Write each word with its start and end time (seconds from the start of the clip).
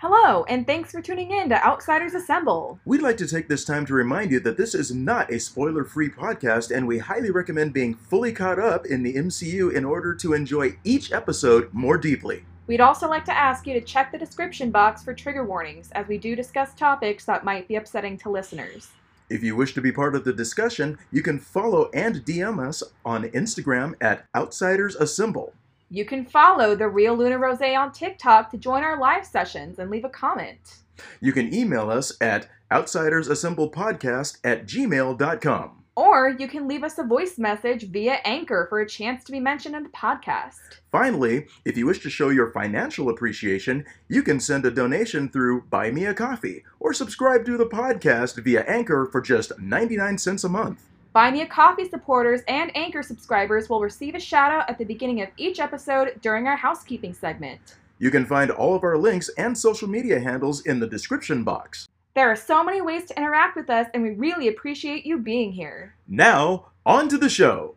Hello, 0.00 0.44
and 0.44 0.66
thanks 0.66 0.92
for 0.92 1.02
tuning 1.02 1.30
in 1.30 1.50
to 1.50 1.62
Outsiders 1.62 2.14
Assemble. 2.14 2.80
We'd 2.86 3.02
like 3.02 3.18
to 3.18 3.26
take 3.28 3.48
this 3.48 3.66
time 3.66 3.84
to 3.84 3.92
remind 3.92 4.30
you 4.30 4.40
that 4.40 4.56
this 4.56 4.74
is 4.74 4.94
not 4.94 5.30
a 5.30 5.38
spoiler 5.38 5.84
free 5.84 6.08
podcast, 6.08 6.74
and 6.74 6.86
we 6.86 6.96
highly 6.96 7.30
recommend 7.30 7.74
being 7.74 7.92
fully 7.92 8.32
caught 8.32 8.58
up 8.58 8.86
in 8.86 9.02
the 9.02 9.12
MCU 9.12 9.70
in 9.74 9.84
order 9.84 10.14
to 10.14 10.32
enjoy 10.32 10.74
each 10.84 11.12
episode 11.12 11.68
more 11.74 11.98
deeply. 11.98 12.46
We'd 12.66 12.80
also 12.80 13.10
like 13.10 13.26
to 13.26 13.36
ask 13.36 13.66
you 13.66 13.74
to 13.74 13.82
check 13.82 14.10
the 14.10 14.16
description 14.16 14.70
box 14.70 15.02
for 15.02 15.12
trigger 15.12 15.44
warnings, 15.44 15.90
as 15.92 16.08
we 16.08 16.16
do 16.16 16.34
discuss 16.34 16.74
topics 16.74 17.26
that 17.26 17.44
might 17.44 17.68
be 17.68 17.76
upsetting 17.76 18.16
to 18.20 18.30
listeners. 18.30 18.88
If 19.28 19.42
you 19.42 19.54
wish 19.54 19.74
to 19.74 19.82
be 19.82 19.92
part 19.92 20.14
of 20.14 20.24
the 20.24 20.32
discussion, 20.32 20.98
you 21.12 21.22
can 21.22 21.38
follow 21.38 21.90
and 21.92 22.24
DM 22.24 22.66
us 22.66 22.82
on 23.04 23.24
Instagram 23.24 23.96
at 24.00 24.24
Outsiders 24.34 24.96
Assemble. 24.96 25.52
You 25.92 26.04
can 26.04 26.24
follow 26.24 26.76
the 26.76 26.86
real 26.86 27.16
Luna 27.16 27.36
Rose 27.36 27.60
on 27.60 27.90
TikTok 27.90 28.50
to 28.50 28.56
join 28.56 28.84
our 28.84 29.00
live 29.00 29.26
sessions 29.26 29.80
and 29.80 29.90
leave 29.90 30.04
a 30.04 30.08
comment. 30.08 30.76
You 31.20 31.32
can 31.32 31.52
email 31.52 31.90
us 31.90 32.12
at 32.20 32.48
outsidersassemblepodcast 32.70 34.38
at 34.44 34.66
gmail.com. 34.66 35.84
Or 35.96 36.28
you 36.38 36.46
can 36.46 36.68
leave 36.68 36.84
us 36.84 36.96
a 36.98 37.02
voice 37.02 37.38
message 37.38 37.90
via 37.90 38.20
Anchor 38.24 38.66
for 38.68 38.78
a 38.78 38.88
chance 38.88 39.24
to 39.24 39.32
be 39.32 39.40
mentioned 39.40 39.74
in 39.74 39.82
the 39.82 39.88
podcast. 39.88 40.60
Finally, 40.92 41.48
if 41.64 41.76
you 41.76 41.86
wish 41.86 41.98
to 42.04 42.08
show 42.08 42.28
your 42.28 42.52
financial 42.52 43.08
appreciation, 43.08 43.84
you 44.06 44.22
can 44.22 44.38
send 44.38 44.64
a 44.64 44.70
donation 44.70 45.28
through 45.28 45.62
Buy 45.62 45.90
Me 45.90 46.04
a 46.04 46.14
Coffee 46.14 46.62
or 46.78 46.94
subscribe 46.94 47.44
to 47.46 47.56
the 47.56 47.66
podcast 47.66 48.40
via 48.44 48.62
Anchor 48.62 49.08
for 49.10 49.20
just 49.20 49.58
99 49.58 50.18
cents 50.18 50.44
a 50.44 50.48
month. 50.48 50.84
Buy 51.12 51.32
Me 51.32 51.42
a 51.42 51.46
Coffee 51.46 51.88
supporters 51.88 52.42
and 52.46 52.70
Anchor 52.76 53.02
subscribers 53.02 53.68
will 53.68 53.80
receive 53.80 54.14
a 54.14 54.20
shout 54.20 54.52
out 54.52 54.70
at 54.70 54.78
the 54.78 54.84
beginning 54.84 55.22
of 55.22 55.28
each 55.36 55.58
episode 55.58 56.20
during 56.22 56.46
our 56.46 56.54
housekeeping 56.54 57.12
segment. 57.12 57.58
You 57.98 58.12
can 58.12 58.24
find 58.24 58.52
all 58.52 58.76
of 58.76 58.84
our 58.84 58.96
links 58.96 59.28
and 59.36 59.58
social 59.58 59.88
media 59.88 60.20
handles 60.20 60.64
in 60.66 60.78
the 60.78 60.86
description 60.86 61.42
box. 61.42 61.88
There 62.14 62.30
are 62.30 62.36
so 62.36 62.62
many 62.62 62.80
ways 62.80 63.06
to 63.06 63.16
interact 63.16 63.56
with 63.56 63.70
us, 63.70 63.88
and 63.92 64.04
we 64.04 64.10
really 64.10 64.46
appreciate 64.46 65.04
you 65.04 65.18
being 65.18 65.50
here. 65.50 65.96
Now, 66.06 66.66
on 66.86 67.08
to 67.08 67.18
the 67.18 67.28
show. 67.28 67.74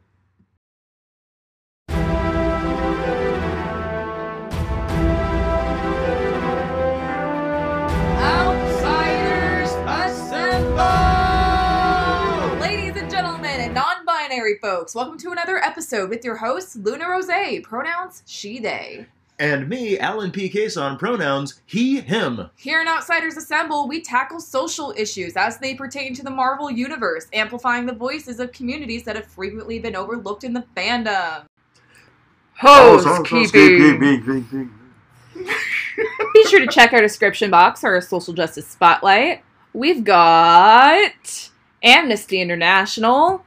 Non 14.53 14.59
binary 14.61 14.77
folks, 14.77 14.95
welcome 14.95 15.17
to 15.17 15.31
another 15.31 15.63
episode 15.63 16.09
with 16.09 16.23
your 16.23 16.37
host, 16.37 16.75
Luna 16.75 17.09
Rose, 17.09 17.61
pronouns 17.63 18.23
she, 18.25 18.59
they. 18.59 19.05
And 19.39 19.67
me, 19.67 19.97
Alan 19.97 20.31
P. 20.31 20.49
Cason, 20.49 20.99
pronouns 20.99 21.61
he, 21.65 22.01
him. 22.01 22.49
Here 22.55 22.81
in 22.81 22.87
Outsiders 22.87 23.35
Assemble, 23.35 23.87
we 23.87 24.01
tackle 24.01 24.39
social 24.39 24.93
issues 24.95 25.35
as 25.35 25.57
they 25.57 25.73
pertain 25.73 26.13
to 26.15 26.23
the 26.23 26.29
Marvel 26.29 26.69
Universe, 26.69 27.27
amplifying 27.33 27.85
the 27.85 27.93
voices 27.93 28.39
of 28.39 28.51
communities 28.51 29.03
that 29.05 29.15
have 29.15 29.25
frequently 29.25 29.79
been 29.79 29.95
overlooked 29.95 30.43
in 30.43 30.53
the 30.53 30.65
fandom. 30.75 31.45
Housekeeping! 32.53 33.99
Be 36.33 36.45
sure 36.47 36.59
to 36.59 36.67
check 36.67 36.93
our 36.93 37.01
description 37.01 37.49
box 37.49 37.81
for 37.81 37.93
our 37.93 38.01
social 38.01 38.33
justice 38.33 38.67
spotlight. 38.67 39.43
We've 39.73 40.03
got 40.03 41.49
Amnesty 41.81 42.39
International, 42.39 43.43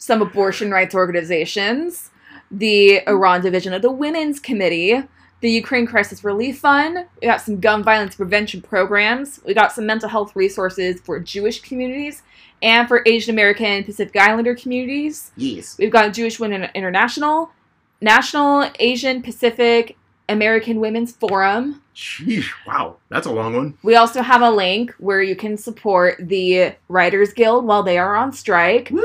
some 0.00 0.22
abortion 0.22 0.70
rights 0.70 0.94
organizations, 0.94 2.10
the 2.50 3.06
Iran 3.06 3.42
division 3.42 3.72
of 3.74 3.82
the 3.82 3.92
Women's 3.92 4.40
Committee, 4.40 5.04
the 5.42 5.50
Ukraine 5.50 5.86
Crisis 5.86 6.24
Relief 6.24 6.58
Fund. 6.58 7.06
We 7.20 7.28
got 7.28 7.42
some 7.42 7.60
gun 7.60 7.84
violence 7.84 8.16
prevention 8.16 8.62
programs. 8.62 9.40
We 9.44 9.54
got 9.54 9.72
some 9.72 9.86
mental 9.86 10.08
health 10.08 10.34
resources 10.34 11.00
for 11.02 11.20
Jewish 11.20 11.60
communities 11.60 12.22
and 12.62 12.88
for 12.88 13.02
Asian 13.06 13.34
American 13.34 13.66
and 13.66 13.84
Pacific 13.84 14.16
Islander 14.16 14.54
communities. 14.54 15.32
Yes. 15.36 15.76
We've 15.78 15.92
got 15.92 16.14
Jewish 16.14 16.40
Women 16.40 16.70
International, 16.74 17.50
National 18.00 18.70
Asian 18.78 19.22
Pacific 19.22 19.96
American 20.30 20.80
Women's 20.80 21.12
Forum. 21.12 21.82
Sheesh, 21.94 22.48
wow, 22.66 22.96
that's 23.08 23.26
a 23.26 23.32
long 23.32 23.54
one. 23.54 23.78
We 23.82 23.96
also 23.96 24.22
have 24.22 24.42
a 24.42 24.50
link 24.50 24.92
where 24.98 25.22
you 25.22 25.36
can 25.36 25.56
support 25.56 26.16
the 26.20 26.72
Writers 26.88 27.32
Guild 27.32 27.66
while 27.66 27.82
they 27.82 27.98
are 27.98 28.16
on 28.16 28.32
strike. 28.32 28.90
Woo! 28.90 29.02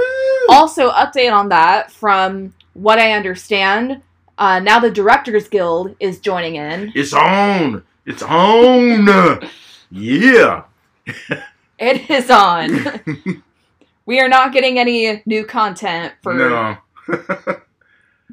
Also, 0.49 0.91
update 0.91 1.33
on 1.33 1.49
that 1.49 1.91
from 1.91 2.53
what 2.73 2.99
I 2.99 3.13
understand. 3.13 4.01
Uh, 4.37 4.59
now 4.59 4.79
the 4.79 4.91
Directors 4.91 5.47
Guild 5.47 5.95
is 5.99 6.19
joining 6.19 6.55
in. 6.55 6.91
It's 6.95 7.13
on! 7.13 7.83
It's 8.05 8.23
on! 8.23 9.49
yeah! 9.91 10.63
It 11.77 12.09
is 12.09 12.29
on. 12.29 13.43
we 14.05 14.21
are 14.21 14.29
not 14.29 14.53
getting 14.53 14.79
any 14.79 15.21
new 15.25 15.45
content 15.45 16.13
for 16.23 16.33
no. 16.33 16.77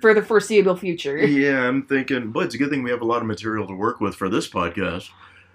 for 0.01 0.15
the 0.15 0.23
foreseeable 0.23 0.77
future. 0.77 1.17
yeah, 1.25 1.61
I'm 1.61 1.83
thinking, 1.85 2.31
but 2.31 2.45
it's 2.45 2.55
a 2.55 2.59
good 2.59 2.71
thing 2.71 2.83
we 2.83 2.91
have 2.91 3.03
a 3.03 3.07
lot 3.07 3.23
of 3.23 3.27
material 3.27 3.67
to 3.67 3.75
work 3.75 4.01
with 4.01 4.15
for 4.15 4.29
this 4.29 4.49
podcast. 4.49 5.11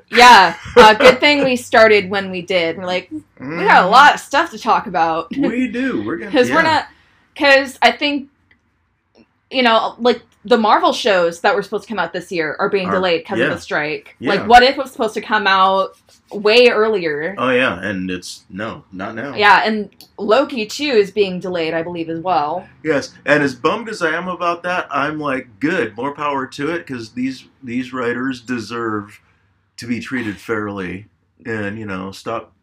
Yeah, 0.10 0.58
uh, 0.78 0.94
good 0.96 1.20
thing 1.20 1.44
we 1.44 1.56
started 1.56 2.10
when 2.10 2.32
we 2.32 2.42
did. 2.42 2.78
We're 2.78 2.86
like, 2.86 3.12
we 3.12 3.58
got 3.58 3.84
a 3.84 3.88
lot 3.88 4.14
of 4.14 4.20
stuff 4.20 4.52
to 4.52 4.58
talk 4.58 4.88
about 4.88 5.36
We 5.36 5.68
do. 5.68 6.06
We're 6.06 6.18
gonna 6.18 6.32
because 6.32 6.50
we're 6.50 6.62
not. 6.62 6.88
Because 7.34 7.78
I 7.82 7.92
think, 7.92 8.30
you 9.52 9.62
know, 9.62 9.96
like 10.00 10.24
the 10.44 10.58
Marvel 10.58 10.94
shows 10.94 11.42
that 11.42 11.54
were 11.56 11.62
supposed 11.62 11.84
to 11.84 11.90
come 11.90 12.00
out 12.00 12.14
this 12.14 12.32
year 12.32 12.56
are 12.58 12.70
being 12.70 12.88
Are- 12.88 12.94
delayed 12.94 13.22
because 13.22 13.38
yeah. 13.38 13.46
of 13.46 13.54
the 13.54 13.60
strike. 13.60 14.16
Yeah. 14.20 14.34
Like, 14.34 14.48
what 14.48 14.64
if 14.64 14.72
it 14.72 14.78
was 14.78 14.92
supposed 14.92 15.14
to 15.16 15.22
come 15.22 15.46
out 15.46 15.98
way 16.32 16.70
earlier? 16.70 17.36
Oh 17.38 17.50
yeah, 17.50 17.80
and 17.82 18.10
it's 18.12 18.44
no, 18.50 18.84
not 18.92 19.16
now. 19.16 19.36
Yeah, 19.36 19.62
and 19.66 19.90
Loki 20.18 20.66
too 20.66 20.84
is 20.84 21.12
being 21.12 21.40
delayed, 21.40 21.74
I 21.74 21.84
believe, 21.84 22.10
as 22.10 22.20
well. 22.20 22.68
Yes, 22.84 23.14
and 23.26 23.44
as 23.44 23.56
bummed 23.56 23.90
as 23.90 24.02
I 24.02 24.12
am 24.12 24.28
about 24.28 24.64
that, 24.64 24.88
I'm 24.90 25.20
like, 25.20 25.60
good, 25.60 25.96
more 25.96 26.14
power 26.14 26.46
to 26.48 26.72
it, 26.74 26.80
because 26.80 27.14
these 27.14 27.46
these 27.64 27.94
writers 27.94 28.42
deserve 28.42 29.22
to 29.78 29.88
be 29.88 30.00
treated 30.00 30.38
fairly, 30.40 31.08
and 31.46 31.78
you 31.78 31.86
know, 31.86 32.12
stop 32.12 32.54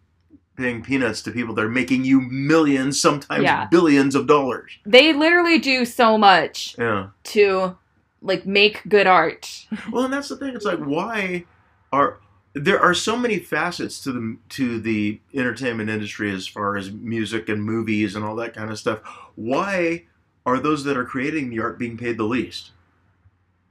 paying 0.57 0.83
peanuts 0.83 1.21
to 1.23 1.33
people 1.33 1.53
that 1.55 1.65
are 1.65 1.69
making 1.71 2.05
you 2.05 2.21
millions, 2.21 3.01
sometimes 3.01 3.43
Yeah. 3.43 3.67
billions 3.71 4.15
of 4.15 4.29
dollars. 4.29 4.79
They 4.87 5.13
literally 5.13 5.59
do 5.59 5.85
so 5.85 6.17
much 6.17 6.77
Yeah. 6.79 7.09
to 7.25 7.77
like 8.23 8.47
make 8.47 8.83
good 8.89 9.07
art. 9.09 9.67
Well, 9.91 10.05
and 10.05 10.13
that's 10.13 10.29
the 10.29 10.37
thing. 10.37 10.55
It's 10.55 10.65
like, 10.65 10.79
why 10.79 11.45
are 11.93 12.19
there 12.55 12.81
are 12.81 12.95
so 12.95 13.17
many 13.17 13.39
facets 13.39 14.01
to 14.05 14.13
the 14.13 14.37
to 14.51 14.81
the 14.81 15.21
entertainment 15.35 15.91
industry 15.91 16.33
as 16.33 16.47
far 16.47 16.77
as 16.77 16.91
music 16.91 17.49
and 17.49 17.63
movies 17.63 18.15
and 18.15 18.25
all 18.25 18.37
that 18.37 18.55
kind 18.55 18.71
of 18.71 18.79
stuff. 18.79 19.01
Why 19.35 20.05
are 20.47 20.59
those 20.59 20.85
that 20.85 20.97
are 20.97 21.05
creating 21.05 21.51
the 21.51 21.61
art 21.61 21.79
being 21.79 21.97
paid 21.97 22.17
the 22.17 22.25
least? 22.25 22.71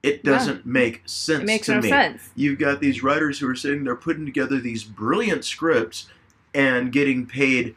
It 0.01 0.21
doesn't 0.23 0.65
make 0.65 1.01
sense 1.05 1.43
It 1.43 1.45
makes 1.45 1.67
to 1.67 1.75
no 1.75 1.81
me. 1.81 1.87
sense. 1.89 2.29
You've 2.35 2.59
got 2.59 2.81
these 2.81 3.01
writers 3.01 3.39
who 3.39 3.47
are 3.49 3.55
sitting 3.55 3.85
there 3.85 3.95
putting 3.95 4.25
together 4.25 4.59
these 4.59 4.83
brilliant 4.83 5.45
scripts 5.45 6.07
and 6.53 6.91
getting 6.91 7.25
paid 7.25 7.75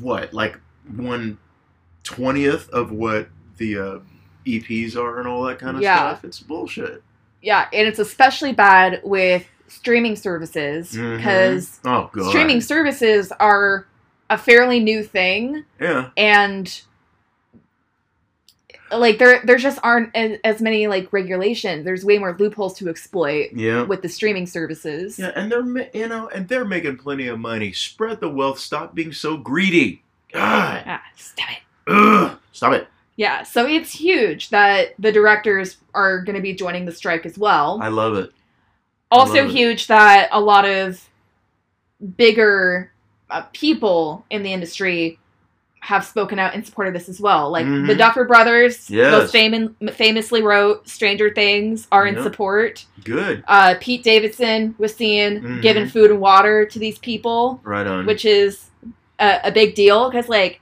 what, 0.00 0.34
like 0.34 0.58
one 0.96 1.38
twentieth 2.02 2.68
of 2.70 2.90
what 2.90 3.28
the 3.58 3.78
uh, 3.78 3.98
EPs 4.46 4.96
are 4.96 5.20
and 5.20 5.28
all 5.28 5.44
that 5.44 5.60
kind 5.60 5.76
of 5.76 5.82
Yeah. 5.82 5.96
stuff. 5.96 6.24
It's 6.24 6.40
bullshit. 6.40 7.04
Yeah, 7.40 7.68
and 7.72 7.86
it's 7.86 8.00
especially 8.00 8.52
bad 8.52 9.00
with 9.04 9.46
streaming 9.70 10.16
services 10.16 10.90
because 10.92 11.80
Oh 11.84 12.10
streaming 12.28 12.60
services 12.60 13.32
are 13.40 13.86
a 14.28 14.36
fairly 14.36 14.80
new 14.80 15.02
thing 15.02 15.64
Yeah. 15.80 16.10
and 16.16 16.80
like 18.92 19.18
there 19.18 19.40
there 19.44 19.56
just 19.56 19.78
aren't 19.84 20.14
as, 20.16 20.38
as 20.42 20.60
many 20.60 20.88
like 20.88 21.12
regulations 21.12 21.84
there's 21.84 22.04
way 22.04 22.18
more 22.18 22.36
loopholes 22.38 22.74
to 22.78 22.88
exploit 22.88 23.50
Yeah. 23.54 23.82
with 23.84 24.02
the 24.02 24.08
streaming 24.08 24.46
services 24.46 25.18
Yeah, 25.18 25.30
and 25.36 25.50
they're 25.50 25.88
you 25.94 26.08
know, 26.08 26.28
and 26.28 26.48
they're 26.48 26.64
making 26.64 26.96
plenty 26.96 27.28
of 27.28 27.38
money. 27.38 27.72
Spread 27.72 28.20
the 28.20 28.28
wealth. 28.28 28.58
Stop 28.58 28.94
being 28.94 29.12
so 29.12 29.36
greedy. 29.36 30.02
God. 30.32 30.82
ah, 30.86 31.02
stop 31.16 31.48
it 31.50 31.58
Ugh. 31.92 32.38
Stop 32.52 32.72
it. 32.74 32.88
yeah 33.16 33.42
so 33.44 33.66
it's 33.66 33.92
huge 33.92 34.50
that 34.50 34.94
the 34.98 35.12
directors 35.12 35.76
are 35.94 36.20
going 36.22 36.36
to 36.36 36.42
be 36.42 36.52
joining 36.54 36.84
the 36.84 36.92
strike 36.92 37.24
as 37.26 37.38
well 37.38 37.78
I 37.80 37.88
love 37.88 38.16
it. 38.16 38.32
Also 39.10 39.48
huge 39.48 39.86
that 39.88 40.28
a 40.32 40.40
lot 40.40 40.64
of 40.64 41.08
bigger 42.16 42.92
uh, 43.30 43.42
people 43.52 44.24
in 44.30 44.42
the 44.42 44.52
industry 44.52 45.18
have 45.82 46.04
spoken 46.04 46.38
out 46.38 46.54
in 46.54 46.62
support 46.64 46.86
of 46.88 46.92
this 46.92 47.08
as 47.08 47.20
well. 47.20 47.50
Like 47.50 47.64
Mhm. 47.64 47.86
the 47.86 47.94
Duffer 47.94 48.24
Brothers, 48.24 48.90
Yes. 48.90 49.12
most 49.12 49.32
fam- 49.32 49.76
famously 49.94 50.42
wrote 50.42 50.86
Stranger 50.88 51.30
Things, 51.32 51.86
are 51.90 52.06
in 52.06 52.14
Yep. 52.16 52.22
support. 52.24 52.84
Good. 53.04 53.42
Uh, 53.48 53.76
Pete 53.80 54.02
Davidson 54.02 54.74
was 54.78 54.94
seen 54.94 55.40
Mhm. 55.40 55.62
giving 55.62 55.86
food 55.88 56.10
and 56.10 56.20
water 56.20 56.66
to 56.66 56.78
these 56.78 56.98
people, 56.98 57.60
Right 57.64 57.86
on. 57.86 58.04
which 58.04 58.24
is 58.26 58.66
a, 59.18 59.40
a 59.44 59.52
big 59.52 59.74
deal 59.74 60.10
because, 60.10 60.28
like, 60.28 60.60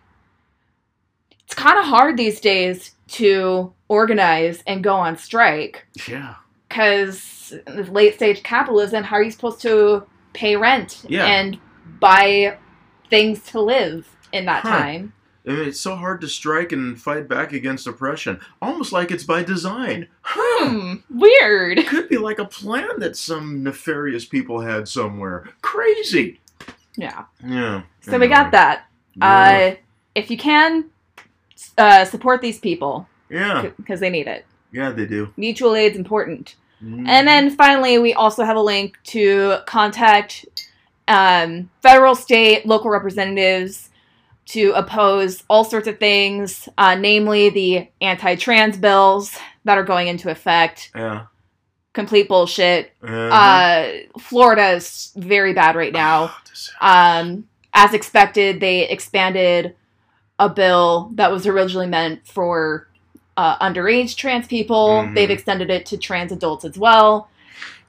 it's 1.44 1.54
kind 1.54 1.78
of 1.78 1.84
hard 1.86 2.16
these 2.16 2.40
days 2.40 2.94
to 3.08 3.72
organize 3.88 4.62
and 4.66 4.84
go 4.84 4.94
on 4.94 5.16
strike. 5.16 5.86
Yeah. 6.06 6.34
Because 6.68 7.54
late 7.66 8.14
stage 8.14 8.42
capitalism, 8.42 9.04
how 9.04 9.16
are 9.16 9.22
you 9.22 9.30
supposed 9.30 9.60
to 9.62 10.04
pay 10.32 10.56
rent 10.56 11.04
Yeah. 11.08 11.26
and 11.26 11.58
buy 12.00 12.58
things 13.10 13.42
to 13.46 13.60
live 13.60 14.08
in 14.32 14.44
that 14.46 14.62
Huh. 14.62 14.78
time? 14.78 15.12
I 15.46 15.52
mean, 15.52 15.68
it's 15.68 15.80
so 15.80 15.96
hard 15.96 16.20
to 16.20 16.28
strike 16.28 16.72
and 16.72 17.00
fight 17.00 17.26
back 17.26 17.54
against 17.54 17.86
oppression, 17.86 18.38
almost 18.60 18.92
like 18.92 19.10
it's 19.10 19.24
by 19.24 19.42
design. 19.42 20.08
Hmm, 20.20 20.96
weird. 21.08 21.86
Could 21.86 22.10
be 22.10 22.18
like 22.18 22.38
a 22.38 22.44
plan 22.44 22.98
that 22.98 23.16
some 23.16 23.62
nefarious 23.62 24.26
people 24.26 24.60
had 24.60 24.88
somewhere. 24.88 25.48
Crazy. 25.62 26.38
Yeah. 26.96 27.24
Yeah. 27.42 27.82
So 28.02 28.18
we 28.18 28.26
got 28.28 28.50
that. 28.50 28.88
Uh, 29.20 29.76
if 30.14 30.30
you 30.30 30.36
can, 30.36 30.90
uh, 31.78 32.04
support 32.04 32.42
these 32.42 32.58
people 32.58 33.08
yeah. 33.30 33.70
because 33.78 34.00
they 34.00 34.10
need 34.10 34.26
it. 34.26 34.44
Yeah, 34.72 34.90
they 34.90 35.06
do. 35.06 35.32
Mutual 35.36 35.74
aid's 35.74 35.96
important. 35.96 36.56
Mm. 36.82 37.08
And 37.08 37.26
then 37.26 37.50
finally, 37.50 37.98
we 37.98 38.14
also 38.14 38.44
have 38.44 38.56
a 38.56 38.60
link 38.60 38.98
to 39.04 39.58
contact 39.66 40.46
um, 41.08 41.70
federal, 41.82 42.14
state, 42.14 42.66
local 42.66 42.90
representatives 42.90 43.88
to 44.46 44.72
oppose 44.72 45.42
all 45.48 45.64
sorts 45.64 45.88
of 45.88 45.98
things, 45.98 46.68
uh, 46.78 46.94
namely 46.94 47.50
the 47.50 47.88
anti 48.00 48.34
trans 48.36 48.76
bills 48.76 49.36
that 49.64 49.76
are 49.78 49.84
going 49.84 50.08
into 50.08 50.30
effect. 50.30 50.90
Yeah. 50.94 51.26
Complete 51.92 52.28
bullshit. 52.28 52.92
Uh-huh. 53.02 53.14
Uh, 53.14 53.92
Florida 54.18 54.70
is 54.70 55.12
very 55.16 55.52
bad 55.52 55.76
right 55.76 55.92
now. 55.92 56.34
This- 56.48 56.70
Um, 56.80 57.48
as 57.74 57.92
expected, 57.92 58.60
they 58.60 58.88
expanded 58.88 59.74
a 60.38 60.48
bill 60.48 61.10
that 61.14 61.30
was 61.30 61.46
originally 61.46 61.86
meant 61.86 62.26
for 62.26 62.87
uh, 63.38 63.56
underage 63.60 64.16
trans 64.16 64.46
people. 64.48 65.04
Mhm. 65.04 65.14
They've 65.14 65.30
extended 65.30 65.70
it 65.70 65.86
to 65.86 65.96
trans 65.96 66.32
adults 66.32 66.64
as 66.64 66.76
well. 66.76 67.30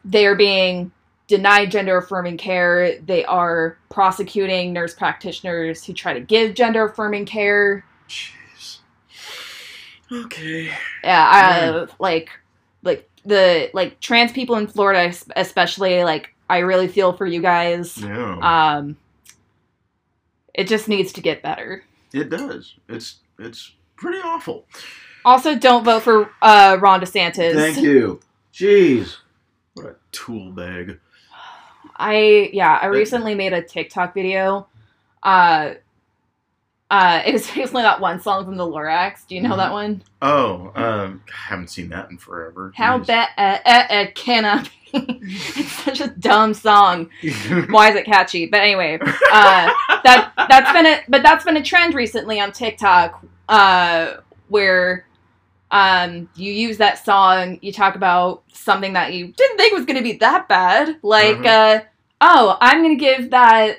They 0.06 0.26
are 0.28 0.36
being 0.36 0.92
denied 1.28 1.72
gender 1.72 1.98
affirming 1.98 2.38
care. 2.38 3.00
They 3.02 3.26
are 3.26 3.78
prosecuting 3.90 4.74
nurse 4.74 4.94
practitioners 4.94 5.84
who 5.84 5.94
try 5.94 6.14
to 6.14 6.20
give 6.20 6.54
gender 6.54 6.86
affirming 6.86 7.26
care. 7.26 7.84
Jeez. 8.08 8.78
Okay. 10.12 10.72
Yeah, 11.04 11.30
uh, 11.82 11.88
like, 12.00 12.30
like 12.84 13.10
the 13.26 13.72
like 13.74 14.00
trans 14.00 14.32
people 14.32 14.56
in 14.56 14.68
Florida, 14.68 15.14
especially. 15.36 16.04
Like, 16.04 16.34
I 16.50 16.60
really 16.60 16.88
feel 16.88 17.14
for 17.14 17.26
you 17.26 17.42
guys. 17.42 17.98
Yeah. 17.98 18.38
Um, 18.78 18.98
it 20.54 20.68
just 20.68 20.88
needs 20.88 21.12
to 21.14 21.22
get 21.22 21.42
better. 21.42 21.84
it 22.14 22.30
does. 22.30 22.76
It's 22.88 23.18
it's 23.40 23.74
pretty 23.96 24.20
awful. 24.20 24.66
Also, 25.26 25.56
don't 25.56 25.84
vote 25.84 26.04
for 26.04 26.30
uh, 26.42 26.78
Ron 26.80 27.02
DeSantis. 27.02 27.54
Thank 27.56 27.78
you. 27.78 28.20
Jeez. 28.54 29.18
What 29.74 29.86
a 29.86 29.96
tool 30.12 30.52
bag. 30.52 31.00
I 31.96 32.50
yeah, 32.54 32.80
I 32.82 32.86
recently 32.88 33.36
made 33.36 33.54
a 33.54 33.62
TikTok 33.62 34.14
video. 34.14 34.68
Uh, 35.22 35.74
uh, 36.90 37.22
it 37.26 37.34
was 37.34 37.50
basically 37.52 37.84
that 37.84 38.00
one 38.00 38.20
song 38.22 38.46
from 38.46 38.56
the 38.58 38.66
Lorax. 38.66 39.28
Do 39.28 39.36
you 39.36 39.42
know 39.42 39.52
Mhm. 39.52 39.58
that 39.58 39.72
one? 39.72 40.04
Oh, 40.22 40.72
um, 40.76 41.24
I 41.28 41.50
haven't 41.50 41.70
seen 41.70 41.90
that 41.90 42.10
in 42.10 42.18
forever. 42.18 42.72
How 42.76 42.98
bad 43.00 43.30
uh, 43.38 43.58
uh, 43.66 43.94
uh, 43.94 44.06
can 44.16 44.46
I 44.46 44.64
be? 44.64 44.70
it's 44.94 45.72
such 45.72 46.02
a 46.02 46.08
dumb 46.08 46.54
song. 46.54 47.10
Why 47.70 47.90
is 47.92 47.96
it 47.96 48.06
catchy? 48.06 48.48
But 48.48 48.62
anyway, 48.62 48.98
uh, 49.00 49.72
that 50.04 50.32
that's 50.50 50.72
been 50.72 50.86
a 50.88 51.02
but 51.08 51.22
that's 51.22 51.46
been 51.46 51.58
a 51.58 51.64
trend 51.64 51.94
recently 51.94 52.40
on 52.40 52.52
TikTok, 52.52 53.24
uh, 53.50 54.16
where 54.48 55.06
um 55.72 56.28
you 56.36 56.52
use 56.52 56.78
that 56.78 57.04
song, 57.04 57.60
you 57.62 57.72
talk 57.72 57.96
about 57.96 58.44
something 58.54 58.94
that 58.94 59.14
you 59.14 59.28
didn't 59.28 59.58
think 59.58 59.74
was 59.74 59.86
gonna 59.86 60.02
be 60.02 60.14
that 60.14 60.48
bad, 60.48 60.98
like 61.04 61.38
Mhm. 61.38 61.46
uh, 61.80 61.84
oh, 62.22 62.58
I'm 62.60 62.82
gonna 62.82 62.96
give 62.96 63.32
that 63.32 63.78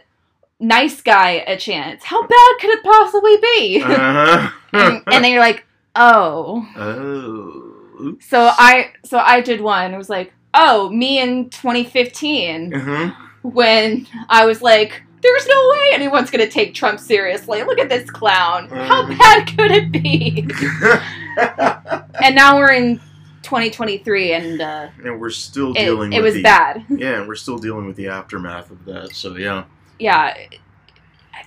nice 0.60 1.00
guy 1.00 1.42
a 1.46 1.56
chance. 1.56 2.04
How 2.04 2.22
bad 2.22 2.50
could 2.60 2.70
it 2.70 2.82
possibly 2.84 3.36
be? 3.42 3.82
uh-huh. 3.82 4.50
and, 4.72 5.02
and 5.06 5.24
then 5.24 5.32
you're 5.32 5.40
like, 5.40 5.64
oh. 5.96 6.66
oh. 6.76 7.66
Oops. 8.02 8.26
So 8.26 8.50
I 8.56 8.92
so 9.04 9.18
I 9.18 9.40
did 9.42 9.60
one. 9.60 9.92
It 9.92 9.98
was 9.98 10.08
like, 10.08 10.32
oh, 10.54 10.88
me 10.90 11.18
in 11.20 11.50
2015 11.50 12.72
Uh-huh. 12.74 13.10
when 13.42 14.06
I 14.28 14.46
was 14.46 14.62
like, 14.62 15.02
there's 15.22 15.46
no 15.46 15.68
way 15.72 15.90
anyone's 15.92 16.30
gonna 16.30 16.48
take 16.48 16.72
Trump 16.72 16.98
seriously. 16.98 17.62
Look 17.62 17.78
at 17.78 17.90
this 17.90 18.08
clown. 18.10 18.68
How 18.70 19.04
Mhm. 19.04 19.18
bad 19.18 19.46
could 19.56 19.70
it 19.70 19.92
be? 19.92 20.48
and 22.22 22.34
now 22.34 22.58
we're 22.58 22.72
in 22.72 23.00
2023, 23.42 24.32
and 24.32 24.60
uh, 24.60 24.88
and 25.04 25.20
we're 25.20 25.30
still 25.30 25.72
dealing 25.72 26.12
it 26.12 26.18
with 26.18 26.24
was 26.26 26.34
the, 26.34 26.42
bad. 26.42 26.84
Yeah, 26.90 27.26
we're 27.26 27.34
still 27.34 27.58
dealing 27.58 27.86
with 27.86 27.96
the 27.96 28.08
aftermath 28.08 28.70
of 28.70 28.84
that. 28.86 29.14
So 29.14 29.36
yeah. 29.36 29.64
Yeah, 29.98 30.34
it, 30.34 30.58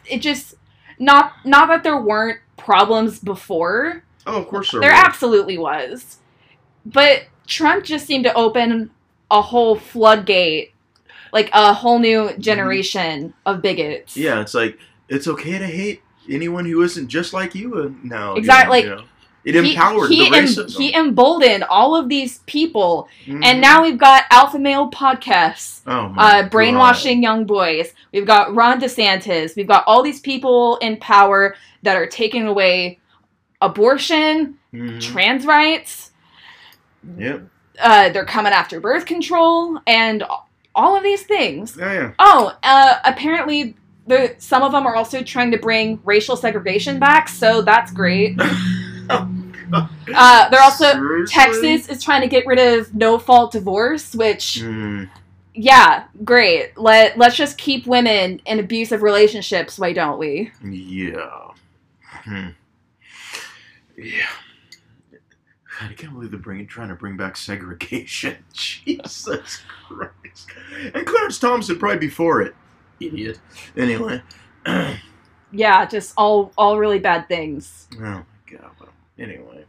it 0.06 0.18
just 0.19 0.56
not 1.00 1.33
not 1.45 1.68
that 1.68 1.83
there 1.83 2.00
weren't 2.00 2.39
problems 2.57 3.19
before. 3.19 4.03
Oh, 4.25 4.41
of 4.41 4.47
course 4.47 4.71
there, 4.71 4.81
There 4.81 4.91
were. 4.91 4.95
absolutely 4.95 5.57
was, 5.57 6.19
but 6.86 7.24
Trump 7.47 7.83
just 7.83 8.06
seemed 8.06 8.24
to 8.24 8.33
open 8.33 8.91
a 9.29 9.41
whole 9.41 9.75
floodgate, 9.75 10.74
like 11.31 11.50
a 11.53 11.74
whole 11.74 12.00
new 12.00 12.36
generation 12.38 13.33
of 13.45 13.62
bigots. 13.62 14.15
Yeah, 14.15 14.41
it's 14.41 14.53
like 14.53 14.77
it's 15.09 15.27
okay 15.27 15.57
to 15.57 15.68
hate 15.68 16.01
anyone 16.29 16.65
who 16.65 16.81
isn't 16.83 17.07
just 17.07 17.33
like 17.33 17.53
you 17.56 17.75
uh, 17.75 17.89
now. 18.03 18.36
Exactly, 18.36 18.81
you 18.81 18.89
know? 18.89 19.03
It 19.45 19.56
empowered 19.57 20.10
he, 20.10 20.30
the 20.30 20.38
em- 20.38 20.45
racism. 20.45 20.78
he 20.78 20.95
emboldened 20.95 21.63
all 21.66 21.95
of 21.95 22.07
these 22.10 22.40
people, 22.45 23.07
Mhm. 23.25 23.44
and 23.44 23.60
now 23.60 23.81
we've 23.84 23.98
got 23.98 24.24
alpha 24.31 24.57
male 24.57 24.90
podcasts, 24.90 25.81
oh 25.86 26.13
uh, 26.18 26.48
brainwashing 26.48 27.22
young 27.22 27.45
boys. 27.45 27.94
We've 28.13 28.25
got 28.25 28.56
Ron 28.56 28.80
DeSantis. 28.80 29.56
We've 29.57 29.68
got 29.68 29.84
all 29.86 30.01
these 30.01 30.19
people 30.22 30.78
in 30.78 30.98
power 30.98 31.56
that 31.81 31.98
are 31.98 32.07
taking 32.07 32.48
away 32.48 33.00
abortion, 33.62 34.57
God. 34.74 34.81
Mhm. 34.81 35.01
trans 35.01 35.46
rights. 35.46 36.12
Yep. 37.18 37.44
Uh, 37.81 38.10
they're 38.10 38.25
coming 38.25 38.54
after 38.54 38.80
birth 38.80 39.06
control 39.06 39.80
and 39.88 40.24
all 40.75 40.96
of 40.96 41.04
these 41.04 41.24
things. 41.24 41.75
Yeah, 41.80 42.12
Oh, 42.19 42.56
uh, 42.63 42.96
apparently. 43.04 43.75
The, 44.06 44.36
some 44.38 44.63
of 44.63 44.74
them 44.74 44.86
are 44.86 44.98
also 44.98 45.24
trying 45.24 45.51
to 45.51 45.57
bring 45.57 45.98
racial 46.04 46.36
segregation 46.36 47.00
back, 47.00 47.30
so 47.30 47.62
that's 47.62 47.89
great. 47.94 48.38
yeah. 49.09 49.27
Uh, 50.13 50.50
they're 50.50 50.61
also 50.61 50.91
Seriously? 50.91 51.33
Texas 51.33 51.89
is 51.89 52.03
trying 52.03 52.21
to 52.21 52.27
get 52.27 52.45
rid 52.45 52.59
of 52.59 52.94
no 52.94 53.17
fault 53.17 53.51
divorce, 53.53 54.13
which 54.13 54.61
Mm, 54.61 55.09
yeah, 55.55 56.05
great. 56.23 56.77
Let 56.77 57.17
let's 57.17 57.35
just 57.35 57.57
keep 57.57 57.88
women 57.88 58.39
in 58.45 58.60
abusive 58.60 59.01
relationships, 59.01 59.79
why 59.79 59.93
don't 59.93 60.19
we? 60.19 60.51
yeah. 60.63 61.48
Hmm. 62.12 62.50
Yeah. 63.98 64.27
I 65.81 65.93
can't 65.93 66.13
believe 66.13 66.29
they're 66.31 66.39
bringing, 66.39 66.67
trying 66.67 66.89
to 66.89 66.95
bring 66.95 67.17
back 67.17 67.36
segregation. 67.36 68.38
Jesus 68.53 69.62
Christ. 69.88 70.50
And 70.93 71.05
Clarence 71.05 71.39
Thompson 71.39 71.79
probably 71.79 71.98
before 71.98 72.41
it. 72.41 72.55
Idiot. 73.00 73.39
Anyway. 73.75 74.22
Yeah, 75.55 75.86
just 75.86 76.13
all 76.17 76.51
all 76.57 76.79
really 76.79 76.98
bad 76.98 77.27
things. 77.27 77.88
my 77.91 77.98
god. 77.98 78.13
Well, 78.15 78.25
anyway. 79.17 79.65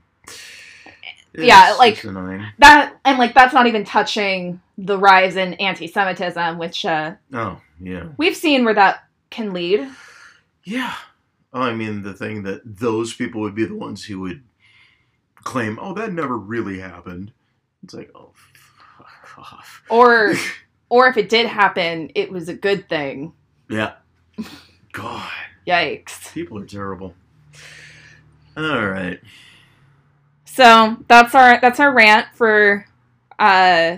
Yeah, 1.36 1.74
like-. 1.78 2.00
That 2.02 2.94
and 3.04 3.18
like 3.18 3.34
that's 3.34 3.52
not 3.54 3.66
even 3.66 3.84
touching 3.84 4.60
the 4.78 4.98
rise 4.98 5.36
in 5.36 5.54
anti-Semitism, 5.54 6.58
which 6.58 6.84
uh, 6.84 7.14
Oh, 7.32 7.60
yeah. 7.80 8.08
we've 8.16 8.36
seen 8.36 8.64
where 8.64 8.74
that 8.74 9.04
can 9.30 9.52
lead. 9.52 9.88
Yeah. 10.64 10.94
Oh, 11.52 11.60
I 11.62 11.74
mean, 11.74 12.02
the 12.02 12.14
thing 12.14 12.42
that 12.44 12.62
those 12.64 13.12
people 13.14 13.40
would 13.42 13.54
be 13.54 13.64
the 13.64 13.74
ones 13.76 14.04
who 14.04 14.20
would 14.20 14.42
claim, 15.44 15.78
oh, 15.80 15.94
that 15.94 16.12
never 16.12 16.36
really 16.36 16.78
happened. 16.80 17.32
It's 17.82 17.94
like, 17.94 18.10
oh, 18.14 18.32
fuck 18.34 19.38
off. 19.38 19.82
Or 19.90 20.34
or 20.88 21.08
if 21.08 21.16
it 21.16 21.28
did 21.28 21.46
happen, 21.46 22.10
it 22.14 22.30
was 22.30 22.48
a 22.48 22.54
good 22.54 22.88
thing. 22.88 23.32
Yeah. 23.68 23.94
God, 24.92 25.30
Yikes. 25.66 26.32
people 26.32 26.58
are 26.58 26.66
terrible. 26.66 27.14
All 28.56 28.86
right. 28.86 29.20
So 30.44 30.96
that's 31.08 31.34
our 31.34 31.60
that's 31.60 31.80
our 31.80 31.92
rant 31.92 32.26
for 32.34 32.86
uh 33.38 33.96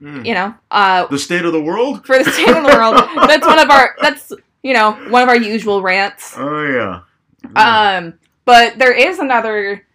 Hmm. 0.00 0.24
you 0.24 0.34
know 0.34 0.52
uh 0.72 1.06
The 1.06 1.18
state 1.18 1.44
of 1.44 1.52
the 1.52 1.60
world? 1.62 2.04
for 2.04 2.18
the 2.18 2.28
state 2.30 2.48
of 2.48 2.56
the 2.56 2.76
world. 2.76 2.96
That's 3.28 3.46
one 3.46 3.60
of 3.60 3.70
our 3.70 3.94
that's 4.02 4.32
you 4.64 4.74
know 4.74 4.92
one 5.10 5.22
of 5.22 5.28
our 5.28 5.36
usual 5.36 5.80
rants. 5.80 6.34
Oh, 6.36 6.66
yeah. 6.66 7.02
Um, 7.54 8.14
but 8.44 8.78
there 8.80 8.92
is 8.92 9.20
another, 9.20 9.86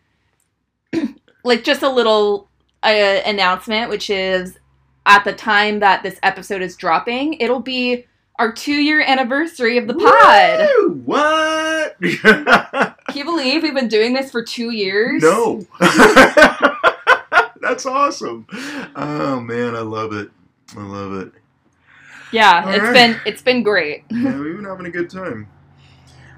like 1.44 1.64
just 1.66 1.82
a 1.84 1.90
little 1.90 2.48
uh, 2.84 2.88
announcement, 3.26 3.90
which 3.90 4.10
is 4.10 4.58
at 5.06 5.24
the 5.26 5.34
time 5.34 5.80
that 5.80 6.04
this 6.04 6.20
episode 6.24 6.62
is 6.62 6.78
dropping, 6.78 7.34
it'll 7.36 7.60
be 7.60 8.06
our 8.40 8.52
two 8.54 8.76
year 8.76 9.02
anniversary 9.02 9.78
of 9.78 9.88
the 9.88 9.94
pod. 9.94 10.70
Woo! 10.78 11.02
What? 11.06 11.98
Can 13.18 13.26
you 13.26 13.32
believe 13.34 13.64
we've 13.64 13.74
been 13.74 13.88
doing 13.88 14.14
this 14.14 14.30
for 14.30 14.44
two 14.44 14.70
years? 14.70 15.24
no. 15.24 15.66
That's 17.60 17.84
awesome. 17.88 18.46
Oh 18.96 19.40
man, 19.40 19.76
I 19.76 19.80
love 19.80 20.14
it. 20.14 20.30
I 20.78 20.84
love 20.84 21.14
it. 21.14 21.32
Yeah, 22.32 22.62
All 22.64 22.72
it's 22.72 22.84
right. 22.84 22.94
been 22.94 23.20
it's 23.26 23.42
been 23.42 23.64
great. 23.64 24.04
Yeah, 24.12 24.38
we've 24.40 24.56
been 24.56 24.66
having 24.66 24.86
a 24.86 24.92
good 24.92 25.10
time. 25.10 25.48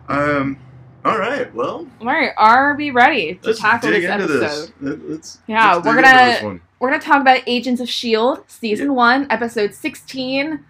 Um. 0.08 0.58
All 1.04 1.18
right. 1.20 1.54
Well, 1.54 1.86
All 2.00 2.08
right, 2.08 2.32
are 2.38 2.76
we 2.76 2.92
ready 2.92 3.36
to 3.44 3.54
tackle 3.54 3.90
this 3.92 4.06
episode? 4.06 4.40
this. 4.40 4.72
Let- 4.80 5.10
Let's. 5.10 5.40
Yeah, 5.48 5.74
let's 5.76 5.86
we're 5.86 6.02
gonna- 6.02 6.60
We're 6.80 6.92
gonna 6.92 7.02
talk 7.04 7.20
about 7.20 7.42
Agents 7.46 7.82
of 7.82 7.90
Shield, 7.90 8.46
season 8.48 8.86
Yeah. 8.88 8.94
one, 8.94 9.28
episode 9.30 9.74
sixteen. 9.74 10.64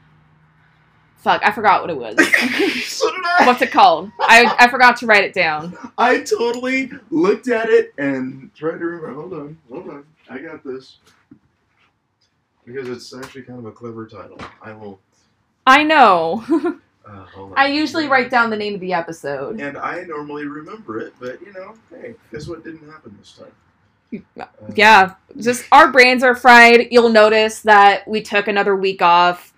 Fuck, 1.20 1.42
I 1.44 1.52
forgot 1.52 1.82
what 1.82 1.90
it 1.90 1.98
was. 1.98 2.16
so 2.86 3.12
did 3.12 3.22
I. 3.26 3.44
What's 3.46 3.62
it 3.62 3.72
called? 3.72 4.10
I 4.20 4.56
I 4.58 4.70
forgot 4.70 4.98
to 4.98 5.06
write 5.06 5.24
it 5.24 5.34
down. 5.34 5.78
I 5.98 6.22
totally 6.22 6.92
looked 7.12 7.50
at 7.50 7.70
it 7.70 7.94
and 7.98 8.54
tried 8.56 8.80
to 8.80 8.86
remember. 8.86 9.14
Hold 9.14 9.34
on, 9.34 9.58
hold 9.70 9.90
on. 9.90 10.06
I 10.30 10.40
got 10.40 10.64
this. 10.64 10.98
Because 12.66 12.88
it's 12.88 13.14
actually 13.14 13.42
kind 13.42 13.60
of 13.60 13.66
a 13.66 13.72
clever 13.72 14.08
title. 14.08 14.38
I 14.62 14.74
will. 14.74 15.00
I 15.66 15.84
know. 15.84 16.44
Uh, 17.06 17.26
hold 17.26 17.52
on. 17.52 17.58
I 17.58 17.68
usually 17.68 18.08
write 18.08 18.30
down 18.30 18.50
the 18.50 18.58
name 18.58 18.76
of 18.76 18.82
the 18.82 18.94
episode. 18.94 19.60
And 19.60 19.78
I 19.78 20.04
normally 20.04 20.46
remember 20.46 21.00
it, 21.00 21.14
but 21.20 21.42
you 21.42 21.52
know, 21.54 21.74
hey, 21.90 22.14
guess 22.32 22.48
what 22.48 22.64
didn't 22.64 22.88
happen 22.88 23.16
this 23.20 23.32
time? 23.32 23.52
Yeah, 24.76 25.16
just 25.38 25.66
our 25.72 25.92
brains 25.92 26.24
are 26.24 26.36
fried. 26.36 26.88
You'll 26.92 27.10
notice 27.10 27.62
that 27.62 28.08
we 28.08 28.22
took 28.22 28.48
another 28.48 28.76
week 28.76 29.02
off. 29.02 29.54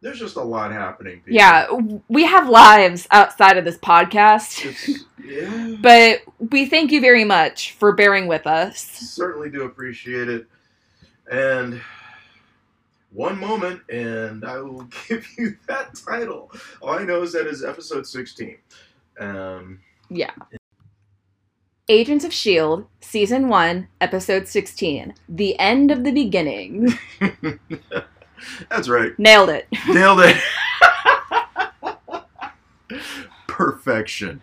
There's 0.00 0.18
just 0.18 0.36
a 0.36 0.42
lot 0.42 0.70
happening. 0.72 1.16
people. 1.16 1.32
Yeah, 1.32 1.66
we 2.08 2.24
have 2.24 2.48
lives 2.48 3.08
outside 3.10 3.56
of 3.58 3.64
this 3.64 3.78
podcast. 3.78 5.04
Yeah. 5.28 5.76
But 5.82 6.22
we 6.38 6.64
thank 6.64 6.90
you 6.90 7.02
very 7.02 7.24
much 7.24 7.72
for 7.72 7.92
bearing 7.92 8.28
with 8.28 8.46
us. 8.46 8.80
certainly 8.80 9.50
do 9.50 9.64
appreciate 9.64 10.26
it. 10.26 10.46
And 11.30 11.82
one 13.12 13.38
moment, 13.38 13.82
and 13.90 14.42
I 14.42 14.58
will 14.60 14.84
give 15.08 15.26
you 15.36 15.56
that 15.66 15.94
title. 15.96 16.50
All 16.80 16.90
I 16.98 17.04
know 17.04 17.20
is 17.22 17.34
that 17.34 17.46
is 17.46 17.62
episode 17.62 18.06
16. 18.06 18.56
Um, 19.20 19.80
yeah. 20.08 20.30
Agents 21.90 22.24
of 22.24 22.30
S.H.I.E.L.D., 22.30 22.84
Season 23.02 23.48
1, 23.48 23.88
Episode 24.00 24.48
16 24.48 25.14
The 25.28 25.58
End 25.58 25.90
of 25.90 26.04
the 26.04 26.12
Beginning. 26.12 26.98
that's 28.70 28.88
right. 28.88 29.18
Nailed 29.18 29.50
it. 29.50 29.66
Nailed 29.88 30.20
it. 30.20 30.36
Perfection. 33.46 34.40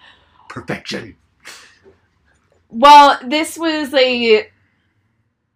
Perfection. 0.50 1.16
Well, 2.70 3.20
this 3.26 3.58
was 3.58 3.94
a 3.94 4.50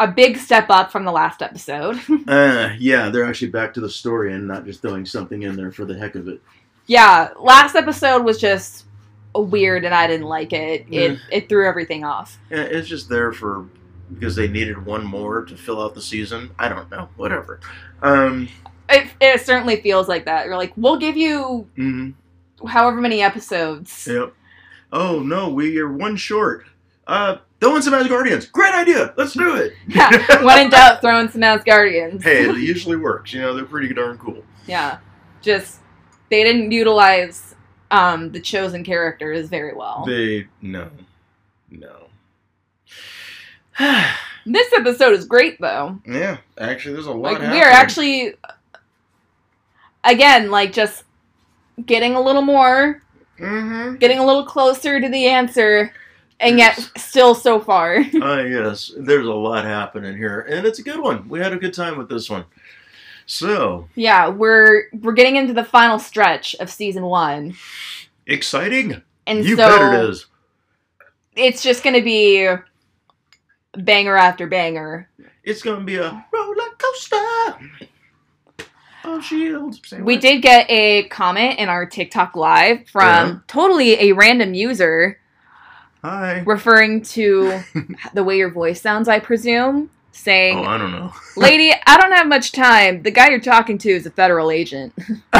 a 0.02 0.08
big 0.08 0.38
step 0.38 0.68
up 0.70 0.92
from 0.92 1.04
the 1.04 1.12
last 1.12 1.42
episode. 1.42 2.00
Uh, 2.30 2.76
yeah, 2.78 3.10
they're 3.10 3.26
actually 3.26 3.50
back 3.50 3.74
to 3.74 3.82
the 3.82 3.90
story 3.90 4.32
and 4.34 4.48
not 4.48 4.64
just 4.64 4.82
throwing 4.84 5.04
something 5.06 5.42
in 5.42 5.56
there 5.56 5.72
for 5.72 5.84
the 5.84 5.98
heck 5.98 6.14
of 6.16 6.28
it. 6.28 6.40
yeah, 6.86 7.30
last 7.40 7.76
episode 7.76 8.24
was 8.24 8.38
just 8.40 8.86
weird 9.34 9.84
and 9.84 9.94
I 9.96 10.06
didn't 10.06 10.28
like 10.28 10.54
it. 10.54 10.86
It 10.92 11.18
it 11.32 11.50
threw 11.50 11.68
everything 11.68 12.04
off. 12.04 12.38
Yeah, 12.52 12.62
it's 12.62 12.88
just 12.88 13.10
there 13.10 13.32
for 13.34 13.66
because 14.14 14.36
they 14.36 14.48
needed 14.48 14.86
one 14.86 15.06
more 15.06 15.44
to 15.46 15.56
fill 15.56 15.82
out 15.82 15.94
the 15.96 16.02
season. 16.02 16.52
I 16.60 16.70
don't 16.70 16.90
know. 16.92 17.10
Whatever. 17.18 17.60
Um, 18.02 18.50
It, 18.90 19.08
it 19.22 19.42
certainly 19.42 19.82
feels 19.82 20.08
like 20.08 20.26
that. 20.26 20.46
You're 20.48 20.58
like, 20.58 20.74
we'll 20.76 20.98
give 20.98 21.16
you 21.16 21.68
mhm, 21.78 22.14
however 22.68 23.00
many 23.02 23.22
episodes. 23.22 24.08
Yep. 24.08 24.34
Oh 24.92 25.20
no, 25.20 25.50
we 25.50 25.78
are 25.80 25.92
one 25.92 26.16
short. 26.16 26.66
Uh, 27.06 27.38
throw 27.60 27.76
in 27.76 27.82
some 27.82 27.94
Asgardians. 27.94 28.52
Great 28.52 28.74
idea. 28.74 29.14
Let's 29.18 29.34
do 29.34 29.56
it. 29.56 29.74
Yeah, 29.88 30.10
when 30.44 30.66
in 30.66 30.70
doubt, 30.72 31.02
throw 31.02 31.20
in 31.20 31.30
some 31.30 31.42
Asgardians. 31.42 32.24
hey, 32.24 32.50
it 32.50 32.56
usually 32.58 32.98
works. 32.98 33.34
You 33.34 33.42
know, 33.42 33.54
they're 33.56 33.66
pretty 33.66 33.94
darn 33.94 34.18
cool. 34.18 34.44
Yeah, 34.68 34.98
just 35.42 35.80
they 36.30 36.44
didn't 36.44 36.72
utilize 36.72 37.56
um, 37.92 38.32
the 38.32 38.40
chosen 38.40 38.84
characters 38.84 39.50
very 39.50 39.74
well. 39.76 40.04
They 40.06 40.48
no, 40.62 40.90
no. 41.72 41.99
this 44.46 44.72
episode 44.74 45.14
is 45.14 45.26
great 45.26 45.60
though. 45.60 46.00
yeah, 46.06 46.38
actually, 46.58 46.94
there's 46.94 47.06
a 47.08 47.12
lot. 47.12 47.34
Like 47.34 47.52
we 47.52 47.62
are 47.62 47.70
actually, 47.70 48.34
again, 50.04 50.52
like 50.52 50.74
just 50.74 51.04
getting 51.86 52.16
a 52.16 52.22
little 52.22 52.42
more, 52.42 53.02
Mm-hmm. 53.40 53.96
getting 54.00 54.20
a 54.20 54.26
little 54.26 54.44
closer 54.44 55.00
to 55.00 55.08
the 55.08 55.26
answer, 55.28 55.94
and 56.42 56.58
yet 56.58 56.76
still 56.98 57.34
so 57.34 57.58
far. 57.62 58.04
Ah, 58.22 58.40
yes. 58.42 58.92
There's 58.98 59.28
a 59.28 59.34
lot 59.34 59.64
happening 59.64 60.18
here, 60.18 60.42
and 60.42 60.68
it's 60.68 60.80
a 60.80 60.84
good 60.84 61.00
one. 61.00 61.30
We 61.30 61.40
had 61.40 61.54
a 61.54 61.58
good 61.58 61.74
time 61.74 61.98
with 61.98 62.10
this 62.10 62.30
one. 62.30 62.44
So 63.28 63.88
yeah, 63.96 64.28
we're 64.28 64.90
we're 65.02 65.14
getting 65.14 65.38
into 65.38 65.54
the 65.54 65.64
final 65.64 66.00
stretch 66.00 66.54
of 66.56 66.70
season 66.70 67.04
one, 67.04 67.54
exciting! 68.28 69.02
and 69.26 69.46
you 69.46 69.56
so 69.56 69.68
bet 69.70 69.94
it 70.04 70.10
is. 70.10 70.26
it's 71.38 71.64
just 71.64 71.82
gonna 71.84 72.02
be 72.02 72.46
banger 73.74 74.16
after 74.16 74.48
banger. 74.48 75.10
It's 75.44 75.62
gonna 75.62 75.84
be 75.84 75.96
a 75.96 76.26
roller 76.34 76.70
coaster. 76.78 77.18
Oh, 79.06 79.22
shield. 79.22 79.84
Say 79.86 80.02
We 80.02 80.16
what? 80.16 80.22
did 80.22 80.42
get 80.42 80.70
a 80.70 81.04
comment 81.04 81.60
in 81.60 81.70
our 81.70 81.86
TikTok 81.86 82.36
live 82.36 82.88
from 82.90 83.08
Yeah. 83.08 83.36
totally 83.48 83.94
a 84.00 84.12
random 84.12 84.54
user 84.54 85.20
Hi. 86.04 86.44
referring 86.46 87.02
to 87.04 87.62
the 88.14 88.24
way 88.24 88.38
your 88.38 88.50
voice 88.52 88.82
sounds, 88.82 89.08
I 89.08 89.20
presume, 89.20 89.90
saying, 90.12 90.60
Oh, 90.60 90.64
I 90.64 90.78
don't 90.78 90.92
know. 90.92 91.14
Lady, 91.38 91.74
I 91.88 91.98
don't 91.98 92.12
have 92.12 92.28
much 92.28 92.52
time. 92.52 93.02
The 93.04 93.12
guy 93.12 93.30
you're 93.30 93.40
talking 93.40 93.78
to 93.80 93.90
is 93.90 94.06
a 94.06 94.12
federal 94.12 94.52
agent. 94.52 94.94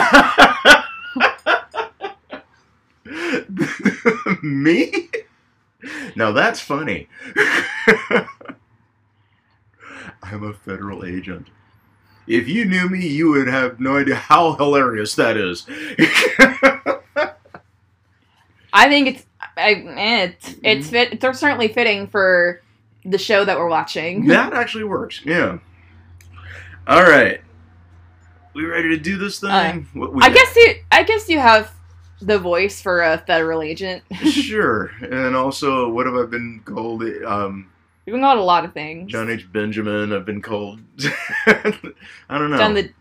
Me? 4.42 5.09
Now 6.16 6.32
that's 6.32 6.60
funny. 6.60 7.08
I'm 10.24 10.44
a 10.44 10.54
federal 10.54 11.06
agent. 11.06 11.48
If 12.28 12.48
you 12.48 12.66
knew 12.66 12.88
me, 12.90 13.08
you 13.08 13.32
would 13.32 13.48
have 13.48 13.80
no 13.80 13.98
idea 13.98 14.16
how 14.16 14.54
hilarious 14.54 15.16
that 15.16 15.36
is. 15.38 15.66
I 18.72 18.88
think 18.88 19.08
it's 19.08 19.26
I, 19.58 19.84
it's 19.98 20.56
it's 20.64 20.90
fit. 20.90 21.14
It's 21.14 21.40
certainly 21.40 21.70
fitting 21.70 22.08
for 22.08 22.62
the 23.06 23.18
show 23.18 23.46
that 23.46 23.58
we're 23.58 23.70
watching. 23.70 24.28
that 24.28 24.54
actually 24.54 24.84
works. 24.84 25.22
Yeah. 25.26 25.58
All 26.88 27.04
right. 27.04 27.42
We 28.54 28.66
ready 28.66 28.90
to 28.90 28.98
do 28.98 29.18
this 29.18 29.40
thing? 29.40 29.50
Uh, 29.50 29.80
What 29.94 30.14
we 30.14 30.22
I 30.22 30.30
guess 30.30 30.56
you 30.56 30.76
I 30.92 31.04
guess 31.04 31.30
you 31.30 31.40
have 31.40 31.72
the 32.22 32.40
voice 32.40 32.82
for 32.82 33.02
a 33.02 33.18
federal 33.18 33.62
agent. 33.62 34.04
sure. 34.24 34.92
And 35.02 35.36
also, 35.36 35.90
what 35.90 36.06
have 36.06 36.16
I 36.16 36.26
been 36.26 36.62
called? 36.66 37.04
Um, 37.26 37.70
You've 38.06 38.16
been 38.16 38.22
called 38.22 38.40
a 38.40 38.44
lot 38.44 38.66
of 38.66 38.74
things. 38.74 39.12
John 39.12 39.30
H. 39.30 39.52
Benjamin. 39.52 40.12
I've 40.14 40.26
been 40.26 40.42
called. 40.42 40.80
I 41.46 41.82
don't 42.30 42.50
know. 42.50 42.58
Done 42.58 42.74
the 42.74 42.92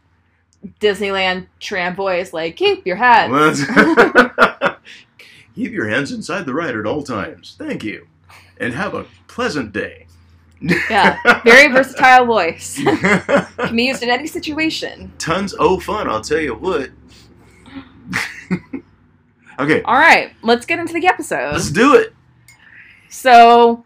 Disneyland 0.80 1.46
tramp 1.60 1.96
voice, 1.96 2.32
like 2.32 2.56
keep 2.56 2.86
your 2.86 2.96
hat. 2.96 3.30
Keep 5.54 5.72
your 5.72 5.88
hands 5.88 6.12
inside 6.12 6.46
the 6.46 6.54
ride 6.54 6.76
at 6.76 6.86
all 6.86 7.02
times. 7.02 7.56
Thank 7.58 7.82
you. 7.82 8.06
And 8.60 8.74
have 8.74 8.94
a 8.94 9.06
pleasant 9.26 9.72
day. 9.72 10.06
Yeah, 10.60 11.18
very 11.44 11.72
versatile 11.72 12.26
voice. 12.26 12.80
Can 12.80 13.74
be 13.74 13.86
used 13.86 14.04
in 14.04 14.08
any 14.08 14.28
situation. 14.28 15.12
Tons 15.18 15.54
of 15.54 15.82
fun, 15.82 16.08
I'll 16.08 16.20
tell 16.20 16.38
you 16.38 16.54
what. 16.54 16.90
Okay, 19.58 19.82
All 19.82 19.94
right, 19.96 20.32
let's 20.42 20.66
get 20.66 20.78
into 20.78 20.92
the 20.94 21.06
episode. 21.06 21.52
let's 21.52 21.70
do 21.70 21.94
it. 21.94 22.14
So, 23.10 23.84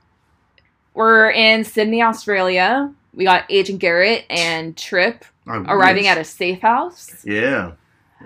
we're 0.95 1.31
in 1.31 1.65
Sydney, 1.65 2.03
Australia. 2.03 2.93
We 3.15 3.25
got 3.25 3.45
Agent 3.51 3.79
Garrett 3.79 4.25
and 4.31 4.77
Trip 4.77 5.25
I 5.47 5.57
arriving 5.59 6.05
wish- 6.05 6.11
at 6.11 6.19
a 6.19 6.25
safe 6.25 6.61
house. 6.61 7.25
Yeah. 7.25 7.73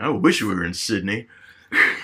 I 0.01 0.09
wish 0.11 0.43
we 0.43 0.49
were 0.55 0.65
in 0.65 0.75
Sydney. 0.75 1.27
I 1.73 1.95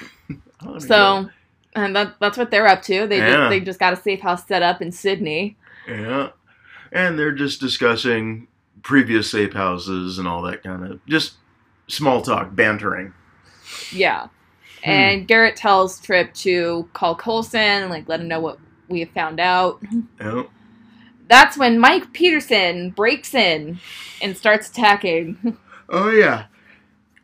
wanna 0.62 0.78
go. 0.80 0.86
So, 0.86 1.30
and 1.74 1.94
that, 1.96 2.16
that's 2.20 2.36
what 2.38 2.50
they're 2.50 2.66
up 2.66 2.82
to. 2.82 3.06
They 3.06 3.18
Yeah. 3.18 3.30
just, 3.36 3.50
they 3.50 3.60
just 3.60 3.78
got 3.80 3.92
a 3.92 3.96
safe 3.96 4.20
house 4.20 4.46
set 4.46 4.62
up 4.62 4.80
in 4.82 4.92
Sydney. 4.92 5.56
Yeah. 5.88 6.30
And 6.90 7.18
they're 7.18 7.32
just 7.32 7.60
discussing 7.60 8.46
previous 8.82 9.30
safe 9.30 9.52
houses 9.52 10.18
and 10.18 10.26
all 10.28 10.42
that 10.42 10.62
kind 10.62 10.84
of 10.84 11.04
just 11.06 11.34
small 11.88 12.20
talk, 12.22 12.54
bantering. 12.54 13.12
Yeah. 13.92 14.28
Hmm. 14.84 14.90
And 14.90 15.28
Garrett 15.28 15.56
tells 15.56 16.00
Trip 16.00 16.32
to 16.34 16.88
call 16.92 17.14
Coulson 17.14 17.60
and 17.60 17.90
like 17.90 18.08
let 18.08 18.20
him 18.20 18.28
know 18.28 18.40
what 18.40 18.58
we 18.88 19.00
have 19.00 19.10
found 19.10 19.40
out. 19.40 19.80
That's 21.28 21.56
when 21.56 21.78
Mike 21.78 22.12
Peterson 22.12 22.90
breaks 22.90 23.34
in 23.34 23.78
and 24.20 24.36
starts 24.36 24.68
attacking. 24.70 25.56
Oh 25.94 26.08
yeah. 26.10 26.46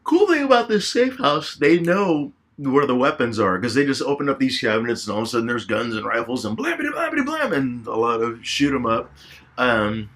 Cool 0.05 0.27
thing 0.27 0.43
about 0.45 0.69
this 0.69 0.87
safe 0.87 1.17
house, 1.17 1.55
they 1.55 1.79
know 1.79 2.33
where 2.59 2.87
the 2.87 2.95
weapons 2.95 3.39
are 3.39 3.57
because 3.57 3.73
they 3.73 3.87
just 3.87 4.03
open 4.03 4.29
up 4.29 4.39
these 4.39 4.61
cabinets 4.61 5.07
and 5.07 5.15
all 5.15 5.23
of 5.23 5.27
a 5.27 5.31
sudden 5.31 5.47
there's 5.47 5.65
guns 5.65 5.95
and 5.95 6.05
rifles 6.05 6.45
and 6.45 6.55
blah 6.55 6.77
blah 6.77 6.91
blah 6.91 7.11
blah 7.11 7.25
blah 7.25 7.57
and 7.57 7.87
a 7.87 7.97
lot 7.97 8.21
of 8.21 8.45
shoot 8.45 8.75
'em 8.75 8.85
up. 8.85 9.11
Um, 9.57 10.11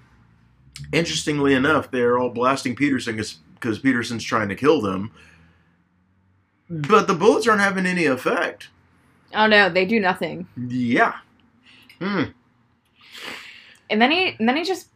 interestingly 0.91 1.55
enough, 1.55 1.89
they're 1.89 2.19
all 2.19 2.29
blasting 2.29 2.75
Peterson 2.75 3.15
because 3.15 3.79
Peterson's 3.79 4.23
trying 4.23 4.49
to 4.49 4.55
kill 4.55 4.81
them. 4.81 5.11
But 6.73 7.07
the 7.07 7.13
bullets 7.13 7.47
aren't 7.47 7.61
having 7.61 7.85
any 7.85 8.05
effect. 8.05 8.69
Oh 9.35 9.45
no, 9.45 9.69
they 9.69 9.85
do 9.85 9.99
nothing. 9.99 10.47
Yeah. 10.57 11.17
Hmm. 11.99 12.23
And 13.89 14.01
then 14.01 14.09
he 14.09 14.35
and 14.39 14.49
then 14.49 14.57
he 14.57 14.63
just 14.63 14.87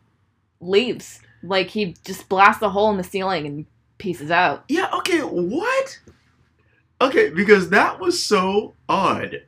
leaves. 0.59 1.21
Like 1.43 1.69
he 1.69 1.95
just 2.03 2.27
blasts 2.29 2.63
a 2.63 2.69
hole 2.69 2.89
in 2.89 2.97
the 2.97 3.03
ceiling 3.03 3.45
and 3.45 3.65
pieces 3.99 4.31
out. 4.31 4.63
Yeah, 4.69 4.89
okay, 4.93 5.19
what? 5.19 5.99
Okay, 6.99 7.29
because 7.29 7.69
that 7.69 7.99
was 7.99 8.23
so 8.23 8.73
odd. 8.89 9.43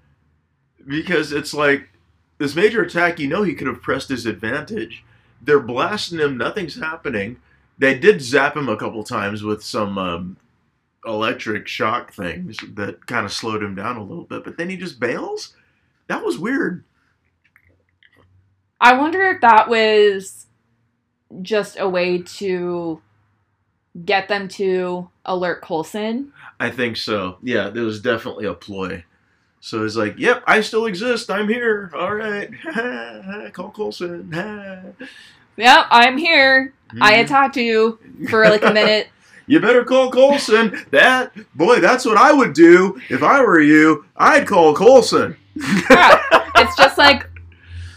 Because 0.87 1.31
it's 1.31 1.53
like 1.53 1.89
this 2.37 2.55
major 2.55 2.83
attack, 2.83 3.19
you 3.19 3.27
know 3.27 3.41
he 3.41 3.55
could 3.55 3.67
have 3.67 3.81
pressed 3.81 4.09
his 4.09 4.27
advantage. 4.27 5.03
They're 5.41 5.59
blasting 5.59 6.19
him, 6.19 6.37
nothing's 6.37 6.79
happening. 6.79 7.37
They 7.79 7.97
did 7.97 8.21
zap 8.21 8.55
him 8.55 8.69
a 8.69 8.77
couple 8.77 9.03
times 9.03 9.41
with 9.41 9.63
some 9.63 9.97
um, 9.97 10.37
electric 11.05 11.67
shock 11.67 12.13
things 12.13 12.57
that 12.75 13.05
kind 13.07 13.25
of 13.25 13.31
slowed 13.31 13.63
him 13.63 13.75
down 13.75 13.97
a 13.97 14.03
little 14.03 14.25
bit, 14.25 14.43
but 14.43 14.57
then 14.57 14.69
he 14.69 14.77
just 14.77 14.99
bails? 14.99 15.55
That 16.07 16.23
was 16.23 16.37
weird. 16.37 16.83
I 18.81 18.97
wonder 18.97 19.29
if 19.31 19.41
that 19.41 19.69
was 19.69 20.47
just 21.41 21.79
a 21.79 21.87
way 21.87 22.21
to 22.21 23.01
get 24.05 24.27
them 24.27 24.47
to 24.47 25.09
alert 25.25 25.61
Coulson. 25.61 26.31
I 26.59 26.69
think 26.71 26.97
so. 26.97 27.37
Yeah, 27.43 27.69
there 27.69 27.83
was 27.83 28.01
definitely 28.01 28.45
a 28.45 28.53
ploy. 28.53 29.03
So 29.61 29.83
he's 29.83 29.97
like, 29.97 30.17
"Yep, 30.17 30.43
I 30.47 30.61
still 30.61 30.85
exist. 30.85 31.29
I'm 31.29 31.49
here. 31.49 31.91
All 31.93 32.15
right, 32.15 32.49
call 33.53 33.71
Coulson." 33.71 34.31
yep, 35.57 35.85
I'm 35.89 36.17
here. 36.17 36.73
Mm-hmm. 36.89 37.03
I 37.03 37.13
attacked 37.15 37.57
you 37.57 37.99
for 38.29 38.45
like 38.45 38.63
a 38.63 38.73
minute. 38.73 39.09
you 39.49 39.59
better 39.59 39.83
call 39.83 40.11
Coulson. 40.11 40.85
That 40.91 41.31
boy, 41.55 41.79
that's 41.79 42.05
what 42.05 42.17
I 42.17 42.31
would 42.31 42.53
do 42.53 43.01
if 43.09 43.23
I 43.23 43.41
were 43.41 43.59
you. 43.59 44.05
I'd 44.15 44.47
call 44.47 44.75
Coulson. 44.75 45.35
yeah, 45.89 46.21
it's 46.55 46.77
just 46.77 46.99
like 46.99 47.27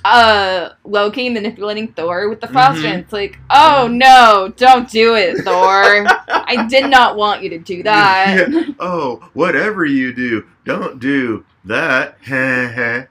uh 0.07 0.71
Loki 0.85 1.29
manipulating 1.29 1.89
Thor 1.93 2.31
with 2.31 2.41
the 2.41 2.47
Faustian. 2.47 2.85
Mm-hmm. 2.85 3.01
It's 3.01 3.13
like, 3.13 3.39
oh 3.51 3.87
no, 3.87 4.51
don't 4.57 4.89
do 4.91 5.15
it, 5.15 5.45
Thor. 5.45 6.07
I 6.27 6.67
did 6.71 6.91
not 6.91 7.17
want 7.17 7.43
you 7.43 7.51
to 7.51 7.59
do 7.59 7.83
that. 7.85 8.49
Yeah. 8.51 8.69
Oh, 8.81 9.29
whatever 9.35 9.85
you 9.85 10.15
do, 10.15 10.47
don't 10.65 10.99
do 11.01 11.45
that. 11.67 12.17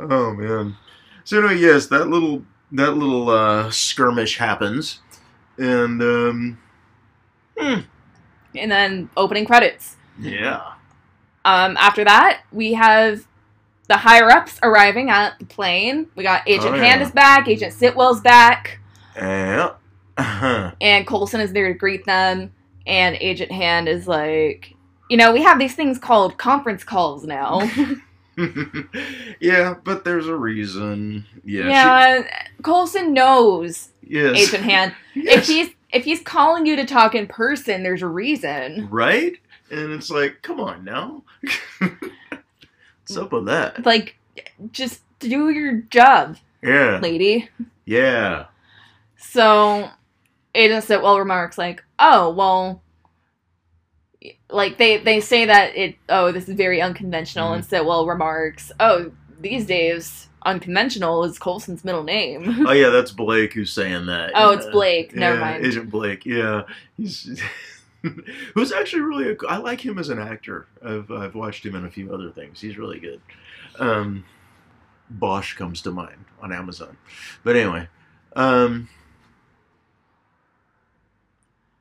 oh 0.00 0.34
man. 0.34 0.76
So 1.22 1.38
anyway, 1.38 1.60
yes, 1.60 1.86
that 1.86 2.08
little 2.08 2.44
that 2.72 2.96
little 2.96 3.30
uh, 3.30 3.70
skirmish 3.70 4.38
happens, 4.38 5.00
and 5.58 6.02
um, 6.02 6.58
hmm. 7.56 7.80
and 8.54 8.70
then 8.70 9.10
opening 9.16 9.44
credits. 9.44 9.96
Yeah. 10.20 10.72
Um, 11.44 11.76
after 11.76 12.04
that, 12.04 12.42
we 12.50 12.74
have 12.74 13.26
the 13.88 13.96
higher 13.96 14.30
ups 14.30 14.58
arriving 14.62 15.10
at 15.10 15.38
the 15.38 15.44
plane. 15.44 16.08
We 16.16 16.24
got 16.24 16.48
Agent 16.48 16.74
oh, 16.74 16.74
yeah. 16.74 16.84
Hand 16.84 17.02
is 17.02 17.10
back, 17.12 17.48
Agent 17.48 17.72
Sitwell's 17.72 18.20
back. 18.20 18.80
Yeah. 19.16 19.74
Uh-huh. 20.18 20.72
And 20.80 21.06
Coulson 21.06 21.42
is 21.42 21.52
there 21.52 21.68
to 21.68 21.74
greet 21.74 22.06
them. 22.06 22.50
And 22.86 23.16
Agent 23.16 23.52
Hand 23.52 23.86
is 23.86 24.08
like, 24.08 24.74
you 25.10 25.18
know, 25.18 25.30
we 25.30 25.42
have 25.42 25.58
these 25.58 25.74
things 25.74 25.98
called 25.98 26.38
conference 26.38 26.82
calls 26.82 27.24
now. 27.24 27.60
yeah, 29.40 29.74
but 29.84 30.04
there's 30.04 30.26
a 30.26 30.36
reason. 30.36 31.24
Yeah. 31.44 31.68
Yeah, 31.68 32.22
she... 32.22 32.62
Coulson 32.62 33.12
knows 33.12 33.92
yes. 34.02 34.36
Agent 34.36 34.64
Hand. 34.64 34.94
yes. 35.14 35.38
If 35.38 35.46
he's 35.46 35.74
if 35.92 36.04
he's 36.04 36.20
calling 36.20 36.66
you 36.66 36.76
to 36.76 36.84
talk 36.84 37.14
in 37.14 37.26
person, 37.26 37.82
there's 37.82 38.02
a 38.02 38.08
reason. 38.08 38.88
Right? 38.90 39.34
And 39.70 39.92
it's 39.92 40.10
like, 40.10 40.42
come 40.42 40.60
on 40.60 40.84
now. 40.84 41.22
What's 41.80 43.16
up 43.16 43.32
with 43.32 43.46
that? 43.46 43.84
Like, 43.86 44.16
just 44.72 45.00
do 45.18 45.50
your 45.50 45.74
job. 45.82 46.36
Yeah. 46.62 46.98
Lady. 46.98 47.48
Yeah. 47.84 48.46
So, 49.16 49.90
Agent 50.54 50.84
Sitwell 50.84 51.18
remarks, 51.18 51.56
like, 51.56 51.82
oh, 51.98 52.30
well, 52.30 52.82
like, 54.50 54.78
they, 54.78 54.98
they 54.98 55.20
say 55.20 55.44
that 55.46 55.76
it, 55.76 55.96
oh, 56.08 56.32
this 56.32 56.48
is 56.48 56.54
very 56.54 56.80
unconventional, 56.80 57.48
mm-hmm. 57.48 57.54
and 57.56 57.64
Sitwell 57.64 58.08
remarks, 58.08 58.72
oh, 58.80 59.12
these 59.40 59.66
days, 59.66 60.28
unconventional 60.44 61.24
is 61.24 61.38
Coulson's 61.38 61.84
middle 61.84 62.04
name. 62.04 62.66
oh, 62.66 62.72
yeah, 62.72 62.90
that's 62.90 63.10
Blake 63.12 63.52
who's 63.52 63.72
saying 63.72 64.06
that. 64.06 64.32
Oh, 64.34 64.50
yeah. 64.50 64.56
it's 64.56 64.66
Blake. 64.66 65.14
Never 65.14 65.36
yeah, 65.36 65.40
mind. 65.40 65.66
Agent 65.66 65.90
Blake, 65.90 66.24
yeah. 66.24 66.62
He's. 66.96 67.40
who's 68.54 68.72
actually 68.72 69.02
really 69.02 69.30
a, 69.30 69.36
I 69.48 69.56
like 69.56 69.84
him 69.84 69.98
as 69.98 70.08
an 70.08 70.18
actor. 70.18 70.66
I've 70.84 71.10
I've 71.10 71.34
watched 71.34 71.64
him 71.64 71.74
in 71.74 71.84
a 71.84 71.90
few 71.90 72.12
other 72.12 72.30
things. 72.30 72.60
He's 72.60 72.78
really 72.78 73.00
good. 73.00 73.20
Um, 73.78 74.24
Bosch 75.10 75.54
comes 75.54 75.82
to 75.82 75.90
mind 75.90 76.24
on 76.40 76.52
Amazon, 76.52 76.96
but 77.44 77.56
anyway. 77.56 77.88
Um, 78.34 78.88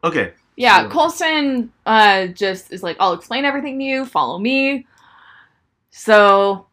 okay. 0.04 0.34
Yeah, 0.56 0.84
so. 0.84 0.90
Coulson 0.90 1.72
uh, 1.86 2.28
just 2.28 2.72
is 2.72 2.82
like, 2.82 2.98
I'll 3.00 3.14
explain 3.14 3.46
everything 3.46 3.78
to 3.80 3.86
you. 3.86 4.06
Follow 4.06 4.40
me. 4.40 4.88
So 5.92 6.68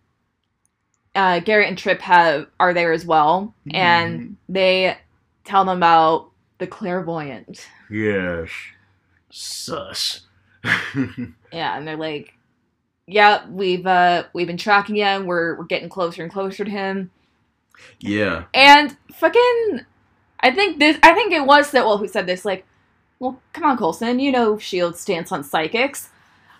uh, 1.14 1.40
Garrett 1.40 1.68
and 1.68 1.78
Trip 1.78 2.00
have 2.00 2.46
are 2.60 2.74
there 2.74 2.92
as 2.92 3.04
well, 3.04 3.54
mm-hmm. 3.66 3.76
and 3.76 4.36
they 4.48 4.96
tell 5.44 5.64
them 5.64 5.78
about 5.78 6.30
the 6.58 6.66
clairvoyant. 6.66 7.68
Yes 7.90 8.50
sus. 9.32 10.20
yeah, 11.52 11.76
and 11.76 11.88
they're 11.88 11.96
like, 11.96 12.34
yeah, 13.06 13.48
we've 13.48 13.86
uh 13.86 14.24
we've 14.32 14.46
been 14.46 14.56
tracking 14.56 14.96
him. 14.96 15.26
We're 15.26 15.56
we're 15.56 15.64
getting 15.64 15.88
closer 15.88 16.22
and 16.22 16.30
closer 16.30 16.64
to 16.64 16.70
him. 16.70 17.10
Yeah. 17.98 18.44
And 18.54 18.96
fucking, 19.14 19.80
I 20.38 20.52
think 20.52 20.78
this. 20.78 20.98
I 21.02 21.14
think 21.14 21.32
it 21.32 21.44
was 21.44 21.70
Sitwell 21.70 21.98
who 21.98 22.06
said 22.06 22.26
this. 22.26 22.44
Like, 22.44 22.64
well, 23.22 23.40
come 23.52 23.62
on, 23.62 23.78
Coulson. 23.78 24.18
You 24.18 24.32
know 24.32 24.58
Shield's 24.58 24.98
stance 24.98 25.30
on 25.30 25.44
psychics. 25.44 26.08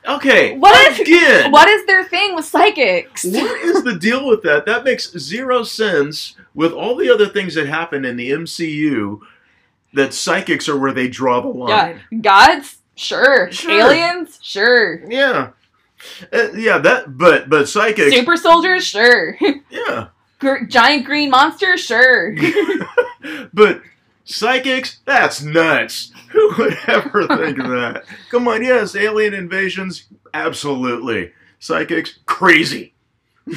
Okay. 0.07 0.57
What 0.57 0.75
What 0.97 1.09
is 1.09 1.51
what 1.51 1.69
is 1.69 1.87
their 1.87 2.05
thing 2.05 2.37
with 2.37 2.45
psychics? 2.45 3.25
What 3.25 3.61
is 3.63 3.83
the 3.83 3.97
deal 3.97 4.29
with 4.29 4.43
that? 4.43 4.65
That 4.65 4.85
makes 4.85 5.11
zero 5.19 5.65
sense 5.65 6.37
with 6.55 6.73
all 6.73 6.95
the 6.95 7.11
other 7.11 7.27
things 7.29 7.57
that 7.57 7.67
happen 7.67 8.05
in 8.05 8.17
the 8.17 8.31
MCU 8.31 9.19
that 9.95 10.15
psychics 10.15 10.69
are 10.69 10.79
where 10.79 10.93
they 10.93 11.09
draw 11.09 11.41
the 11.41 11.49
line. 11.49 12.01
Yeah, 12.13 12.19
gods, 12.21 12.79
sure. 12.95 13.51
sure. 13.51 13.71
Aliens, 13.73 14.39
sure. 14.41 15.03
Yeah, 15.11 15.51
uh, 16.33 16.53
yeah. 16.53 16.79
That, 16.79 17.19
but 17.19 17.51
but 17.51 17.69
psychics, 17.69 18.15
super 18.15 18.37
soldiers, 18.37 18.85
sure. 18.85 19.37
Yeah, 19.71 20.09
Gr- 20.39 20.65
giant 20.67 21.07
green 21.07 21.31
monster, 21.31 21.77
sure. 21.77 22.37
but 23.53 23.83
psychics, 24.25 25.01
that's 25.05 25.43
nuts. 25.43 26.13
Who 26.33 26.55
would 26.59 26.79
ever 26.87 27.27
think 27.27 27.59
of 27.59 27.69
that? 27.69 28.05
Come 28.31 28.49
on, 28.49 28.63
yes, 28.63 28.97
alien 28.97 29.35
invasions, 29.35 30.07
absolutely. 30.35 31.33
Psychics, 31.59 32.19
crazy. 32.27 32.95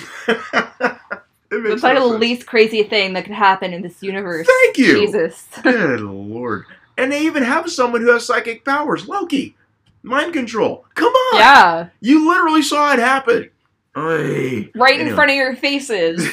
It's 1.51 1.83
like 1.83 1.97
the 1.97 2.05
least 2.05 2.45
crazy 2.45 2.83
thing 2.83 3.13
that 3.13 3.25
could 3.25 3.33
happen 3.35 3.73
in 3.73 3.81
this 3.81 4.01
universe. 4.01 4.47
Thank 4.47 4.77
you. 4.77 4.99
Jesus. 4.99 5.47
Good 5.63 6.01
lord. 6.01 6.65
And 6.97 7.11
they 7.11 7.21
even 7.21 7.43
have 7.43 7.69
someone 7.71 8.01
who 8.01 8.11
has 8.11 8.25
psychic 8.25 8.65
powers. 8.65 9.07
Loki. 9.07 9.55
Mind 10.03 10.33
control. 10.33 10.85
Come 10.95 11.13
on. 11.13 11.39
Yeah. 11.39 11.87
You 12.01 12.27
literally 12.27 12.61
saw 12.61 12.93
it 12.93 12.99
happen. 12.99 13.49
Oy. 13.97 14.69
Right 14.75 14.99
in 14.99 15.13
front 15.15 15.31
of 15.31 15.37
your 15.37 15.55
faces. 15.55 16.27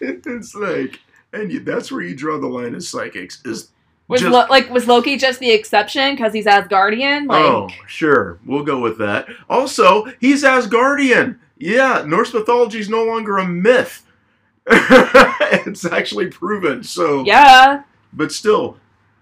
it's 0.00 0.54
like, 0.54 1.00
and 1.32 1.50
you, 1.50 1.60
that's 1.60 1.90
where 1.90 2.02
you 2.02 2.14
draw 2.14 2.38
the 2.38 2.46
line 2.46 2.74
as 2.74 2.88
psychics. 2.88 3.42
Is 3.44 3.70
was 4.08 4.20
just, 4.20 4.32
Lo- 4.32 4.46
like 4.48 4.70
was 4.70 4.86
Loki 4.86 5.16
just 5.16 5.40
the 5.40 5.50
exception 5.50 6.14
because 6.14 6.32
he's 6.32 6.46
Asgardian? 6.46 7.26
Like, 7.28 7.44
oh, 7.44 7.68
sure, 7.86 8.38
we'll 8.46 8.64
go 8.64 8.80
with 8.80 8.98
that. 8.98 9.28
Also, 9.48 10.06
he's 10.20 10.44
Asgardian. 10.44 11.38
Yeah, 11.58 12.04
Norse 12.06 12.32
mythology 12.32 12.78
is 12.78 12.88
no 12.88 13.04
longer 13.04 13.38
a 13.38 13.46
myth. 13.46 14.04
it's 14.66 15.84
actually 15.84 16.26
proven. 16.26 16.82
So 16.82 17.24
yeah, 17.24 17.82
but 18.12 18.32
still, 18.32 18.78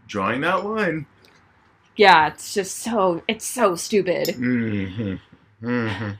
drawing 0.06 0.42
that 0.42 0.64
line. 0.64 1.06
Yeah, 1.96 2.28
it's 2.28 2.52
just 2.54 2.78
so 2.78 3.22
it's 3.28 3.46
so 3.46 3.76
stupid. 3.76 4.28
Mm-hmm. 4.28 5.66
Mm-hmm. 5.66 6.10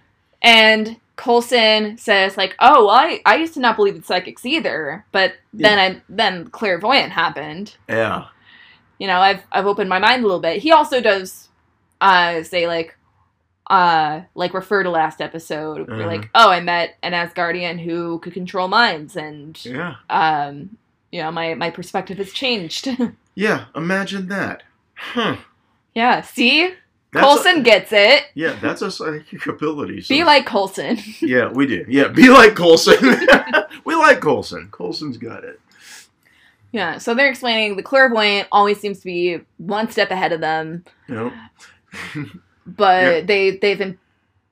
And 0.43 1.01
Coulson 1.17 1.99
says 1.99 2.37
like, 2.37 2.55
"Oh, 2.61 2.87
well, 2.87 2.95
I 2.95 3.21
I 3.25 3.37
used 3.37 3.55
to 3.55 3.61
not 3.61 3.77
believe 3.77 3.97
in 3.97 4.03
psychics 4.03 4.45
either, 4.45 5.05
but 5.11 5.35
then 5.53 5.79
yeah. 5.79 5.99
I 5.99 6.03
then 6.09 6.49
clairvoyant 6.49 7.13
happened." 7.13 7.77
Yeah. 7.89 8.27
You 9.05 9.09
know, 9.09 9.21
I've 9.21 9.43
I've 9.53 9.67
opened 9.67 9.91
my 9.91 9.99
mind 9.99 10.23
a 10.23 10.27
little 10.27 10.41
bit. 10.41 10.63
He 10.63 10.73
also 10.73 11.03
does 11.03 11.49
uh 12.01 12.43
say 12.43 12.67
like, 12.67 12.97
uh 13.69 14.23
like 14.35 14.55
refer 14.55 14.83
to 14.83 14.89
last 14.89 15.21
episode. 15.21 15.91
Uh-huh. 15.91 16.07
like, 16.07 16.31
oh, 16.35 16.49
I 16.49 16.61
met 16.61 16.97
an 17.03 17.13
Asgardian 17.13 17.79
who 17.85 18.19
could 18.21 18.33
control 18.33 18.67
minds, 18.67 19.15
and 19.15 19.63
Yeah. 19.63 19.97
um, 20.09 20.79
you 21.13 21.21
know, 21.23 21.31
my 21.31 21.53
my 21.53 21.69
perspective 21.69 22.17
has 22.17 22.33
changed. 22.33 22.89
Yeah. 23.37 23.65
Imagine 23.75 24.29
that. 24.29 24.63
Huh. 24.95 25.37
yeah, 25.95 26.21
see, 26.23 26.73
That's 27.13 27.27
Coulson 27.27 27.59
A, 27.59 27.63
gets 27.63 27.91
it. 27.93 28.23
yeah, 28.35 28.57
that's 28.63 28.81
a 28.81 28.91
psychic 28.91 29.45
ability. 29.49 30.01
so- 30.01 30.15
Be 30.15 30.25
like 30.25 30.47
Coulson. 30.47 30.97
Yeah, 31.21 31.51
we 31.53 31.67
do. 31.67 31.85
Yeah, 31.89 32.09
be 32.09 32.31
like 32.31 32.55
Coulson. 32.55 32.97
we 33.85 33.95
like 33.97 34.21
Coulson. 34.23 34.69
Coulson's 34.71 35.19
got 35.19 35.43
it. 35.45 35.61
Yeah, 36.75 36.99
so 36.99 37.15
they're 37.15 37.31
explaining 37.31 37.77
the 37.77 37.85
clairvoyant 37.85 38.49
always 38.51 38.81
seems 38.81 38.99
to 38.99 39.05
be 39.05 39.39
one 39.59 39.89
step 39.93 40.11
ahead 40.11 40.33
of 40.33 40.41
them, 40.41 40.85
know? 41.09 41.33
but 42.67 43.05
Yeah. 43.05 43.21
they 43.21 43.51
they've 43.59 43.79
been 43.79 43.97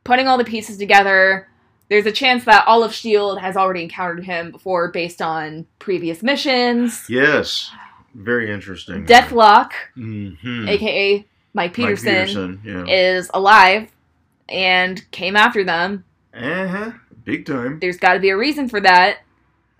putting 0.04 0.28
all 0.28 0.38
the 0.38 0.44
pieces 0.44 0.76
together. 0.78 1.48
There's 1.88 2.06
a 2.06 2.12
chance 2.12 2.44
that 2.44 2.64
all 2.68 2.84
of 2.84 2.94
Shield 2.94 3.40
has 3.40 3.56
already 3.56 3.82
encountered 3.82 4.24
him 4.24 4.52
before, 4.52 4.90
based 4.92 5.20
on 5.20 5.66
previous 5.78 6.22
missions. 6.22 7.04
yes. 7.08 7.70
Very 8.14 8.52
interesting. 8.52 9.04
Deathlok, 9.06 9.70
Mm-hmm. 9.96 10.68
aka 10.68 11.26
Mike 11.54 11.72
Peterson, 11.74 12.60
yeah. 12.64 12.84
is 12.86 13.30
alive 13.34 13.88
and 14.48 15.10
came 15.10 15.34
after 15.34 15.64
them. 15.64 16.04
uh-huh. 16.34 16.92
Big 17.24 17.46
time. 17.46 17.78
There's 17.80 17.96
got 17.98 18.14
to 18.14 18.20
be 18.20 18.28
a 18.30 18.36
reason 18.36 18.68
for 18.68 18.80
that. 18.80 19.18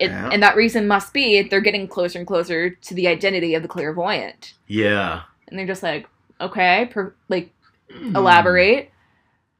It, 0.03 0.11
Yeah. 0.11 0.29
And 0.31 0.41
that 0.43 0.55
reason 0.55 0.87
must 0.87 1.13
be 1.13 1.41
they're 1.43 1.61
getting 1.61 1.87
closer 1.87 2.19
and 2.19 2.27
closer 2.27 2.69
to 2.71 2.93
the 2.93 3.07
identity 3.07 3.55
of 3.55 3.61
the 3.61 3.67
clairvoyant. 3.67 4.53
Yeah. 4.67 5.21
And 5.47 5.57
they're 5.57 5.67
just 5.67 5.83
like, 5.83 6.07
okay, 6.41 6.89
per, 6.91 7.13
like, 7.29 7.51
Hmm. 7.91 8.15
elaborate. 8.15 8.89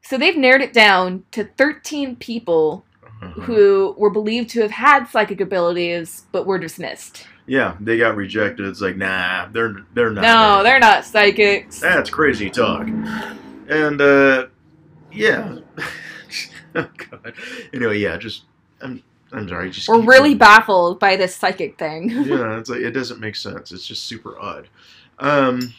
So 0.02 0.18
they've 0.18 0.36
narrowed 0.36 0.60
it 0.62 0.72
down 0.72 1.24
to 1.32 1.44
13 1.44 2.16
people 2.16 2.84
Uh-huh. 3.22 3.40
who 3.42 3.94
were 3.96 4.10
believed 4.10 4.50
to 4.50 4.60
have 4.62 4.70
had 4.72 5.04
psychic 5.06 5.40
abilities 5.40 6.24
but 6.32 6.46
were 6.46 6.58
dismissed. 6.58 7.26
Yeah, 7.46 7.76
they 7.80 7.96
got 7.98 8.16
rejected. 8.16 8.66
It's 8.66 8.80
like, 8.80 8.96
nah, 8.96 9.46
they're 9.52 9.76
they're 9.94 10.10
not. 10.10 10.22
no, 10.22 10.62
they're 10.62 10.78
not 10.80 11.04
psychics. 11.04 11.78
That's 11.80 12.10
crazy 12.10 12.50
talk. 12.50 12.86
And 13.68 14.00
uh 14.00 14.46
yeah. 15.12 15.56
oh 16.74 16.88
god. 17.10 17.34
Anyway, 17.72 17.98
yeah, 17.98 18.16
just 18.16 18.44
I'm 18.82 19.02
I'm 19.34 19.48
sorry, 19.48 19.70
just 19.70 19.88
We're 19.88 20.00
really 20.00 20.30
going. 20.30 20.38
baffled 20.38 21.00
by 21.00 21.16
this 21.16 21.34
psychic 21.34 21.78
thing. 21.78 22.10
yeah, 22.10 22.56
it's 22.58 22.70
like 22.70 22.80
it 22.80 22.92
doesn't 22.92 23.20
make 23.20 23.36
sense. 23.36 23.72
It's 23.72 23.86
just 23.86 24.04
super 24.04 24.38
odd. 24.38 24.68
Um. 25.18 25.74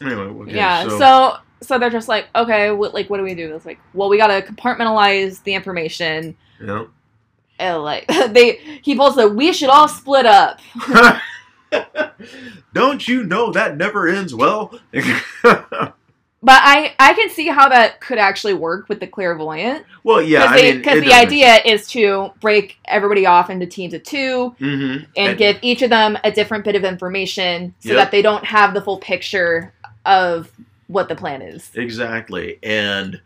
Anyway, 0.00 0.22
okay, 0.22 0.54
yeah, 0.54 0.82
so, 0.88 0.98
so 0.98 1.36
so 1.62 1.78
they're 1.78 1.90
just 1.90 2.08
like, 2.08 2.26
okay, 2.34 2.70
what, 2.70 2.94
like 2.94 3.08
what 3.08 3.18
do 3.18 3.22
we 3.22 3.34
do? 3.34 3.54
It's 3.54 3.66
like, 3.66 3.78
well, 3.94 4.08
we 4.08 4.16
gotta 4.16 4.42
compartmentalize 4.42 5.42
the 5.42 5.54
information. 5.54 6.36
know. 6.60 6.88
And 7.58 7.82
like 7.82 8.06
they, 8.30 8.60
he 8.82 8.94
pulls 8.94 9.16
the, 9.16 9.28
we 9.28 9.52
should 9.52 9.70
all 9.70 9.88
split 9.88 10.26
up. 10.26 10.60
Don't 12.74 13.08
you 13.08 13.24
know 13.24 13.50
that 13.52 13.76
never 13.76 14.08
ends 14.08 14.34
well? 14.34 14.78
But 16.42 16.60
I, 16.62 16.94
I 16.98 17.14
can 17.14 17.28
see 17.30 17.48
how 17.48 17.68
that 17.70 18.00
could 18.00 18.18
actually 18.18 18.54
work 18.54 18.88
with 18.88 19.00
the 19.00 19.06
clairvoyant 19.06 19.84
well, 20.04 20.22
yeah, 20.22 20.52
because 20.76 21.02
the 21.02 21.12
idea 21.12 21.56
is 21.64 21.88
to 21.88 22.30
break 22.40 22.76
everybody 22.84 23.26
off 23.26 23.50
into 23.50 23.66
teams 23.66 23.94
of 23.94 24.02
two 24.04 24.50
hmm 24.58 24.96
and 25.16 25.38
give 25.38 25.56
each 25.62 25.82
of 25.82 25.90
them 25.90 26.16
a 26.24 26.30
different 26.30 26.64
bit 26.64 26.76
of 26.76 26.84
information 26.84 27.74
so 27.80 27.88
Yep. 27.90 27.96
that 27.96 28.10
they 28.12 28.22
don't 28.22 28.44
have 28.44 28.74
the 28.74 28.80
full 28.82 28.98
picture 28.98 29.72
of 30.04 30.52
what 30.88 31.08
the 31.08 31.16
plan 31.16 31.42
is. 31.42 31.70
exactly, 31.74 32.58
and 32.62 33.20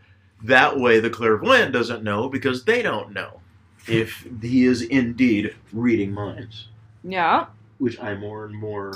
that 0.44 0.78
way 0.78 1.00
the 1.00 1.10
clairvoyant 1.10 1.72
doesn't 1.72 2.02
know 2.02 2.28
because 2.28 2.64
they 2.64 2.80
don't 2.80 3.12
know 3.12 3.40
if 3.86 4.26
he 4.40 4.64
is 4.64 4.82
indeed 4.82 5.54
reading 5.72 6.12
minds. 6.12 6.68
Yeah. 7.04 7.46
which 7.78 7.98
I 8.00 8.14
more 8.14 8.44
and 8.44 8.54
more 8.54 8.92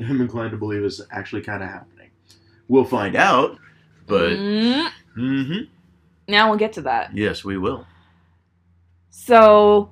am 0.00 0.20
inclined 0.20 0.52
to 0.52 0.56
believe 0.56 0.82
is 0.84 1.00
actually 1.10 1.42
kind 1.42 1.62
of 1.62 1.68
happening. 1.68 1.97
We'll 2.68 2.84
find 2.84 3.16
out, 3.16 3.58
but 4.06 4.30
Mm, 4.30 4.90
hmm 5.14 5.52
now 6.28 6.50
we'll 6.50 6.58
get 6.58 6.74
to 6.74 6.82
that. 6.82 7.14
yes, 7.16 7.42
we 7.44 7.56
will. 7.56 7.86
So 9.10 9.90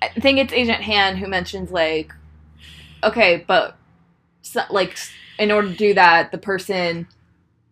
I 0.00 0.08
think 0.20 0.38
it's 0.38 0.52
Agent 0.52 0.82
Hand 0.82 1.18
who 1.18 1.26
mentions 1.26 1.70
like, 1.72 2.12
okay, 3.02 3.44
but 3.46 3.76
so, 4.42 4.62
like 4.70 4.96
in 5.38 5.50
order 5.50 5.68
to 5.68 5.76
do 5.76 5.94
that, 5.94 6.30
the 6.32 6.38
person 6.38 7.06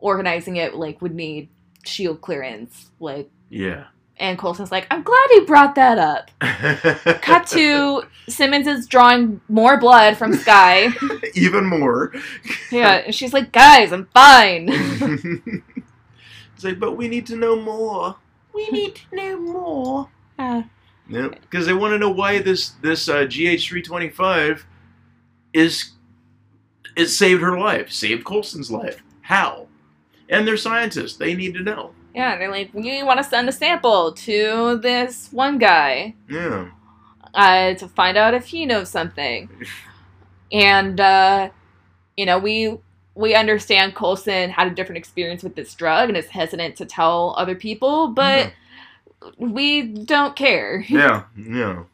organizing 0.00 0.56
it 0.56 0.74
like 0.74 1.00
would 1.02 1.14
need 1.14 1.48
shield 1.84 2.20
clearance. 2.20 2.90
Like, 2.98 3.30
Yeah. 3.48 3.84
And 4.20 4.38
Coulson's 4.38 4.70
like, 4.70 4.86
I'm 4.90 5.02
glad 5.02 5.28
he 5.30 5.40
brought 5.40 5.74
that 5.76 5.98
up. 5.98 6.30
Cut 7.22 7.46
to 7.48 8.02
Simmons 8.28 8.66
is 8.66 8.86
drawing 8.86 9.40
more 9.48 9.80
blood 9.80 10.18
from 10.18 10.34
Skye. 10.34 10.90
Even 11.34 11.64
more. 11.64 12.12
yeah, 12.70 12.96
and 12.96 13.14
she's 13.14 13.32
like, 13.32 13.50
guys, 13.50 13.92
I'm 13.92 14.06
fine. 14.12 14.68
it's 16.54 16.62
like, 16.62 16.78
but 16.78 16.98
we 16.98 17.08
need 17.08 17.26
to 17.28 17.36
know 17.36 17.56
more. 17.56 18.16
We 18.52 18.68
need 18.68 18.96
to 18.96 19.16
know 19.16 19.38
more. 19.38 20.08
Yeah. 20.38 20.64
because 21.08 21.64
they 21.64 21.72
want 21.72 21.92
to 21.92 21.98
know 21.98 22.10
why 22.10 22.40
this 22.40 22.70
this 22.82 23.08
uh, 23.08 23.24
GH 23.24 23.62
three 23.68 23.82
twenty 23.82 24.10
five 24.10 24.66
is 25.54 25.92
it 26.94 27.06
saved 27.06 27.40
her 27.40 27.58
life, 27.58 27.90
saved 27.90 28.24
Coulson's 28.24 28.70
life. 28.70 29.02
How? 29.22 29.66
And 30.28 30.46
they're 30.46 30.56
scientists. 30.58 31.16
They 31.16 31.34
need 31.34 31.54
to 31.54 31.62
know. 31.62 31.92
Yeah, 32.14 32.36
they're 32.38 32.50
like, 32.50 32.72
we 32.74 33.02
want 33.02 33.18
to 33.18 33.24
send 33.24 33.48
a 33.48 33.52
sample 33.52 34.12
to 34.12 34.78
this 34.82 35.28
one 35.32 35.58
guy. 35.58 36.14
Yeah. 36.28 36.70
uh, 37.34 37.74
to 37.74 37.88
find 37.88 38.16
out 38.16 38.34
if 38.34 38.46
he 38.46 38.66
knows 38.66 38.88
something. 38.90 39.48
And 40.52 41.00
uh, 41.00 41.50
you 42.16 42.26
know, 42.26 42.38
we 42.38 42.78
we 43.14 43.34
understand 43.34 43.94
Coulson 43.94 44.50
had 44.50 44.66
a 44.66 44.74
different 44.74 44.98
experience 44.98 45.42
with 45.42 45.54
this 45.54 45.74
drug 45.74 46.08
and 46.08 46.18
is 46.18 46.26
hesitant 46.28 46.76
to 46.76 46.86
tell 46.86 47.34
other 47.36 47.54
people, 47.54 48.08
but 48.08 48.52
we 49.36 49.82
don't 49.82 50.34
care. 50.34 50.84
Yeah. 50.88 51.24
Yeah. 51.36 51.84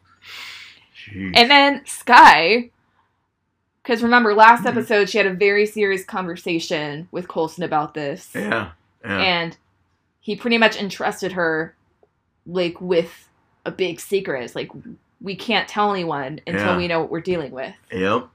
Jeez. 1.09 1.33
And 1.35 1.51
then 1.51 1.85
Skye, 1.85 2.71
because 3.83 4.01
remember 4.01 4.33
last 4.33 4.65
episode 4.65 5.09
she 5.09 5.17
had 5.17 5.27
a 5.27 5.33
very 5.33 5.65
serious 5.65 6.03
conversation 6.03 7.07
with 7.11 7.27
Coulson 7.27 7.63
about 7.63 7.93
this, 7.93 8.31
yeah. 8.33 8.71
Yeah. 9.03 9.17
and 9.19 9.57
he 10.27 10.35
pretty 10.35 10.57
much 10.57 10.75
entrusted 10.75 11.31
her 11.31 11.73
like 12.45 12.81
with 12.81 13.29
a 13.65 13.71
big 13.71 13.97
secret. 14.01 14.43
It's 14.43 14.55
like 14.55 14.69
we 15.21 15.37
can't 15.37 15.69
tell 15.69 15.93
anyone 15.93 16.41
until 16.45 16.65
Yeah. 16.65 16.77
we 16.77 16.89
know 16.89 16.99
what 16.99 17.09
we're 17.09 17.21
dealing 17.21 17.51
with. 17.53 17.73
Yep. 17.93 18.27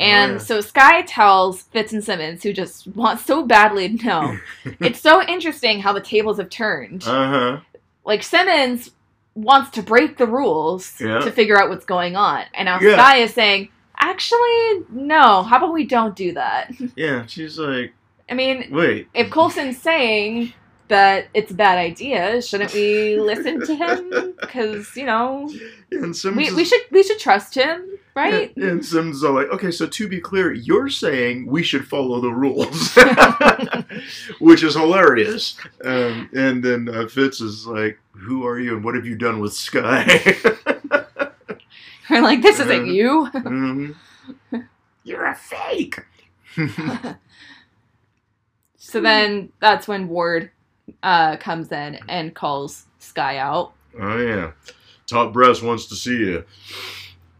And 0.00 0.32
Oh, 0.36 0.38
so 0.38 0.60
Skye 0.62 1.02
tells 1.02 1.60
Fitz 1.62 1.92
and 1.92 2.02
Simmons, 2.02 2.42
who 2.42 2.54
just 2.54 2.86
want 2.88 3.20
so 3.20 3.44
badly 3.44 3.98
to 3.98 4.06
know. 4.06 4.38
it's 4.80 5.00
so 5.00 5.22
interesting 5.22 5.80
how 5.80 5.92
the 5.92 6.00
tables 6.00 6.38
have 6.38 6.48
turned. 6.48 7.04
Uh 7.06 7.28
huh. 7.28 7.60
like 8.06 8.22
Simmons 8.22 8.92
wants 9.34 9.68
to 9.72 9.82
break 9.82 10.16
the 10.16 10.26
rules 10.26 10.98
Yeah. 10.98 11.18
to 11.18 11.30
figure 11.30 11.60
out 11.60 11.68
what's 11.68 11.84
going 11.84 12.16
on, 12.16 12.44
and 12.54 12.64
now 12.64 12.80
Yeah. 12.80 12.94
Skye 12.94 13.18
is 13.18 13.34
saying, 13.34 13.68
"Actually, 13.98 14.84
no. 14.90 15.42
How 15.42 15.58
about 15.58 15.74
we 15.74 15.84
don't 15.84 16.16
do 16.16 16.32
that?" 16.32 16.72
Yeah. 16.96 17.26
She's 17.26 17.58
like, 17.58 17.92
I 18.28 18.34
mean, 18.34 18.68
wait. 18.70 19.08
if 19.14 19.30
Coulson's 19.30 19.78
saying 19.80 20.52
that 20.88 21.28
it's 21.34 21.50
a 21.50 21.54
bad 21.54 21.78
idea, 21.78 22.40
shouldn't 22.42 22.72
we 22.74 23.18
listen 23.20 23.64
to 23.66 23.74
him? 23.74 24.34
Because 24.40 24.96
you 24.96 25.04
know, 25.06 25.50
we, 25.90 25.98
is- 26.48 26.54
we 26.54 26.64
should 26.64 26.80
we 26.90 27.02
should 27.02 27.18
trust 27.18 27.54
him, 27.54 27.84
right? 28.14 28.54
And, 28.56 28.64
and 28.64 28.84
Sims 28.84 29.22
all 29.24 29.34
like, 29.34 29.48
okay, 29.48 29.70
so 29.70 29.86
to 29.86 30.08
be 30.08 30.20
clear, 30.20 30.52
you're 30.52 30.88
saying 30.88 31.46
we 31.46 31.62
should 31.62 31.86
follow 31.86 32.20
the 32.20 32.30
rules, 32.30 32.94
which 34.40 34.62
is 34.62 34.74
hilarious. 34.74 35.56
Um, 35.84 36.28
and 36.34 36.62
then 36.62 36.88
uh, 36.88 37.08
Fitz 37.08 37.40
is 37.40 37.66
like, 37.66 37.98
who 38.12 38.46
are 38.46 38.58
you 38.60 38.74
and 38.76 38.84
what 38.84 38.94
have 38.94 39.06
you 39.06 39.16
done 39.16 39.40
with 39.40 39.52
Skye? 39.52 40.36
We're 42.08 42.22
like, 42.22 42.42
this 42.42 42.60
isn't 42.60 42.88
Uh, 42.88 42.92
you. 42.92 43.28
Mhm. 43.34 43.94
You're 45.02 45.26
a 45.26 45.34
fake. 45.34 45.98
So 48.96 49.02
then 49.02 49.52
that's 49.60 49.86
when 49.86 50.08
Ward 50.08 50.50
uh, 51.02 51.36
comes 51.36 51.70
in 51.70 51.98
and 52.08 52.34
calls 52.34 52.86
Skye 52.98 53.36
out. 53.36 53.74
oh 54.00 54.16
yeah, 54.16 54.52
top 55.06 55.34
brass 55.34 55.60
wants 55.60 55.84
to 55.88 55.94
see 55.94 56.16
you. 56.16 56.44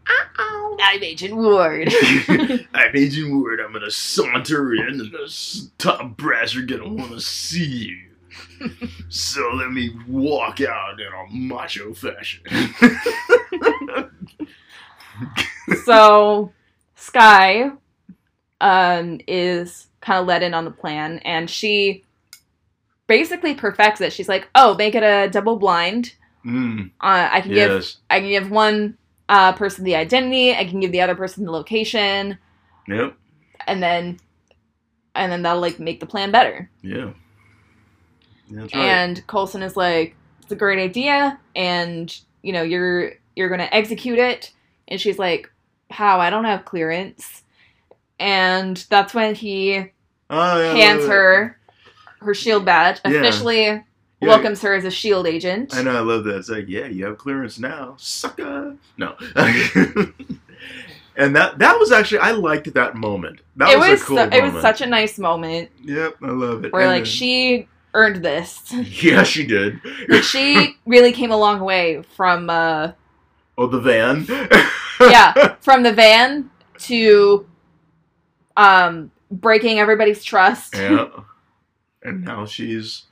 Uh-oh. 0.07 0.77
I'm 0.79 1.01
Agent 1.01 1.35
Ward. 1.35 1.91
I'm 2.75 2.95
Agent 2.95 3.33
Ward. 3.33 3.59
I'm 3.59 3.73
gonna 3.73 3.89
saunter 3.89 4.75
in, 4.75 5.01
and 5.01 5.11
the 5.11 5.69
top 5.79 6.15
brass 6.15 6.55
are 6.55 6.61
gonna 6.61 6.93
want 6.93 7.13
to 7.13 7.21
see 7.21 7.65
you. 7.65 8.69
so 9.09 9.49
let 9.55 9.71
me 9.71 9.97
walk 10.07 10.61
out 10.61 10.99
in 10.99 11.07
a 11.07 11.33
macho 11.35 11.91
fashion. 11.95 12.43
so 15.85 16.51
Skye 16.93 17.71
um, 18.61 19.19
is 19.27 19.86
kind 20.07 20.21
of 20.21 20.25
let 20.25 20.41
in 20.41 20.53
on 20.53 20.63
the 20.65 20.71
plan, 20.71 21.19
and 21.25 21.49
she 21.49 22.03
basically 23.07 23.53
perfects 23.53 23.99
it. 24.01 24.13
She's 24.13 24.29
like, 24.29 24.47
"Oh, 24.55 24.73
make 24.75 24.95
it 24.95 25.03
a 25.03 25.29
double 25.29 25.57
blind. 25.57 26.15
Mm, 26.45 26.91
Uh, 27.01 27.29
I 27.31 27.41
can 27.41 27.51
give. 27.53 27.85
I 28.09 28.19
can 28.21 28.29
give 28.29 28.49
one 28.49 28.97
uh, 29.27 29.51
person 29.51 29.83
the 29.83 29.95
identity. 29.95 30.55
I 30.55 30.63
can 30.63 30.79
give 30.79 30.93
the 30.93 31.01
other 31.01 31.15
person 31.15 31.43
the 31.43 31.51
location, 31.51 32.37
Yep. 32.87 33.15
and 33.67 33.83
then 33.83 34.19
and 35.13 35.31
then 35.31 35.41
that'll 35.41 35.61
like 35.61 35.77
make 35.79 35.99
the 35.99 36.05
plan 36.05 36.31
better." 36.31 36.69
Yeah. 36.81 37.11
That's 38.49 38.73
right. 38.73 38.81
And 38.85 39.27
Coulson 39.27 39.61
is 39.61 39.75
like, 39.75 40.15
"It's 40.41 40.51
a 40.53 40.55
great 40.55 40.79
idea, 40.79 41.37
and 41.55 42.17
you 42.43 42.53
know 42.53 42.61
you're 42.63 43.11
you're 43.35 43.49
gonna 43.49 43.67
execute 43.73 44.19
it." 44.19 44.53
And 44.87 45.01
she's 45.01 45.19
like, 45.19 45.51
"How? 45.91 46.21
I 46.21 46.29
don't 46.29 46.45
have 46.45 46.63
clearance." 46.63 47.43
And 48.19 48.77
that's 48.89 49.13
when 49.13 49.35
he 49.35 49.91
oh, 50.29 50.61
yeah, 50.61 50.73
hands 50.73 51.01
love 51.01 51.09
it. 51.09 51.13
her 51.13 51.59
her 52.21 52.33
shield 52.33 52.65
badge, 52.65 52.99
officially 53.05 53.63
Yeah, 53.65 53.81
welcomes 54.21 54.61
her 54.61 54.73
as 54.73 54.85
a 54.85 54.91
shield 54.91 55.27
agent. 55.27 55.75
I 55.75 55.83
know. 55.83 55.95
I 55.95 55.99
love 55.99 56.23
that. 56.23 56.37
It's 56.37 56.49
like, 56.49 56.65
yeah, 56.67 56.87
you 56.87 57.05
have 57.05 57.17
clearance 57.17 57.59
now, 57.59 57.95
sucker. 57.99 58.75
No. 58.97 59.15
and 61.15 61.35
that 61.35 61.57
that 61.59 61.77
was 61.79 61.91
actually 61.91 62.19
I 62.19 62.31
liked 62.31 62.73
that 62.73 62.95
moment. 62.95 63.41
That 63.55 63.69
it 63.69 63.77
was, 63.79 63.89
was 63.89 64.01
a 64.01 64.05
cool 64.05 64.17
su- 64.17 64.23
moment. 64.23 64.33
it 64.35 64.53
was 64.53 64.61
such 64.61 64.81
a 64.81 64.85
nice 64.87 65.17
moment 65.19 65.69
Yep, 65.83 66.15
I 66.23 66.27
love 66.31 66.65
it. 66.65 66.73
where 66.73 66.83
And 66.83 66.91
like 66.91 67.03
then- 67.03 67.11
she 67.11 67.67
earned 67.93 68.23
this. 68.23 68.71
Yeah, 69.03 69.23
she 69.23 69.45
did. 69.45 69.79
like 70.07 70.23
she 70.23 70.75
really 70.85 71.11
came 71.11 71.31
a 71.31 71.37
long 71.37 71.59
way 71.61 72.01
from 72.15 72.49
uh 72.49 72.91
oh, 73.57 73.67
the 73.67 73.79
van. 73.79 74.25
yeah, 74.99 75.55
from 75.61 75.83
the 75.83 75.93
van 75.93 76.49
to 76.79 77.47
um 78.55 79.11
breaking 79.31 79.79
everybody's 79.79 80.23
trust. 80.23 80.75
yeah. 80.77 81.07
And 82.03 82.23
now 82.23 82.45
she's. 82.45 83.03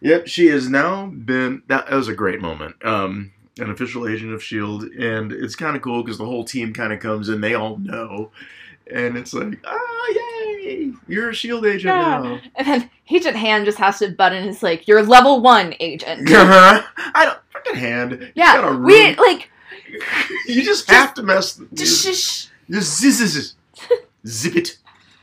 Yep, 0.00 0.26
she 0.26 0.46
has 0.48 0.68
now 0.68 1.06
been. 1.06 1.62
That, 1.68 1.86
that 1.88 1.96
was 1.96 2.08
a 2.08 2.14
great 2.14 2.40
moment. 2.40 2.76
Um, 2.84 3.32
an 3.58 3.70
official 3.70 4.06
agent 4.08 4.32
of 4.34 4.42
Shield, 4.42 4.84
and 4.84 5.32
it's 5.32 5.56
kind 5.56 5.76
of 5.76 5.82
cool 5.82 6.02
because 6.02 6.18
the 6.18 6.26
whole 6.26 6.44
team 6.44 6.72
kind 6.72 6.92
of 6.92 7.00
comes 7.00 7.28
in. 7.28 7.40
They 7.40 7.54
all 7.54 7.78
know, 7.78 8.30
and 8.92 9.16
it's 9.16 9.32
like, 9.32 9.58
ah, 9.64 10.06
yay! 10.14 10.92
You're 11.08 11.30
a 11.30 11.34
Shield 11.34 11.64
agent 11.64 11.94
Yeah. 11.94 12.18
now. 12.20 12.40
And 12.56 12.66
then 12.66 12.90
Agent 13.10 13.36
Hand 13.36 13.64
just 13.64 13.78
has 13.78 13.98
to 14.00 14.10
button 14.10 14.44
his 14.44 14.62
like, 14.62 14.86
you're 14.88 15.02
level 15.02 15.40
one 15.40 15.74
agent. 15.80 16.28
Uh-huh. 16.34 16.82
I 17.14 17.24
don't 17.24 17.38
fucking 17.52 17.76
hand. 17.76 18.32
Yeah. 18.34 18.76
We 18.76 19.14
like 19.16 19.50
you 20.46 20.62
just 20.62 20.90
have 20.90 21.14
to 21.14 21.22
mess. 21.22 21.60
just. 21.72 22.50
Just 22.70 22.98
zip, 22.98 23.12
zip. 23.14 23.52
zip 24.26 24.56
it, 24.56 24.78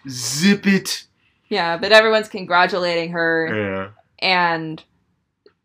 zip 0.10 0.66
it. 0.68 1.06
Yeah, 1.50 1.78
but 1.78 1.92
everyone's 1.92 2.30
congratulating 2.30 3.12
her 3.12 3.56
Yeah. 3.56 3.90
and 4.20 4.84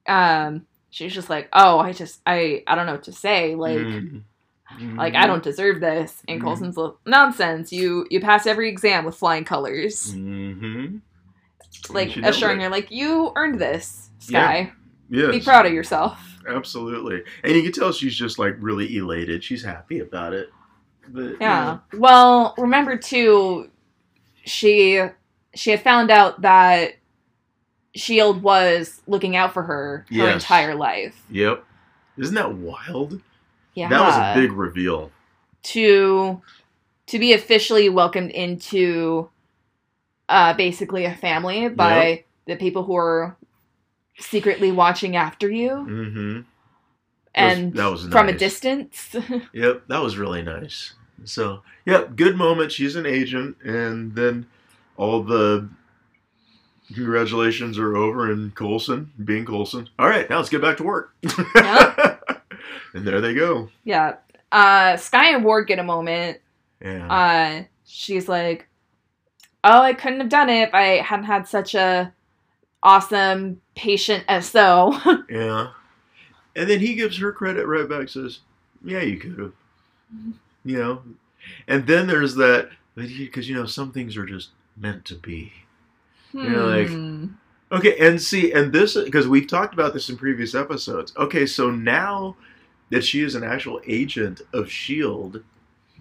um 0.06 0.66
she's 0.90 1.12
just 1.14 1.28
like, 1.30 1.48
"Oh, 1.52 1.78
I 1.78 1.92
just 1.92 2.20
I 2.26 2.62
I 2.66 2.74
don't 2.74 2.86
know 2.86 2.92
what 2.92 3.04
to 3.04 3.12
say. 3.12 3.54
Like 3.54 3.78
Mhm. 3.78 4.22
like 4.96 5.14
I 5.14 5.26
don't 5.26 5.42
deserve 5.42 5.80
this." 5.80 6.22
And 6.28 6.40
Mhm. 6.40 6.44
Coulson's 6.44 6.76
like, 6.76 6.92
"Nonsense. 7.06 7.72
You 7.72 8.06
you 8.10 8.20
pass 8.20 8.46
every 8.46 8.68
exam 8.68 9.04
with 9.04 9.16
flying 9.16 9.44
colors." 9.44 10.14
Mm-hmm. 10.14 10.96
Like 11.90 12.16
assuring 12.16 12.60
her 12.60 12.68
like, 12.68 12.90
"You 12.90 13.32
earned 13.36 13.60
this, 13.60 14.10
Yeah. 14.28 14.40
Skye. 14.42 14.72
Yes. 15.10 15.30
Be 15.32 15.40
proud 15.40 15.66
of 15.66 15.72
yourself." 15.72 16.18
Absolutely. 16.48 17.22
And 17.44 17.54
you 17.54 17.62
can 17.62 17.72
tell 17.72 17.92
she's 17.92 18.16
just 18.16 18.38
like 18.38 18.54
really 18.60 18.96
elated. 18.96 19.42
She's 19.44 19.64
happy 19.64 19.98
about 20.00 20.32
it. 20.32 20.48
But, 21.08 21.36
Yeah. 21.40 21.78
Well, 21.92 22.54
remember 22.58 22.96
too, 22.96 23.68
she 24.46 25.02
she 25.54 25.70
had 25.70 25.82
found 25.82 26.10
out 26.10 26.40
that 26.42 26.92
Shield 27.94 28.42
was 28.42 29.02
looking 29.06 29.36
out 29.36 29.52
for 29.52 29.62
her 29.62 30.06
her 30.08 30.14
Yes. 30.14 30.34
entire 30.42 30.74
life. 30.74 31.22
Yep. 31.30 31.64
Isn't 32.18 32.34
that 32.34 32.54
wild? 32.54 33.20
Yeah. 33.74 33.88
That 33.88 34.00
was 34.00 34.16
a 34.16 34.40
big 34.40 34.52
reveal. 34.52 35.10
to 35.64 36.40
to 37.06 37.18
be 37.18 37.32
officially 37.32 37.88
welcomed 37.88 38.30
into 38.30 39.28
uh 40.28 40.54
basically 40.54 41.04
a 41.04 41.14
family 41.14 41.68
by 41.68 42.24
the 42.46 42.56
people 42.56 42.84
who 42.84 42.96
are 42.96 43.36
secretly 44.18 44.72
watching 44.72 45.14
after 45.16 45.50
you 45.50 45.70
Mm-hmm. 45.70 46.40
and 47.34 47.74
that 47.74 47.86
was 47.90 48.06
from 48.08 48.28
a 48.28 48.32
distance. 48.32 49.14
Yep, 49.52 49.84
that 49.88 50.02
was 50.02 50.16
really 50.16 50.42
nice. 50.42 50.94
So, 51.24 51.62
yep, 51.84 52.14
good 52.16 52.36
moment. 52.36 52.70
She's 52.72 52.94
an 52.96 53.06
agent, 53.06 53.56
and 53.64 54.14
then 54.14 54.46
all 54.96 55.22
the 55.22 55.68
congratulations 56.94 57.78
are 57.78 57.96
over, 57.96 58.30
and 58.30 58.54
Coulson 58.54 59.10
being 59.24 59.44
Coulson. 59.44 59.88
All 59.98 60.08
right, 60.08 60.28
now 60.30 60.36
let's 60.36 60.48
get 60.48 60.60
back 60.62 60.76
to 60.78 60.84
work. 60.84 61.14
and 62.94 63.06
there 63.06 63.20
they 63.20 63.34
go. 63.34 63.68
yeah. 63.84 64.16
Uh 64.52 64.96
Skye 64.96 65.30
and 65.30 65.44
Ward 65.44 65.66
get 65.66 65.80
a 65.80 65.82
moment 65.82 66.38
Yeah. 66.80 67.06
uh 67.12 67.64
she's 67.84 68.28
like 68.28 68.68
oh 69.64 69.82
i 69.82 69.92
couldn't 69.92 70.20
have 70.20 70.28
done 70.28 70.48
it 70.48 70.68
if 70.68 70.72
i 70.74 70.98
hadn't 71.02 71.24
had 71.24 71.48
such 71.48 71.74
a 71.74 72.12
awesome 72.82 73.60
patient 73.74 74.24
so 74.42 74.96
yeah. 75.28 75.70
And 76.54 76.70
then 76.70 76.78
he 76.78 76.94
gives 76.94 77.18
her 77.18 77.32
credit 77.32 77.66
right 77.66 77.86
back. 77.88 78.08
Says, 78.08 78.38
"Yeah, 78.84 79.00
you 79.02 79.18
could 79.18 79.36
have." 79.38 79.52
You 80.66 80.78
know. 80.78 81.02
And 81.68 81.86
then 81.86 82.06
there's 82.08 82.34
that 82.34 82.70
because 82.96 83.48
you 83.48 83.54
know 83.54 83.66
some 83.66 83.92
things 83.92 84.16
are 84.16 84.26
just 84.26 84.50
meant 84.76 85.04
to 85.06 85.14
be. 85.14 85.52
Yeah, 86.32 86.62
like- 86.62 86.88
Hmm. 86.88 87.26
Okay, 87.72 87.96
and 87.98 88.20
see, 88.22 88.52
and 88.52 88.72
this 88.72 88.94
because 88.96 89.26
we've 89.26 89.46
talked 89.48 89.74
about 89.74 89.92
this 89.94 90.08
in 90.08 90.16
previous 90.16 90.54
episodes. 90.54 91.12
Okay, 91.16 91.46
so 91.46 91.70
now 91.70 92.36
that 92.90 93.04
she 93.04 93.22
is 93.22 93.34
an 93.34 93.42
actual 93.42 93.80
agent 93.88 94.40
of 94.52 94.70
Shield, 94.70 95.42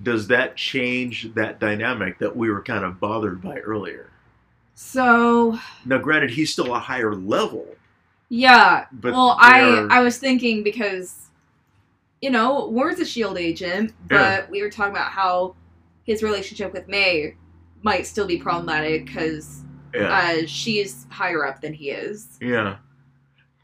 does 0.04 0.28
that 0.28 0.56
change 0.56 1.34
that 1.34 1.60
dynamic 1.60 2.20
that 2.20 2.36
we 2.36 2.50
were 2.52 2.62
kind 2.62 2.84
of 2.86 3.00
bothered 3.00 3.42
by 3.42 3.58
earlier? 3.60 4.10
so 4.78 5.58
Now, 5.86 5.98
granted, 6.00 6.32
he's 6.32 6.52
still 6.52 6.76
a 6.76 6.80
higher 6.80 7.16
level, 7.16 7.66
yeah 8.30 8.86
but 8.92 9.14
well 9.14 9.38
i 9.40 9.62
are- 9.62 9.88
i 9.92 10.02
was 10.02 10.18
thinking 10.18 10.64
because 10.64 11.30
you 12.22 12.30
know 12.30 12.68
ward's 12.68 13.00
a 13.00 13.06
shield 13.06 13.38
agent 13.38 13.94
but 14.08 14.16
Yeah. 14.16 14.46
we 14.50 14.62
were 14.62 14.70
talking 14.70 14.92
about 14.92 15.12
how 15.12 15.56
his 16.04 16.24
relationship 16.24 16.74
with 16.74 16.88
may 16.88 17.36
might 17.84 18.06
still 18.08 18.26
be 18.28 18.38
problematic 18.38 19.06
because 19.06 19.62
yeah, 19.94 20.10
uh, 20.42 20.46
she's 20.48 21.06
higher 21.10 21.46
up 21.46 21.62
than 21.62 21.74
he 21.74 21.90
is 21.90 22.38
yeah. 22.42 22.78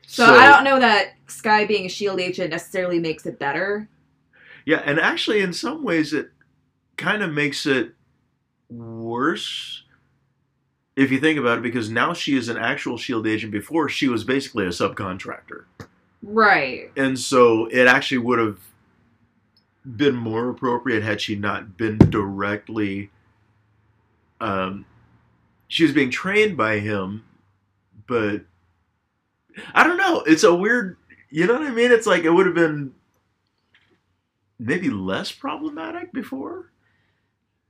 so, 0.06 0.26
i 0.26 0.48
don't 0.48 0.64
know 0.64 0.80
that 0.80 1.14
skye 1.28 1.66
being 1.66 1.86
a 1.86 1.90
shield 1.90 2.20
agent 2.20 2.50
necessarily 2.52 3.00
makes 3.00 3.26
it 3.26 3.40
better 3.40 3.88
Yeah, 4.66 4.82
and 4.86 5.00
actually, 5.00 5.42
in 5.42 5.54
some 5.54 5.84
ways, 5.84 6.14
it 6.14 6.30
kind 6.96 7.24
of 7.24 7.32
makes 7.34 7.66
it 7.66 7.96
worse 8.70 9.84
if 10.96 11.10
you 11.12 11.20
think 11.20 11.40
about 11.40 11.58
it, 11.58 11.64
because 11.64 11.90
now 11.90 12.14
she 12.14 12.38
is 12.38 12.48
an 12.48 12.58
actual 12.58 12.96
Shield 12.98 13.26
agent. 13.26 13.52
Before, 13.52 13.90
she 13.90 14.08
was 14.08 14.24
basically 14.24 14.66
a 14.66 14.70
subcontractor. 14.70 15.64
Right. 16.22 16.92
And 16.96 17.18
so 17.20 17.66
it 17.68 17.88
actually 17.88 18.20
would 18.20 18.40
have 18.40 18.60
been 19.84 20.16
more 20.16 20.50
appropriate 20.50 21.04
had 21.04 21.20
she 21.20 21.36
not 21.36 21.76
been 21.76 21.98
directly 21.98 23.10
um 24.40 24.86
she 25.68 25.84
was 25.84 25.92
being 25.92 26.12
trained 26.12 26.56
by 26.56 26.78
him 26.78 27.24
but 28.06 28.42
i 29.74 29.84
don't 29.84 29.98
know. 29.98 30.22
It's 30.28 30.44
a 30.44 30.54
weird 30.54 30.98
you 31.30 31.48
know 31.48 31.54
what 31.54 31.64
i 31.64 31.72
mean? 31.72 31.92
It's 31.92 32.06
like 32.06 32.24
it 32.24 32.30
would 32.30 32.46
have 32.46 32.56
been 32.56 32.94
maybe 34.60 34.90
less 34.90 35.32
problematic 35.32 36.14
before 36.14 36.71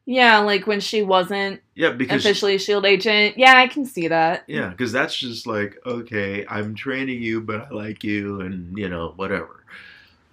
Yeah, 0.06 0.40
like 0.40 0.66
when 0.68 0.80
she 0.80 1.04
wasn't 1.04 1.62
yeah 1.76 1.92
because 1.92 2.26
officially 2.26 2.56
a 2.56 2.60
shield 2.60 2.86
agent. 2.86 3.38
Yeah, 3.38 3.56
I 3.56 3.68
can 3.68 3.86
see 3.86 4.08
that. 4.08 4.44
Yeah, 4.48 4.70
because 4.70 4.92
that's 4.92 5.16
just 5.16 5.46
like, 5.46 5.78
okay, 5.86 6.46
I'm 6.48 6.76
training 6.76 7.22
you, 7.22 7.42
but 7.42 7.62
I 7.62 7.70
like 7.70 8.04
you, 8.04 8.42
and 8.42 8.78
you 8.78 8.90
know, 8.90 9.14
whatever. 9.16 9.64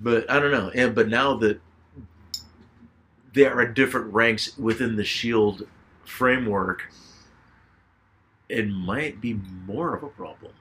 But 0.00 0.31
I 0.31 0.38
don't 0.38 0.52
know. 0.52 0.70
And 0.74 0.94
but 0.94 1.09
now 1.09 1.37
that 1.38 1.61
there 3.35 3.59
are 3.59 3.66
different 3.66 4.12
ranks 4.12 4.57
within 4.59 4.96
the 4.96 5.04
Shield 5.04 5.66
framework, 6.04 6.83
it 8.48 8.68
might 8.68 9.20
be 9.20 9.38
more 9.66 9.94
of 9.94 10.02
a 10.02 10.09
problem. 10.09 10.52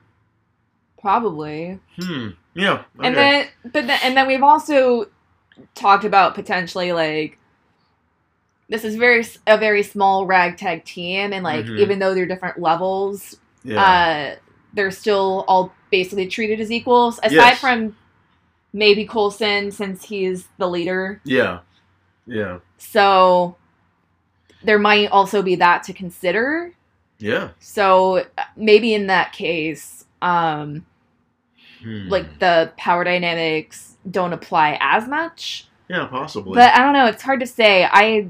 Probably. 1.00 1.80
Hmm. 2.00 2.30
Yeah. 2.54 2.84
And 3.00 3.15
then 3.15 3.48
but 3.63 3.88
then 3.88 4.00
and 4.04 4.17
then 4.17 4.28
we've 4.28 4.43
also 4.43 5.08
talked 5.76 6.04
about 6.04 6.36
potentially 6.36 6.91
like 6.91 7.37
this 8.69 8.84
is 8.84 8.95
very 8.95 9.25
a 9.47 9.58
very 9.58 9.84
small 9.84 10.25
ragtag 10.25 10.84
team 10.86 11.34
and 11.34 11.43
like 11.43 11.65
Mhm. 11.65 11.80
even 11.80 11.99
though 11.99 12.13
they're 12.13 12.25
different 12.25 12.60
levels, 12.60 13.38
yeah. 13.63 13.82
uh 13.82 14.36
they're 14.73 14.91
still 14.91 15.45
all 15.47 15.73
basically 15.91 16.27
treated 16.27 16.60
as 16.60 16.71
equals 16.71 17.17
aside 17.23 17.32
Yes. 17.32 17.60
from 17.60 17.95
maybe 18.73 19.06
Coulson 19.06 19.71
since 19.71 20.03
he's 20.06 20.47
the 20.58 20.67
leader. 20.67 21.21
yeah. 21.23 21.60
Yeah. 22.25 22.60
So 22.77 23.56
there 24.63 24.77
might 24.80 25.08
also 25.12 25.41
be 25.41 25.56
that 25.56 25.84
to 25.84 25.93
consider. 25.93 26.73
Yeah. 27.19 27.49
So 27.60 28.17
uh, 28.17 28.43
maybe 28.58 28.93
in 28.93 29.08
that 29.08 29.32
case, 29.32 30.06
um, 30.21 30.86
Hmm. 31.82 32.10
like 32.10 32.39
the 32.39 32.71
power 32.75 33.03
dynamics 33.03 33.95
don't 34.10 34.34
apply 34.34 34.77
as 34.82 35.08
much. 35.08 35.67
Yeah, 35.88 36.06
possibly. 36.08 36.56
But 36.56 36.73
I 36.73 36.80
don't 36.80 36.93
know. 36.93 37.06
It's 37.06 37.21
hard 37.23 37.39
to 37.39 37.47
say. 37.47 37.86
I 37.89 38.27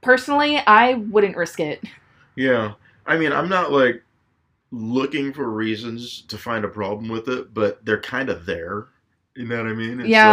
personally, 0.00 0.58
I 0.66 0.94
wouldn't 0.94 1.36
risk 1.36 1.60
it. 1.60 1.82
Yeah. 2.36 2.74
I 3.06 3.16
mean, 3.16 3.32
I'm 3.32 3.48
not 3.48 3.72
like 3.72 4.02
looking 4.70 5.32
for 5.32 5.48
reasons 5.50 6.22
to 6.28 6.36
find 6.38 6.64
a 6.64 6.68
problem 6.68 7.08
with 7.08 7.28
it, 7.28 7.54
but 7.54 7.84
they're 7.84 8.00
kind 8.00 8.28
of 8.28 8.44
there. 8.46 8.86
You 9.34 9.46
know 9.46 9.56
what 9.56 9.66
I 9.66 9.74
mean? 9.74 10.00
It's 10.00 10.08
yeah, 10.08 10.30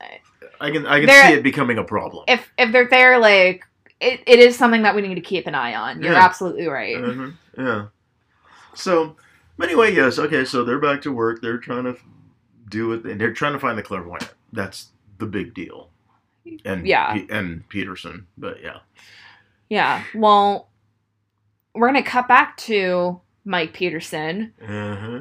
like- 0.00 0.20
I 0.60 0.70
can 0.70 0.86
I 0.86 0.98
can 1.00 1.06
They're- 1.06 1.28
see 1.28 1.34
it 1.34 1.42
becoming 1.42 1.78
a 1.78 1.84
problem. 1.84 2.24
if 2.28 2.50
if 2.56 2.70
they're 2.72 2.88
there, 2.88 3.18
like 3.18 3.64
it, 4.00 4.20
it 4.26 4.38
is 4.38 4.56
something 4.56 4.82
that 4.82 4.94
we 4.94 5.02
need 5.02 5.16
to 5.16 5.20
keep 5.20 5.46
an 5.46 5.54
eye 5.54 5.74
on. 5.74 6.00
You're 6.02 6.12
Yeah. 6.12 6.24
absolutely 6.24 6.66
right. 6.66 6.96
Uh-huh. 7.02 7.30
Yeah. 7.58 7.86
So, 8.74 9.16
anyway, 9.62 9.94
yes. 9.94 10.18
Okay, 10.18 10.44
so 10.44 10.64
they're 10.64 10.78
back 10.80 11.02
to 11.02 11.12
work. 11.12 11.40
They're 11.42 11.58
trying 11.58 11.84
to 11.84 11.96
do 12.70 12.92
it, 12.92 13.04
and 13.04 13.20
they're 13.20 13.32
trying 13.32 13.52
to 13.52 13.58
find 13.58 13.76
the 13.78 13.82
clairvoyant. 13.82 14.32
That's 14.52 14.88
the 15.18 15.26
big 15.26 15.54
deal. 15.54 15.90
And 16.64 16.86
Yeah. 16.86 17.14
Pe- 17.14 17.26
and 17.34 17.68
Peterson, 17.68 18.26
but 18.38 18.62
yeah. 18.62 18.78
Yeah. 19.68 20.02
Well, 20.14 20.68
we're 21.74 21.88
gonna 21.88 22.02
cut 22.02 22.28
back 22.28 22.56
to 22.58 23.20
Mike 23.44 23.72
Peterson. 23.72 24.52
Uh-huh. 24.62 25.20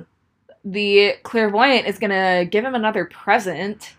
The 0.66 1.16
clairvoyant 1.24 1.88
is 1.88 2.00
gonna 2.00 2.46
give 2.46 2.64
him 2.64 2.76
another 2.76 3.06
present. 3.06 3.96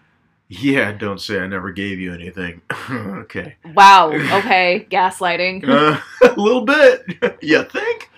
Yeah, 0.48 0.92
don't 0.92 1.20
say 1.20 1.40
I 1.40 1.46
never 1.46 1.72
gave 1.72 1.98
you 1.98 2.12
anything. 2.12 2.60
okay. 2.90 3.56
Wow. 3.74 4.10
Okay. 4.38 4.86
Gaslighting. 4.90 5.66
Uh, 5.68 5.98
a 6.22 6.40
little 6.40 6.62
bit. 6.64 7.04
you 7.42 7.64
think? 7.64 8.10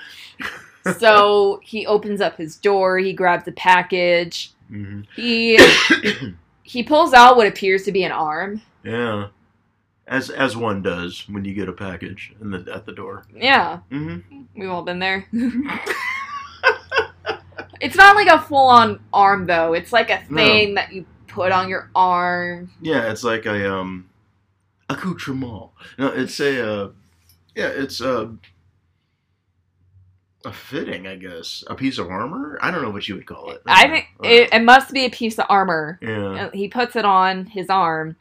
so 0.98 1.60
he 1.64 1.86
opens 1.86 2.20
up 2.20 2.36
his 2.36 2.56
door. 2.56 2.98
He 2.98 3.12
grabs 3.12 3.44
the 3.44 3.52
package. 3.52 4.52
hmm 4.68 5.02
He 5.14 5.58
he 6.62 6.82
pulls 6.82 7.12
out 7.12 7.36
what 7.36 7.46
appears 7.46 7.84
to 7.84 7.92
be 7.92 8.04
an 8.04 8.12
arm. 8.12 8.60
Yeah. 8.86 9.28
As 10.08 10.30
as 10.30 10.56
one 10.56 10.82
does 10.82 11.28
when 11.28 11.44
you 11.44 11.52
get 11.52 11.68
a 11.68 11.72
package 11.72 12.32
in 12.40 12.50
the 12.52 12.64
at 12.72 12.86
the 12.86 12.92
door. 12.92 13.24
Yeah, 13.34 13.78
hmm 13.90 14.18
we've 14.54 14.70
all 14.70 14.82
been 14.84 15.00
there. 15.00 15.26
it's 17.80 17.96
not 17.96 18.16
like 18.16 18.28
a 18.28 18.40
full 18.40 18.68
on 18.68 19.00
arm 19.12 19.46
though. 19.46 19.72
It's 19.74 19.92
like 19.92 20.10
a 20.10 20.22
No. 20.30 20.36
thing 20.36 20.74
that 20.74 20.92
you 20.92 21.04
put 21.26 21.52
on 21.52 21.68
your 21.68 21.90
arm. 21.94 22.70
Yeah, 22.80 23.10
it's 23.10 23.24
like 23.24 23.46
a 23.46 23.72
um 23.74 24.08
accoutrement. 24.88 25.70
No, 25.98 26.08
it's 26.08 26.38
a 26.40 26.66
uh, 26.84 26.90
yeah, 27.54 27.68
it's 27.68 28.00
a 28.00 28.34
a 30.44 30.52
fitting, 30.52 31.08
I 31.08 31.16
guess. 31.16 31.64
A 31.66 31.74
piece 31.74 31.98
of 31.98 32.08
armor. 32.08 32.58
I 32.62 32.70
don't 32.70 32.82
know 32.82 32.90
what 32.90 33.08
you 33.08 33.16
would 33.16 33.26
call 33.26 33.50
it. 33.50 33.62
I 33.66 33.88
think 33.88 34.06
Uh, 34.24 34.28
it, 34.28 34.48
it 34.52 34.62
must 34.62 34.92
be 34.92 35.04
a 35.04 35.10
piece 35.10 35.38
of 35.40 35.46
armor. 35.48 35.98
Yeah. 36.00 36.46
Uh, 36.46 36.50
He 36.52 36.68
puts 36.68 36.94
it 36.94 37.04
on 37.04 37.46
his 37.46 37.68
arm. 37.68 38.14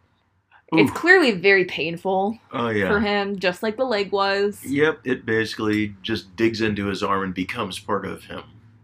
It's 0.73 0.91
clearly 0.91 1.31
very 1.31 1.63
painful 1.65 2.37
Oh 2.51 2.69
yeah. 2.69 2.89
for 2.89 2.99
him, 2.99 3.37
just 3.39 3.61
like 3.63 3.77
the 3.77 3.85
leg 3.85 4.11
was. 4.11 4.63
Yep. 4.65 5.01
It 5.05 5.25
basically 5.25 5.95
just 6.01 6.35
digs 6.35 6.59
into 6.61 6.87
his 6.87 7.03
arm 7.03 7.23
and 7.23 7.33
becomes 7.33 7.79
part 7.79 8.05
of 8.05 8.25
him. 8.25 8.43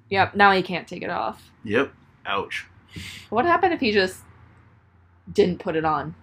Yep, 0.10 0.36
now 0.36 0.52
he 0.52 0.62
can't 0.62 0.88
take 0.88 1.02
it 1.04 1.10
off. 1.10 1.50
Yep. 1.64 1.92
Ouch. 2.26 2.66
What 3.30 3.46
happened 3.46 3.74
if 3.74 3.80
he 3.80 3.92
just 3.92 4.20
didn't 5.32 5.60
put 5.60 5.76
it 5.76 5.86
on? 5.86 6.14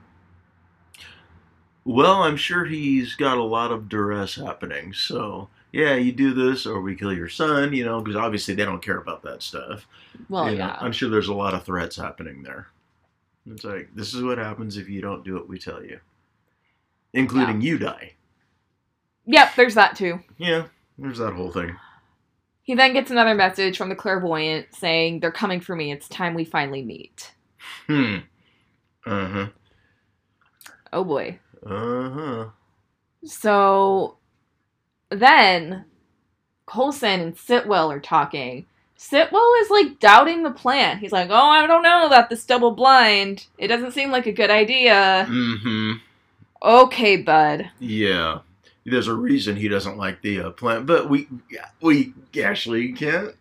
Well, 1.84 2.22
I'm 2.22 2.36
sure 2.36 2.64
he's 2.66 3.14
got 3.14 3.38
a 3.38 3.42
lot 3.42 3.72
of 3.72 3.88
duress 3.88 4.34
happening. 4.36 4.92
So 4.92 5.48
yeah, 5.72 5.94
you 5.94 6.12
do 6.12 6.34
this 6.34 6.66
or 6.66 6.80
we 6.80 6.94
kill 6.94 7.12
your 7.14 7.28
son. 7.28 7.72
You 7.72 7.84
know, 7.84 8.00
because 8.00 8.16
obviously 8.16 8.54
they 8.54 8.64
don't 8.64 8.82
care 8.84 8.98
about 8.98 9.22
that 9.22 9.42
stuff. 9.42 9.86
Well, 10.28 10.50
You 10.50 10.58
know, 10.58 10.66
yeah. 10.66 10.78
I'm 10.80 10.92
sure 10.92 11.08
there's 11.08 11.28
a 11.28 11.34
lot 11.34 11.54
of 11.54 11.64
threats 11.64 11.96
happening 11.96 12.42
there. 12.42 12.68
It's 13.50 13.64
like 13.64 13.90
this 13.94 14.14
is 14.14 14.22
what 14.22 14.38
happens 14.38 14.76
if 14.76 14.88
you 14.88 15.00
don't 15.00 15.24
do 15.24 15.34
what 15.34 15.48
we 15.48 15.58
tell 15.58 15.82
you, 15.82 16.00
including 17.12 17.60
you 17.60 17.78
die. 17.78 18.14
Yep, 19.26 19.56
there's 19.56 19.74
that 19.74 19.96
too. 19.96 20.20
Yeah, 20.38 20.66
there's 20.96 21.18
that 21.18 21.34
whole 21.34 21.50
thing. 21.50 21.76
He 22.62 22.74
then 22.74 22.92
gets 22.92 23.10
another 23.10 23.34
message 23.34 23.78
from 23.78 23.88
the 23.88 23.94
clairvoyant 23.94 24.74
saying, 24.74 25.20
They're 25.20 25.32
coming 25.32 25.60
for 25.60 25.74
me. 25.74 25.90
It's 25.90 26.08
time 26.08 26.34
we 26.34 26.44
finally 26.44 26.82
meet. 26.82 27.32
Hmm. 27.86 28.16
Uh 29.06 29.28
huh. 29.28 29.46
Oh 30.92 31.04
boy. 31.04 31.38
Uh 31.64 32.10
huh. 32.10 32.46
So 33.24 34.16
then 35.10 35.86
Coulson 36.66 37.20
and 37.20 37.34
Sitwell 37.34 37.90
are 37.90 38.00
talking. 38.00 38.66
Sitwell 38.98 39.52
is 39.62 39.70
like 39.70 40.00
doubting 40.00 40.42
the 40.42 40.50
plan. 40.50 40.98
He's 40.98 41.12
like, 41.12 41.28
Oh, 41.30 41.34
I 41.48 41.66
don't 41.66 41.82
know 41.82 42.04
about 42.06 42.28
this 42.28 42.44
double 42.44 42.72
blind. 42.72 43.46
It 43.56 43.68
doesn't 43.68 43.92
seem 43.92 44.10
like 44.10 44.26
a 44.26 44.32
good 44.32 44.50
idea. 44.50 45.26
Mm-hmm. 45.30 45.92
Okay, 46.62 47.16
bud. 47.16 47.70
Yeah. 47.78 48.40
There's 48.84 49.06
a 49.06 49.14
reason 49.14 49.54
he 49.56 49.68
doesn't 49.68 49.98
like 49.98 50.22
the 50.22 50.40
uh, 50.40 50.50
plant, 50.50 50.86
but 50.86 51.08
we 51.10 51.28
we 51.82 52.12
actually 52.42 52.92
can't 52.92 53.34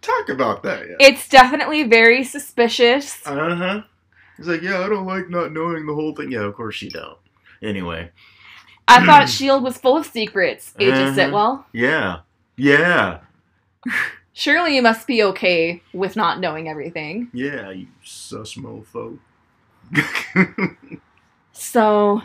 talk 0.00 0.28
about 0.28 0.62
that 0.62 0.88
yet. 0.88 0.96
It's 1.00 1.28
definitely 1.28 1.82
very 1.82 2.22
suspicious. 2.24 3.20
Uh 3.26 3.54
huh. 3.56 3.82
He's 4.36 4.46
like, 4.46 4.62
yeah, 4.62 4.80
I 4.80 4.88
don't 4.88 5.04
like 5.06 5.28
not 5.28 5.52
knowing 5.52 5.84
the 5.84 5.94
whole 5.94 6.14
thing. 6.14 6.30
Yeah, 6.32 6.44
of 6.44 6.54
course 6.54 6.80
you 6.80 6.90
don't. 6.90 7.18
Anyway, 7.60 8.10
I 8.88 9.04
thought 9.04 9.22
S.H.I.E.L.D. 9.24 9.64
was 9.64 9.76
full 9.78 9.96
of 9.96 10.06
secrets, 10.06 10.72
Agent 10.78 10.96
Uh-huh. 10.96 11.14
Sitwell. 11.16 11.64
yeah, 11.72 12.20
yeah, 12.56 13.18
Surely 14.34 14.74
you 14.76 14.82
must 14.82 15.06
be 15.06 15.22
okay 15.22 15.82
with 15.92 16.16
not 16.16 16.40
knowing 16.40 16.68
everything. 16.68 17.28
yeah, 17.34 17.70
you 17.70 17.86
sus 18.02 18.54
mofo. 18.54 19.18
So, 21.54 22.22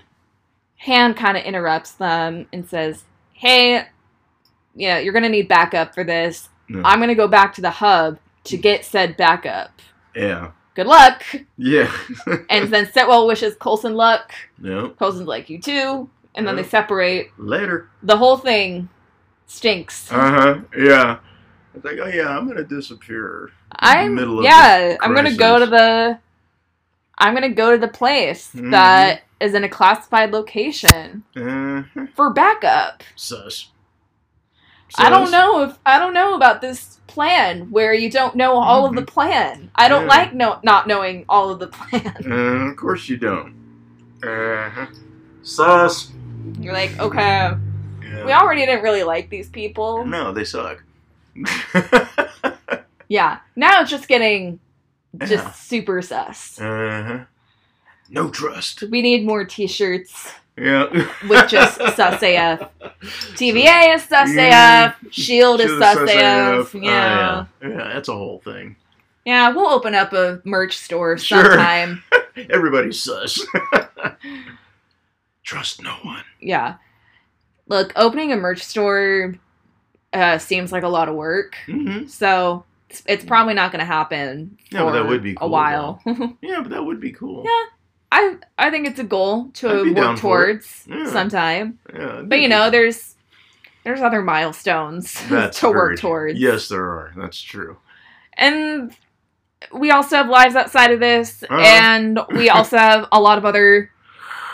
Hand 0.78 1.17
kind 1.17 1.36
of 1.38 1.43
interrupts 1.43 1.91
them 1.91 2.48
and 2.54 2.67
says, 2.67 3.04
Hey, 3.34 3.86
yeah, 4.74 5.00
you're 5.00 5.12
going 5.13 5.24
to 5.24 5.30
need 5.30 5.48
backup 5.50 5.93
for 5.93 6.04
this. 6.04 6.50
No. 6.70 6.82
I'm 6.84 7.00
going 7.00 7.10
to 7.10 7.15
go 7.15 7.28
back 7.28 7.54
to 7.56 7.62
the 7.62 7.70
hub 7.70 8.20
to 8.46 8.58
get 8.58 8.86
said 8.86 9.17
backup. 9.17 9.82
yeah, 10.15 10.52
Good 10.76 10.88
luck. 10.88 11.24
yeah. 11.58 11.91
And 12.50 12.72
then 12.72 12.86
Sitwell 12.86 13.28
wishes 13.28 13.56
Coulson 13.56 13.96
luck. 13.96 14.32
no, 14.58 14.89
Coulson's 14.91 15.28
like, 15.28 15.50
You 15.50 15.60
too. 15.60 16.10
And 16.36 16.48
then 16.48 16.56
they 16.56 16.63
separate. 16.63 17.32
later. 17.38 17.89
The 18.04 18.15
whole 18.17 18.38
thing 18.38 18.89
stinks. 19.48 20.12
Uh 20.12 20.30
huh. 20.32 20.60
Yeah. 20.78 21.20
It's 21.78 21.86
like, 21.86 22.00
oh 22.02 22.08
yeah, 22.08 22.36
I'm 22.38 22.48
gonna 22.48 22.63
disappear. 22.63 23.52
I'm 23.72 24.16
middle 24.16 24.40
of 24.40 24.46
yeah. 24.46 24.98
I'm 25.02 25.13
gonna 25.13 25.36
go 25.36 25.60
to 25.60 25.66
the. 25.66 26.20
I'm 27.20 27.34
gonna 27.34 27.50
go 27.54 27.72
to 27.72 27.78
the 27.78 27.88
place 27.88 28.52
Mhm. 28.54 28.72
that 28.72 29.22
is 29.40 29.54
in 29.54 29.63
a 29.63 29.70
classified 29.70 30.32
location 30.32 31.24
Uh, 31.36 31.84
for 32.16 32.32
backup. 32.32 33.04
sus. 33.16 33.70
I 34.98 35.10
don't 35.10 35.32
know 35.32 35.63
if 35.63 35.78
I 35.86 36.00
don't 36.00 36.13
know 36.13 36.34
about 36.36 36.62
this 36.62 37.00
plan 37.08 37.70
where 37.72 37.94
you 37.94 38.10
don't 38.10 38.36
know 38.36 38.54
all 38.58 38.86
of 38.86 38.96
the 38.96 39.02
plan. 39.04 39.70
I 39.76 39.88
don't 39.90 40.02
Mm-hmm. 40.08 40.10
Yeah. 40.10 40.16
like 40.18 40.34
no 40.34 40.60
not 40.63 40.88
knowing 40.88 41.26
all 41.30 41.50
of 41.52 41.60
the 41.60 41.68
plan. 41.68 42.13
Uh, 42.32 42.70
of 42.72 42.76
course 42.78 43.08
you 43.10 43.18
don't. 43.18 43.54
Uh-huh. 44.24 44.86
Sus. 45.44 46.12
You're 46.60 46.74
like, 46.74 46.98
okay, 47.00 47.52
Yeah. 48.04 48.26
we 48.26 48.32
already 48.32 48.66
didn't 48.66 48.84
really 48.84 49.04
like 49.04 49.30
these 49.30 49.50
people. 49.50 50.06
No, 50.06 50.32
they 50.32 50.44
suck. 50.46 50.84
Yeah, 53.10 53.39
now 53.56 53.82
it's 53.82 53.89
just 53.89 54.10
getting 54.10 54.60
just 55.17 55.32
Yeah. 55.45 55.52
super 55.52 56.02
sus. 56.02 56.60
uh-huh. 56.60 57.19
No 58.10 58.30
trust. 58.30 58.84
We 58.91 59.02
need 59.02 59.26
more 59.26 59.45
T-shirts 59.45 60.34
Yeah. 60.58 60.88
with 61.30 61.47
just 61.47 61.78
sus 61.95 62.21
AF. 62.21 62.69
TVA 63.36 63.95
is 63.95 64.04
sus 64.04 64.34
Yeah. 64.34 64.88
AF. 64.89 64.95
Shield 65.12 65.62
is 65.62 65.71
sus 65.80 65.93
sus 65.95 66.10
AF. 66.10 66.65
AF. 66.67 66.76
Oh, 66.76 66.80
Yeah. 66.80 67.45
yeah. 67.62 67.69
Yeah, 67.69 67.93
that's 67.93 68.10
a 68.10 68.13
whole 68.13 68.39
thing. 68.43 68.76
yeah, 69.26 69.50
we'll 69.54 69.69
open 69.69 69.95
up 69.95 70.12
a 70.12 70.42
merch 70.44 70.77
store 70.77 71.17
Sure. 71.17 71.44
sometime. 71.44 72.04
Everybody's 72.50 73.02
sus. 73.02 73.46
Trust 75.44 75.81
no 75.81 75.94
one. 76.04 76.23
yeah. 76.42 76.75
Look, 77.67 77.94
opening 77.96 78.31
a 78.33 78.35
merch 78.38 78.62
store 78.63 79.35
uh, 80.18 80.38
seems 80.40 80.72
like 80.72 80.84
a 80.84 80.88
lot 80.90 81.08
of 81.10 81.15
work. 81.15 81.56
Mm-hmm. 81.68 82.08
So 82.08 82.63
it's, 82.90 83.04
it's 83.08 83.26
probably 83.26 83.54
not 83.54 83.72
going 83.72 83.80
to 83.80 83.86
happen 83.86 84.58
Yeah, 84.72 84.84
but 84.84 84.92
that 84.94 85.08
would 85.08 85.22
be 85.24 85.36
a 85.40 85.48
while. 85.48 86.02
Yeah, 86.42 86.62
but 86.62 86.70
that 86.70 86.84
would 86.86 87.00
be 87.00 87.12
cool. 87.12 87.44
Yeah. 87.46 87.63
I 88.10 88.36
I 88.58 88.70
think 88.72 88.88
it's 88.88 89.00
a 89.00 89.04
goal 89.04 89.50
to 89.56 89.94
work 89.94 90.18
towards 90.20 90.86
Yeah. 90.88 91.10
sometime. 91.12 91.80
Yeah, 91.94 92.22
But 92.26 92.40
you 92.40 92.48
know, 92.48 92.70
there's 92.70 93.15
there's 93.84 94.02
other 94.02 94.22
milestones 94.22 95.13
That's 95.30 95.60
to 95.60 95.70
work 95.70 96.00
towards. 96.00 96.40
Yes, 96.40 96.68
there 96.70 96.84
are. 96.86 97.13
That's 97.18 97.42
true. 97.42 97.78
And 98.38 98.94
we 99.74 99.92
also 99.92 100.15
have 100.18 100.30
lives 100.30 100.56
outside 100.56 100.92
of 100.92 101.00
this, 101.00 101.44
Uh-huh. 101.44 101.60
and 101.60 102.20
we 102.30 102.50
also 102.56 102.78
have 102.78 103.08
a 103.12 103.20
lot 103.20 103.38
of 103.38 103.44
other 103.46 103.92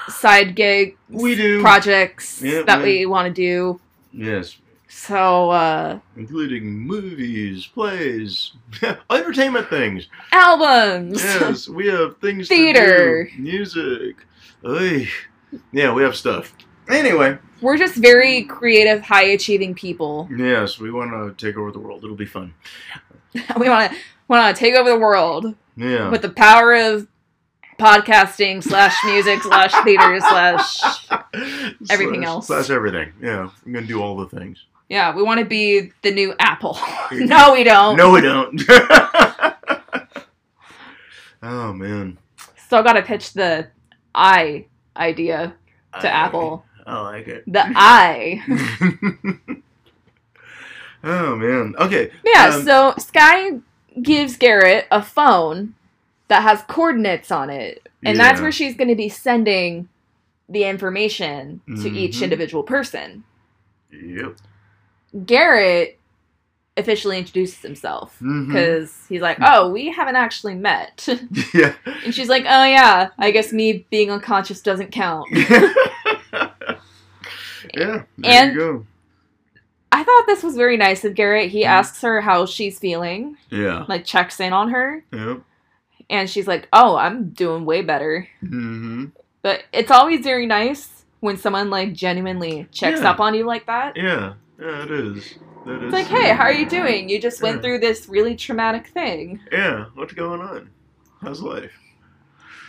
side 0.09 0.55
gig 0.55 0.97
We 1.09 1.35
do. 1.35 1.61
projects 1.61 2.41
Yeah, 2.41 2.63
that 2.63 2.79
we- 2.81 2.99
we 2.99 3.05
want 3.05 3.27
to 3.27 3.33
do. 3.33 3.79
Yes, 4.11 4.57
So, 4.95 5.49
uh, 5.49 5.99
including 6.15 6.65
movies, 6.79 7.65
plays, 7.67 8.53
entertainment 9.09 9.69
things. 9.69 10.07
albums. 10.31 11.21
Yes, 11.21 11.67
we 11.67 11.87
have 11.87 12.17
things 12.19 12.47
Theater. 12.47 13.25
do. 13.35 13.41
Music. 13.41 14.15
Oy. 14.65 15.09
Yeah, 15.73 15.93
we 15.93 16.03
have 16.03 16.15
stuff. 16.15 16.53
Anyway, 16.89 17.37
We're 17.61 17.77
just 17.77 17.95
very 17.95 18.43
creative, 18.43 19.01
high 19.01 19.23
achieving 19.25 19.73
people. 19.73 20.29
yes, 20.35 20.79
we 20.79 20.89
want 20.91 21.11
to 21.37 21.45
take 21.45 21.57
over 21.57 21.71
the 21.71 21.79
world. 21.79 22.03
It'll 22.03 22.15
be 22.15 22.25
fun. 22.25 22.53
we 23.59 23.69
want 23.69 23.91
to 23.91 23.97
want 24.27 24.55
to 24.55 24.59
take 24.59 24.75
over 24.75 24.89
the 24.89 24.99
world 24.99 25.53
Yeah. 25.75 26.09
with 26.09 26.21
the 26.21 26.29
power 26.29 26.73
of 26.75 27.07
podcasting 27.79 28.63
slash 28.63 28.95
music 29.05 29.41
slash 29.43 29.73
theater 29.83 30.19
slash 30.21 30.81
everything 31.89 32.21
Slash- 32.21 32.25
else. 32.25 32.47
Slash 32.47 32.69
everything. 32.69 33.11
Yeah, 33.21 33.49
I'm 33.65 33.73
gonna 33.73 33.85
do 33.85 34.01
all 34.01 34.15
the 34.15 34.27
things. 34.27 34.65
Yeah. 34.93 35.15
We 35.15 35.23
want 35.23 35.39
to 35.39 35.45
be 35.45 35.91
the 36.03 36.11
new 36.11 36.33
Apple. 36.39 36.77
no, 37.11 37.53
we 37.53 37.63
don't. 37.63 37.97
No, 37.97 38.11
we 38.11 38.21
don't. 38.21 38.61
oh 41.43 41.73
man. 41.73 42.17
Still 42.57 42.83
got 42.83 42.93
to 42.93 43.01
pitch 43.01 43.33
the 43.33 43.67
I 44.15 44.65
idea 44.95 45.53
to 46.01 46.07
I- 46.07 46.11
Apple. 46.25 46.65
I 46.85 46.99
like 47.01 47.27
it. 47.27 47.43
The 47.47 47.63
I. 47.75 48.43
oh 51.03 51.35
man. 51.35 51.75
Okay. 51.79 52.11
Yeah, 52.25 52.51
Um, 52.55 52.63
so 52.63 52.93
Skye 52.97 53.59
gives 54.01 54.35
Garrett 54.37 54.87
a 54.91 55.01
phone 55.01 55.75
that 56.27 56.41
has 56.43 56.61
coordinates 56.67 57.31
on 57.31 57.49
it. 57.49 57.87
And 58.05 58.19
that's 58.19 58.41
where 58.41 58.51
she's 58.51 58.75
going 58.75 58.89
to 58.89 58.95
be 58.95 59.07
sending 59.07 59.87
the 60.49 60.65
information 60.65 61.61
to 61.81 61.89
each 61.89 62.17
Mhm. 62.17 62.23
individual 62.23 62.63
person. 62.63 63.23
Yep. 63.91 64.35
Garrett 65.25 65.99
officially 66.75 67.19
introduces 67.19 67.61
himself 67.61 68.17
because 68.19 69.05
he's 69.07 69.21
like, 69.21 69.37
Oh, 69.41 69.69
we 69.71 69.91
haven't 69.91 70.15
actually 70.15 70.55
met. 70.55 71.07
Yeah. 71.53 71.73
and 72.03 72.13
she's 72.15 72.29
like, 72.29 72.45
Oh, 72.47 72.63
yeah, 72.65 73.09
I 73.19 73.29
guess 73.31 73.53
me 73.53 73.85
being 73.91 74.09
unconscious 74.09 74.61
doesn't 74.61 74.91
count. 74.91 75.27
yeah. 75.31 76.55
There 77.73 78.05
And- 78.23 78.53
you 78.53 78.59
go. 78.59 78.85
I 79.91 80.03
thought 80.03 80.23
this 80.25 80.41
was 80.41 80.55
very 80.55 80.75
nice 80.75 81.05
of 81.05 81.13
Garrett. 81.13 81.51
He 81.51 81.61
Mhm. 81.63 81.67
asks 81.67 82.01
her 82.01 82.19
how 82.21 82.47
she's 82.47 82.79
feeling, 82.79 83.37
Yeah. 83.51 83.85
like 83.87 84.05
checks 84.05 84.39
in 84.39 84.51
on 84.51 84.71
her, 84.71 85.03
Yep. 85.13 85.41
and 86.09 86.27
she's 86.27 86.47
like, 86.47 86.67
"Oh, 86.73 86.95
I'm 86.95 87.29
doing 87.29 87.63
way 87.63 87.83
better." 87.83 88.27
Mm-hmm. 88.43 89.05
But 89.43 89.65
it's 89.71 89.91
always 89.91 90.21
very 90.21 90.47
nice 90.47 91.05
when 91.19 91.37
someone 91.37 91.69
like 91.69 91.93
genuinely 91.93 92.67
checks 92.71 93.01
Yeah. 93.01 93.11
up 93.11 93.19
on 93.19 93.35
you 93.35 93.45
like 93.45 93.67
that. 93.67 93.95
Yeah. 93.95 94.33
Yeah. 94.59 94.83
It 94.83 94.91
is. 94.91 95.35
That 95.65 95.77
is. 95.77 95.83
It's 95.83 95.93
like, 95.93 96.07
"Hey, 96.07 96.29
how 96.33 96.43
are 96.43 96.51
you 96.53 96.67
doing? 96.67 97.09
You 97.09 97.19
just 97.21 97.41
went 97.41 97.57
Yeah. 97.57 97.61
through 97.61 97.79
this 97.79 98.07
really 98.09 98.35
traumatic 98.35 98.87
thing." 98.87 99.39
Yeah. 99.51 99.85
What's 99.95 100.13
going 100.13 100.41
on? 100.41 100.69
How's 101.21 101.41
life? 101.41 101.71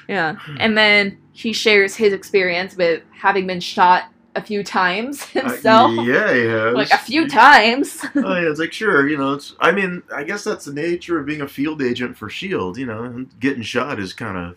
Yeah. 0.08 0.36
And 0.60 0.76
then 0.76 1.18
he 1.32 1.52
shares 1.52 1.96
his 1.96 2.12
experience 2.12 2.76
with 2.76 3.02
having 3.12 3.46
been 3.46 3.60
shot 3.60 4.04
a 4.36 4.42
few 4.42 4.62
times 4.64 5.22
himself. 5.38 5.96
Uh, 5.98 6.02
yeah, 6.02 6.32
he 6.34 6.40
has. 6.46 6.74
Like 6.74 6.90
a 6.90 6.98
few 6.98 7.28
times. 7.28 8.04
oh 8.14 8.34
yeah, 8.40 8.50
it's 8.50 8.58
like 8.60 8.72
sure, 8.72 9.08
you 9.08 9.16
know. 9.16 9.34
It's. 9.34 9.54
I 9.60 9.72
mean, 9.72 10.02
I 10.14 10.24
guess 10.24 10.44
that's 10.44 10.64
the 10.64 10.72
nature 10.72 11.18
of 11.18 11.26
being 11.26 11.40
a 11.40 11.48
field 11.48 11.82
agent 11.82 12.16
for 12.16 12.28
Shield. 12.28 12.76
You 12.78 12.86
know, 12.86 13.02
and 13.04 13.28
getting 13.40 13.62
shot 13.62 13.98
is 13.98 14.12
kind 14.12 14.36
of 14.36 14.56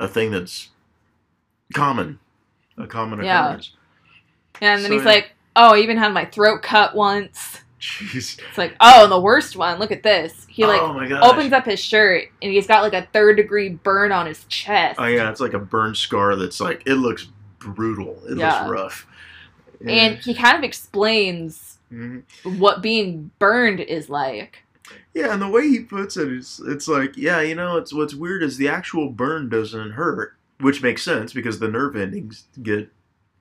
a 0.00 0.08
thing 0.08 0.30
that's 0.30 0.70
common, 1.74 2.18
a 2.78 2.86
common 2.86 3.20
occurrence. 3.20 3.72
Yeah. 4.60 4.74
and 4.74 4.82
then 4.84 4.88
So, 4.90 4.94
he's 4.94 5.02
yeah. 5.04 5.08
like, 5.08 5.32
"Oh, 5.56 5.74
I 5.74 5.78
even 5.78 5.96
had 5.96 6.12
my 6.12 6.24
throat 6.26 6.62
cut 6.62 6.94
once." 6.94 7.60
Jeez. 7.80 8.38
It's 8.48 8.58
like, 8.58 8.74
"Oh, 8.80 9.02
and 9.04 9.12
the 9.12 9.20
worst 9.20 9.56
one, 9.56 9.78
look 9.78 9.90
at 9.92 10.02
this." 10.02 10.46
He 10.48 10.64
like 10.66 10.80
oh 10.80 11.30
opens 11.30 11.52
up 11.52 11.64
his 11.66 11.78
shirt 11.80 12.24
and 12.40 12.50
he's 12.52 12.66
got 12.66 12.82
like 12.82 12.94
a 12.94 13.06
third 13.12 13.36
degree 13.36 13.68
burn 13.70 14.12
on 14.12 14.26
his 14.26 14.44
chest. 14.44 14.98
Oh 14.98 15.04
yeah, 15.06 15.28
it's 15.30 15.40
like 15.40 15.52
a 15.52 15.58
burn 15.58 15.94
scar 15.94 16.34
that's 16.36 16.60
like 16.60 16.82
it 16.86 16.94
looks 16.94 17.26
brutal. 17.58 18.22
It 18.28 18.38
Yeah. 18.38 18.60
looks 18.60 18.70
rough. 18.70 19.06
Yeah. 19.84 19.92
And 19.92 20.18
he 20.18 20.32
kind 20.32 20.56
of 20.56 20.64
explains 20.64 21.78
Mhm. 21.92 22.22
what 22.58 22.80
being 22.82 23.30
burned 23.38 23.80
is 23.80 24.08
like. 24.08 24.62
Yeah, 25.12 25.32
and 25.32 25.42
the 25.42 25.48
way 25.48 25.68
he 25.68 25.80
puts 25.80 26.16
it 26.16 26.32
is, 26.32 26.60
it's 26.66 26.88
like, 26.88 27.16
yeah, 27.16 27.40
you 27.40 27.54
know, 27.54 27.76
it's 27.76 27.92
what's 27.92 28.14
weird 28.14 28.42
is 28.42 28.56
the 28.56 28.68
actual 28.68 29.10
burn 29.10 29.48
doesn't 29.48 29.92
hurt, 29.92 30.34
which 30.60 30.82
makes 30.82 31.02
sense 31.02 31.32
because 31.32 31.58
the 31.58 31.68
nerve 31.68 31.94
endings 31.96 32.44
get 32.62 32.90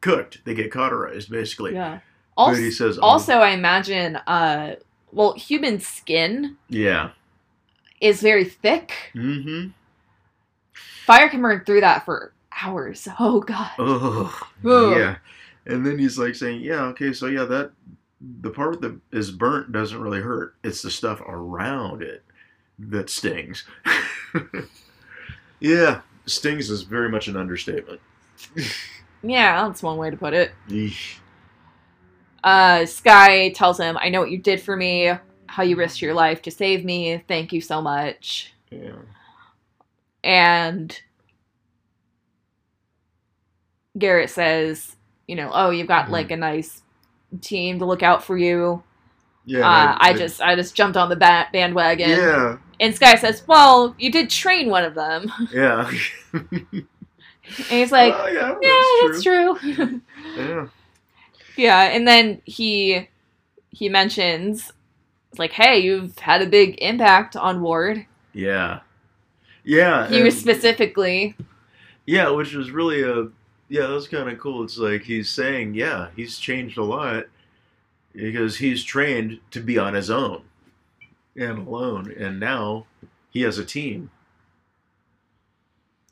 cooked, 0.05 0.45
they 0.45 0.53
get 0.53 0.71
cauterized, 0.71 1.31
basically. 1.31 1.73
Yeah. 1.73 1.99
Also, 2.37 2.69
says, 2.69 2.99
oh, 2.99 3.01
also 3.01 3.39
I 3.39 3.51
imagine, 3.51 4.17
uh, 4.27 4.75
well, 5.11 5.33
human 5.33 5.79
skin 5.79 6.57
yeah, 6.69 7.11
is 7.99 8.21
very 8.21 8.45
thick. 8.45 8.93
mm-hmm. 9.15 9.69
Fire 11.05 11.29
can 11.29 11.41
burn 11.41 11.63
through 11.65 11.81
that 11.81 12.05
for 12.05 12.33
hours. 12.61 13.07
Oh 13.19 13.39
god. 13.39 13.71
Oh, 13.79 14.47
yeah. 14.63 15.17
And 15.65 15.85
then 15.85 15.97
he's 15.97 16.19
like 16.19 16.35
saying, 16.35 16.61
yeah, 16.61 16.83
okay, 16.85 17.11
so 17.11 17.25
yeah, 17.25 17.45
that 17.45 17.71
the 18.41 18.51
part 18.51 18.81
that 18.81 18.99
is 19.11 19.31
burnt 19.31 19.71
doesn't 19.71 19.99
really 19.99 20.21
hurt. 20.21 20.55
It's 20.63 20.83
the 20.83 20.91
stuff 20.91 21.21
around 21.21 22.03
it 22.03 22.23
that 22.77 23.09
stings. 23.09 23.63
yeah, 25.59 26.01
stings 26.27 26.69
is 26.69 26.83
very 26.83 27.09
much 27.09 27.27
an 27.27 27.37
understatement. 27.37 28.01
Yeah, 29.27 29.67
that's 29.67 29.81
one 29.83 29.97
way 29.97 30.09
to 30.11 30.17
put 30.17 30.33
it. 30.33 30.51
Yeesh. 30.69 31.17
Uh, 32.43 32.85
Skye 32.85 33.49
tells 33.55 33.79
him, 33.79 33.97
"I 33.99 34.09
know 34.09 34.19
what 34.19 34.29
you 34.31 34.37
did 34.37 34.61
for 34.61 34.75
me. 34.75 35.11
How 35.47 35.63
you 35.63 35.75
risked 35.75 36.01
your 36.01 36.13
life 36.13 36.41
to 36.43 36.51
save 36.51 36.85
me. 36.85 37.23
Thank 37.27 37.51
you 37.53 37.59
so 37.61 37.81
much." 37.81 38.53
Yeah. 38.69 38.91
And 40.23 40.99
Garrett 43.97 44.29
says, 44.29 44.95
"You 45.27 45.35
know, 45.35 45.49
oh, 45.53 45.69
you've 45.71 45.87
got 45.87 46.07
Mhm. 46.07 46.11
like 46.11 46.31
a 46.31 46.37
nice 46.37 46.81
team 47.41 47.79
to 47.79 47.85
look 47.85 48.03
out 48.03 48.23
for 48.23 48.37
you. 48.37 48.83
Yeah. 49.47 49.59
uh, 49.59 49.91
and 49.91 49.97
I, 50.01 50.13
just, 50.13 50.41
I 50.41 50.55
just 50.55 50.73
jumped 50.75 50.97
on 50.97 51.09
the 51.09 51.15
ba- 51.15 51.47
bandwagon." 51.53 52.09
Yeah. 52.09 52.57
And 52.79 52.93
Skye 52.95 53.15
says, 53.15 53.43
"Well, 53.47 53.95
you 53.97 54.11
did 54.11 54.29
train 54.29 54.69
one 54.69 54.83
of 54.83 54.93
them." 54.95 55.31
Yeah. 55.53 55.89
And 57.57 57.79
he's 57.79 57.91
like, 57.91 58.13
Oh, 58.15 58.27
yeah, 58.27 58.55
"Yeah, 58.61 59.07
that's 59.07 59.23
true." 59.23 59.57
Yeah. 60.35 60.67
yeah, 61.55 61.81
and 61.83 62.07
then 62.07 62.41
he 62.45 63.07
he 63.69 63.89
mentions 63.89 64.71
like, 65.37 65.51
"Hey, 65.51 65.79
you've 65.79 66.17
had 66.19 66.41
a 66.41 66.47
big 66.47 66.77
impact 66.81 67.35
on 67.35 67.61
Ward." 67.61 68.05
Yeah. 68.33 68.79
Yeah. 69.63 70.07
He 70.07 70.21
was 70.21 70.39
specifically, 70.39 71.35
Yeah, 72.05 72.29
which 72.29 72.53
was 72.53 72.71
really 72.71 73.01
a 73.03 73.29
yeah, 73.67 73.87
that 73.87 73.93
was 73.93 74.07
kind 74.07 74.29
of 74.29 74.37
cool. 74.39 74.63
It's 74.63 74.77
like 74.77 75.01
he's 75.03 75.29
saying, 75.29 75.73
yeah, 75.73 76.09
he's 76.15 76.37
changed 76.37 76.77
a 76.77 76.83
lot 76.83 77.25
because 78.13 78.57
he's 78.57 78.83
trained 78.83 79.39
to 79.51 79.59
be 79.59 79.77
on 79.77 79.95
his 79.95 80.09
own 80.09 80.43
and 81.35 81.67
alone, 81.67 82.13
and 82.17 82.39
now 82.39 82.85
he 83.31 83.41
has 83.41 83.57
a 83.57 83.65
team 83.65 84.11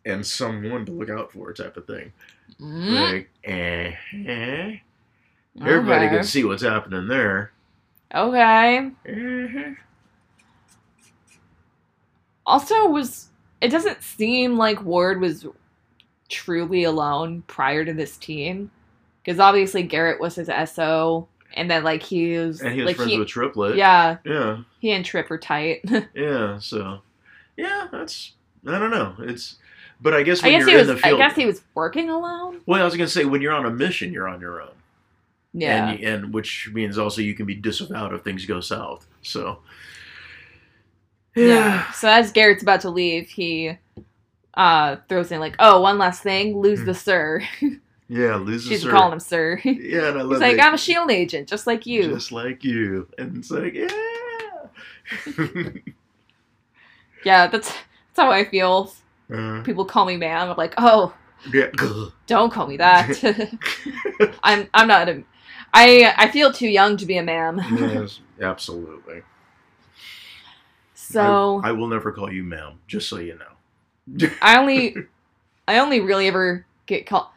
and 0.05 0.25
someone 0.25 0.85
to 0.85 0.91
look 0.91 1.09
out 1.09 1.31
for, 1.31 1.51
type 1.53 1.77
of 1.77 1.87
thing. 1.87 2.11
Mm, 2.59 3.11
Like, 3.11 3.29
eh, 3.43 3.93
eh. 4.25 4.77
everybody 5.61 6.05
okay. 6.07 6.15
can 6.15 6.23
see 6.23 6.43
what's 6.43 6.63
happening 6.63 7.07
there. 7.07 7.51
Okay. 8.13 8.91
Eh. 9.05 9.73
Also, 12.45 12.87
was 12.89 13.29
it 13.61 13.69
doesn't 13.69 14.03
seem 14.03 14.57
like 14.57 14.83
Ward 14.83 15.21
was 15.21 15.45
truly 16.29 16.83
alone 16.83 17.43
prior 17.47 17.85
to 17.85 17.93
this 17.93 18.17
team, 18.17 18.69
because 19.23 19.39
obviously 19.39 19.83
Garrett 19.83 20.19
was 20.19 20.35
his 20.35 20.49
SO, 20.69 21.27
and 21.53 21.71
then 21.71 21.83
like 21.83 22.03
he 22.03 22.37
was 22.37 22.61
And 22.61 22.73
he 22.73 22.81
was 22.81 22.87
like 22.87 22.95
friends 22.97 23.11
he, 23.13 23.19
with 23.19 23.29
Triplett. 23.29 23.77
yeah, 23.77 24.17
Yeah. 24.25 24.63
he 24.79 24.91
and 24.91 25.05
Trip 25.05 25.29
were 25.29 25.37
tight. 25.37 25.81
Yeah. 26.13 26.59
So, 26.59 26.99
yeah, 27.55 27.87
that's 27.91 28.33
I 28.67 28.77
don't 28.79 28.91
know. 28.91 29.15
It's 29.19 29.55
but 30.03 30.13
I 30.13 30.21
guess 30.21 30.43
I 30.43 30.47
when 30.49 30.59
guess 30.59 30.61
you're 30.67 30.69
he 30.69 30.75
was. 30.75 30.89
in 30.89 30.95
the 30.95 31.01
field, 31.01 31.19
I 31.21 31.27
guess 31.27 31.35
he 31.35 31.45
was 31.47 31.61
working 31.73 32.09
alone. 32.11 32.61
Well, 32.67 32.79
I 32.81 32.85
was 32.85 32.95
gonna 32.95 33.07
say 33.07 33.25
when 33.25 33.41
you're 33.41 33.53
on 33.53 33.65
a 33.65 33.71
mission, 33.71 34.13
you're 34.13 34.27
on 34.27 34.39
your 34.41 34.61
own. 34.61 34.69
Yeah. 35.53 35.89
And, 35.89 36.03
and 36.03 36.33
which 36.33 36.69
means 36.73 36.97
also 36.97 37.21
you 37.21 37.33
can 37.33 37.45
be 37.45 37.55
disavowed 37.55 38.13
if 38.13 38.21
things 38.23 38.45
go 38.45 38.59
south. 38.59 39.07
So. 39.23 39.59
Yeah. 41.35 41.91
So 41.93 42.07
as 42.09 42.31
Garrett's 42.31 42.61
about 42.63 42.81
to 42.81 42.89
leave, 42.89 43.29
he 43.29 43.77
uh 44.55 44.97
throws 45.09 45.31
in 45.31 45.39
like, 45.39 45.55
"Oh, 45.59 45.81
one 45.81 45.97
last 45.97 46.21
thing, 46.21 46.59
lose 46.59 46.79
Hmm. 46.81 46.85
the 46.85 46.93
sir." 46.93 47.41
Yeah, 48.09 48.35
loses 48.35 48.67
She's 48.69 48.83
her. 48.83 48.91
calling 48.91 49.13
him 49.13 49.19
sir. 49.19 49.59
Yeah, 49.63 50.09
and 50.09 50.19
I 50.19 50.21
love 50.21 50.39
like, 50.41 50.57
that. 50.57 50.67
"I'm 50.67 50.73
a 50.75 50.77
shield 50.77 51.09
agent, 51.09 51.47
just 51.47 51.65
like 51.65 51.85
you." 51.87 52.03
Just 52.03 52.31
like 52.31 52.63
you, 52.63 53.07
and 53.17 53.37
it's 53.37 53.49
like, 53.49 53.73
yeah. 53.73 53.87
Yeah, 57.25 57.47
that's 57.47 57.69
that's 57.69 58.17
how 58.17 58.29
I 58.31 58.43
feel. 58.45 58.93
Uh, 59.31 59.61
People 59.63 59.85
call 59.85 60.05
me 60.05 60.17
ma'am. 60.17 60.49
I'm 60.49 60.57
like, 60.57 60.73
"Oh, 60.77 61.13
Yeah. 61.53 61.67
Don't 62.27 62.51
call 62.51 62.67
me 62.67 62.77
that. 62.77 63.19
I'm 64.43 64.67
I'm 64.73 64.87
not 64.87 65.09
a. 65.09 65.23
I 65.73 66.13
I 66.17 66.29
feel 66.31 66.51
too 66.53 66.67
young 66.69 66.97
to 66.97 67.05
be 67.05 67.17
a 67.17 67.23
ma'am. 67.23 67.59
yes, 67.77 68.21
absolutely. 68.41 69.21
So 70.95 71.59
I, 71.63 71.69
I 71.69 71.71
will 71.71 71.87
never 71.87 72.11
call 72.11 72.31
you 72.31 72.43
ma'am, 72.43 72.79
just 72.87 73.09
so 73.09 73.17
you 73.17 73.37
know. 73.37 74.29
I 74.41 74.57
only 74.57 74.95
I 75.67 75.79
only 75.79 75.99
really 75.99 76.27
ever 76.27 76.65
get 76.85 77.05
called 77.05 77.27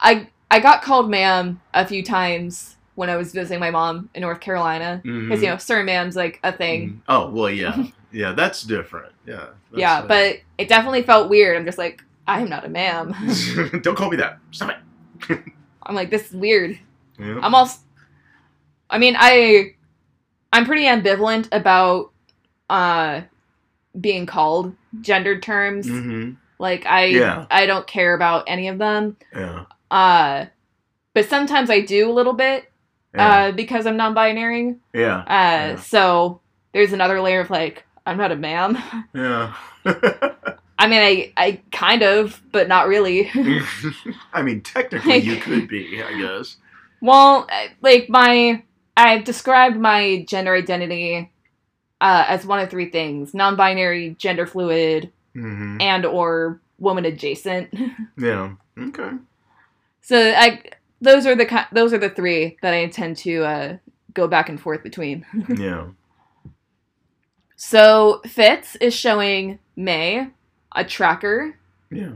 I 0.00 0.28
I 0.50 0.60
got 0.60 0.82
called 0.82 1.10
ma'am 1.10 1.60
a 1.74 1.86
few 1.86 2.02
times 2.02 2.76
when 2.94 3.08
I 3.10 3.16
was 3.16 3.32
visiting 3.32 3.60
my 3.60 3.70
mom 3.70 4.10
in 4.14 4.22
North 4.22 4.40
Carolina 4.40 5.00
because 5.02 5.40
Mhm. 5.40 5.42
you 5.42 5.48
know 5.48 5.56
sir 5.58 5.82
ma'am's 5.84 6.16
like 6.16 6.40
a 6.42 6.52
thing. 6.52 6.88
Mhm. 6.88 7.00
Oh 7.08 7.30
well, 7.30 7.50
yeah, 7.50 7.84
yeah, 8.12 8.32
that's 8.32 8.62
different. 8.62 9.12
Yeah. 9.26 9.36
that's, 9.70 9.80
yeah, 9.80 10.02
but 10.02 10.36
it 10.58 10.68
definitely 10.68 11.02
felt 11.02 11.28
weird. 11.30 11.56
I'm 11.56 11.64
just 11.64 11.78
like 11.78 12.02
I 12.26 12.40
am 12.40 12.48
not 12.48 12.64
a 12.64 12.68
ma'am. 12.68 13.14
don't 13.82 13.96
call 13.96 14.10
me 14.10 14.16
that. 14.18 14.38
Stop 14.50 14.70
it. 15.28 15.40
I'm 15.82 15.94
like 15.94 16.10
this 16.10 16.28
is 16.28 16.34
weird. 16.34 16.78
Yeah. 17.18 17.40
I'm 17.42 17.54
also 17.54 17.80
I 18.90 18.98
mean 18.98 19.16
I 19.18 19.74
I'm 20.52 20.64
pretty 20.64 20.84
ambivalent 20.84 21.48
about 21.52 22.12
uh 22.70 23.22
being 23.98 24.26
called 24.26 24.74
gendered 25.00 25.42
terms. 25.42 25.88
hmm 25.88 26.32
Like 26.58 26.86
I 26.86 27.06
Yeah. 27.06 27.46
I 27.50 27.66
don't 27.66 27.86
care 27.86 28.14
about 28.14 28.44
any 28.46 28.68
of 28.68 28.78
them. 28.78 29.16
Yeah. 29.34 29.64
Uh 29.90 30.46
but 31.14 31.28
sometimes 31.28 31.70
I 31.70 31.80
do 31.80 32.10
a 32.10 32.12
little 32.12 32.34
bit 32.34 32.70
Yeah. 33.14 33.28
uh 33.48 33.52
because 33.52 33.86
I'm 33.86 33.96
non-binary. 33.96 34.76
yeah. 34.92 35.18
Uh 35.20 35.24
Yeah. 35.72 35.76
so 35.76 36.40
there's 36.72 36.92
another 36.92 37.20
layer 37.20 37.40
of 37.40 37.50
like 37.50 37.84
I'm 38.08 38.16
not 38.16 38.32
a 38.32 38.36
ma'am. 38.36 38.78
Yeah. 39.14 39.54
I 39.84 40.86
mean 40.86 41.02
I 41.02 41.32
I 41.36 41.60
kind 41.72 42.02
of 42.02 42.40
but 42.52 42.66
not 42.66 42.88
really. 42.88 43.30
I 44.32 44.42
mean, 44.42 44.62
technically, 44.62 45.18
you 45.18 45.36
could 45.36 45.68
be, 45.68 46.02
I 46.02 46.18
guess. 46.18 46.56
well, 47.02 47.46
like 47.82 48.08
my 48.08 48.62
I've 48.96 49.24
described 49.24 49.76
my 49.76 50.24
gender 50.26 50.54
identity 50.54 51.30
uh, 52.00 52.24
as 52.28 52.46
one 52.46 52.60
of 52.60 52.70
three 52.70 52.90
things: 52.90 53.34
non-binary, 53.34 54.16
gender 54.18 54.46
fluid, 54.46 55.12
hmm 55.34 55.76
and 55.80 56.06
or 56.06 56.60
woman 56.78 57.04
adjacent. 57.04 57.72
Yeah. 58.18 58.54
Okay. 58.78 59.10
so 60.00 60.32
I 60.36 60.62
those 61.00 61.26
are 61.26 61.36
the 61.36 61.66
those 61.72 61.92
are 61.92 61.98
the 61.98 62.10
three 62.10 62.56
that 62.62 62.72
I 62.72 62.78
intend 62.78 63.18
to 63.18 63.44
uh, 63.44 63.76
go 64.14 64.26
back 64.26 64.48
and 64.48 64.60
forth 64.60 64.82
between. 64.82 65.26
Yeah. 65.56 65.88
So 67.60 68.20
Fitz 68.24 68.76
is 68.76 68.94
showing 68.94 69.58
May 69.74 70.28
a 70.74 70.84
tracker 70.84 71.56
Yeah. 71.90 72.12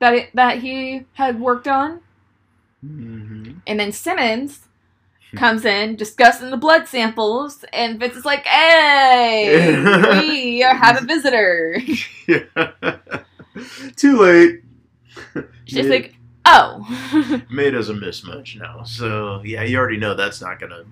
that 0.00 0.14
it, 0.14 0.30
that 0.34 0.58
he 0.58 1.06
had 1.14 1.40
worked 1.40 1.66
on, 1.66 2.00
hmm 2.82 3.52
and 3.66 3.80
then 3.80 3.90
Simmons 3.92 4.60
comes 5.34 5.64
in 5.64 5.96
discussing 5.96 6.50
the 6.50 6.58
blood 6.58 6.86
samples, 6.86 7.64
and 7.72 7.98
Fitz 7.98 8.16
is 8.18 8.26
like, 8.26 8.44
"Hey, 8.44 9.80
we 10.20 10.60
have 10.60 11.02
a 11.02 11.06
visitor." 11.06 11.78
Yeah. 12.28 12.44
Too 13.96 14.18
late. 14.20 14.62
She's 15.64 15.86
May- 15.86 15.90
like, 15.90 16.14
"Oh." 16.44 17.40
May 17.50 17.70
doesn't 17.70 17.98
miss 17.98 18.24
much 18.24 18.56
now, 18.60 18.82
so 18.82 19.40
yeah, 19.42 19.62
you 19.62 19.78
already 19.78 19.96
know 19.96 20.14
that's 20.14 20.40
not 20.42 20.60
gonna 20.60 20.84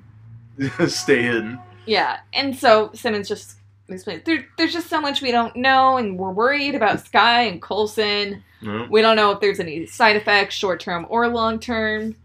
stay 0.89 1.23
hidden. 1.23 1.59
Yeah, 1.87 2.21
and 2.33 2.57
so 2.57 2.91
Simmons 2.95 3.29
just 3.29 3.57
explains 3.95 4.23
there, 4.25 4.47
there's 4.57 4.73
just 4.73 4.89
so 4.89 5.01
much 5.01 5.23
we 5.23 5.31
don't 5.31 5.55
know, 5.57 5.97
and 5.97 6.19
we're 6.19 6.31
worried 6.33 6.75
about 6.75 7.05
Skye 7.05 7.43
and 7.43 7.61
Coulson. 7.61 8.43
No? 8.63 8.87
We 8.91 9.01
don't 9.01 9.17
know 9.17 9.31
if 9.31 9.41
there's 9.41 9.61
any 9.61 9.87
side 9.87 10.17
effects, 10.17 10.55
short 10.55 10.81
term 10.81 11.07
or 11.09 11.29
long 11.29 11.59
term. 11.59 12.17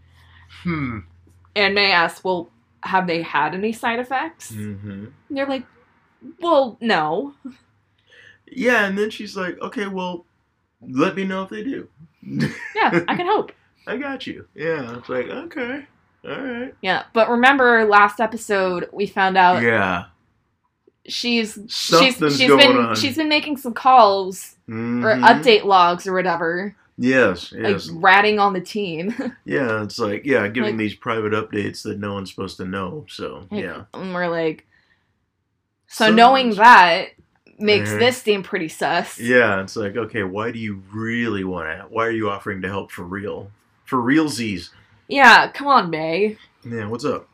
Hmm. 0.63 0.99
And 1.55 1.73
May 1.75 1.91
asks, 1.91 2.23
"Well, 2.23 2.49
have 2.83 3.07
they 3.07 3.21
had 3.21 3.53
any 3.53 3.71
side 3.71 3.99
effects?" 3.99 4.49
hmm 4.53 5.05
And 5.29 5.37
they're 5.37 5.45
like, 5.45 5.65
"Well, 6.39 6.77
no." 6.81 7.33
Yeah, 8.47 8.85
and 8.85 8.97
then 8.97 9.09
she's 9.09 9.35
like, 9.35 9.59
"Okay, 9.61 9.87
well, 9.87 10.25
let 10.81 11.15
me 11.15 11.23
know 11.23 11.43
if 11.43 11.49
they 11.49 11.63
do." 11.63 11.89
Yeah, 12.75 13.03
I 13.07 13.15
can 13.15 13.25
hope. 13.27 13.51
I 13.87 13.97
got 13.97 14.25
you. 14.27 14.47
Yeah, 14.55 14.97
it's 14.97 15.09
like 15.09 15.27
okay, 15.27 15.85
all 16.27 16.41
right. 16.41 16.73
Yeah, 16.81 17.03
but 17.13 17.29
remember 17.29 17.85
last 17.85 18.19
episode 18.19 18.89
we 18.91 19.05
found 19.05 19.37
out 19.37 19.61
yeah, 19.61 20.05
she's 21.07 21.53
she's 21.67 21.75
something's 22.15 22.37
she's 22.37 22.47
going 22.47 22.59
been 22.59 22.77
on. 22.77 22.95
she's 22.95 23.15
been 23.17 23.29
making 23.29 23.57
some 23.57 23.73
calls 23.73 24.55
or 24.67 24.73
Mhm. 24.73 25.21
update 25.23 25.63
logs 25.63 26.07
or 26.07 26.13
whatever, 26.13 26.75
Yes, 26.97 27.53
yes, 27.55 27.89
like 27.89 28.01
ratting 28.03 28.39
on 28.39 28.53
the 28.53 28.61
team. 28.61 29.13
yeah. 29.45 29.83
It's 29.83 29.99
like 29.99 30.25
yeah, 30.25 30.47
giving 30.47 30.71
Like- 30.71 30.77
these 30.79 30.95
private 30.95 31.33
updates 31.33 31.83
that 31.83 31.99
no 31.99 32.13
one's 32.13 32.29
supposed 32.31 32.57
to 32.57 32.65
know. 32.65 33.05
So 33.09 33.47
Like, 33.51 33.61
yeah, 33.63 33.83
And 33.93 34.13
we're 34.13 34.29
like, 34.29 34.65
so 35.87 36.11
knowing 36.11 36.55
that 36.55 37.09
makes 37.59 37.89
this 37.91 38.21
seem 38.21 38.43
pretty 38.43 38.67
sus. 38.67 39.19
yeah. 39.19 39.61
It's 39.61 39.75
like 39.75 39.95
okay, 39.95 40.23
why 40.23 40.51
do 40.51 40.59
you 40.59 40.81
really 40.93 41.43
want 41.43 41.67
to? 41.69 41.85
Why 41.89 42.05
are 42.07 42.11
you 42.11 42.29
offering 42.29 42.61
to 42.63 42.67
help 42.67 42.91
for 42.91 43.03
real? 43.03 43.51
For 43.85 43.97
realsies? 43.99 44.69
Yeah, 45.07 45.51
come 45.51 45.67
on, 45.67 45.89
May. 45.91 46.37
Yeah. 46.63 46.87
What's 46.87 47.05
up? 47.05 47.29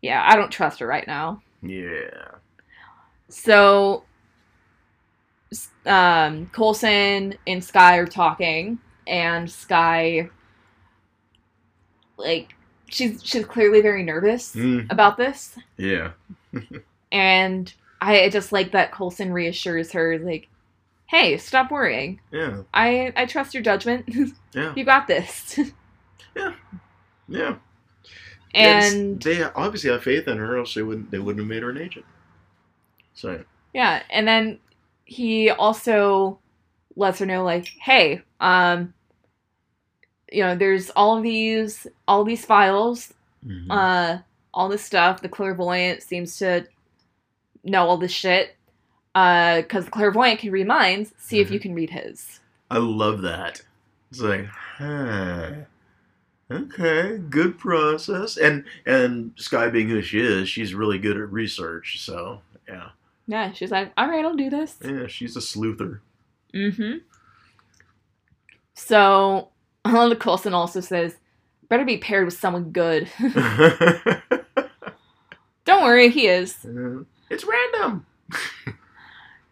Yeah, 0.00 0.24
I 0.26 0.34
don't 0.36 0.50
trust 0.50 0.78
her 0.80 0.86
right 0.86 1.06
now. 1.06 1.42
Yeah. 1.62 2.31
So, 3.32 4.04
um, 5.86 6.50
Coulson 6.52 7.34
and 7.46 7.64
Skye 7.64 7.96
are 7.96 8.06
talking, 8.06 8.78
and 9.06 9.50
Skye, 9.50 10.28
like, 12.18 12.54
she's 12.88 13.22
she's 13.24 13.44
clearly 13.46 13.80
very 13.80 14.02
nervous 14.02 14.54
Mm, 14.54 14.90
about 14.90 15.16
this, 15.16 15.56
yeah. 15.78 16.12
and 17.12 17.72
I 18.00 18.28
just 18.28 18.52
like 18.52 18.72
that 18.72 18.92
Coulson 18.92 19.32
reassures 19.32 19.92
her, 19.92 20.18
like, 20.18 20.48
"Hey, 21.06 21.38
stop 21.38 21.70
worrying. 21.70 22.20
Yeah. 22.30 22.62
I 22.74 23.12
I 23.16 23.26
trust 23.26 23.54
your 23.54 23.62
judgment. 23.62 24.08
Yeah. 24.54 24.74
you 24.76 24.84
got 24.84 25.06
this." 25.06 25.58
Yeah. 26.36 26.54
Yeah, 27.28 27.56
and 28.54 29.22
they 29.22 29.42
obviously 29.42 29.90
have 29.90 30.02
faith 30.02 30.28
in 30.28 30.38
her, 30.38 30.58
else 30.58 30.74
they 30.74 30.82
wouldn't 30.82 31.10
they 31.10 31.18
wouldn't 31.18 31.40
have 31.40 31.48
made 31.48 31.62
her 31.62 31.70
an 31.70 31.78
agent. 31.78 32.04
So 33.14 33.44
Yeah, 33.72 34.02
and 34.10 34.26
then 34.26 34.58
he 35.04 35.50
also 35.50 36.38
lets 36.96 37.18
her 37.18 37.26
know 37.26 37.44
like, 37.44 37.66
hey, 37.80 38.22
um 38.40 38.94
you 40.30 40.42
know, 40.42 40.56
there's 40.56 40.90
all 40.90 41.20
these 41.20 41.86
all 42.08 42.24
these 42.24 42.44
files, 42.44 43.12
mhm. 43.46 43.66
uh 43.70 44.18
all 44.54 44.68
this 44.68 44.84
stuff. 44.84 45.20
The 45.20 45.28
clairvoyant 45.28 46.02
seems 46.02 46.36
to 46.38 46.66
know 47.64 47.86
all 47.86 47.96
this 47.98 48.12
shit. 48.12 48.56
Uh 49.14 49.62
cuz 49.68 49.84
the 49.84 49.90
clairvoyant 49.90 50.40
can 50.40 50.52
read 50.52 50.66
minds, 50.66 51.12
see 51.18 51.40
if 51.40 51.50
you 51.50 51.60
can 51.60 51.74
read 51.74 51.90
his. 51.90 52.40
I 52.70 52.78
love 52.78 53.20
that. 53.22 53.62
It's 54.10 54.20
like, 54.20 54.46
huh. 54.46 55.52
Okay, 56.50 57.18
good 57.30 57.58
process. 57.58 58.36
And 58.36 58.64
and 58.84 59.32
Skye 59.36 59.70
being 59.70 59.88
who 59.88 60.02
she 60.02 60.20
is, 60.20 60.48
she's 60.48 60.74
really 60.74 60.98
good 60.98 61.16
at 61.16 61.32
research. 61.32 62.00
So 62.00 62.40
yeah, 62.68 62.90
Yeah, 63.26 63.52
she's 63.52 63.70
like, 63.70 63.92
"All 63.96 64.08
right, 64.08 64.24
I'll 64.24 64.34
do 64.36 64.50
this." 64.50 64.76
yeah, 64.84 65.06
she's 65.06 65.36
a 65.36 65.40
sleuther. 65.40 66.00
Mm-hmm. 66.54 66.98
So, 68.74 69.48
Alan 69.84 70.16
Coulson 70.16 70.54
also 70.54 70.80
says, 70.80 71.16
"Better 71.68 71.84
be 71.84 71.98
paired 71.98 72.24
with 72.24 72.34
someone 72.34 72.70
good." 72.72 73.08
Don't 75.64 75.84
worry, 75.84 76.08
he 76.10 76.26
is. 76.26 76.58
it's 77.30 77.44
random. 77.44 78.04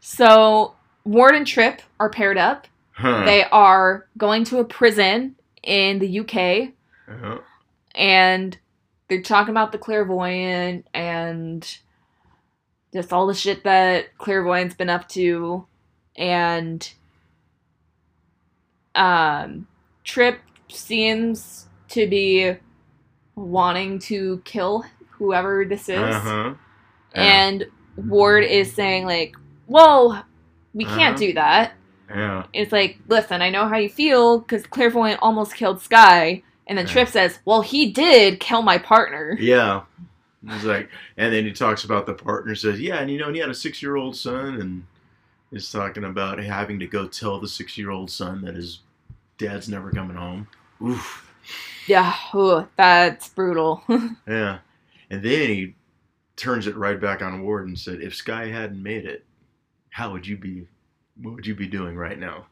So 0.01 0.75
Ward 1.05 1.35
and 1.37 1.47
Trip 1.47 1.83
are 2.01 2.11
paired 2.11 2.37
up. 2.39 2.67
Huh. 2.93 3.25
They 3.25 3.45
are 3.45 4.07
going 4.19 4.45
to 4.45 4.59
a 4.59 4.65
prison 4.65 5.37
in 5.63 5.99
the 6.01 6.21
UK 6.21 6.73
Uh-huh. 7.09 7.39
and 7.95 8.59
they're 9.09 9.23
talking 9.23 9.51
about 9.53 9.73
the 9.73 9.79
clairvoyant 9.79 10.87
and 10.93 11.79
just 12.93 13.13
all 13.13 13.27
the 13.27 13.35
shit 13.35 13.65
that 13.65 14.17
clairvoyant's 14.19 14.75
been 14.75 14.91
up 14.91 15.09
to 15.11 15.67
and 16.17 16.93
um 18.95 19.67
Trip 20.05 20.41
seems 20.69 21.69
to 21.91 22.07
be 22.09 22.53
wanting 23.37 23.99
to 24.01 24.41
kill 24.45 24.85
whoever 25.13 25.65
this 25.65 25.89
is. 25.89 25.99
Uh-huh. 25.99 26.55
Yeah. 27.15 27.23
And 27.23 27.67
Ward 27.97 28.45
is 28.45 28.73
saying 28.73 29.05
like, 29.05 29.37
"Whoa, 29.67 30.17
we 30.75 30.85
can't 30.85 31.15
Uh-huh. 31.15 31.17
do 31.17 31.33
that." 31.35 31.73
yeah. 32.09 32.45
It's 32.53 32.73
like, 32.73 32.99
listen, 33.09 33.41
I 33.43 33.51
know 33.51 33.69
how 33.69 33.77
you 33.77 33.89
feel 33.89 34.39
because 34.41 34.67
clairvoyant 34.67 35.21
almost 35.23 35.55
killed 35.55 35.81
Skye, 35.81 36.43
and 36.67 36.77
then 36.79 36.87
Yeah. 36.87 36.93
Trip 36.93 37.09
says, 37.09 37.39
"Well, 37.45 37.63
he 37.63 37.91
did 37.93 38.41
kill 38.41 38.63
my 38.63 38.79
partner." 38.79 39.37
Yeah. 39.39 39.83
He's 40.49 40.65
like, 40.65 40.89
and 41.17 41.33
then 41.33 41.45
he 41.45 41.53
talks 41.53 41.85
about 41.85 42.07
the 42.07 42.15
partner. 42.15 42.55
Says, 42.55 42.81
yeah, 42.81 42.97
and 42.99 43.11
you 43.11 43.19
know, 43.19 43.27
and 43.27 43.35
he 43.35 43.41
had 43.41 43.51
a 43.51 43.55
six-year-old 43.55 44.17
son, 44.17 44.61
and 44.61 44.85
is 45.53 45.71
talking 45.71 46.05
about 46.05 46.39
having 46.43 46.79
to 46.79 46.87
go 46.87 47.07
tell 47.07 47.41
the 47.41 47.49
six-year-old 47.49 48.11
son 48.11 48.43
that 48.43 48.55
his 48.55 48.81
dad's 49.37 49.69
never 49.69 49.91
coming 49.91 50.17
home. 50.17 50.47
Oof. 50.83 51.27
Yeah, 51.87 52.15
ooh, 52.35 52.69
that's 52.77 53.29
brutal. 53.29 53.83
Yeah. 54.29 54.59
And 55.11 55.25
then 55.25 55.49
he 55.49 55.75
turns 56.37 56.69
it 56.69 56.77
right 56.77 57.01
back 57.01 57.21
on 57.21 57.43
Ward 57.43 57.67
and 57.67 57.77
said, 57.77 58.01
if 58.01 58.15
Skye 58.15 58.47
hadn't 58.47 58.81
made 58.81 59.05
it, 59.05 59.25
how 59.91 60.13
would 60.13 60.25
you 60.25 60.37
be 60.37 60.69
what 61.21 61.35
would 61.35 61.47
you 61.47 61.55
be 61.55 61.67
doing 61.67 61.97
right 61.97 62.19
now? 62.19 62.47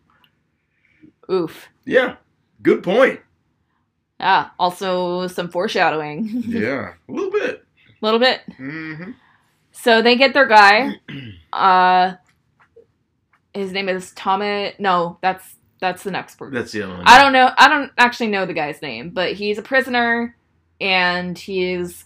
Oof. 1.30 1.68
Yeah. 1.84 2.16
Good 2.62 2.82
point. 2.82 3.20
Yeah, 4.18 4.50
also 4.58 5.28
some 5.28 5.48
foreshadowing. 5.48 6.42
Yeah. 6.48 6.94
A 7.08 7.12
little 7.12 7.30
bit. 7.30 7.64
A 8.00 8.04
little 8.06 8.20
bit. 8.20 8.40
Mm-hmm. 8.58 9.12
So 9.72 10.02
they 10.02 10.16
get 10.16 10.34
their 10.34 10.46
guy. 10.46 10.92
Uh 11.52 12.14
his 13.54 13.72
name 13.72 13.88
is 13.88 14.12
Thomas 14.12 14.74
no, 14.78 15.18
that's 15.22 15.56
that's 15.80 16.02
the 16.02 16.10
next 16.10 16.36
person. 16.36 16.54
That's 16.54 16.72
the 16.72 16.82
other 16.82 16.94
one. 16.94 17.04
I 17.06 17.18
don't 17.22 17.32
know 17.32 17.50
I 17.56 17.68
don't 17.68 17.90
actually 17.96 18.28
know 18.28 18.44
the 18.46 18.52
guy's 18.54 18.82
name, 18.82 19.10
but 19.10 19.32
he's 19.32 19.58
a 19.58 19.62
prisoner 19.62 20.36
and 20.80 21.36
he's 21.38 22.04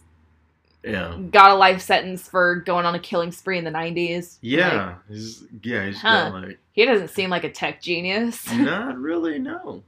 Yeah. 0.84 1.18
got 1.30 1.51
a 1.51 1.55
life 1.55 1.80
sentence 1.82 2.28
for 2.28 2.57
going 2.57 2.86
on 2.86 2.95
a 2.95 2.99
killing 3.01 3.32
spree 3.32 3.59
in 3.59 3.64
the 3.64 3.70
90s. 3.70 4.34
Like, 4.34 4.38
Yeah. 4.43 4.95
he's 5.09 5.45
yeah, 5.62 5.86
he's 5.86 6.01
Huh. 6.01 6.30
got 6.30 6.43
like 6.43 6.59
he 6.72 6.86
doesn't 6.86 7.09
seem 7.09 7.28
like 7.28 7.45
a 7.45 7.51
tech 7.51 7.82
genius. 7.82 8.51
not 8.55 8.97
really 8.99 9.38
no. 9.38 9.82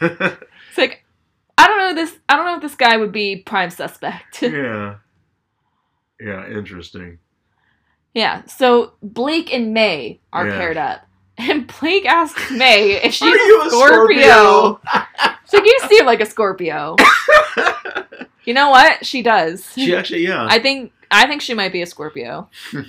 It's 0.00 0.78
like 0.78 1.04
I 1.58 1.66
don't 1.66 1.78
know 1.78 1.94
this 1.94 2.16
I 2.28 2.36
don't 2.36 2.46
know 2.46 2.56
if 2.56 2.62
this 2.62 2.76
guy 2.76 2.96
would 2.96 3.12
be 3.12 3.36
prime 3.36 3.70
suspect. 3.70 4.42
yeah. 4.42 4.96
Yeah, 6.22 6.46
interesting. 6.48 7.18
yeah. 8.14 8.44
So 8.46 8.92
Blake 9.02 9.52
and 9.52 9.72
May 9.74 10.20
are 10.32 10.46
Yeah. 10.48 10.56
paired 10.58 10.76
up. 10.76 11.00
And 11.38 11.66
Blake 11.80 12.04
asks 12.04 12.50
May 12.52 13.02
if 13.02 13.14
she's 13.14 13.32
Are 13.32 13.36
you 13.36 13.62
a 13.66 13.70
Scorpio. 13.70 14.80
She's 15.50 15.54
like, 15.54 15.64
you 15.64 15.80
seem 15.88 16.04
like 16.06 16.20
a 16.20 16.26
Scorpio. 16.26 16.94
you 18.44 18.52
know 18.54 18.68
what? 18.70 19.04
She 19.04 19.22
does. 19.22 19.66
she 19.74 19.96
actually 19.96 20.24
yeah. 20.26 20.46
I 20.48 20.58
think 20.60 20.92
I 21.10 21.26
think 21.26 21.40
she 21.42 21.54
might 21.54 21.72
be 21.72 21.80
a 21.82 21.86
Scorpio. 21.86 22.48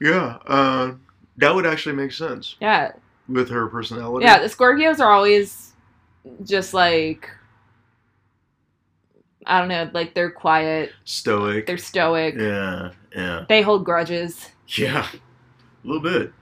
yeah. 0.00 0.38
Uh, 0.46 0.94
that 1.38 1.54
would 1.54 1.66
actually 1.66 1.94
make 1.96 2.12
sense 2.12 2.56
Yeah. 2.60 2.92
with 3.28 3.48
her 3.50 3.66
personality. 3.68 4.24
Yeah, 4.26 4.38
the 4.38 4.46
Scorpios 4.48 5.00
are 5.00 5.10
always 5.12 5.72
just 6.44 6.74
like 6.74 7.30
I 9.46 9.58
don't 9.60 9.68
know, 9.68 9.88
like 9.94 10.14
they're 10.14 10.30
quiet, 10.30 10.92
Stoic. 11.04 11.66
they're 11.66 11.78
stoic, 11.78 12.34
Yeah, 12.36 12.90
yeah. 13.14 13.44
they 13.48 13.62
hold 13.62 13.84
grudges. 13.84 14.50
Yeah. 14.68 15.06
A 15.12 15.86
little 15.86 16.02
bit. 16.02 16.32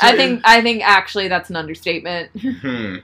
I 0.00 0.14
think 0.16 0.42
I 0.44 0.60
think 0.60 0.82
actually 0.84 1.28
that's 1.28 1.50
an 1.50 1.56
understatement. 1.56 2.30
Hmm. 2.40 2.96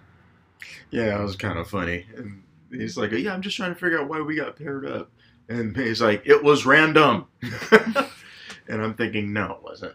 Yeah, 0.90 1.18
it 1.18 1.22
was 1.22 1.36
kind 1.36 1.58
of 1.58 1.68
funny. 1.68 2.06
And 2.16 2.42
he's 2.70 2.96
like, 2.98 3.12
"Yeah, 3.12 3.32
I'm 3.32 3.40
just 3.40 3.56
trying 3.56 3.72
to 3.72 3.80
figure 3.80 3.98
out 3.98 4.08
why 4.08 4.20
we 4.20 4.36
got 4.36 4.56
paired 4.56 4.86
up." 4.86 5.10
And 5.48 5.74
he's 5.76 6.02
like, 6.02 6.22
"It 6.26 6.44
was 6.44 6.66
random." 6.66 7.26
and 8.68 8.82
I'm 8.82 8.92
thinking, 8.94 9.32
"No, 9.32 9.52
it 9.52 9.62
wasn't." 9.62 9.94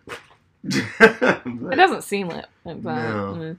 It 0.64 1.76
doesn't 1.76 2.03
seem 2.03 2.28
like 2.30 2.45
that. 2.66 2.84
No. 2.84 3.38
Mm. 3.38 3.58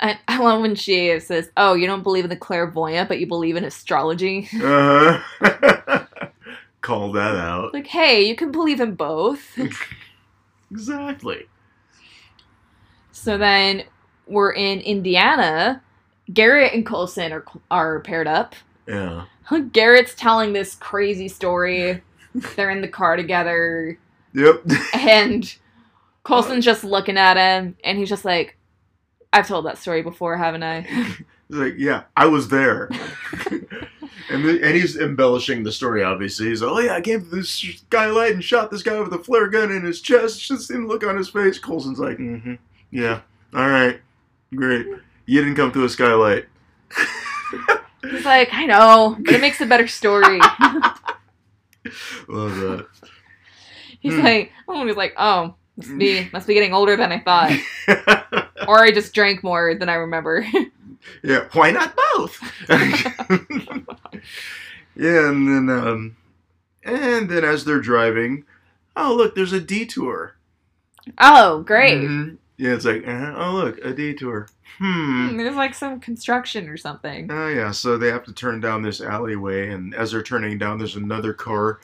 I, 0.00 0.18
I 0.28 0.38
love 0.38 0.60
when 0.60 0.74
she 0.74 1.18
says, 1.20 1.50
"Oh, 1.56 1.74
you 1.74 1.86
don't 1.86 2.02
believe 2.02 2.24
in 2.24 2.30
the 2.30 2.36
clairvoyant, 2.36 3.08
but 3.08 3.18
you 3.18 3.26
believe 3.26 3.56
in 3.56 3.64
astrology." 3.64 4.48
uh-huh. 4.52 6.04
Call 6.82 7.10
that 7.12 7.34
out. 7.34 7.74
like, 7.74 7.86
hey, 7.88 8.22
you 8.28 8.36
can 8.36 8.52
believe 8.52 8.80
in 8.80 8.94
both. 8.94 9.58
Exactly. 10.72 11.46
so 13.12 13.38
then 13.38 13.84
we're 14.26 14.52
in 14.52 14.80
Indiana. 14.80 15.80
Garrett 16.32 16.72
and 16.74 16.84
Coulson 16.84 17.32
are 17.32 17.44
are 17.70 18.00
paired 18.00 18.26
up. 18.26 18.54
Yeah. 18.88 19.26
Garrett's 19.72 20.14
telling 20.16 20.52
this 20.52 20.74
crazy 20.74 21.28
story. 21.28 22.02
They're 22.56 22.70
in 22.70 22.80
the 22.82 22.88
car 22.88 23.14
together, 23.16 23.96
Yep. 24.34 24.62
and 24.92 25.54
Coulson's 26.24 26.64
just 26.64 26.82
looking 26.84 27.16
at 27.16 27.36
him, 27.36 27.76
and 27.84 27.96
he's 27.96 28.08
just 28.08 28.24
like, 28.24 28.56
"I've 29.36 29.46
told 29.48 29.66
that 29.66 29.78
story 29.78 30.02
before, 30.02 30.36
haven't 30.36 30.62
I?" 30.62 30.80
He's 31.48 31.58
like, 31.58 31.74
yeah, 31.78 32.02
I 32.16 32.26
was 32.26 32.48
there. 32.48 32.86
and, 33.50 34.44
the, 34.44 34.60
and 34.64 34.74
he's 34.74 34.96
embellishing 34.96 35.62
the 35.62 35.70
story, 35.70 36.02
obviously. 36.02 36.46
He's 36.48 36.60
like, 36.60 36.72
oh, 36.72 36.80
yeah, 36.80 36.94
I 36.94 37.00
gave 37.00 37.20
to 37.30 37.36
this 37.36 37.48
skylight 37.50 38.32
and 38.32 38.42
shot 38.42 38.68
this 38.68 38.82
guy 38.82 38.98
with 38.98 39.12
a 39.12 39.18
flare 39.22 39.46
gun 39.46 39.70
in 39.70 39.84
his 39.84 40.00
chest. 40.00 40.40
Just 40.42 40.66
didn't 40.66 40.88
look 40.88 41.04
on 41.06 41.16
his 41.16 41.28
face. 41.28 41.56
Coulson's 41.60 42.00
like, 42.00 42.18
mm-hmm. 42.18 42.54
Yeah. 42.90 43.20
All 43.54 43.68
right. 43.68 44.00
Great. 44.56 44.86
You 45.26 45.40
didn't 45.40 45.54
come 45.54 45.70
through 45.70 45.84
a 45.84 45.88
skylight. 45.88 46.46
He's 48.02 48.24
like, 48.24 48.48
"I 48.52 48.66
know, 48.66 49.16
but 49.20 49.34
it 49.34 49.40
makes 49.40 49.60
a 49.60 49.66
better 49.66 49.86
story." 49.88 50.38
Love 52.28 52.56
that. 52.56 52.86
He's 54.00 54.14
Hmm. 54.14 54.20
like, 54.22 54.52
oh, 54.68 54.86
he's 54.86 54.96
like, 54.96 55.14
"Oh, 55.16 55.54
must 55.76 55.98
be 55.98 56.28
must 56.32 56.46
be 56.46 56.54
getting 56.54 56.72
older 56.74 56.96
than 56.96 57.12
I 57.12 57.18
thought, 57.20 58.45
or 58.66 58.82
I 58.84 58.90
just 58.92 59.14
drank 59.14 59.42
more 59.42 59.74
than 59.74 59.88
I 59.88 59.94
remember." 59.94 60.46
yeah. 61.22 61.46
Why 61.52 61.70
not 61.70 61.96
both? 62.14 62.40
yeah, 64.96 65.28
and 65.28 65.48
then 65.48 65.70
um, 65.70 66.16
and 66.84 67.28
then 67.28 67.44
as 67.44 67.64
they're 67.64 67.80
driving, 67.80 68.44
oh 68.96 69.14
look, 69.14 69.34
there's 69.34 69.52
a 69.52 69.60
detour. 69.60 70.36
oh, 71.18 71.62
great! 71.62 71.98
Mhm. 72.08 72.38
Yeah, 72.58 72.72
it's 72.72 72.86
like, 72.86 73.06
uh, 73.06 73.34
oh 73.36 73.52
look, 73.54 73.78
a 73.84 73.92
detour. 73.92 74.48
Hmm. 74.78 75.28
Hmm, 75.30 75.36
There's 75.36 75.56
like 75.56 75.74
some 75.74 76.00
construction 76.00 76.68
or 76.68 76.76
something. 76.76 77.30
Oh 77.30 77.48
yeah, 77.48 77.70
so 77.70 77.96
they 77.96 78.08
have 78.08 78.24
to 78.24 78.32
turn 78.32 78.60
down 78.60 78.82
this 78.82 79.00
alleyway, 79.00 79.70
and 79.70 79.94
as 79.94 80.12
they're 80.12 80.22
turning 80.22 80.58
down, 80.58 80.78
there's 80.78 80.96
another 80.96 81.32
car 81.32 81.80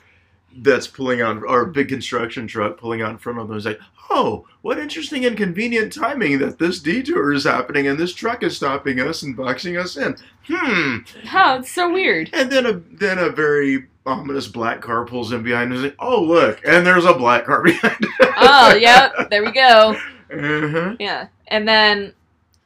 that's 0.57 0.87
pulling 0.87 1.21
out, 1.21 1.43
or 1.43 1.63
a 1.63 1.67
big 1.67 1.89
construction 1.89 2.47
truck 2.47 2.79
pulling 2.79 3.03
out 3.03 3.11
in 3.11 3.19
front 3.19 3.39
of 3.39 3.49
them. 3.49 3.57
It's 3.57 3.67
like, 3.67 3.81
oh, 4.11 4.47
what 4.63 4.79
interesting 4.79 5.25
and 5.25 5.37
convenient 5.37 5.93
timing 5.93 6.39
that 6.41 6.59
this 6.59 6.81
detour 6.81 7.33
is 7.33 7.45
happening, 7.45 7.87
and 7.87 7.99
this 7.99 8.15
truck 8.15 8.43
is 8.43 8.57
stopping 8.57 9.01
us 9.01 9.23
and 9.23 9.37
boxing 9.37 9.77
us 9.77 9.97
in. 9.97 10.17
Hmm. 10.49 10.99
Oh, 11.35 11.57
it's 11.61 11.71
so 11.73 11.93
weird. 11.93 12.31
And 12.33 12.51
then 12.51 12.67
a 12.67 12.73
then 12.73 13.19
a 13.19 13.31
very 13.31 13.87
ominous 14.05 14.49
black 14.49 14.81
car 14.81 15.05
pulls 15.07 15.33
in 15.33 15.43
behind 15.43 15.73
us. 15.73 15.81
Like, 15.81 15.97
oh 16.01 16.21
look, 16.23 16.61
and 16.67 16.87
there's 16.87 17.05
a 17.05 17.15
black 17.15 17.45
car 17.47 17.63
behind. 17.65 17.97
Oh, 18.37 18.75
yep, 18.75 19.31
there 19.31 19.45
we 19.45 19.53
go. 19.53 19.97
uh-huh. 20.33 20.97
Yeah, 20.99 21.29
and 21.49 21.67
then 21.69 22.13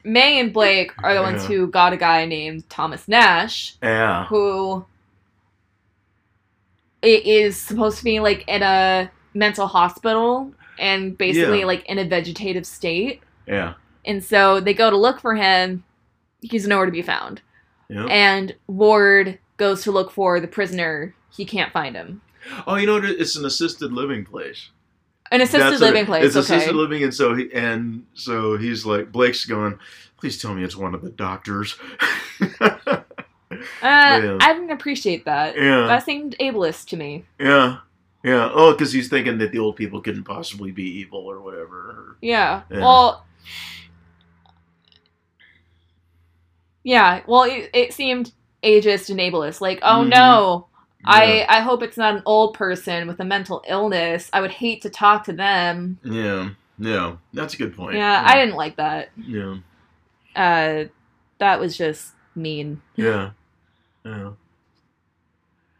May 0.03 0.39
and 0.39 0.51
Blake 0.53 0.91
are 1.03 1.13
the 1.13 1.21
ones 1.21 1.43
Yeah. 1.43 1.49
who 1.49 1.67
got 1.67 1.93
a 1.93 1.97
guy 1.97 2.25
named 2.25 2.69
Thomas 2.69 3.07
Nash, 3.07 3.75
Yeah. 3.83 4.25
who 4.25 4.85
i- 7.03 7.21
is 7.25 7.57
supposed 7.57 7.97
to 7.99 8.03
be 8.03 8.19
like 8.19 8.43
in 8.47 8.63
a 8.63 9.09
mental 9.33 9.67
hospital 9.67 10.51
and 10.79 11.17
basically 11.17 11.59
Yeah. 11.59 11.65
like 11.65 11.85
in 11.87 11.97
a 11.99 12.05
vegetative 12.05 12.65
state. 12.65 13.21
Yeah. 13.47 13.73
And 14.05 14.23
so 14.23 14.59
they 14.59 14.73
go 14.73 14.89
to 14.89 14.97
look 14.97 15.19
for 15.19 15.35
him. 15.35 15.83
He's 16.41 16.67
nowhere 16.67 16.85
to 16.85 16.91
be 16.91 17.01
found. 17.01 17.41
Yep. 17.89 18.09
And 18.09 18.55
Ward 18.67 19.39
goes 19.57 19.83
to 19.83 19.91
look 19.91 20.11
for 20.11 20.39
the 20.39 20.47
prisoner. 20.47 21.15
He 21.35 21.45
can't 21.45 21.71
find 21.71 21.95
him. 21.95 22.21
Oh, 22.65 22.75
you 22.75 22.85
know? 22.87 22.97
It's 23.03 23.35
an 23.35 23.45
assisted 23.45 23.91
living 23.91 24.23
place. 24.25 24.69
An 25.31 25.41
assisted 25.41 25.59
That's 25.61 25.81
living 25.81 26.03
it- 26.03 26.05
place. 26.07 26.23
It's 26.25 26.35
okay. 26.37 26.55
assisted 26.55 26.75
living, 26.75 27.03
and 27.03 27.13
so 27.13 27.35
he 27.35 27.51
and 27.53 28.05
so 28.13 28.55
he's 28.57 28.85
like 28.85 29.11
Blake's 29.11 29.45
going. 29.45 29.77
Please 30.17 30.41
tell 30.41 30.53
me 30.53 30.63
it's 30.63 30.77
one 30.77 30.95
of 30.95 31.01
the 31.01 31.09
doctors. 31.09 31.75
uh, 33.81 34.19
Yeah. 34.23 34.37
I 34.41 34.53
didn't 34.53 34.71
appreciate 34.71 35.25
that. 35.25 35.55
yeah, 35.55 35.87
That 35.87 36.03
seemed 36.05 36.35
ableist 36.39 36.87
to 36.89 36.97
me. 36.97 37.25
yeah, 37.39 37.77
yeah. 38.23 38.49
Oh, 38.53 38.71
because 38.71 38.91
he's 38.91 39.07
thinking 39.09 39.37
that 39.39 39.51
the 39.51 39.59
old 39.59 39.75
people 39.75 40.01
couldn't 40.01 40.23
possibly 40.25 40.71
be 40.71 40.83
evil 40.99 41.19
or 41.25 41.41
whatever. 41.41 42.17
Yeah. 42.21 42.63
Yeah. 42.71 42.79
Well. 42.79 43.25
Yeah. 46.83 47.21
Well, 47.27 47.43
it, 47.43 47.69
it 47.73 47.93
seemed 47.93 48.31
ageist 48.63 49.09
and 49.09 49.19
ableist. 49.19 49.61
Like, 49.61 49.79
oh 49.83 50.03
Mhm. 50.05 50.09
no, 50.09 50.67
I 51.05 51.33
Yeah. 51.39 51.45
I 51.49 51.59
hope 51.61 51.83
it's 51.83 51.97
not 51.97 52.15
an 52.15 52.23
old 52.25 52.53
person 52.53 53.07
with 53.07 53.19
a 53.19 53.25
mental 53.25 53.63
illness. 53.67 54.29
I 54.33 54.41
would 54.41 54.51
hate 54.51 54.81
to 54.83 54.89
talk 54.89 55.23
to 55.25 55.33
them. 55.33 55.99
Yeah, 56.03 56.49
yeah. 56.79 57.15
That's 57.33 57.53
a 57.53 57.57
good 57.57 57.75
point. 57.75 57.95
Yeah, 57.97 58.23
I 58.25 58.35
didn't 58.35 58.55
like 58.55 58.77
that. 58.77 59.09
Yeah, 59.17 59.57
Uh, 60.35 60.85
that 61.39 61.59
was 61.59 61.77
just 61.77 62.13
mean. 62.35 62.81
yeah, 62.95 63.31
yeah. 64.07 64.31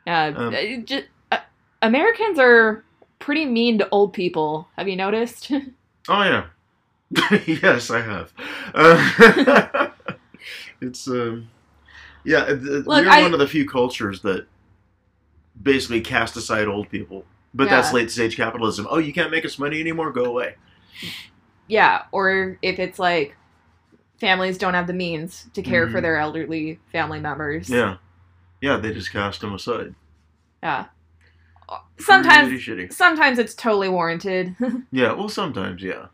Uh, 0.07 0.33
Um, 0.39 0.53
uh, 0.53 0.77
ju- 0.85 1.03
uh, 1.31 1.37
Americans 1.81 2.39
are 2.39 2.83
pretty 3.19 3.45
mean 3.45 3.77
to 3.79 3.89
old 3.89 4.13
people. 4.13 4.67
Have 4.77 4.87
you 4.87 4.95
noticed? 4.95 5.51
Oh 6.09 6.23
yeah. 6.23 6.45
yes, 7.45 7.89
I 7.91 7.99
have. 7.99 8.31
Uh, 8.73 9.89
it's 10.81 11.05
um, 11.09 11.49
yeah. 12.23 12.45
th- 12.45 12.59
Look, 12.61 12.87
we're 12.87 13.09
I- 13.09 13.21
one 13.21 13.33
of 13.33 13.39
the 13.39 13.47
few 13.47 13.67
cultures 13.67 14.21
that 14.21 14.47
basically 15.61 15.99
cast 15.99 16.37
aside 16.37 16.67
old 16.69 16.89
people. 16.89 17.25
But 17.53 17.67
that's 17.69 17.91
late 17.91 18.09
stage 18.09 18.37
capitalism. 18.37 18.87
Oh, 18.89 18.99
you 18.99 19.11
can't 19.11 19.31
make 19.31 19.43
us 19.43 19.59
money 19.59 19.81
anymore. 19.81 20.11
Go 20.13 20.25
away. 20.25 20.55
yeah. 21.67 22.03
Or 22.13 22.57
if 22.61 22.79
it's 22.79 22.99
like, 22.99 23.35
families 24.21 24.57
don't 24.57 24.73
have 24.73 24.87
the 24.87 24.93
means 24.93 25.47
to 25.55 25.61
care 25.61 25.89
for 25.89 25.97
Mhm. 25.99 26.03
their 26.03 26.17
elderly 26.17 26.79
family 26.93 27.19
members. 27.19 27.69
Yeah. 27.69 27.97
Yeah, 28.61 28.77
they 28.77 28.93
just 28.93 29.11
cast 29.11 29.43
him 29.43 29.53
aside. 29.53 29.93
Yeah. 30.63 30.85
Sometimes 31.99 32.47
Pretty 32.49 32.63
shitty. 32.87 32.93
sometimes 32.93 33.39
it's 33.39 33.53
totally 33.53 33.89
warranted. 33.89 34.55
Yeah, 34.91 35.13
well, 35.13 35.29
sometimes, 35.29 35.81
yeah. 35.81 36.07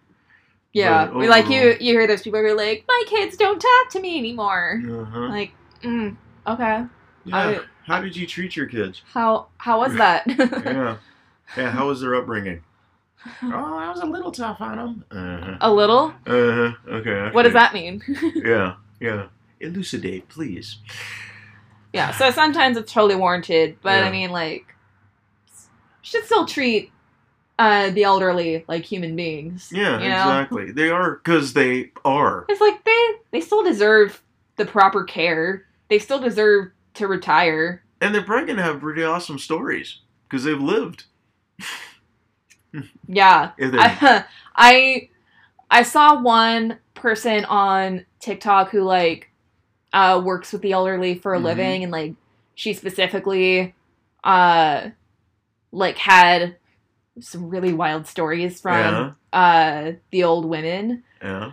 yeah. 0.73 1.05
But 1.07 1.15
We 1.15 1.27
like 1.27 1.47
you 1.49 1.59
overall- 1.59 1.77
you 1.81 1.93
hear 1.93 2.07
those 2.07 2.21
people 2.23 2.39
who 2.39 2.47
are 2.47 2.55
like, 2.55 2.85
My 2.87 3.03
kids 3.07 3.37
don't 3.37 3.59
talk 3.59 3.89
to 3.91 3.99
me 3.99 4.17
anymore. 4.17 4.81
Uh-huh. 4.83 5.19
Like, 5.27 5.51
mm, 5.83 6.15
okay. 6.47 6.85
Yeah. 7.25 7.37
I- 7.37 7.59
How 7.85 8.01
did 8.01 8.15
you 8.15 8.25
treat 8.25 8.55
your 8.55 8.65
kids? 8.65 9.01
How 9.13 9.47
how 9.57 9.79
was 9.79 9.93
that? 9.95 10.23
Yeah. 10.65 10.97
Yeah, 11.57 11.69
how 11.69 11.87
was 11.89 12.01
their 12.01 12.15
upbringing? 12.15 12.63
Oh, 13.43 13.77
I 13.77 13.89
was 13.89 13.99
a 14.01 14.05
little 14.05 14.31
tough 14.31 14.59
on 14.59 14.77
them. 14.77 15.05
Uh-huh. 15.11 15.57
A 15.61 15.71
little? 15.71 16.13
Uh-huh. 16.25 16.71
Okay. 16.87 17.13
I 17.13 17.31
What 17.31 17.43
does 17.43 17.51
see. 17.51 17.53
that 17.53 17.73
mean? 17.73 18.01
Yeah, 18.35 18.75
yeah. 18.99 19.27
Elucidate, 19.59 20.27
please. 20.29 20.77
Yeah, 21.93 22.11
so 22.11 22.31
sometimes 22.31 22.75
it's 22.77 22.91
totally 22.91 23.15
warranted, 23.15 23.77
but 23.81 23.99
Yeah. 23.99 24.07
I 24.07 24.11
mean 24.11 24.31
like 24.31 24.65
should 26.01 26.25
still 26.25 26.45
treat 26.45 26.91
uh 27.59 27.91
the 27.91 28.03
elderly 28.03 28.65
like 28.67 28.83
human 28.83 29.15
beings. 29.15 29.71
Yeah, 29.71 29.99
you 30.01 30.09
know? 30.09 30.15
exactly. 30.15 30.71
They 30.71 30.89
are 30.89 31.15
because 31.15 31.53
they 31.53 31.91
are. 32.03 32.45
It's 32.49 32.61
like 32.61 32.83
they 32.83 33.07
they 33.31 33.41
still 33.41 33.63
deserve 33.63 34.21
the 34.57 34.65
proper 34.65 35.03
care. 35.03 35.65
They 35.89 35.99
still 35.99 36.19
deserve 36.19 36.71
to 36.95 37.07
retire. 37.07 37.83
And 38.01 38.13
they're 38.13 38.23
probably 38.23 38.47
gonna 38.47 38.63
have 38.63 38.81
pretty 38.81 39.03
awesome 39.03 39.39
stories 39.39 39.99
because 40.27 40.43
they've 40.43 40.59
lived. 40.59 41.05
Yeah. 43.07 43.51
I, 43.59 44.25
I 44.55 45.09
I 45.69 45.83
saw 45.83 46.19
one 46.21 46.79
person 46.93 47.45
on 47.45 48.05
TikTok 48.19 48.69
who 48.69 48.81
like 48.81 49.29
uh 49.93 50.21
works 50.23 50.51
with 50.51 50.61
the 50.61 50.71
elderly 50.73 51.15
for 51.15 51.33
a 51.33 51.39
Mhm. 51.39 51.43
living 51.43 51.83
and 51.83 51.91
like 51.91 52.13
she 52.55 52.73
specifically 52.73 53.73
uh 54.23 54.89
like 55.71 55.97
had 55.97 56.57
some 57.19 57.49
really 57.49 57.73
wild 57.73 58.07
stories 58.07 58.59
from 58.61 58.95
yeah, 58.95 59.11
uh 59.33 59.91
the 60.11 60.23
old 60.23 60.45
women. 60.45 61.03
yeah. 61.21 61.51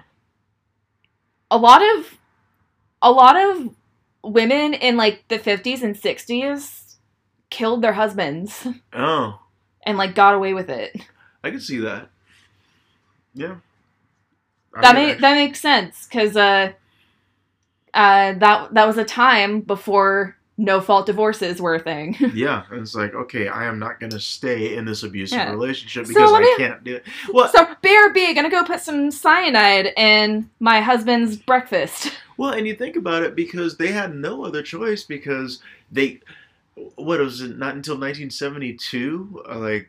A 1.50 1.58
lot 1.58 1.82
of 1.82 2.18
a 3.02 3.10
lot 3.10 3.36
of 3.36 3.70
women 4.22 4.74
in 4.74 4.96
like 4.96 5.24
the 5.28 5.38
50s 5.38 5.82
and 5.82 5.96
60s 5.96 6.96
killed 7.50 7.82
their 7.82 7.94
husbands 7.94 8.66
Oh, 8.92 9.40
and 9.84 9.98
like 9.98 10.14
got 10.14 10.34
away 10.34 10.54
with 10.54 10.70
it. 10.70 10.96
I 11.42 11.50
can 11.50 11.60
see 11.60 11.78
that. 11.78 12.08
Yeah. 13.34 13.56
I 14.74 14.82
that 14.82 14.94
mean, 14.94 15.20
that 15.20 15.34
makes 15.34 15.60
sense 15.60 16.06
because 16.06 16.36
uh, 16.36 16.72
uh, 17.94 18.34
that 18.34 18.74
that 18.74 18.86
was 18.86 18.98
a 18.98 19.04
time 19.04 19.60
before 19.60 20.36
no 20.58 20.80
fault 20.80 21.06
divorces 21.06 21.60
were 21.60 21.74
a 21.74 21.80
thing. 21.80 22.16
Yeah, 22.34 22.64
it's 22.70 22.94
like 22.94 23.14
okay, 23.14 23.48
I 23.48 23.64
am 23.64 23.78
not 23.78 23.98
going 23.98 24.10
to 24.12 24.20
stay 24.20 24.76
in 24.76 24.84
this 24.84 25.02
abusive 25.02 25.38
Yeah. 25.38 25.50
relationship 25.50 26.04
So 26.04 26.08
because 26.08 26.32
let 26.32 26.42
I 26.42 26.54
can't 26.58 26.84
do 26.84 26.96
it. 26.96 27.06
Well, 27.32 27.48
so 27.48 27.64
BRB, 27.82 28.34
gonna 28.34 28.50
go 28.50 28.62
put 28.64 28.80
some 28.80 29.10
cyanide 29.10 29.92
in 29.96 30.50
my 30.60 30.80
husband's 30.80 31.36
breakfast. 31.36 32.12
well, 32.36 32.52
and 32.52 32.66
you 32.66 32.74
think 32.74 32.96
about 32.96 33.22
it 33.22 33.34
because 33.34 33.76
they 33.76 33.90
had 33.90 34.14
no 34.14 34.44
other 34.44 34.62
choice 34.62 35.02
because 35.04 35.60
they, 35.90 36.20
what 36.96 37.20
was 37.20 37.40
it? 37.40 37.56
Not 37.58 37.74
until 37.74 37.94
1972, 37.94 39.44
uh, 39.48 39.58
like, 39.58 39.88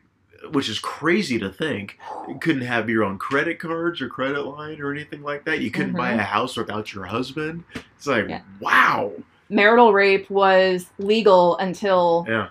which 0.52 0.70
is 0.70 0.80
crazy 0.80 1.38
to 1.40 1.50
think. 1.50 2.00
You 2.28 2.38
couldn't 2.40 2.64
have 2.64 2.90
your 2.90 3.04
own 3.04 3.18
credit 3.18 3.60
cards 3.60 4.02
or 4.02 4.08
credit 4.10 4.42
line 4.44 4.82
or 4.82 4.92
anything 4.92 5.22
like 5.22 5.46
that. 5.46 5.60
You 5.60 5.70
couldn't 5.72 5.94
buy 5.94 6.14
Mhm. 6.14 6.20
a 6.20 6.24
house 6.24 6.58
without 6.58 6.94
your 6.94 7.06
husband. 7.06 7.64
It's 7.96 8.08
like 8.08 8.28
Yeah. 8.30 8.42
wow. 8.60 9.14
Marital 9.50 9.94
rape 9.94 10.30
was 10.30 10.90
legal 10.98 11.58
until 11.58 12.26
Yeah. 12.28 12.50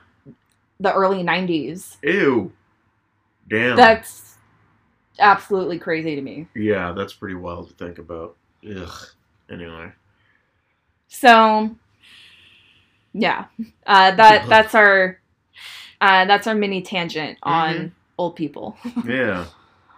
the 0.79 0.93
early 0.93 1.23
'90s. 1.23 1.99
Ew. 2.03 2.53
Damn. 3.49 3.77
That's 3.77 4.37
absolutely 5.19 5.79
crazy 5.79 6.15
to 6.15 6.23
me. 6.23 6.47
yeah, 6.55 6.93
that's 6.93 7.13
pretty 7.13 7.35
wild 7.35 7.69
to 7.69 7.75
think 7.75 7.99
about. 7.99 8.37
Ugh. 8.69 8.93
Anyway. 9.51 9.93
So, 11.09 11.75
yeah, 13.13 13.47
uh, 13.87 14.13
that 14.13 14.49
that's 14.49 14.75
our 14.75 15.20
uh, 16.01 16.25
that's 16.25 16.47
our 16.47 16.55
mini 16.55 16.83
tangent 16.83 17.39
on 17.43 17.75
Mhm. 17.75 17.91
old 18.19 18.37
people. 18.37 18.77
Yeah. 19.05 19.47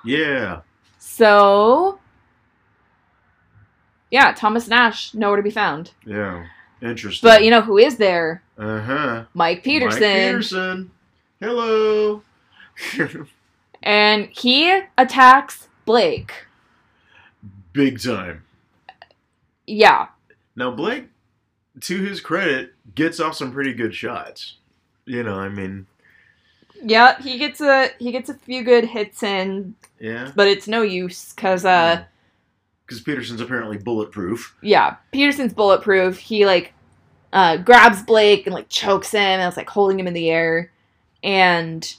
Yeah. 0.05 0.61
So, 0.99 1.99
yeah, 4.11 4.33
Thomas 4.33 4.69
Nash 4.69 5.15
nowhere 5.15 5.37
to 5.37 5.43
be 5.43 5.51
found. 5.51 5.93
Yeah. 6.05 6.47
Interesting. 6.81 7.27
But 7.29 7.45
you 7.45 7.51
know 7.51 7.61
who 7.61 7.79
is 7.79 7.97
there? 7.97 8.43
uh 8.59 8.81
huh. 8.81 9.25
Mike 9.35 9.63
Peterson, 9.63 10.01
Mike 10.01 10.11
Peterson. 10.27 10.91
Hello. 11.41 12.23
and 13.83 14.27
he 14.33 14.81
attacks 14.99 15.69
Blake. 15.85 16.33
Big 17.73 18.01
time. 18.03 18.45
Yeah, 19.67 20.09
Now 20.57 20.71
Blake, 20.73 21.09
to 21.81 21.99
his 22.03 22.21
credit, 22.21 22.75
gets 22.95 23.21
off 23.21 23.35
some 23.37 23.53
pretty 23.53 23.73
good 23.73 23.95
shots. 23.95 24.57
You 25.07 25.23
know, 25.23 25.39
I 25.39 25.49
mean, 25.49 25.87
yeah, 26.83 27.21
he 27.21 27.39
gets 27.39 27.61
a 27.61 27.91
he 27.99 28.13
gets 28.13 28.29
a 28.29 28.35
few 28.35 28.63
good 28.63 28.85
hits 28.85 29.23
in, 29.23 29.75
yeah, 30.01 30.33
but 30.35 30.49
it's 30.49 30.67
no 30.69 30.83
use 30.83 31.33
because 31.33 31.65
uh, 31.65 32.05
because 32.87 33.01
Peterson's 33.01 33.41
apparently 33.41 33.79
bulletproof. 33.79 34.57
yeah, 34.63 34.97
Peterson's 35.13 35.53
bulletproof. 35.55 36.19
He 36.19 36.45
like 36.47 36.73
uh 37.33 37.57
grabs 37.59 38.03
Blake 38.03 38.47
and 38.47 38.55
like 38.55 38.69
chokes 38.69 39.13
him 39.13 39.21
and 39.21 39.43
it's 39.49 39.57
like 39.57 39.71
holding 39.71 39.99
him 39.99 40.07
in 40.07 40.15
the 40.15 40.31
air, 40.31 40.71
and 41.23 41.95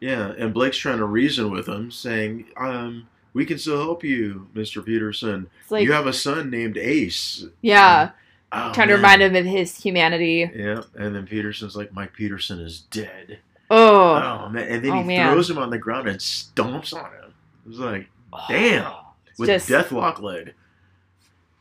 Yeah, 0.00 0.32
and 0.38 0.54
Blake's 0.54 0.78
trying 0.78 0.98
to 0.98 1.04
reason 1.04 1.50
with 1.50 1.68
him, 1.68 1.90
saying, 1.90 2.46
um, 2.56 3.08
"We 3.34 3.44
can 3.44 3.58
still 3.58 3.78
help 3.80 4.02
you, 4.04 4.48
Mister 4.54 4.80
Peterson. 4.82 5.48
like 5.68 5.84
you 5.84 5.92
have 5.92 6.06
a 6.06 6.12
son 6.12 6.48
named 6.50 6.76
Ace." 6.78 7.44
yeah, 7.60 8.10
Oh, 8.52 8.72
trying 8.72 8.88
to 8.88 8.94
remind 8.94 9.22
him 9.22 9.36
of 9.36 9.44
his 9.44 9.76
humanity. 9.76 10.50
Yeah, 10.54 10.82
and 10.96 11.14
then 11.14 11.26
Peterson's 11.26 11.76
like, 11.76 11.92
"Mike 11.92 12.14
Peterson 12.14 12.60
is 12.60 12.80
dead." 12.80 13.38
Oh, 13.70 14.14
Oh 14.16 14.48
man! 14.48 14.66
And 14.68 14.84
then 14.84 14.90
Oh, 14.92 14.96
he 15.02 15.04
man. 15.04 15.32
throws 15.32 15.48
him 15.48 15.58
on 15.58 15.70
the 15.70 15.78
ground 15.78 16.08
and 16.08 16.18
stomps 16.18 16.92
on 16.92 17.04
him. 17.12 17.34
It 17.64 17.68
was 17.68 17.78
like, 17.78 18.08
damn, 18.48 18.92
It's 19.28 19.38
with 19.38 19.48
just 19.48 19.68
Deathlok 19.68 20.20
leg. 20.20 20.54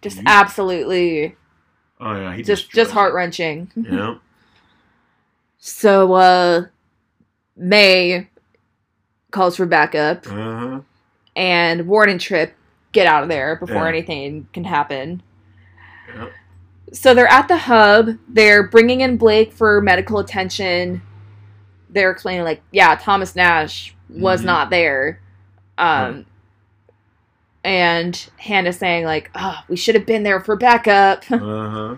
just 0.02 0.18
You- 0.18 0.24
absolutely 0.26 1.36
Oh 2.02 2.16
yeah, 2.16 2.34
he 2.34 2.42
just 2.44 2.72
just 2.72 2.92
heart 2.92 3.14
wrenching. 3.14 3.70
Yeah. 3.76 4.16
So 5.60 6.14
uh 6.14 6.66
May 7.56 8.28
calls 9.32 9.58
for 9.58 9.66
backup 9.66 10.26
Uh 10.28 10.30
huh. 10.32 10.80
and 11.36 11.88
Ward 11.88 12.10
and 12.10 12.20
Trip 12.20 12.54
get 12.94 13.06
out 13.06 13.24
of 13.24 13.30
there 13.30 13.58
before 13.58 13.84
Yeah. 13.84 13.88
anything 13.90 14.48
can 14.54 14.64
happen. 14.64 15.22
Yep. 16.16 16.32
So 16.94 17.14
they're 17.14 17.28
at 17.28 17.48
the 17.48 17.58
hub. 17.58 18.18
They're 18.28 18.64
bringing 18.68 19.02
in 19.02 19.18
Blake 19.18 19.52
for 19.54 19.80
medical 19.82 20.18
attention. 20.20 21.02
They're 21.90 22.12
explaining 22.12 22.44
like, 22.44 22.62
yeah, 22.72 22.96
Thomas 22.96 23.36
Nash 23.36 23.96
was 24.10 24.42
Mhm. 24.42 24.46
not 24.46 24.70
there. 24.70 25.20
Um 25.78 26.16
Right. 26.16 26.26
and 27.64 28.30
Hand's 28.38 28.78
saying 28.78 29.06
like, 29.06 29.30
"Oh, 29.36 29.58
we 29.68 29.76
should 29.76 29.96
have 29.96 30.06
been 30.06 30.24
there 30.24 30.40
for 30.40 30.56
backup." 30.56 31.24
Uh 31.32 31.70
huh. 31.70 31.96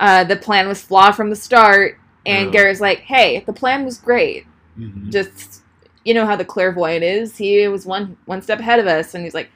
uh, 0.00 0.24
the 0.24 0.36
plan 0.36 0.68
was 0.68 0.82
flawed 0.82 1.14
from 1.16 1.30
the 1.30 1.36
start. 1.36 1.98
And. 2.26 2.50
Garrett's 2.52 2.80
like, 2.80 3.00
"Hey, 3.00 3.42
the 3.46 3.52
plan 3.52 3.84
was 3.84 3.98
great. 3.98 4.46
Mm-hmm. 4.78 5.10
Just 5.10 5.62
you 6.04 6.14
know 6.14 6.26
how 6.26 6.36
the 6.36 6.44
clairvoyant 6.44 7.02
is. 7.04 7.36
He 7.36 7.66
was 7.68 7.84
one 7.86 8.16
one 8.26 8.40
step 8.42 8.60
ahead 8.60 8.78
of 8.80 8.86
us, 8.86 9.14
and 9.14 9.24
he's 9.24 9.34
like, 9.34 9.50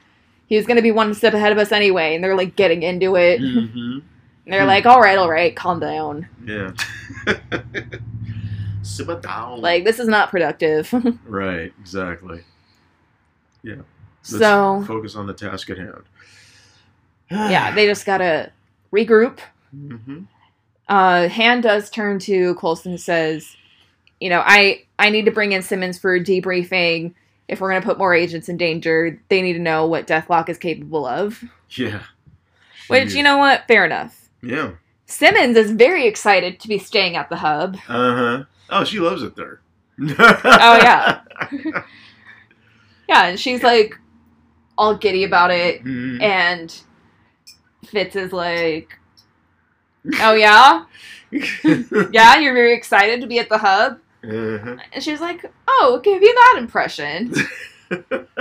he 0.47 0.55
was 0.55 0.65
gonna 0.65 0.81
be 0.81 0.91
one 0.91 1.13
step 1.13 1.33
ahead 1.33 1.51
of 1.51 1.57
us 1.57 1.71
anyway." 1.71 2.15
And 2.15 2.23
they're 2.23 2.35
like 2.35 2.55
getting 2.55 2.83
into 2.83 3.15
it. 3.15 3.39
Mm-hmm. 3.41 3.99
And 4.45 4.53
they're 4.55 4.65
like, 4.65 4.87
"All 4.87 4.99
right, 4.99 5.15
all 5.17 5.29
right, 5.29 5.55
calm 5.55 5.79
down. 5.79 6.27
Yeah. 6.43 6.71
Simmer 8.89 9.19
down. 9.19 9.61
Like 9.61 9.83
this 9.83 9.99
is 9.99 10.07
not 10.07 10.29
productive." 10.31 10.93
Right. 11.25 11.71
Exactly. 11.79 12.43
Let's 14.31 14.39
so 14.39 14.83
focus 14.85 15.15
on 15.15 15.27
the 15.27 15.33
task 15.33 15.69
at 15.69 15.77
hand. 15.77 16.03
yeah, 17.31 17.73
they 17.73 17.85
just 17.85 18.05
gotta 18.05 18.51
regroup. 18.93 19.39
hmm 19.71 20.23
Uh, 20.87 21.29
Hand 21.29 21.63
does 21.63 21.89
turn 21.89 22.19
to 22.19 22.55
Coulson 22.55 22.91
and 22.93 23.01
says, 23.01 23.55
"You 24.19 24.29
know, 24.29 24.43
I 24.45 24.83
I 24.97 25.09
need 25.09 25.25
to 25.25 25.31
bring 25.31 25.51
in 25.51 25.61
Simmons 25.61 25.97
for 25.97 26.15
a 26.15 26.19
debriefing. 26.19 27.13
If 27.47 27.61
we're 27.61 27.71
gonna 27.71 27.85
put 27.85 27.97
more 27.97 28.13
agents 28.13 28.49
in 28.49 28.57
danger, 28.57 29.19
they 29.29 29.41
need 29.41 29.53
to 29.53 29.59
know 29.59 29.87
what 29.87 30.07
Deathlok 30.07 30.49
is 30.49 30.57
capable 30.57 31.05
of." 31.05 31.43
Yeah. 31.71 32.03
Which 32.87 33.13
you 33.13 33.23
know 33.23 33.37
what? 33.37 33.67
Fair 33.67 33.85
enough. 33.85 34.29
Yeah. 34.41 34.71
Simmons 35.05 35.57
is 35.57 35.71
very 35.71 36.05
excited 36.07 36.59
to 36.59 36.67
be 36.67 36.77
staying 36.77 37.15
at 37.15 37.29
the 37.29 37.37
hub. 37.37 37.77
Uh 37.87 38.15
huh. 38.15 38.43
Oh, 38.69 38.83
she 38.83 38.99
loves 38.99 39.23
it 39.23 39.35
there. 39.35 39.61
Oh 40.01 40.79
yeah, 40.81 41.21
yeah, 43.09 43.25
and 43.27 43.39
she's 43.39 43.63
like 43.63 43.95
all 44.77 44.95
giddy 44.95 45.23
about 45.23 45.51
it, 45.51 45.83
Mhm. 45.83 46.21
and 46.21 46.81
Fitz 47.85 48.15
is 48.15 48.31
like, 48.31 48.97
"Oh 50.21 50.33
yeah, 50.33 50.85
yeah, 52.11 52.37
you're 52.39 52.53
very 52.53 52.73
excited 52.73 53.21
to 53.21 53.27
be 53.27 53.39
at 53.39 53.49
the 53.49 53.57
hub." 53.57 53.99
Uh-huh. 54.23 54.77
And 54.93 55.03
she's 55.03 55.21
like, 55.21 55.45
"Oh, 55.67 55.99
give 56.03 56.21
you 56.21 56.33
that 56.33 56.55
impression." 56.59 57.33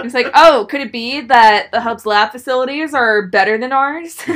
He's 0.03 0.15
like, 0.15 0.31
"Oh, 0.35 0.67
could 0.71 0.81
it 0.83 0.93
be 0.93 1.23
that 1.23 1.69
the 1.73 1.81
hub's 1.81 2.05
lab 2.07 2.33
facilities 2.33 2.95
are 2.95 3.27
better 3.29 3.59
than 3.59 3.73
ours?" 3.73 4.19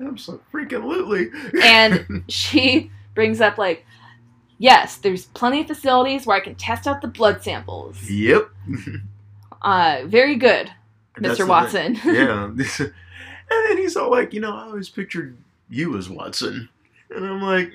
Absolutely. 0.00 1.30
And 1.62 2.24
she 2.28 2.90
brings 3.16 3.40
up 3.40 3.58
like, 3.58 3.84
"Yes, 4.58 4.96
there's 4.98 5.24
plenty 5.26 5.62
of 5.62 5.66
facilities 5.66 6.24
where 6.24 6.36
I 6.36 6.40
can 6.40 6.54
test 6.54 6.86
out 6.86 7.00
the 7.02 7.08
blood 7.08 7.42
samples." 7.42 8.08
Yep. 8.08 8.48
Uh, 9.62 10.02
very 10.06 10.36
good, 10.36 10.70
Mr. 11.16 11.38
the 11.38 11.46
Watson. 11.46 11.98
Yeah. 12.04 12.44
and 12.44 12.60
then 13.48 13.78
he's 13.78 13.96
all 13.96 14.10
like, 14.10 14.32
you 14.32 14.40
know, 14.40 14.54
I 14.54 14.62
always 14.64 14.88
pictured 14.88 15.36
you 15.68 15.96
as 15.98 16.08
Watson. 16.08 16.68
And 17.10 17.26
I'm 17.26 17.42
like, 17.42 17.72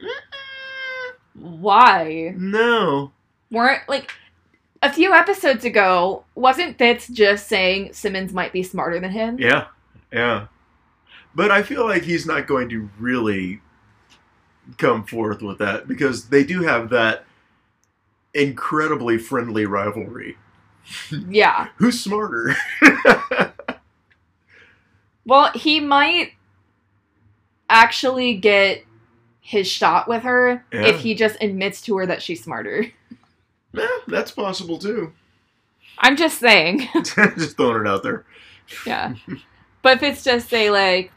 Why? 1.33 2.33
no. 2.37 3.11
weren't 3.49 3.87
like 3.89 4.11
a 4.81 4.91
few 4.91 5.13
episodes 5.13 5.65
ago 5.65 6.23
wasn't 6.35 6.77
Fitz 6.77 7.07
just 7.07 7.47
saying 7.47 7.93
Simmons 7.93 8.31
might 8.31 8.53
be 8.53 8.63
smarter 8.63 8.99
than 8.99 9.11
him? 9.11 9.37
Yeah. 9.37 9.67
Yeah. 10.13 10.47
But 11.35 11.51
I 11.51 11.61
feel 11.63 11.85
like 11.85 12.03
he's 12.03 12.25
not 12.25 12.47
going 12.47 12.69
to 12.69 12.89
really 12.99 13.61
come 14.77 15.03
forth 15.05 15.41
with 15.41 15.57
that 15.59 15.87
because 15.87 16.29
they 16.29 16.43
do 16.43 16.63
have 16.63 16.89
that 16.89 17.25
incredibly 18.33 19.17
friendly 19.17 19.65
rivalry. 19.65 20.37
Yeah. 21.27 21.67
Who's 21.77 21.99
smarter? 21.99 22.55
Well, 25.25 25.51
he 25.53 25.79
might 25.79 26.33
actually 27.69 28.35
get 28.35 28.83
his 29.39 29.67
shot 29.67 30.07
with 30.07 30.23
her 30.23 30.65
Yeah. 30.73 30.87
if 30.87 30.99
he 31.01 31.13
just 31.15 31.37
admits 31.41 31.81
to 31.83 31.97
her 31.97 32.05
that 32.07 32.21
she's 32.21 32.43
smarter. 32.43 32.85
Eh, 33.77 33.87
that's 34.07 34.31
possible 34.31 34.77
too. 34.77 35.13
I'm 35.99 36.17
just 36.17 36.39
saying. 36.39 36.89
Just 37.03 37.55
throwing 37.57 37.85
it 37.85 37.87
out 37.87 38.01
there. 38.01 38.25
yeah. 38.87 39.13
But 39.83 39.97
if 39.97 40.03
it's 40.03 40.23
just 40.23 40.49
say 40.49 40.71
like, 40.71 41.11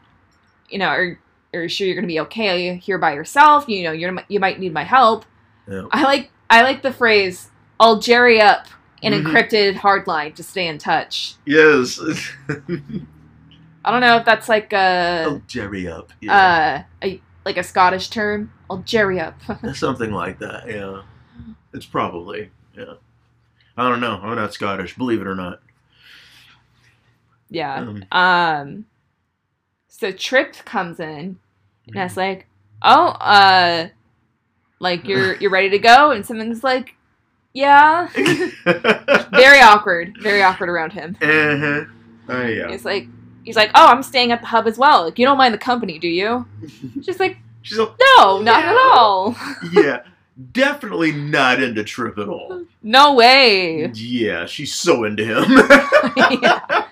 you 0.69 0.77
know, 0.77 0.87
are, 0.89 1.19
are 1.55 1.63
you 1.63 1.69
sure 1.69 1.87
you're 1.87 1.95
gonna 1.95 2.07
be 2.07 2.19
okay 2.21 2.75
here 2.77 2.97
by 2.97 3.13
yourself? 3.13 3.67
You 3.67 3.83
know, 3.85 3.91
you're 3.91 4.15
you 4.27 4.39
might 4.39 4.59
need 4.59 4.73
my 4.73 4.83
help. 4.83 5.25
Yeah. 5.69 5.85
I 5.91 6.03
like 6.03 6.31
I 6.49 6.61
like 6.63 6.81
the 6.81 6.93
phrase 6.93 7.49
"I'll 7.79 7.99
jerry 7.99 8.39
up" 8.41 8.67
an 9.03 9.13
Mhm. 9.13 9.23
encrypted 9.23 9.75
hardline 9.75 10.33
to 10.35 10.43
stay 10.43 10.67
in 10.67 10.77
touch. 10.77 11.35
Yes. 11.45 11.99
I 13.85 13.91
don't 13.91 14.01
know 14.01 14.17
if 14.17 14.25
that's 14.25 14.49
like 14.49 14.73
a 14.73 15.25
oh, 15.27 15.41
Jerry 15.47 15.87
up. 15.87 16.11
Yeah. 16.21 16.35
uh 17.03 17.05
a 17.07 17.21
like 17.45 17.57
a 17.57 17.63
Scottish 17.63 18.09
term. 18.09 18.51
I'll 18.69 18.79
jerry 18.79 19.19
up. 19.19 19.39
Something 19.75 20.11
like 20.11 20.39
that, 20.39 20.67
yeah. 20.67 21.03
It's 21.73 21.85
probably, 21.85 22.49
yeah. 22.75 22.93
I 23.77 23.87
don't 23.87 23.99
know. 23.99 24.19
I'm 24.23 24.35
not 24.35 24.53
Scottish, 24.53 24.97
believe 24.97 25.21
it 25.21 25.27
or 25.27 25.35
not. 25.35 25.59
yeah. 27.49 27.75
Um, 27.75 28.05
Um. 28.11 28.85
So 29.87 30.11
Trip 30.11 30.53
comes 30.65 30.99
in 30.99 31.37
and 31.87 31.97
it's 31.97 32.17
like, 32.17 32.47
oh, 32.81 33.07
uh, 33.09 33.89
like 34.79 35.05
you're 35.07 35.35
you're 35.39 35.51
ready 35.51 35.69
to 35.69 35.79
go, 35.79 36.11
and 36.11 36.25
someone's 36.25 36.63
like, 36.63 36.95
yeah. 37.53 38.07
very 39.31 39.59
awkward. 39.61 40.17
Very 40.21 40.43
awkward 40.43 40.69
around 40.69 40.93
him. 40.93 41.17
uh-huh. 41.21 41.85
Oh, 42.27 42.45
yeah. 42.45 42.69
He's 42.69 42.83
like, 42.83 43.07
he's 43.43 43.55
like, 43.55 43.71
oh, 43.75 43.87
I'm 43.87 44.03
staying 44.03 44.31
at 44.31 44.41
the 44.41 44.47
hub 44.47 44.67
as 44.67 44.77
well. 44.77 45.05
Like, 45.05 45.17
you 45.19 45.25
don't 45.25 45.37
mind 45.37 45.53
the 45.53 45.59
company, 45.59 45.99
do 45.99 46.07
you? 46.07 46.45
She's 47.03 47.19
like, 47.19 47.37
She's 47.61 47.77
like, 47.79 47.93
no, 48.17 48.41
not 48.41 48.63
at 48.63 48.75
all. 48.75 49.35
yeah, 49.71 50.03
definitely 50.51 51.11
not 51.11 51.63
into 51.63 51.83
Trip 51.83 52.17
at 52.19 52.27
all. 52.29 52.63
No 52.83 53.15
way. 53.15 53.89
Yeah, 53.95 54.45
she's 54.45 54.71
so 54.71 55.03
into 55.05 55.25
him. 55.25 55.45
Yeah. 56.43 56.85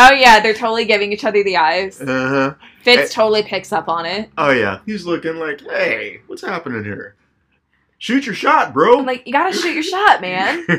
Oh 0.00 0.12
yeah, 0.12 0.40
they're 0.40 0.54
totally 0.54 0.86
giving 0.86 1.12
each 1.12 1.24
other 1.24 1.42
the 1.42 1.58
eyes. 1.58 2.00
Uh-huh. 2.00 2.54
Fitz 2.96 3.10
Eh. 3.12 3.14
totally 3.14 3.42
picks 3.42 3.72
up 3.72 3.88
on 3.88 4.06
it. 4.06 4.30
Oh, 4.38 4.50
yeah. 4.50 4.80
He's 4.86 5.04
looking 5.06 5.36
like, 5.36 5.60
hey, 5.62 6.20
what's 6.26 6.42
happening 6.42 6.84
here? 6.84 7.14
Shoot 7.98 8.26
your 8.26 8.34
shot, 8.34 8.72
bro. 8.72 9.00
I'm 9.00 9.06
like, 9.06 9.26
you 9.26 9.32
gotta 9.32 9.52
shoot 9.56 9.74
your 9.74 9.82
shot, 9.82 10.20
man. 10.20 10.64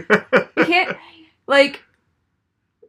You 0.57 0.65
can't 0.65 0.97
like 1.47 1.81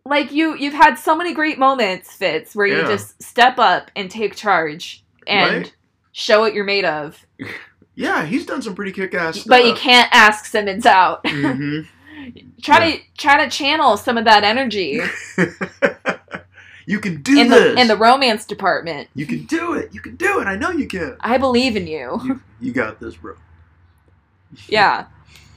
like 0.04 0.32
you 0.32 0.54
you've 0.56 0.74
had 0.74 0.94
so 0.96 1.16
many 1.16 1.32
great 1.34 1.58
moments, 1.58 2.12
Fitz, 2.12 2.54
where 2.54 2.66
you 2.66 2.78
Yeah. 2.78 2.88
just 2.88 3.22
step 3.22 3.58
up 3.58 3.90
and 3.96 4.10
take 4.10 4.34
charge 4.36 5.04
and 5.26 5.62
Right. 5.64 5.74
show 6.12 6.40
what 6.40 6.52
you're 6.54 6.64
made 6.64 6.84
of. 6.84 7.24
yeah, 7.94 8.24
he's 8.24 8.44
done 8.46 8.60
some 8.62 8.74
pretty 8.74 8.92
kick-ass 8.92 9.36
stuff. 9.36 9.46
But 9.48 9.64
you 9.66 9.74
can't 9.74 10.08
ask 10.12 10.44
Simmons 10.46 10.86
out. 10.86 11.20
hmm 11.26 11.80
try 12.62 12.90
to 12.92 12.98
try 13.18 13.44
to 13.44 13.50
channel 13.50 13.96
some 13.96 14.18
of 14.18 14.24
that 14.26 14.44
energy 14.44 15.00
you 16.86 16.98
can 17.00 17.22
do 17.22 17.38
in 17.40 17.48
this. 17.48 17.74
the 17.74 17.80
in 17.80 17.88
the 17.88 17.96
romance 17.96 18.44
department. 18.44 19.08
You 19.14 19.26
can 19.26 19.44
do 19.44 19.74
it. 19.74 19.94
You 19.94 20.00
can 20.00 20.16
do 20.16 20.40
it. 20.40 20.46
I 20.46 20.56
know 20.56 20.70
you 20.70 20.86
can. 20.86 21.16
I 21.20 21.38
believe 21.38 21.76
in 21.76 21.86
you. 21.86 22.20
You, 22.24 22.42
you 22.60 22.72
got 22.72 23.00
this, 23.00 23.16
bro. 23.16 23.36
yeah. 24.68 25.06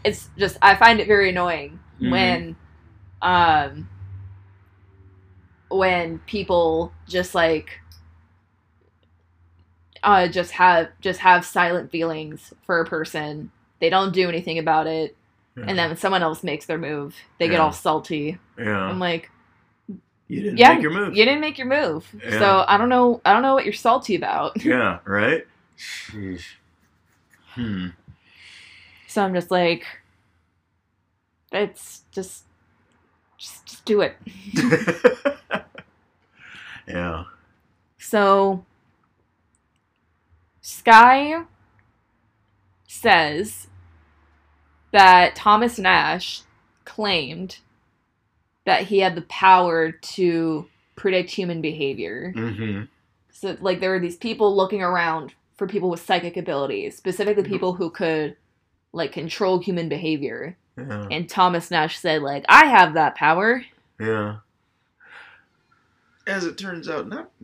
It's 0.03 0.29
just 0.37 0.57
I 0.61 0.75
find 0.75 0.99
it 0.99 1.07
very 1.07 1.29
annoying 1.29 1.79
Mhm. 2.01 2.11
when 2.11 2.55
um 3.21 3.89
when 5.69 6.19
people 6.19 6.93
just 7.07 7.33
like 7.33 7.79
uh 10.03 10.27
just 10.27 10.51
have 10.51 10.89
just 11.01 11.19
have 11.21 11.45
silent 11.45 11.91
feelings 11.91 12.53
for 12.65 12.79
a 12.81 12.85
person. 12.85 13.51
They 13.79 13.89
don't 13.89 14.13
do 14.13 14.27
anything 14.29 14.59
about 14.59 14.87
it. 14.87 15.15
And 15.55 15.77
then 15.77 15.89
when 15.91 15.97
someone 15.97 16.23
else 16.23 16.43
makes 16.43 16.65
their 16.65 16.79
move, 16.79 17.15
they 17.37 17.47
get 17.47 17.59
all 17.59 17.71
salty. 17.71 18.39
yeah, 18.57 18.75
I'm 18.85 18.97
like, 18.97 19.29
you 20.33 20.41
didn't 20.41 20.57
yeah, 20.57 20.73
make 20.73 20.81
your 20.81 20.91
move. 20.91 21.15
you 21.15 21.25
didn't 21.25 21.41
make 21.41 21.57
your 21.57 21.67
move. 21.67 22.07
Yeah. 22.23 22.39
So 22.39 22.65
I 22.67 22.77
don't 22.77 22.89
know 22.89 23.21
I 23.25 23.33
don't 23.33 23.41
know 23.41 23.53
what 23.53 23.65
you're 23.65 23.73
salty 23.73 24.15
about. 24.15 24.57
Yeah, 24.63 24.99
right. 25.05 25.45
Sheesh. 25.77 26.43
Hmm. 27.49 27.87
So 29.07 29.23
I'm 29.23 29.33
just 29.33 29.51
like 29.51 29.85
it's 31.51 32.03
just 32.11 32.45
just, 33.37 33.65
just 33.65 33.85
do 33.85 34.01
it. 34.01 34.15
yeah. 36.87 37.25
So 37.97 38.65
Skye 40.61 41.43
says 42.87 43.67
that 44.91 45.35
Thomas 45.35 45.77
Nash 45.77 46.41
claimed 46.85 47.57
that 48.65 48.83
he 48.83 48.99
had 48.99 49.15
the 49.15 49.23
power 49.23 49.91
to 49.91 50.65
predict 50.95 51.29
human 51.29 51.61
behavior. 51.61 52.33
Mm-hmm. 52.35 52.83
So 53.31 53.57
like 53.59 53.79
there 53.79 53.91
were 53.91 53.99
these 53.99 54.15
people 54.17 54.55
looking 54.55 54.81
around 54.81 55.33
for 55.55 55.67
people 55.67 55.89
with 55.89 56.03
psychic 56.03 56.37
abilities, 56.37 56.95
specifically 56.95 57.43
people 57.43 57.73
who 57.73 57.89
could 57.89 58.35
like 58.93 59.11
control 59.11 59.59
human 59.59 59.89
behavior. 59.89 60.55
Yeah. 60.77 61.07
And 61.11 61.27
Thomas 61.29 61.69
Nash 61.71 61.99
said 61.99 62.21
like 62.21 62.45
I 62.47 62.65
have 62.67 62.93
that 62.93 63.15
power. 63.15 63.65
Yeah. 63.99 64.37
As 66.25 66.45
it 66.45 66.57
turns 66.57 66.89
out, 66.89 67.07
not. 67.07 67.29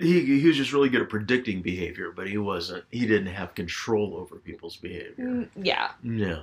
He, 0.00 0.38
he 0.40 0.46
was 0.46 0.56
just 0.56 0.72
really 0.72 0.88
good 0.88 1.00
at 1.00 1.08
predicting 1.08 1.60
behavior, 1.60 2.12
but 2.14 2.28
he 2.28 2.38
wasn't. 2.38 2.84
He 2.92 3.00
didn't 3.04 3.34
have 3.34 3.56
control 3.56 4.14
over 4.14 4.36
people's 4.36 4.76
behavior. 4.76 5.12
Mm, 5.18 5.48
Yeah. 5.56 5.90
No. 6.04 6.42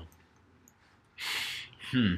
Hmm. 1.92 2.16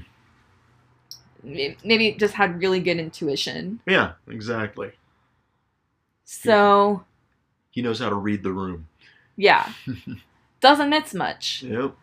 May- 1.48 1.78
Maybe 1.84 2.14
just 2.14 2.34
had 2.34 2.60
really 2.62 2.80
good 2.80 2.98
intuition. 2.98 3.80
Yeah, 3.86 4.14
exactly. 4.28 4.92
So 6.26 7.04
He 7.72 7.82
knows 7.82 8.00
how 8.00 8.10
to 8.10 8.16
read 8.16 8.44
the 8.44 8.52
room. 8.52 8.88
Yeah. 9.36 9.72
Doesn't 10.60 10.90
miss 10.90 11.14
much. 11.14 11.64
Yep. 11.64 11.96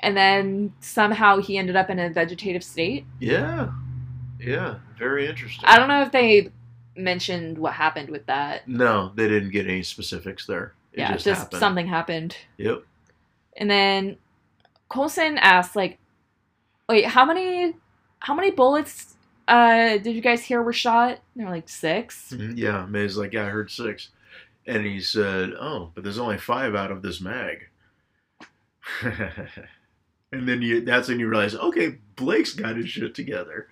And 0.00 0.16
then 0.16 0.72
somehow 0.80 1.38
he 1.38 1.58
ended 1.58 1.76
up 1.76 1.90
in 1.90 1.98
a 1.98 2.10
vegetative 2.10 2.64
state. 2.64 3.04
Yeah. 3.20 3.70
Yeah. 4.40 4.76
Very 4.98 5.26
interesting. 5.26 5.68
I 5.68 5.78
don't 5.78 5.88
know 5.88 6.02
if 6.02 6.12
they 6.12 6.50
mentioned 6.96 7.58
what 7.58 7.74
happened 7.74 8.10
with 8.10 8.26
that. 8.26 8.66
No, 8.66 9.12
they 9.14 9.28
didn't 9.28 9.50
get 9.50 9.66
any 9.66 9.82
specifics 9.82 10.46
there. 10.46 10.74
It 10.92 11.00
yeah, 11.00 11.12
just, 11.12 11.24
just, 11.24 11.42
happened. 11.42 11.60
something 11.60 11.86
happened. 11.86 12.36
Yep. 12.56 12.82
And 13.58 13.70
then 13.70 14.16
Coulson 14.88 15.38
asked, 15.38 15.76
like, 15.76 15.98
wait, 16.88 17.06
how 17.06 17.24
many 17.24 17.74
how 18.20 18.34
many 18.34 18.50
bullets 18.50 19.14
uh 19.48 19.98
did 19.98 20.14
you 20.14 20.20
guys 20.20 20.42
hear 20.42 20.62
were 20.62 20.72
shot? 20.72 21.18
And 21.34 21.44
they're 21.44 21.50
like 21.50 21.68
six. 21.68 22.32
Mhm, 22.32 22.56
Yeah, 22.56 22.86
May's 22.86 23.16
like, 23.16 23.32
yeah, 23.32 23.44
I 23.44 23.48
heard 23.50 23.70
six. 23.70 24.08
And 24.66 24.84
he 24.84 25.00
said, 25.00 25.52
oh, 25.60 25.92
but 25.94 26.02
there's 26.02 26.18
only 26.18 26.38
five 26.38 26.74
out 26.74 26.90
of 26.90 27.02
this 27.02 27.20
mag. 27.20 27.68
and 29.02 30.48
then 30.48 30.62
you 30.62 30.80
that's 30.80 31.08
when 31.08 31.20
you 31.20 31.28
realize, 31.28 31.54
okay, 31.54 31.98
Blake's 32.16 32.54
got 32.54 32.76
his 32.76 32.88
shit 32.88 33.14
together. 33.14 33.68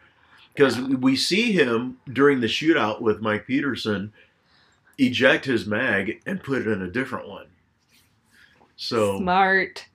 because 0.54 0.78
we 0.80 1.16
see 1.16 1.52
him 1.52 1.98
during 2.12 2.40
the 2.40 2.46
shootout 2.46 3.00
with 3.00 3.20
Mike 3.20 3.46
Peterson 3.46 4.12
eject 4.98 5.44
his 5.46 5.66
mag 5.66 6.20
and 6.26 6.42
put 6.42 6.60
it 6.62 6.68
in 6.68 6.80
a 6.82 6.90
different 6.90 7.28
one. 7.28 7.46
So 8.76 9.18
Smart. 9.18 9.86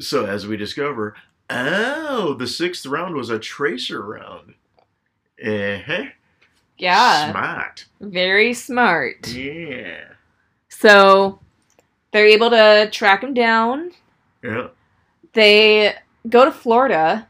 so 0.00 0.24
as 0.26 0.46
we 0.46 0.56
discover, 0.56 1.14
oh, 1.54 2.34
the 2.34 2.46
sixth 2.46 2.86
round 2.86 3.14
was 3.14 3.30
a 3.30 3.38
tracer 3.38 4.02
round. 4.02 4.54
Uh-huh. 5.44 6.04
Yeah. 6.78 7.30
Smart. 7.30 7.84
Very 8.00 8.54
smart. 8.54 9.28
Yeah. 9.32 10.04
So 10.68 11.40
they're 12.12 12.26
able 12.26 12.50
to 12.50 12.88
track 12.92 13.22
him 13.22 13.34
down. 13.34 13.92
Yeah. 14.42 14.68
They 15.32 15.94
go 16.28 16.44
to 16.44 16.52
Florida. 16.52 17.28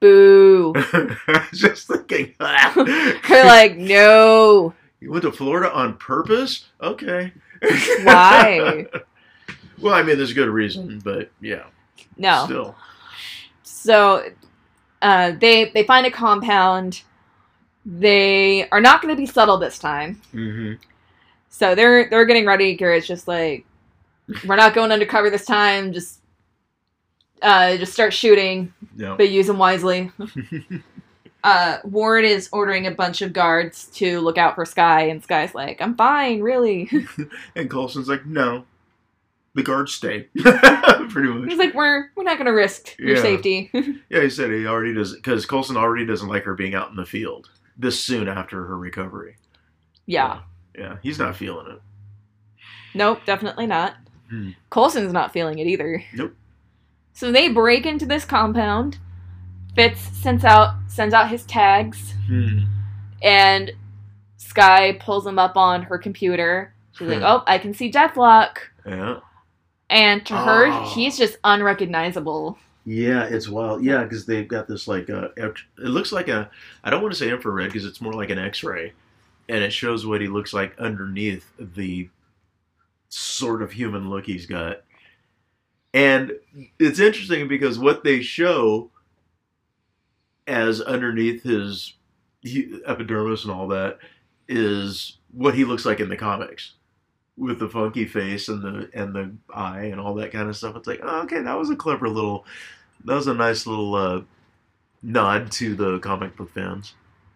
Boo. 0.00 0.74
Just 1.52 1.86
thinking. 1.86 2.34
They're 2.38 3.44
like, 3.44 3.76
no. 3.76 4.74
You 5.00 5.10
went 5.12 5.22
to 5.22 5.32
Florida 5.32 5.72
on 5.72 5.96
purpose? 5.96 6.66
Okay. 6.80 7.32
Why? 8.02 8.86
well, 9.80 9.94
I 9.94 10.02
mean, 10.02 10.16
there's 10.16 10.32
a 10.32 10.34
good 10.34 10.48
reason, 10.48 11.00
but 11.04 11.30
yeah, 11.40 11.64
No. 12.16 12.44
still. 12.46 12.74
So 13.82 14.30
uh, 15.02 15.32
they 15.40 15.70
they 15.70 15.82
find 15.82 16.06
a 16.06 16.10
compound. 16.10 17.02
They 17.84 18.68
are 18.70 18.80
not 18.80 19.02
going 19.02 19.12
to 19.12 19.20
be 19.20 19.26
subtle 19.26 19.58
this 19.58 19.76
time. 19.78 20.22
Mm-hmm. 20.32 20.74
So 21.48 21.74
they're 21.74 22.08
they're 22.08 22.24
getting 22.24 22.46
ready. 22.46 22.74
Garrett's 22.76 23.08
just 23.08 23.26
like, 23.26 23.66
we're 24.46 24.54
not 24.56 24.72
going 24.74 24.92
undercover 24.92 25.30
this 25.30 25.44
time. 25.44 25.92
Just 25.92 26.20
uh, 27.42 27.76
just 27.76 27.92
start 27.92 28.12
shooting, 28.12 28.72
Yeah. 28.96 29.16
but 29.18 29.30
use 29.30 29.48
them 29.48 29.58
wisely. 29.58 30.12
uh, 31.44 31.78
Ward 31.82 32.24
is 32.24 32.48
ordering 32.52 32.86
a 32.86 32.92
bunch 32.92 33.20
of 33.20 33.32
guards 33.32 33.86
to 33.94 34.20
look 34.20 34.38
out 34.38 34.54
for 34.54 34.64
Skye, 34.64 35.08
and 35.08 35.20
Skye's 35.20 35.56
like, 35.56 35.80
"I'm 35.82 35.96
fine, 35.96 36.40
really." 36.40 36.88
and 37.56 37.68
Coulson's 37.68 38.08
like, 38.08 38.24
no, 38.26 38.64
the 39.54 39.62
guards 39.62 39.92
stay. 39.94 40.28
Pretty 41.10 41.28
much. 41.28 41.48
He's 41.48 41.58
like, 41.58 41.74
"We're 41.74 42.10
we're 42.16 42.22
not 42.24 42.38
gonna 42.38 42.52
risk 42.54 42.96
your 42.98 43.16
Yeah. 43.16 43.22
safety." 43.22 43.70
Yeah, 44.10 44.22
he 44.22 44.30
said 44.30 44.50
he 44.50 44.66
already 44.66 44.92
does 44.94 45.14
because 45.14 45.46
Coulson 45.46 45.76
already 45.76 46.04
doesn't 46.06 46.28
like 46.28 46.44
her 46.44 46.54
being 46.54 46.74
out 46.74 46.90
in 46.90 46.96
the 46.96 47.06
field 47.06 47.48
this 47.76 47.98
soon 47.98 48.28
after 48.28 48.66
her 48.66 48.76
recovery. 48.78 49.36
yeah. 50.06 50.40
Yeah, 50.78 50.96
he's 51.02 51.18
not 51.18 51.36
feeling 51.36 51.66
it. 51.70 51.80
Nope, 52.94 53.20
definitely 53.26 53.66
not. 53.66 53.94
Hmm. 54.30 54.50
Coulson's 54.70 55.12
not 55.12 55.32
feeling 55.32 55.58
it 55.58 55.66
either. 55.66 56.02
Nope. 56.14 56.34
So 57.12 57.30
they 57.30 57.48
break 57.48 57.84
into 57.84 58.06
this 58.06 58.24
compound. 58.24 58.96
Fitz 59.76 60.00
sends 60.00 60.44
out 60.44 60.74
sends 60.88 61.12
out 61.14 61.28
his 61.30 61.44
tags, 61.44 62.14
Hmm. 62.26 62.60
and 63.22 63.72
Skye 64.38 64.98
pulls 65.00 65.24
them 65.24 65.38
up 65.38 65.56
on 65.56 65.82
her 65.84 65.98
computer. 65.98 66.74
She's 66.92 67.08
like, 67.08 67.18
Hmm. 67.18 67.24
"Oh, 67.24 67.42
I 67.46 67.58
can 67.58 67.72
see 67.74 67.90
Deathlok," 67.90 68.56
Yeah. 68.86 69.20
And 69.92 70.24
to 70.26 70.34
her, 70.36 70.66
Oh. 70.66 70.92
he's 70.94 71.16
just 71.18 71.36
unrecognizable. 71.44 72.58
Yeah, 72.84 73.24
it's 73.24 73.48
wild. 73.48 73.84
Yeah, 73.84 74.02
because 74.02 74.26
they've 74.26 74.48
got 74.48 74.66
this 74.66 74.88
like 74.88 75.08
uh, 75.08 75.28
it 75.36 75.54
looks 75.78 76.10
like 76.10 76.26
a 76.28 76.50
I 76.82 76.90
don't 76.90 77.02
want 77.02 77.12
to 77.14 77.18
say 77.18 77.30
infrared 77.30 77.68
because 77.68 77.84
it's 77.84 78.00
more 78.00 78.12
like 78.14 78.30
an 78.30 78.38
X-ray, 78.38 78.92
and 79.48 79.62
it 79.62 79.72
shows 79.72 80.04
what 80.04 80.20
he 80.20 80.26
looks 80.26 80.52
like 80.52 80.76
underneath 80.80 81.46
the 81.58 82.08
sort 83.08 83.62
of 83.62 83.70
human 83.72 84.10
look 84.10 84.26
he's 84.26 84.46
got. 84.46 84.82
And 85.94 86.32
it's 86.80 86.98
interesting 86.98 87.46
because 87.46 87.78
what 87.78 88.02
they 88.02 88.20
show 88.22 88.90
as 90.48 90.80
underneath 90.80 91.42
his 91.44 91.92
epidermis 92.86 93.44
and 93.44 93.52
all 93.52 93.68
that 93.68 93.98
is 94.48 95.18
what 95.30 95.54
he 95.54 95.64
looks 95.64 95.84
like 95.86 96.00
in 96.00 96.08
the 96.08 96.16
comics 96.16 96.72
with 97.36 97.58
the 97.58 97.68
funky 97.68 98.04
face 98.04 98.48
and 98.48 98.62
the 98.62 98.90
and 98.94 99.14
the 99.14 99.30
eye 99.54 99.84
and 99.84 100.00
all 100.00 100.14
that 100.14 100.32
kind 100.32 100.48
of 100.48 100.56
stuff. 100.56 100.76
It's 100.76 100.86
like, 100.86 101.00
oh, 101.02 101.22
okay, 101.22 101.40
that 101.42 101.58
was 101.58 101.70
a 101.70 101.76
clever 101.76 102.08
little, 102.08 102.44
that 103.04 103.14
was 103.14 103.26
a 103.26 103.34
nice 103.34 103.66
little 103.66 103.94
uh, 103.94 104.20
nod 105.02 105.50
to 105.52 105.74
the 105.74 105.98
comic 106.00 106.36
book 106.36 106.50
fans. 106.52 106.94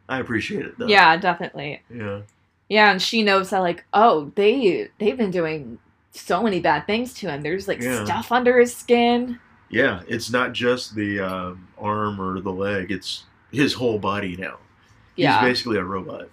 I 0.09 0.21
appreciate 0.21 0.67
it. 0.67 0.79
Though. 0.79 0.87
Yeah, 0.87 1.17
definitely. 1.17 1.83
yeah, 1.93 2.21
Yeah, 2.69 2.91
and 2.93 3.03
she 3.03 3.23
knows 3.23 3.51
that 3.51 3.59
like, 3.61 3.85
oh, 3.95 4.31
they 4.37 4.89
they've 4.99 5.17
been 5.17 5.31
doing 5.33 5.79
so 6.13 6.43
many 6.43 6.61
bad 6.61 6.87
things 6.87 7.13
to 7.15 7.29
him. 7.31 7.43
There's 7.43 7.67
like 7.69 7.81
Yeah. 7.83 8.05
stuff 8.05 8.31
under 8.33 8.59
his 8.61 8.75
skin. 8.77 9.39
yeah. 9.71 10.03
It's 10.09 10.31
not 10.31 10.53
just 10.53 10.95
the 10.95 11.21
um 11.21 11.69
arm 11.79 12.21
or 12.21 12.41
the 12.41 12.53
leg; 12.53 12.91
it's 12.93 13.25
his 13.51 13.73
whole 13.75 13.99
body 13.99 14.37
now. 14.37 14.59
Yeah, 15.17 15.41
He's 15.41 15.49
basically 15.49 15.79
a 15.79 15.85
robot. 15.85 16.29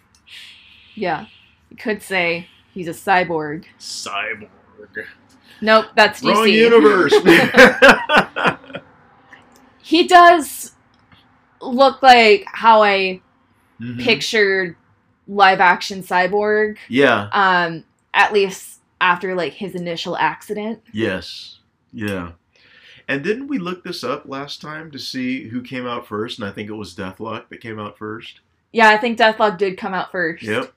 yeah. 0.95 1.25
You 1.69 1.77
could 1.77 2.03
say 2.03 2.47
he's 2.73 2.87
a 2.87 2.91
cyborg. 2.91 3.65
Cyborg. 3.79 4.47
Nope, 5.61 5.85
that's 5.95 6.21
DC. 6.21 6.33
Wrong 6.33 6.47
universe. 6.49 7.13
he 9.81 10.07
does 10.07 10.71
look 11.61 12.01
like 12.01 12.45
how 12.47 12.83
I 12.83 13.21
Mhm. 13.81 13.99
pictured 14.03 14.75
live 15.27 15.59
action 15.59 16.03
cyborg. 16.03 16.77
Yeah. 16.89 17.29
Um, 17.31 17.85
at 18.13 18.33
least 18.33 18.79
after 19.01 19.35
like 19.35 19.53
his 19.53 19.73
initial 19.75 20.17
accident. 20.17 20.81
Yes. 20.91 21.59
Yeah. 21.91 22.31
And 23.07 23.23
didn't 23.23 23.47
we 23.47 23.57
look 23.57 23.83
this 23.83 24.03
up 24.03 24.23
last 24.27 24.61
time 24.61 24.91
to 24.91 24.99
see 24.99 25.47
who 25.49 25.61
came 25.61 25.85
out 25.85 26.07
first? 26.07 26.39
And 26.39 26.47
I 26.47 26.51
think 26.51 26.69
it 26.69 26.73
was 26.73 26.95
Deathlok 26.95 27.49
that 27.49 27.61
came 27.61 27.79
out 27.79 27.97
first. 27.97 28.39
Yeah, 28.71 28.89
I 28.89 28.97
think 28.97 29.17
Deathlok 29.19 29.57
did 29.57 29.77
come 29.77 29.93
out 29.93 30.11
first. 30.11 30.43
Yep. 30.43 30.71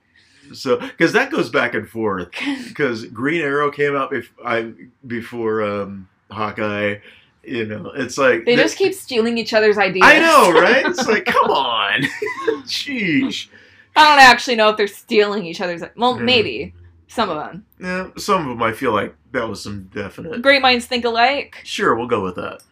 So, 0.54 0.76
because 0.78 1.12
that 1.12 1.30
goes 1.30 1.50
back 1.50 1.74
and 1.74 1.88
forth. 1.88 2.28
Because 2.68 3.04
Green 3.06 3.40
Arrow 3.40 3.70
came 3.70 3.96
out 3.96 4.10
bef- 4.12 4.28
I, 4.44 4.72
before 5.06 5.62
um, 5.62 6.08
Hawkeye. 6.30 6.96
You 7.42 7.64
know, 7.66 7.92
it's 7.94 8.18
like 8.18 8.44
they 8.44 8.56
that- 8.56 8.62
just 8.62 8.76
keep 8.76 8.92
stealing 8.92 9.38
each 9.38 9.52
other's 9.54 9.78
ideas. 9.78 10.04
I 10.06 10.18
know, 10.18 10.52
right? 10.52 10.84
It's 10.84 11.06
like, 11.06 11.24
come 11.26 11.50
on, 11.50 12.02
sheesh. 12.64 13.48
I 13.94 14.04
don't 14.04 14.18
actually 14.20 14.56
know 14.56 14.68
if 14.70 14.76
they're 14.76 14.86
stealing 14.88 15.46
each 15.46 15.60
other's. 15.60 15.82
Well, 15.96 16.16
Mhm. 16.16 16.22
maybe 16.24 16.74
some 17.08 17.30
of 17.30 17.36
them. 17.38 17.64
Yeah, 17.80 18.08
some 18.18 18.42
of 18.42 18.48
them 18.48 18.62
I 18.62 18.72
feel 18.72 18.92
like 18.92 19.14
that 19.32 19.48
was 19.48 19.62
some 19.62 19.84
definite. 19.94 20.42
Great 20.42 20.60
minds 20.60 20.86
think 20.86 21.04
alike. 21.04 21.60
Sure, 21.64 21.94
we'll 21.94 22.08
go 22.08 22.22
with 22.22 22.34
that. 22.34 22.62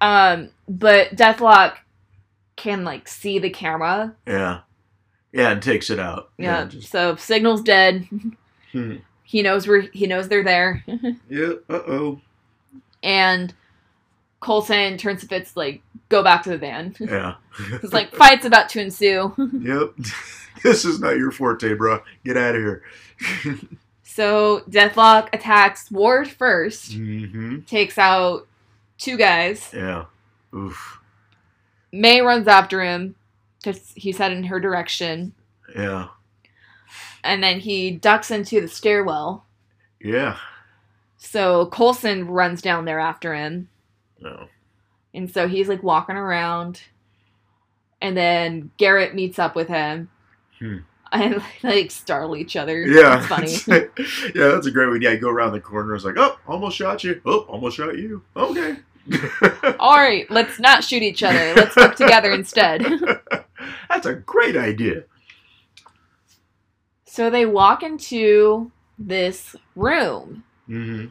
Um, 0.00 0.50
but 0.68 1.10
Deathlok 1.16 1.76
can 2.56 2.84
like 2.84 3.06
see 3.08 3.38
the 3.38 3.50
camera. 3.50 4.14
Yeah, 4.26 4.60
yeah, 5.32 5.50
and 5.50 5.62
takes 5.62 5.90
it 5.90 5.98
out. 5.98 6.30
Yeah. 6.38 6.64
just- 6.66 6.90
So 6.90 7.16
signal's 7.16 7.62
dead. 7.62 8.08
Hmm. 8.72 8.96
He 9.24 9.42
knows 9.42 9.68
where 9.68 9.82
he 9.82 10.06
knows 10.06 10.28
they're 10.28 10.42
there. 10.42 10.82
yeah. 11.28 11.52
Uh 11.68 11.80
oh. 11.86 12.20
and 13.02 13.52
Coulson 14.40 14.96
turns 14.96 15.20
to 15.20 15.26
Fitz 15.26 15.54
like, 15.58 15.82
go 16.08 16.22
back 16.22 16.42
to 16.44 16.48
the 16.50 16.56
van. 16.56 16.96
Yeah. 17.00 17.34
It's 17.82 17.92
like 17.92 18.14
fight's 18.14 18.46
about 18.46 18.70
to 18.70 18.80
ensue. 18.80 19.34
Yep. 19.60 19.90
this 20.62 20.86
is 20.86 21.00
not 21.00 21.18
your 21.18 21.30
forte, 21.30 21.74
bro. 21.74 22.02
Get 22.24 22.38
out 22.38 22.54
of 22.54 22.62
here. 22.62 22.82
So 24.04 24.60
Deathlok 24.70 25.28
attacks 25.34 25.90
Ward 25.90 26.28
first, 26.30 26.94
hmm 26.94 27.60
takes 27.66 27.98
out 27.98 28.46
two 28.96 29.18
guys. 29.18 29.68
Yeah. 29.74 30.06
Oof. 30.54 30.98
May 31.92 32.22
runs 32.22 32.48
after 32.48 32.82
him 32.82 33.16
he's 33.94 34.18
heading 34.18 34.38
in 34.38 34.44
her 34.44 34.60
direction. 34.60 35.32
Yeah. 35.74 36.08
And 37.24 37.42
then 37.42 37.60
he 37.60 37.90
ducks 37.92 38.30
into 38.30 38.60
the 38.60 38.68
stairwell. 38.68 39.46
Yeah. 40.00 40.38
So 41.16 41.66
Coulson 41.66 42.26
runs 42.26 42.62
down 42.62 42.84
there 42.84 42.98
after 42.98 43.34
him. 43.34 43.68
No. 44.20 44.48
And 45.14 45.30
so 45.30 45.46
he's 45.46 45.68
like 45.68 45.82
walking 45.82 46.16
around. 46.16 46.82
And 48.00 48.16
then 48.16 48.70
Garrett 48.76 49.14
meets 49.14 49.38
up 49.38 49.54
with 49.54 49.68
him. 49.68 50.10
Hmm. 50.58 50.78
And 51.12 51.42
like 51.62 51.90
startle 51.90 52.36
each 52.36 52.56
other. 52.56 52.84
Yeah. 52.84 53.18
It's 53.18 53.26
funny. 53.66 53.86
Yeah, 54.34 54.48
that's 54.48 54.66
a 54.66 54.70
great 54.72 54.88
one. 54.88 55.00
Yeah, 55.00 55.14
go 55.14 55.28
around 55.28 55.52
the 55.52 55.60
corner. 55.60 55.94
It's 55.94 56.04
like, 56.04 56.18
oh, 56.18 56.38
almost 56.48 56.76
shot 56.76 57.04
you. 57.04 57.20
Oh, 57.24 57.40
almost 57.40 57.76
shot 57.76 57.96
you. 57.96 58.22
Okay. 58.36 58.76
All 59.80 59.98
right, 59.98 60.30
let's 60.30 60.60
not 60.60 60.84
shoot 60.84 61.02
each 61.02 61.22
other. 61.22 61.54
Let's 61.54 61.74
work 61.74 61.96
together 61.96 62.30
instead. 62.32 62.84
That's 63.88 64.06
a 64.06 64.14
great 64.14 64.56
idea. 64.56 65.04
So 67.04 67.28
they 67.30 67.44
walk 67.46 67.82
into 67.82 68.70
this 68.98 69.54
room. 69.76 70.44
hmm 70.66 71.06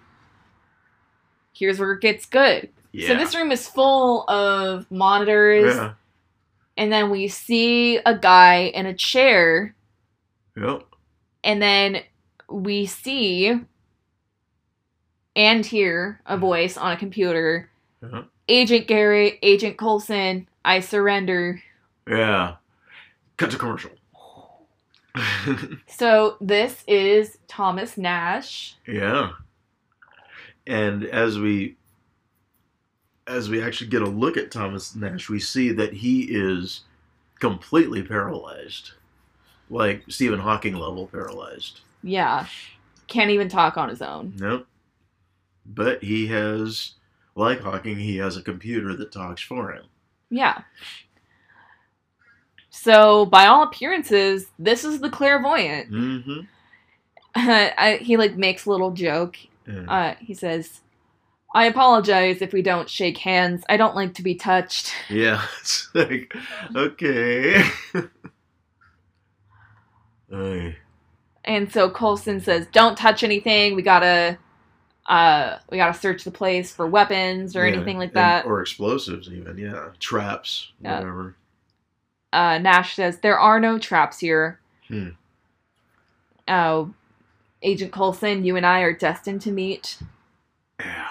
Here's 1.54 1.80
where 1.80 1.92
it 1.92 2.02
gets 2.02 2.26
good. 2.26 2.70
Yeah. 2.92 3.10
So 3.10 3.16
this 3.16 3.36
room 3.36 3.52
is 3.52 3.68
full 3.68 4.28
of 4.30 4.90
monitors, 4.90 5.76
yeah. 5.76 5.94
and 6.76 6.92
then 6.92 7.10
we 7.12 7.28
see 7.28 7.98
a 7.98 8.18
guy 8.18 8.64
in 8.74 8.86
a 8.88 8.94
chair, 8.96 9.76
Yep. 10.58 10.84
and 11.44 11.62
then 11.62 12.02
we 12.50 12.86
see 12.88 13.62
and 15.36 15.66
hear 15.66 16.20
a 16.26 16.36
voice 16.38 16.78
on 16.78 16.92
a 16.94 16.98
computer. 16.98 17.70
Uh-huh. 18.04 18.24
Agent 18.50 18.88
Garrett, 18.88 19.38
Agent 19.44 19.78
Coulson, 19.78 20.48
I 20.66 20.80
surrender. 20.82 21.62
Yeah. 22.08 22.56
Cut 23.38 23.52
to 23.52 23.58
commercial. 23.58 23.92
So 25.88 26.38
this 26.40 26.84
is 26.88 27.38
Thomas 27.48 27.98
Nash. 27.98 28.76
yeah. 28.88 29.32
And 30.68 31.04
as 31.06 31.40
we 31.40 31.76
as 33.28 33.50
we 33.50 33.62
actually 33.64 33.90
get 33.90 34.02
a 34.02 34.06
look 34.06 34.38
at 34.38 34.52
Thomas 34.52 34.96
Nash, 34.96 35.30
we 35.30 35.40
see 35.40 35.72
that 35.72 35.94
he 35.94 36.24
is 36.24 36.82
completely 37.40 38.04
paralyzed. 38.04 38.92
Like 39.70 40.04
Stephen 40.10 40.40
Hawking 40.40 40.76
level 40.76 41.08
paralyzed. 41.08 41.82
Yeah. 42.04 42.46
Can't 43.08 43.32
even 43.32 43.50
talk 43.50 43.78
on 43.78 43.90
his 43.90 44.02
own. 44.02 44.34
Nope. 44.38 44.68
But 45.66 46.04
he 46.04 46.28
has 46.28 46.94
like 47.36 47.62
Hawking, 47.62 47.98
he 47.98 48.18
has 48.18 48.38
a 48.38 48.42
computer 48.42 48.96
that 48.96 49.12
talks 49.12 49.42
for 49.42 49.72
him. 49.74 49.86
Yeah. 50.30 50.62
So, 52.74 53.26
by 53.26 53.46
all 53.48 53.64
appearances, 53.64 54.48
this 54.58 54.84
is 54.86 55.02
the 55.02 55.10
clairvoyant. 55.10 55.92
Mm-hmm. 55.92 56.40
I, 57.36 58.00
he 58.02 58.16
like 58.18 58.36
makes 58.38 58.66
a 58.66 58.70
little 58.70 58.92
joke. 58.92 59.38
Yeah. 59.68 59.84
Uh, 59.88 60.16
he 60.20 60.34
says, 60.34 60.80
"I 61.54 61.66
apologize 61.66 62.42
if 62.42 62.54
we 62.54 62.62
don't 62.62 62.90
shake 62.90 63.18
hands. 63.18 63.64
I 63.70 63.76
don't 63.78 63.96
like 63.96 64.14
to 64.16 64.24
be 64.24 64.36
touched." 64.36 64.94
Yeah, 65.10 65.44
it's 65.60 65.90
like 65.94 66.34
okay. 66.76 67.62
And 71.44 71.72
so 71.72 71.90
Coulson 71.90 72.40
says, 72.40 72.68
"Don't 72.72 72.98
touch 72.98 73.24
anything. 73.24 73.76
We 73.76 73.82
gotta, 73.82 74.38
uh, 75.08 75.58
we 75.70 75.78
gotta 75.78 75.98
search 75.98 76.24
the 76.24 76.32
place 76.32 76.72
for 76.72 76.88
weapons 76.88 77.56
or 77.56 77.68
Yeah, 77.68 77.74
anything 77.76 77.98
like 77.98 78.10
and- 78.10 78.18
that." 78.18 78.46
or 78.46 78.62
explosives, 78.62 79.30
even 79.30 79.58
yeah, 79.58 79.90
traps, 80.00 80.72
Yeah. 80.82 81.00
whatever. 81.00 81.36
Uh, 82.34 82.58
Nash 82.60 82.96
says 82.96 83.20
there 83.20 83.40
are 83.40 83.60
no 83.60 83.78
traps 83.78 84.20
here. 84.20 84.60
Hmm. 84.88 85.10
Uh, 86.48 86.86
Agent 87.62 87.92
Coulson, 87.92 88.44
you 88.44 88.56
and 88.56 88.66
I 88.66 88.80
are 88.82 88.94
destined 88.94 89.42
to 89.42 89.52
meet, 89.52 90.00
Yeah. 90.80 91.08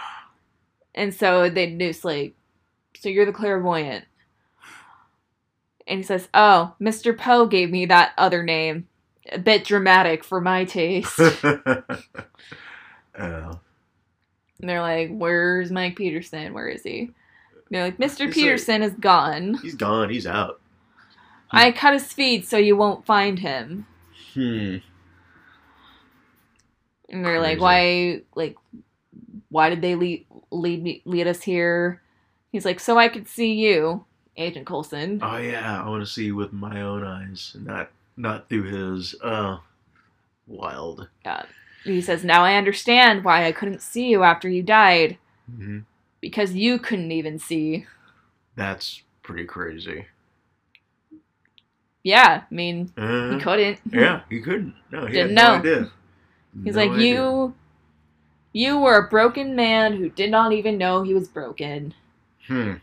and 0.95 1.15
so 1.15 1.49
they 1.49 1.71
noose 1.71 2.05
like, 2.05 2.35
so 2.99 3.09
you're 3.09 3.27
the 3.27 3.33
clairvoyant. 3.33 4.05
And 5.87 5.99
he 5.99 6.03
says, 6.03 6.29
"Oh, 6.35 6.75
Mr. 6.81 7.17
Po 7.17 7.47
gave 7.47 7.71
me 7.71 7.87
that 7.87 8.13
other 8.19 8.43
name, 8.43 8.89
a 9.31 9.39
bit 9.39 9.65
dramatic 9.65 10.25
for 10.25 10.41
my 10.41 10.65
taste." 10.65 11.19
Yeah. 13.19 13.53
and 14.61 14.69
they're 14.69 14.81
like, 14.81 15.11
"Where's 15.11 15.71
Mike 15.71 15.97
Peterson? 15.97 16.55
Where 16.55 16.69
is 16.69 16.83
he?" 16.83 17.01
And 17.01 17.13
they're 17.71 17.85
like, 17.85 17.99
"Mr. 17.99 18.27
He's 18.27 18.35
Peterson 18.35 18.83
is 18.83 18.93
gone. 18.95 19.55
he's 19.63 19.75
gone. 19.75 20.11
He's 20.11 20.27
out. 20.27 20.61
I 21.51 21.73
cut 21.73 21.95
his 21.95 22.13
feed 22.13 22.47
so 22.47 22.57
you 22.57 22.77
won't 22.77 23.07
find 23.07 23.39
him." 23.39 23.87
Hmm. 24.35 24.77
And 27.09 27.25
they're 27.25 27.41
like, 27.41 27.61
why, 27.61 28.23
like, 28.37 28.57
why 29.49 29.69
did 29.69 29.83
they 29.83 29.97
lead 29.97 30.27
lead 30.53 30.83
me 30.83 31.03
lead 31.05 31.27
us 31.27 31.43
here? 31.43 32.03
He's 32.53 32.65
like, 32.65 32.79
so 32.81 32.99
I 32.99 33.09
could 33.09 33.27
see 33.27 33.53
you, 33.53 34.05
Agent 34.37 34.67
Coulson. 34.67 35.21
Oh 35.23 35.39
yeah, 35.39 35.83
I 35.83 35.89
want 35.89 36.05
to 36.05 36.11
see 36.11 36.31
with 36.31 36.53
my 36.53 36.83
own 36.83 37.05
eyes, 37.05 37.57
not 37.59 37.91
not 38.17 38.49
through 38.49 38.65
his. 38.65 39.15
Uh, 39.23 39.59
wild. 40.51 41.09
Yeah. 41.25 41.45
He 41.85 42.03
says, 42.03 42.25
now 42.25 42.45
I 42.45 42.57
understand 42.57 43.25
why 43.25 43.47
I 43.47 43.53
couldn't 43.53 43.81
see 43.81 44.09
you 44.09 44.23
after 44.23 44.49
you 44.49 44.63
died 44.63 45.19
hmm 45.51 45.81
because 46.21 46.53
you 46.53 46.79
couldn't 46.79 47.13
even 47.13 47.39
see. 47.39 47.87
That's 48.55 49.01
pretty 49.23 49.47
crazy. 49.47 50.05
Yeah, 52.03 52.45
I 52.51 52.55
mean, 52.55 52.93
Uh, 52.97 53.35
he 53.37 53.41
couldn't. 53.41 53.79
Yeah, 53.93 54.23
he 54.31 54.41
couldn't. 54.41 54.75
No, 54.91 55.07
he 55.07 55.13
Didn't 55.13 55.35
no 55.35 55.43
know. 55.43 55.55
idea. 55.59 55.91
He's 56.65 56.77
No 56.77 56.83
like, 56.83 56.91
idea. 56.93 57.15
you, 57.15 57.55
you 58.53 58.79
were 58.81 58.97
a 58.97 59.09
broken 59.09 59.55
man 59.55 59.95
who 59.95 60.09
did 60.09 60.31
not 60.31 60.53
even 60.53 60.79
know 60.79 61.03
he 61.03 61.15
was 61.15 61.29
broken. 61.29 61.95
Hmm. 62.47 62.75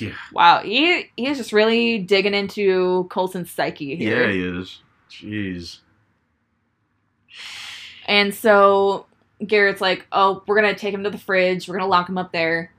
Yeah. 0.00 0.14
Wow, 0.32 0.60
he 0.60 1.10
he's 1.16 1.36
just 1.36 1.52
really 1.52 1.98
digging 1.98 2.32
into 2.34 3.06
Coulson's 3.10 3.50
psyche 3.50 3.96
here. 3.96 4.26
Yeah, 4.26 4.32
he 4.32 4.42
is. 4.60 4.80
Jeez. 5.10 5.80
And 8.06 8.34
so 8.34 9.06
Garrett's 9.46 9.80
like, 9.80 10.06
"Oh, 10.12 10.42
we're 10.46 10.56
gonna 10.56 10.74
take 10.74 10.94
him 10.94 11.04
to 11.04 11.10
the 11.10 11.18
fridge. 11.18 11.68
We're 11.68 11.76
gonna 11.76 11.88
lock 11.90 12.08
him 12.08 12.18
up 12.18 12.32
there." 12.32 12.72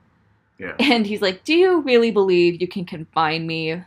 Yeah. 0.58 0.74
And 0.80 1.06
he's 1.06 1.22
like, 1.22 1.44
"Do 1.44 1.54
you 1.54 1.80
really 1.82 2.10
believe 2.10 2.60
you 2.60 2.68
can 2.68 2.84
confine 2.84 3.46
me?" 3.46 3.82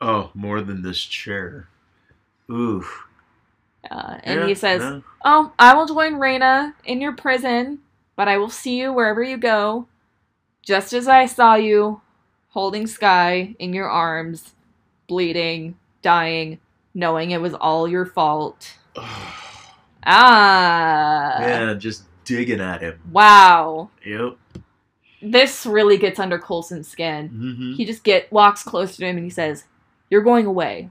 Oh, 0.00 0.30
more 0.34 0.60
than 0.60 0.82
this 0.82 1.00
chair. 1.00 1.68
Oof. 2.50 3.06
Uh, 3.90 4.18
and 4.24 4.40
Yeah, 4.40 4.46
he 4.46 4.54
says, 4.54 4.82
no. 4.82 5.02
"Oh, 5.24 5.52
I 5.58 5.74
will 5.74 5.86
join 5.86 6.14
Raina 6.14 6.74
in 6.84 7.00
your 7.00 7.12
prison, 7.12 7.80
but 8.16 8.28
I 8.28 8.38
will 8.38 8.50
see 8.50 8.78
you 8.80 8.92
wherever 8.92 9.22
you 9.22 9.36
go, 9.36 9.86
just 10.62 10.92
as 10.92 11.08
I 11.08 11.26
saw 11.26 11.54
you, 11.54 12.00
holding 12.50 12.86
Skye 12.86 13.54
in 13.58 13.72
your 13.72 13.88
arms, 13.88 14.54
bleeding, 15.06 15.76
dying, 16.02 16.60
knowing 16.94 17.30
it 17.30 17.40
was 17.40 17.54
all 17.54 17.88
your 17.88 18.06
fault." 18.06 18.74
Ah. 20.06 21.40
yeah, 21.40 21.72
just 21.72 22.04
digging 22.26 22.60
at 22.60 22.82
him. 22.82 23.00
Wow. 23.10 23.88
Yep. 24.04 24.36
This 25.22 25.64
really 25.64 25.96
gets 25.96 26.18
under 26.18 26.38
Coulson's 26.38 26.88
skin. 26.88 27.30
Mm-hmm. 27.30 27.72
He 27.72 27.86
just 27.86 28.04
get 28.04 28.30
walks 28.30 28.62
close 28.62 28.96
to 28.96 29.06
him 29.06 29.16
and 29.16 29.24
he 29.24 29.30
says, 29.30 29.64
"You're 30.14 30.22
going 30.22 30.46
away. 30.46 30.90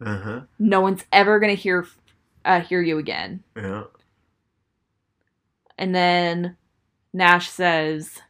Uh 0.00 0.18
huh. 0.18 0.40
No 0.60 0.80
one's 0.80 1.02
ever 1.10 1.40
gonna 1.40 1.54
hear 1.54 1.84
uh, 2.44 2.60
hear 2.60 2.80
you 2.80 2.98
again." 2.98 3.42
Yeah. 3.56 3.82
And 5.76 5.92
then 5.92 6.56
Nash 7.12 7.50
says, 7.50 8.22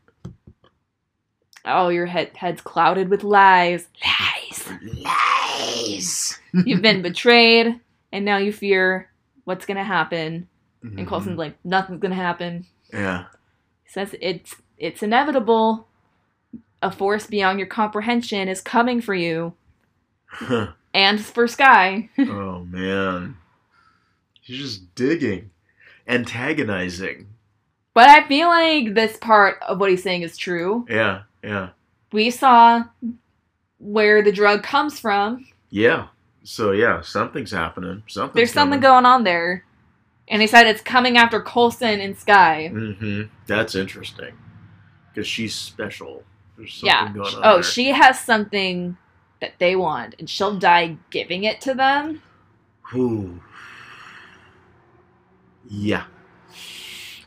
"Oh, 1.67 1.91
your 1.91 2.07
head 2.07 2.31
head's 2.35 2.63
clouded 2.63 3.11
with 3.11 3.25
lies. 3.25 3.89
Lies. 4.03 4.73
Lies. 5.05 6.41
You've 6.65 6.81
been 6.81 7.03
betrayed, 7.03 7.79
and 8.11 8.25
now 8.25 8.39
you 8.39 8.55
fear 8.55 9.11
what's 9.45 9.67
gonna 9.67 9.85
happen." 9.85 10.49
Mm-hmm. 10.83 11.01
And 11.01 11.07
Coulson's 11.07 11.37
like, 11.37 11.63
"Nothing's 11.63 12.01
gonna 12.01 12.15
happen." 12.15 12.65
Yeah. 12.91 13.27
He 13.85 13.91
says, 13.91 14.17
"It's 14.23 14.57
it's 14.79 15.03
inevitable. 15.03 15.89
A 16.81 16.91
force 16.91 17.27
beyond 17.27 17.59
your 17.59 17.69
comprehension 17.69 18.49
is 18.49 18.63
coming 18.63 19.03
for 19.03 19.15
you 19.15 19.53
Huh. 19.66 19.66
and 20.95 21.21
for 21.25 21.47
Skye." 21.49 22.11
oh 22.19 22.65
man. 22.71 23.37
He's 24.41 24.59
just 24.59 24.95
digging, 24.95 25.51
antagonizing. 26.07 27.27
But 27.95 28.09
I 28.09 28.27
feel 28.29 28.49
like 28.49 28.95
this 28.95 29.17
part 29.17 29.61
of 29.63 29.81
what 29.81 29.91
he's 29.91 30.03
saying 30.03 30.23
is 30.23 30.37
true. 30.37 30.87
Yeah. 30.89 31.23
Yeah. 31.43 31.71
We 32.13 32.31
saw 32.31 32.85
where 33.79 34.23
the 34.23 34.33
drug 34.33 34.63
comes 34.63 35.01
from. 35.01 35.47
Yeah. 35.71 36.09
So 36.45 36.73
yeah, 36.73 37.01
something's 37.01 37.51
happening. 37.51 38.03
Something. 38.07 38.37
There's 38.37 38.53
something 38.53 38.81
going 38.81 39.07
on 39.07 39.25
there. 39.25 39.65
And 40.29 40.41
he 40.43 40.49
said 40.49 40.67
it's 40.67 40.81
coming 40.83 41.17
after 41.17 41.41
Coulson 41.41 42.01
and 42.01 42.17
Skye. 42.17 42.71
Mm-hmm. 42.73 43.23
That's 43.47 43.75
interesting. 43.75 44.35
Because 45.13 45.27
she's 45.27 45.55
special. 45.55 46.23
There's 46.57 46.75
something 46.75 46.87
Yeah. 46.89 47.13
going 47.13 47.35
on. 47.35 47.41
Oh, 47.45 47.55
there. 47.55 47.63
she 47.63 47.87
has 47.89 48.21
something 48.21 48.97
that 49.47 49.59
they 49.59 49.77
want, 49.77 50.17
and 50.19 50.29
she'll 50.29 50.59
die 50.59 50.97
giving 51.11 51.45
it 51.45 51.61
to 51.61 51.73
them. 51.75 52.21
Whew. 52.91 53.41
Yeah. 55.69 56.05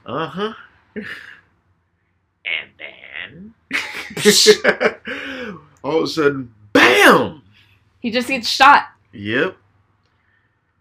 Uh 0.06 0.28
huh. 0.28 0.54
and 0.96 1.06
then. 2.78 3.54
All 5.84 6.00
of 6.00 6.04
a 6.04 6.08
sudden, 6.08 6.54
BAM! 6.74 7.42
He 8.00 8.12
just 8.12 8.28
gets 8.28 8.50
shot. 8.50 8.88
Yep. 9.14 9.56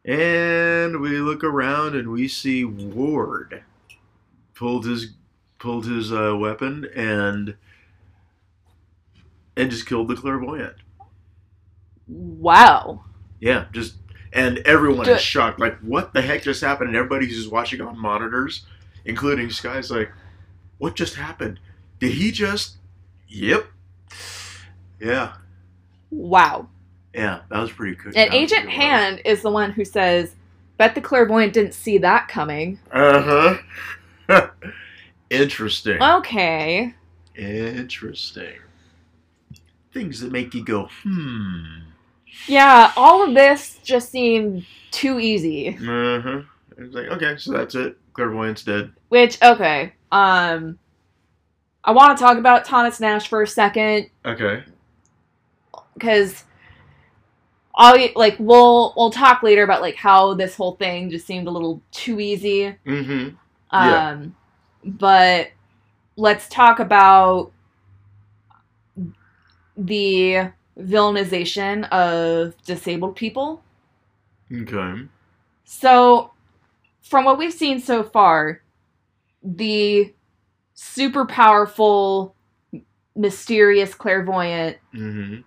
And 0.04 1.00
we 1.00 1.18
look 1.18 1.44
around 1.44 1.94
and 1.94 2.10
we 2.10 2.26
see 2.26 2.64
Ward 2.64 3.62
pulled 4.54 4.86
his 4.86 5.12
pulled 5.58 5.86
his 5.86 6.12
uh, 6.12 6.36
weapon 6.36 6.88
and 6.96 7.56
and 9.56 9.70
just 9.70 9.86
killed 9.86 10.08
the 10.08 10.16
clairvoyant. 10.16 10.76
Wow. 12.08 13.04
Yeah, 13.40 13.66
just 13.72 13.94
and 14.32 14.58
everyone 14.58 15.08
is 15.08 15.20
shocked. 15.20 15.58
Like, 15.60 15.78
what 15.80 16.12
the 16.12 16.20
heck 16.22 16.42
just 16.42 16.60
happened? 16.60 16.88
And 16.88 16.96
everybody's 16.96 17.34
just 17.36 17.50
watching 17.52 17.80
on 17.80 17.98
monitors, 17.98 18.66
including 19.04 19.50
Skye's 19.50 19.90
like, 19.90 20.10
what 20.78 20.96
just 20.96 21.14
happened? 21.14 21.60
Did 21.98 22.12
he 22.12 22.30
just? 22.30 22.76
Yep. 23.28 23.66
Yeah, 25.00 25.34
Wow. 26.10 26.68
yeah, 27.14 27.40
that 27.50 27.60
was 27.60 27.70
pretty 27.70 27.94
cool. 27.94 28.12
And 28.16 28.32
Agent 28.34 28.68
Hand 28.68 29.20
is 29.24 29.42
the 29.42 29.50
one 29.50 29.70
who 29.70 29.84
says, 29.84 30.34
Bet 30.76 30.94
the 30.94 31.00
clairvoyant 31.00 31.52
didn't 31.52 31.74
see 31.74 31.98
that 31.98 32.26
coming. 32.28 32.78
Uh 32.90 33.58
huh. 34.28 34.48
Interesting. 35.30 36.02
Okay. 36.02 36.94
Interesting. 37.36 38.54
things 39.92 40.20
that 40.20 40.32
make 40.32 40.54
you 40.54 40.64
go, 40.64 40.88
hmm. 41.02 41.62
Yeah, 42.46 42.92
all 42.96 43.26
of 43.26 43.34
this 43.34 43.78
just 43.82 44.10
seemed 44.10 44.66
too 44.90 45.20
easy. 45.20 45.68
Uh 45.76 46.20
huh. 46.20 46.42
It's 46.76 46.94
like 46.94 47.08
okay, 47.08 47.36
so 47.36 47.52
that's 47.52 47.74
it. 47.74 47.96
Clairvoyance 48.12 48.62
dead. 48.62 48.92
Which 49.08 49.40
okay, 49.42 49.92
um, 50.12 50.78
I 51.84 51.92
want 51.92 52.16
to 52.16 52.22
talk 52.22 52.38
about 52.38 52.64
Thomas 52.64 53.00
Nash 53.00 53.28
for 53.28 53.42
a 53.42 53.46
second 53.46 54.10
Okay. 54.24 54.62
because 55.94 56.44
I 57.76 58.12
like 58.16 58.36
we'll 58.38 58.92
we'll 58.96 59.10
talk 59.10 59.42
later 59.42 59.62
about 59.62 59.80
like 59.80 59.96
how 59.96 60.34
this 60.34 60.56
whole 60.56 60.76
thing 60.76 61.10
just 61.10 61.26
seemed 61.26 61.46
a 61.46 61.50
little 61.50 61.80
too 61.92 62.20
easy. 62.20 62.76
Mm-hmm. 62.84 63.36
Um, 63.70 64.34
but 64.84 65.50
let's 66.16 66.48
talk 66.48 66.80
about 66.80 67.52
the 69.76 70.50
villainization 70.78 71.88
of 71.90 72.54
disabled 72.64 73.16
people. 73.16 73.62
Okay. 74.52 75.02
So, 75.64 76.32
from 77.02 77.24
what 77.24 77.38
we've 77.38 77.52
seen 77.52 77.80
so 77.80 78.02
far, 78.02 78.62
the 79.42 80.12
super 80.74 81.26
powerful, 81.26 82.34
mysterious 83.16 83.94
clairvoyant 83.94 84.78
Mm-hmm. 84.94 85.40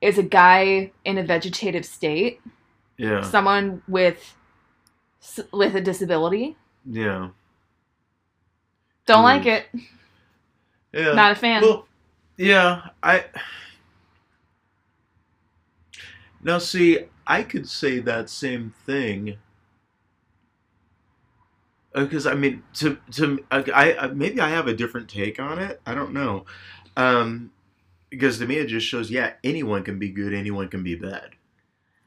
is 0.00 0.18
a 0.18 0.22
guy 0.22 0.90
in 1.04 1.18
a 1.18 1.22
vegetative 1.22 1.84
state, 1.84 2.40
Yeah. 2.96 3.22
someone 3.22 3.82
with 3.86 4.36
with 5.52 5.74
a 5.76 5.80
disability. 5.80 6.56
Yeah. 6.84 7.28
Don't 9.06 9.20
Ooh. 9.20 9.22
like 9.22 9.46
it. 9.46 9.66
Yeah. 10.92 11.12
Not 11.12 11.32
a 11.32 11.34
fan. 11.36 11.62
Well, 11.62 11.86
yeah, 12.36 12.88
I. 13.02 13.24
Now, 16.42 16.58
see, 16.58 17.00
I 17.26 17.42
could 17.42 17.68
say 17.68 18.00
that 18.00 18.28
same 18.28 18.74
thing. 18.84 19.36
Because 21.94 22.26
I 22.26 22.34
mean, 22.34 22.62
to 22.74 22.96
to 23.12 23.44
I, 23.50 23.94
I 23.94 24.06
maybe 24.08 24.40
I 24.40 24.48
have 24.48 24.66
a 24.66 24.74
different 24.74 25.08
take 25.08 25.38
on 25.38 25.58
it. 25.58 25.80
I 25.86 25.94
don't 25.94 26.12
know. 26.14 26.46
Um, 26.96 27.50
because 28.08 28.38
to 28.38 28.46
me, 28.46 28.56
it 28.56 28.66
just 28.66 28.86
shows, 28.86 29.10
yeah, 29.10 29.34
anyone 29.44 29.82
can 29.84 29.98
be 29.98 30.08
good, 30.10 30.32
anyone 30.34 30.68
can 30.68 30.82
be 30.82 30.94
bad. 30.94 31.30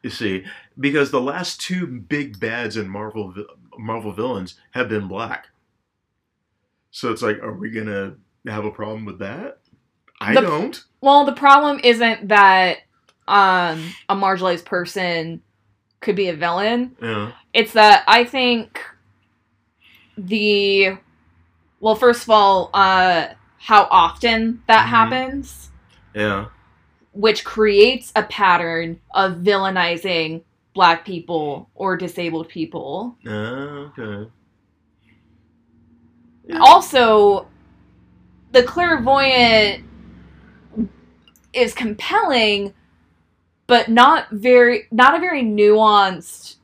You 0.04 0.10
see, 0.12 0.46
because 0.80 1.10
the 1.12 1.22
last 1.22 1.60
two 1.62 1.86
big 1.88 2.40
bads 2.40 2.78
in 2.78 2.88
Marvel 2.90 3.34
Marvel 3.78 4.12
villains 4.12 4.56
have 4.72 4.90
been 4.90 5.08
black. 5.08 5.48
So 6.92 7.12
it's 7.12 7.22
like, 7.22 7.40
are 7.40 7.54
we 7.54 7.70
gonna 7.70 8.16
have 8.48 8.66
a 8.66 8.72
problem 8.72 9.06
with 9.06 9.20
that? 9.20 9.60
I 10.20 10.34
The- 10.34 10.42
don't. 10.42 10.84
Well, 11.02 11.26
the 11.26 11.34
problem 11.34 11.80
isn't 11.84 12.28
that 12.30 12.80
um, 13.28 13.94
a 14.10 14.16
marginalized 14.16 14.66
person 14.66 15.42
could 16.02 16.16
be 16.16 16.30
a 16.30 16.36
villain. 16.36 16.96
Yeah. 17.02 17.32
It's 17.54 17.74
that 17.74 18.04
I 18.08 18.24
think 18.24 18.80
the 20.18 20.98
well, 21.80 21.96
first 21.96 22.24
of 22.24 22.30
all, 22.30 22.70
uh, 22.74 23.28
how 23.60 23.88
often 23.92 24.64
that 24.68 24.86
Mhm. 24.86 24.90
happens, 24.90 25.72
Yeah. 26.16 26.46
which 27.12 27.44
creates 27.44 28.12
a 28.16 28.24
pattern 28.24 29.00
of 29.14 29.38
villainizing 29.38 30.42
black 30.74 31.06
people 31.06 31.70
or 31.76 31.96
disabled 31.98 32.50
people. 32.50 33.18
Uh, 33.26 33.30
okay. 34.00 34.30
Yeah. 36.48 36.60
Also, 36.60 37.48
the 38.52 38.64
clairvoyant 38.64 39.84
is 41.54 41.74
compelling, 41.74 42.74
but 43.68 43.90
not 43.90 44.30
very 44.32 44.88
not 44.92 45.16
a 45.16 45.20
very 45.20 45.44
nuanced 45.44 46.56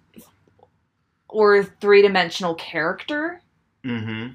or 1.28 1.64
three 1.64 2.02
dimensional 2.02 2.56
character. 2.56 3.42
Mm-hmm. 3.84 4.34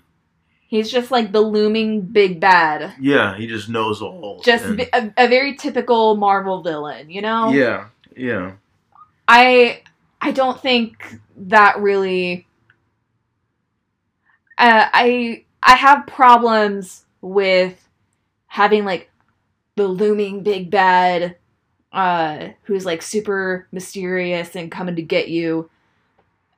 He's 0.69 0.91
just 0.91 1.11
like 1.11 1.31
the 1.31 1.41
looming 1.41 2.01
big 2.01 2.41
bad. 2.41 2.95
Yeah, 3.01 3.37
he 3.37 3.47
just 3.47 3.69
knows 3.69 4.03
all. 4.03 4.41
Just 4.45 4.65
and- 4.65 4.81
a, 4.93 5.13
a 5.17 5.29
very 5.29 5.55
typical 5.55 6.17
Marvel 6.17 6.63
villain, 6.63 7.11
you 7.11 7.23
know? 7.23 7.51
yeah. 7.53 7.89
Yeah. 8.17 8.53
I 9.29 9.83
I 10.21 10.33
don't 10.33 10.61
think 10.61 11.21
that 11.37 11.79
really 11.79 12.47
uh, 14.59 14.89
I 14.93 15.45
I 15.63 15.75
have 15.75 16.07
problems 16.07 17.05
with 17.21 17.89
having 18.47 18.85
like 18.85 19.11
the 19.75 19.87
looming 19.87 20.43
big 20.43 20.71
bad 20.71 21.37
uh 21.97 22.51
who's 22.65 22.85
like 22.87 23.03
super 23.03 23.67
mysterious 23.73 24.55
and 24.55 24.71
coming 24.71 24.95
to 24.97 25.03
get 25.03 25.29
you 25.29 25.69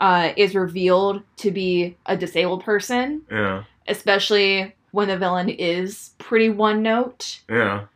uh 0.01 0.33
is 0.37 0.55
revealed 0.55 1.23
to 1.37 1.51
be 1.51 1.97
a 2.07 2.17
disabled 2.17 2.63
person, 2.65 3.23
Yeah. 3.31 3.65
especially 3.87 4.75
when 4.91 5.09
the 5.09 5.17
villain 5.17 5.49
is 5.49 6.11
pretty 6.19 6.51
one 6.51 6.83
note 6.83 7.41
Yeah. 7.49 7.87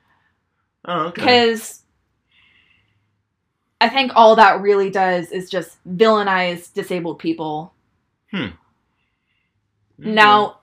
Oh, 0.84 1.06
okay. 1.06 1.20
because 1.20 1.82
I 3.80 3.88
think 3.88 4.12
all 4.14 4.36
that 4.36 4.60
really 4.60 4.90
does 4.90 5.32
is 5.32 5.50
just 5.50 5.76
villainize 5.84 6.72
disabled 6.72 7.18
people. 7.18 7.72
Okay. 8.32 8.52
Now, 9.98 10.60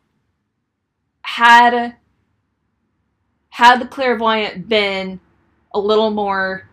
had 1.21 1.95
had 3.49 3.81
the 3.81 3.87
clairvoyant 3.87 4.69
been 4.69 5.19
a 5.73 5.79
little 5.79 6.11
more 6.11 6.68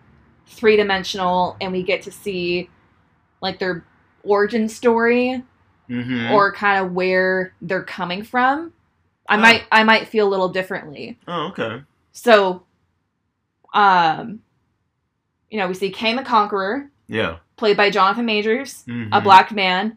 three 0.46 0.76
dimensional, 0.76 1.56
and 1.60 1.72
we 1.72 1.82
get 1.82 2.02
to 2.02 2.12
see 2.12 2.68
like 3.42 3.58
their 3.58 3.84
origin 4.22 4.68
story 4.68 5.42
Mhm. 5.88 6.30
or 6.32 6.52
kind 6.52 6.84
of 6.84 6.92
where 6.92 7.52
they're 7.62 7.84
coming 7.84 8.24
from, 8.24 8.72
I 9.28 9.36
Oh. 9.36 9.40
might 9.40 9.64
I 9.70 9.84
might 9.84 10.08
feel 10.08 10.26
a 10.26 10.30
little 10.30 10.48
differently. 10.48 11.18
Oh, 11.28 11.48
okay. 11.48 11.82
So, 12.12 12.64
um, 13.74 14.40
you 15.50 15.58
know, 15.58 15.68
we 15.68 15.74
see 15.74 15.90
Kang 15.90 16.16
the 16.16 16.22
Conqueror, 16.22 16.90
Yeah. 17.08 17.36
played 17.56 17.76
by 17.76 17.90
Jonathan 17.90 18.24
Majors, 18.26 18.84
a 18.86 18.90
Mhm. 18.90 19.22
black 19.22 19.52
man, 19.52 19.96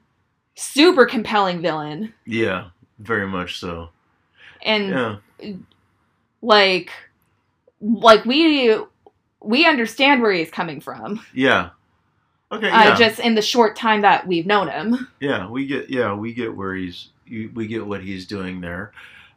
super 0.56 1.06
compelling 1.06 1.62
villain, 1.62 2.14
Yeah. 2.26 2.70
Very 3.00 3.28
much 3.28 3.60
so. 3.60 3.90
and 4.62 4.90
Yeah. 4.90 5.16
like, 6.42 6.92
like 7.82 8.26
we 8.26 8.78
we 9.42 9.66
understand 9.66 10.22
where 10.22 10.32
he's 10.32 10.52
coming 10.52 10.82
from. 10.82 11.26
Yeah. 11.34 11.70
Okay. 12.52 12.70
Uh, 12.70 12.96
just 12.96 13.20
in 13.20 13.36
the 13.36 13.42
short 13.42 13.76
time 13.76 14.02
that 14.02 14.28
we've 14.28 14.46
known 14.46 14.70
him. 14.70 15.08
Yeah, 15.20 15.50
we 15.50 15.68
get 15.68 15.90
yeah, 15.90 16.14
we 16.14 16.34
get 16.34 16.56
where 16.56 16.74
he's 16.74 17.10
we 17.30 17.68
get 17.68 17.86
what 17.86 18.02
he's 18.02 18.26
doing 18.26 18.60
there, 18.60 18.92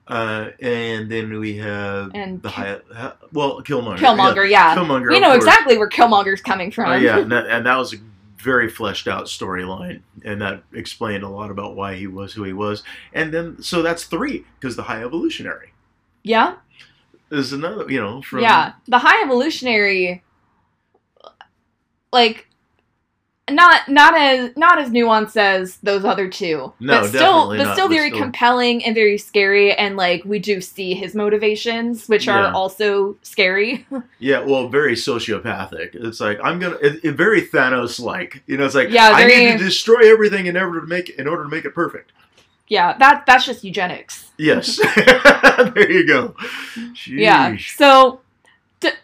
uh, 0.09 0.51
and 0.61 1.11
then 1.11 1.39
we 1.39 1.59
have 1.59 2.11
And 2.15 2.41
the 2.41 2.49
Ki- 2.49 2.55
high, 2.55 3.13
well 3.33 3.61
Killmonger. 3.63 3.99
Killmonger, 3.99 4.49
yeah, 4.49 4.75
yeah. 4.75 4.77
Killmonger. 4.77 5.11
we 5.11 5.21
know 5.21 5.29
course. 5.29 5.45
exactly 5.45 5.77
where 5.77 5.91
Killmonger's 5.91 6.41
coming 6.41 6.71
from. 6.71 6.91
Oh 6.91 6.97
yeah, 6.97 7.19
and 7.21 7.31
that, 7.33 7.47
and 7.49 7.67
that 7.67 7.77
was 7.77 7.93
a 7.93 7.99
very 8.39 8.71
fleshed 8.71 9.07
out 9.07 9.27
storyline, 9.27 10.01
and 10.25 10.41
that 10.41 10.63
explained 10.73 11.23
a 11.23 11.29
lot 11.29 11.51
about 11.51 11.77
why 11.77 11.97
he 11.97 12.07
was 12.07 12.33
who 12.33 12.45
he 12.45 12.55
was. 12.55 12.83
And 13.13 13.33
then 13.33 13.63
so 13.63 13.83
that's 13.83 14.05
three 14.05 14.47
because 14.59 14.77
the 14.77 14.85
High 14.85 15.05
Evolutionary 15.05 15.73
yeah, 16.23 16.55
is 17.33 17.53
another, 17.53 17.91
you 17.91 18.01
know, 18.01 18.23
from 18.23 18.41
yeah. 18.41 18.73
The 18.87 18.99
High 18.99 19.23
Evolutionary, 19.25 20.23
like, 22.13 22.47
not 23.51 23.89
not 23.89 24.17
as 24.17 24.57
not 24.57 24.79
as 24.79 24.91
nuanced 24.91 25.37
as 25.37 25.77
those 25.79 26.05
other 26.05 26.29
two, 26.29 26.73
No, 26.79 27.01
but 27.01 27.09
still, 27.09 27.21
definitely 27.21 27.59
but 27.59 27.65
not, 27.65 27.73
still 27.75 27.89
very 27.89 28.09
still. 28.11 28.21
compelling 28.23 28.85
and 28.85 28.95
very 28.95 29.19
scary. 29.19 29.73
And 29.75 29.97
like, 29.97 30.25
we 30.25 30.39
do 30.39 30.61
see 30.61 30.95
his 30.95 31.15
motivations, 31.15 32.09
which 32.09 32.29
are 32.29 32.45
Yeah. 32.45 32.53
also 32.53 33.17
scary. 33.23 33.87
Yeah, 34.21 34.39
well, 34.45 34.69
very 34.69 34.95
sociopathic. 34.95 35.97
It's 35.97 36.21
like 36.21 36.39
I'm 36.45 36.61
gonna, 36.61 36.77
it, 36.77 37.05
it 37.05 37.13
very 37.17 37.43
Thanos 37.43 37.99
like. 37.99 38.43
You 38.47 38.57
know, 38.57 38.65
it's 38.65 38.77
like 38.77 38.91
Yeah, 38.91 39.11
I 39.13 39.27
need 39.27 39.59
to 39.59 39.65
destroy 39.65 40.11
everything 40.13 40.47
in 40.47 40.57
order 40.57 40.81
to 40.81 40.87
make 40.87 41.09
in 41.11 41.27
order 41.27 41.43
to 41.43 41.49
make 41.49 41.65
it 41.65 41.75
perfect. 41.75 42.13
Yeah, 42.73 42.97
that 42.97 43.25
that's 43.27 43.45
just 43.45 43.65
eugenics. 43.65 44.31
Yes, 44.39 44.81
there 44.97 45.93
you 45.93 46.07
go. 46.07 46.35
Yeah. 47.07 47.55
So, 47.77 48.23
d- 48.81 48.97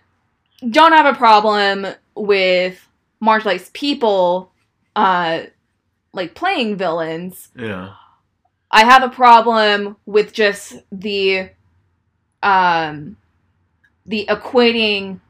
don't 0.70 0.92
have 0.92 1.04
a 1.04 1.16
problem 1.18 1.86
with 2.16 2.80
marginalized 3.22 3.74
people, 3.74 4.50
uh, 4.96 5.42
like 6.14 6.34
playing 6.34 6.76
villains. 6.78 7.50
yeah, 7.54 7.92
I 8.70 8.84
have 8.84 9.02
a 9.02 9.10
problem 9.10 9.96
with 10.06 10.32
just 10.32 10.76
the, 10.90 11.50
um, 12.42 13.16
the 14.06 14.24
equating 14.30 15.20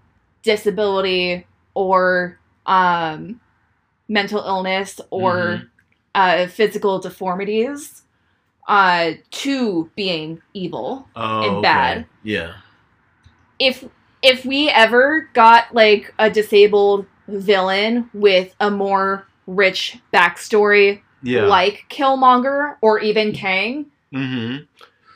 disability 0.45 1.45
or 1.75 2.39
um, 2.67 3.41
mental 4.09 4.41
illness 4.47 5.01
or 5.11 5.35
Mhm. 5.35 5.69
uh, 6.15 6.47
physical 6.47 7.01
deformities 7.01 8.03
uh, 8.69 9.13
to 9.31 9.91
being 9.97 10.41
evil. 10.55 11.09
Oh, 11.17 11.43
and 11.43 11.57
okay. 11.57 11.63
bad. 11.63 12.07
Yeah, 12.23 12.55
if 13.59 13.85
if 14.23 14.45
we 14.45 14.69
ever 14.69 15.29
got 15.33 15.75
like 15.75 16.15
a 16.19 16.31
disabled 16.31 17.07
villain 17.29 18.11
with 18.15 18.55
a 18.61 18.71
more 18.71 19.27
rich 19.47 19.99
backstory, 20.13 21.01
Yeah. 21.23 21.45
like 21.47 21.85
Killmonger 21.91 22.77
or 22.81 23.01
even 23.01 23.33
Kang, 23.33 23.87
mm-hmm. 24.13 24.65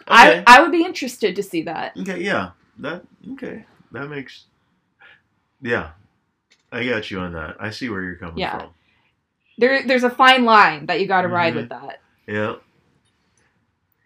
I 0.08 0.42
I 0.46 0.62
would 0.62 0.72
be 0.72 0.84
interested 0.84 1.36
to 1.36 1.42
see 1.42 1.62
that. 1.62 1.96
Okay, 1.98 2.22
yeah. 2.22 2.50
That 2.78 3.04
okay. 3.32 3.64
That 3.92 4.08
makes 4.08 4.44
Yeah. 5.60 5.90
I 6.72 6.86
got 6.86 7.10
you 7.10 7.20
on 7.20 7.34
that. 7.34 7.56
I 7.60 7.68
see 7.70 7.90
where 7.90 8.02
you're 8.02 8.16
coming 8.16 8.38
Yeah. 8.38 8.58
from. 8.58 8.70
There 9.58 9.86
there's 9.86 10.04
a 10.04 10.10
fine 10.10 10.44
line 10.44 10.86
that 10.86 11.00
you 11.00 11.06
got 11.06 11.22
to 11.22 11.28
ride 11.28 11.52
Mhm. 11.52 11.56
with 11.56 11.68
that. 11.68 12.00
Yeah. 12.26 12.54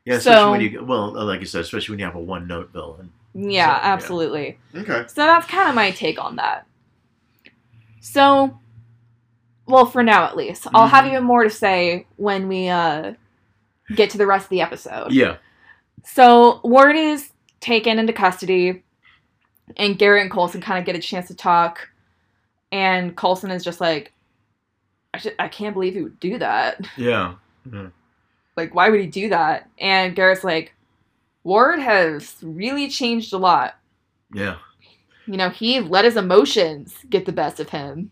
Yeah, 0.07 0.19
So- 0.19 0.31
especially 0.31 0.51
when 0.53 0.61
you 0.61 0.85
well, 0.85 1.13
like 1.27 1.41
you 1.41 1.47
said, 1.47 1.61
especially 1.61 1.93
when 1.93 1.99
you 1.99 2.07
have 2.07 2.15
a 2.15 2.21
one 2.21 2.47
note 2.47 2.71
villain. 2.73 3.13
Yeah, 3.35 3.43
So, 3.43 3.51
yeah. 3.51 3.81
absolutely. 3.83 4.59
Okay. 4.75 5.05
So 5.09 5.15
that's 5.27 5.47
kind 5.47 5.69
of 5.69 5.75
my 5.75 5.91
take 5.91 6.19
on 6.19 6.37
that. 6.37 6.67
So, 8.01 8.59
well, 9.67 9.85
for 9.85 10.03
now 10.03 10.25
at 10.25 10.37
least, 10.37 10.67
I'll 10.73 10.87
have 10.87 11.05
Mhm. 11.05 11.09
even 11.09 11.25
more 11.25 11.45
to 11.45 11.51
say 11.51 12.07
when 12.17 12.49
we 12.49 12.69
uh, 12.69 13.15
get 13.95 14.11
to 14.11 14.19
the 14.19 14.27
rest 14.27 14.45
of 14.47 14.51
the 14.51 14.61
episode. 14.61 15.13
Yeah. 15.13 15.37
So 16.05 16.61
Ward 16.63 16.97
is 16.97 17.33
taken 17.61 17.99
into 17.99 18.13
custody, 18.13 18.85
and 19.77 19.99
Garrett 19.99 20.23
and 20.23 20.31
Coulson 20.31 20.61
kind 20.61 20.79
of 20.79 20.85
get 20.85 20.95
a 20.95 21.01
chance 21.01 21.27
to 21.29 21.35
talk. 21.35 21.89
And 22.71 23.17
Coulson 23.17 23.51
is 23.51 23.65
just 23.65 23.81
like, 23.81 24.13
I, 25.13 25.19
ju- 25.19 25.35
I 25.39 25.49
can't 25.49 25.75
believe 25.75 25.95
he 25.95 26.03
would 26.03 26.21
do 26.21 26.39
that. 26.39 26.81
Yeah. 26.97 27.35
Like, 28.57 28.75
why 28.75 28.89
would 28.89 29.01
he 29.01 29.07
do 29.07 29.29
that? 29.29 29.69
And 29.79 30.15
Garrett's 30.17 30.45
like, 30.45 30.75
Ward 31.45 31.79
has 31.79 32.37
really 32.43 32.89
changed 32.89 33.33
a 33.33 33.39
lot. 33.39 33.79
Yeah. 34.33 34.57
You 35.27 35.37
know, 35.37 35.51
he 35.51 35.81
let 35.81 36.05
his 36.05 36.17
emotions 36.17 36.95
get 37.11 37.27
the 37.27 37.33
best 37.33 37.61
of 37.61 37.69
him. 37.69 38.11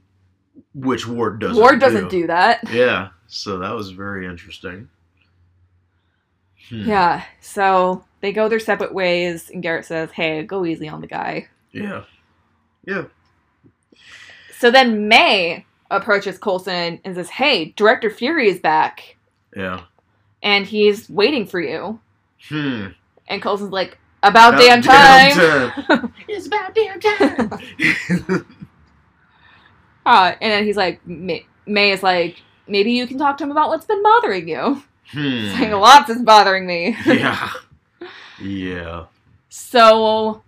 Which 0.75 1.07
Ward 1.07 1.41
doesn't 1.41 1.61
Ward 1.61 1.81
doesn't 1.81 2.11
do 2.11 2.27
that. 2.27 2.69
Yeah. 2.71 3.09
So 3.27 3.59
that 3.59 3.75
was 3.75 3.91
very 3.91 4.27
interesting. 4.27 4.89
Hmm. 6.69 6.89
Yeah, 6.89 7.25
so 7.41 8.05
they 8.21 8.33
go 8.33 8.49
their 8.49 8.61
separate 8.61 8.95
ways, 8.95 9.51
and 9.51 9.63
Garrett 9.63 9.87
says, 9.87 10.11
Hey, 10.13 10.43
go 10.45 10.65
easy 10.65 10.89
on 10.89 11.01
the 11.01 11.07
guy. 11.07 11.49
Yeah. 11.73 12.05
Yeah. 12.87 13.05
So 14.59 14.71
then 14.71 15.09
May 15.09 15.67
approaches 15.91 16.39
Coulson 16.39 17.01
and 17.05 17.15
says, 17.15 17.29
Hey, 17.29 17.75
Director 17.77 18.11
Fury 18.11 18.49
is 18.49 18.61
back, 18.61 19.17
Yeah. 19.57 19.83
And 20.45 20.65
he's 20.67 21.11
waiting 21.11 21.47
for 21.47 21.61
you. 21.61 21.99
Hmm. 22.49 22.89
And 23.27 23.43
Coulson's 23.43 23.73
like, 23.73 23.99
About, 24.23 24.55
About 24.55 24.61
damn 24.61 24.83
time! 24.83 25.37
damn 25.37 25.73
time. 25.73 26.15
it's 26.29 26.47
about 26.47 26.75
damn 26.75 27.01
time. 27.01 28.47
Uh, 30.07 30.35
and 30.43 30.53
then 30.53 30.65
he's 30.65 30.77
like, 30.77 31.01
May, 31.07 31.47
May 31.65 31.91
is 31.91 32.03
like, 32.03 32.43
Maybe 32.69 32.93
you 32.93 33.07
can 33.07 33.17
talk 33.17 33.39
to 33.39 33.45
him 33.45 33.51
about 33.51 33.71
what's 33.71 33.87
been 33.87 34.03
bothering 34.03 34.47
you. 34.47 34.83
Saying, 35.13 35.71
hmm. 35.71 35.75
Lots 35.81 36.11
is 36.11 36.21
bothering 36.21 36.67
me. 36.67 36.95
Yeah. 37.07 37.51
Yeah. 38.39 39.07
So, 39.49 40.43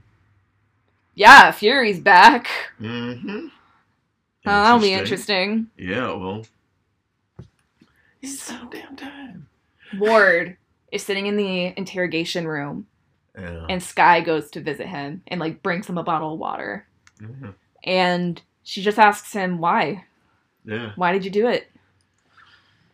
yeah, 1.15 1.51
Fury's 1.53 2.01
back. 2.01 2.49
Mm-hmm. 2.81 3.47
Oh, 3.49 3.51
that'll 4.45 4.81
be 4.81 4.93
interesting. 4.93 5.69
Yeah, 5.77 6.13
well. 6.13 6.45
It's 8.21 8.51
about 8.51 8.71
damn 8.73 8.97
time. 8.97 9.47
Ward 9.99 10.57
is 10.93 11.03
sitting 11.03 11.27
in 11.27 11.37
the 11.37 11.73
interrogation 11.79 12.47
room, 12.47 12.87
Yeah. 13.39 13.67
and 13.69 13.83
Skye 13.83 14.21
goes 14.21 14.51
to 14.53 14.61
visit 14.61 14.87
him 14.87 15.23
and 15.29 15.41
like 15.41 15.63
brings 15.63 15.87
him 15.89 15.99
a 15.99 16.03
bottle 16.03 16.35
of 16.35 16.39
water. 16.39 16.87
Mhm. 17.21 17.55
And 17.85 18.43
she 18.63 18.83
just 18.83 18.99
asks 18.99 19.33
him 19.33 19.59
why. 19.59 20.05
Yeah. 20.65 20.93
Why 20.97 21.13
did 21.13 21.25
you 21.25 21.31
do 21.31 21.47
it? 21.47 21.71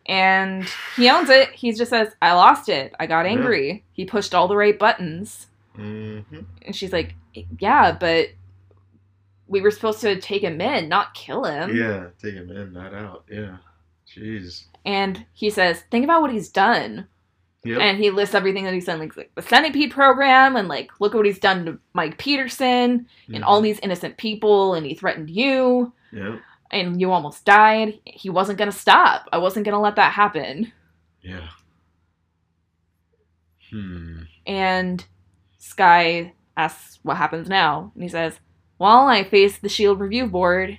And 0.05 0.65
he 0.95 1.09
owns 1.09 1.29
it. 1.29 1.49
He 1.51 1.71
just 1.71 1.89
says, 1.89 2.13
"I 2.21 2.33
lost 2.33 2.67
it. 2.69 2.93
I 2.99 3.07
got 3.07 3.25
Yeah. 3.25 3.31
angry. 3.31 3.83
He 3.93 4.05
pushed 4.05 4.35
all 4.35 4.47
the 4.47 4.57
right 4.57 4.77
buttons." 4.77 5.47
Mm-hmm. 5.77 6.41
And 6.63 6.75
she's 6.75 6.91
like, 6.93 7.15
"Yeah, 7.59 7.93
but 7.93 8.29
we 9.47 9.61
were 9.61 9.71
supposed 9.71 10.01
to 10.01 10.19
take 10.19 10.43
him 10.43 10.59
in, 10.59 10.89
not 10.89 11.13
kill 11.13 11.45
him." 11.45 11.75
Yeah, 11.75 12.07
take 12.21 12.33
him 12.35 12.51
in, 12.51 12.73
not 12.73 12.93
out. 12.93 13.23
Yeah. 13.31 13.57
Jeez. 14.07 14.65
And 14.85 15.25
he 15.33 15.49
says, 15.49 15.81
"Think 15.91 16.03
about 16.03 16.21
what 16.21 16.31
he's 16.31 16.49
done." 16.49 17.07
Yep. 17.65 17.79
And 17.79 17.97
he 17.97 18.09
lists 18.09 18.35
everything 18.35 18.65
that 18.65 18.73
he's 18.73 18.85
done, 18.85 18.99
like, 18.99 19.15
like 19.15 19.31
the 19.35 19.41
Centipede 19.41 19.91
program, 19.91 20.57
and 20.57 20.67
like, 20.67 20.91
look 20.99 21.13
at 21.13 21.17
what 21.17 21.25
he's 21.25 21.39
done 21.39 21.65
to 21.65 21.79
Mike 21.93 22.17
Peterson 22.17 23.07
and 23.27 23.43
Mhm. 23.43 23.47
all 23.47 23.61
these 23.61 23.79
innocent 23.79 24.17
people, 24.17 24.73
and 24.73 24.85
he 24.85 24.93
threatened 24.95 25.29
you, 25.29 25.93
Yep. 26.11 26.41
and 26.71 26.99
you 26.99 27.11
almost 27.13 27.45
died. 27.45 27.99
He 28.05 28.29
wasn't 28.29 28.57
gonna 28.59 28.73
stop. 28.73 29.29
I 29.31 29.37
wasn't 29.37 29.65
gonna 29.65 29.79
let 29.79 29.95
that 29.95 30.11
happen. 30.11 30.73
Yeah. 31.21 31.47
Hmm. 33.69 34.23
And 34.45 35.05
Skye 35.57 36.33
asks 36.57 36.99
what 37.03 37.17
happens 37.17 37.47
now, 37.47 37.91
and 37.95 38.03
he 38.03 38.09
says, 38.09 38.39
"Well, 38.77 39.07
I 39.07 39.23
face 39.23 39.57
the 39.57 39.69
Shield 39.69 39.99
Review 39.99 40.27
Board. 40.27 40.77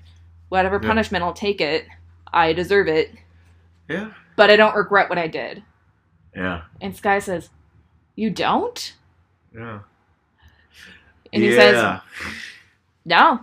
Whatever 0.50 0.78
Yeah. 0.82 0.88
punishment, 0.88 1.24
I'll 1.24 1.32
take 1.32 1.60
it. 1.60 1.86
I 2.32 2.52
deserve 2.52 2.88
it, 2.88 3.14
Yeah. 3.88 4.10
but 4.36 4.50
I 4.50 4.56
don't 4.56 4.74
regret 4.74 5.08
what 5.08 5.18
I 5.18 5.26
did." 5.28 5.62
Yeah. 6.34 6.62
And 6.80 6.96
Skye 6.96 7.18
says, 7.20 7.50
"You 8.16 8.30
don't?" 8.30 8.94
Yeah. 9.54 9.80
And 11.32 11.42
he 11.42 11.50
yeah. 11.54 11.56
says, 11.56 12.00
"No, 13.04 13.40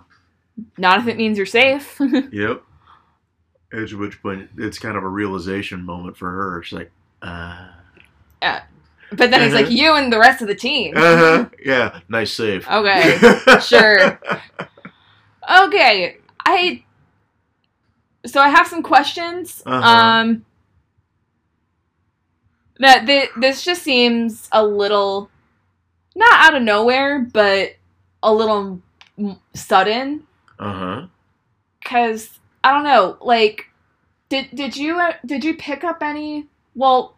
not 0.77 0.99
if 0.99 1.07
it 1.07 1.17
means 1.17 1.37
you're 1.37 1.45
safe." 1.45 1.99
Yep. 2.31 2.63
At 3.73 3.93
which 3.93 4.21
point, 4.21 4.49
it's 4.57 4.77
kind 4.79 4.97
of 4.97 5.03
a 5.03 5.07
realization 5.07 5.85
moment 5.85 6.17
for 6.17 6.29
her. 6.29 6.61
She's 6.63 6.77
like, 6.77 6.91
uh. 7.21 7.67
But 8.41 9.29
then 9.31 9.41
he's 9.41 9.53
like, 9.53 9.65
Uh-huh. 9.67 9.73
"You 9.73 9.93
and 9.95 10.11
the 10.11 10.19
rest 10.19 10.41
of 10.41 10.47
the 10.49 10.55
team." 10.55 10.93
Uh-huh. 10.97 11.45
Yeah. 11.65 11.99
Nice 12.09 12.33
save. 12.33 12.67
Okay, 12.67 13.17
sure. 13.61 14.19
Okay, 15.49 16.17
I. 16.45 16.83
So 18.25 18.39
I 18.41 18.49
have 18.49 18.67
some 18.67 18.83
questions. 18.83 19.61
Uh-huh. 19.65 19.87
Um. 19.87 20.45
That 22.79 23.05
th- 23.05 23.29
this 23.37 23.63
just 23.63 23.83
seems 23.83 24.49
a 24.51 24.65
little, 24.65 25.29
not 26.15 26.33
out 26.33 26.55
of 26.55 26.63
nowhere, 26.63 27.19
but 27.19 27.73
a 28.23 28.33
little 28.33 28.81
m- 29.19 29.39
sudden. 29.53 30.25
Uh 30.57 30.73
huh. 30.73 31.07
Cause 31.83 32.39
I 32.63 32.71
don't 32.73 32.83
know, 32.83 33.17
like, 33.21 33.65
did 34.29 34.47
did 34.53 34.75
you 34.77 34.99
uh, 34.99 35.13
did 35.25 35.43
you 35.43 35.55
pick 35.55 35.83
up 35.83 36.01
any? 36.01 36.47
Well, 36.73 37.15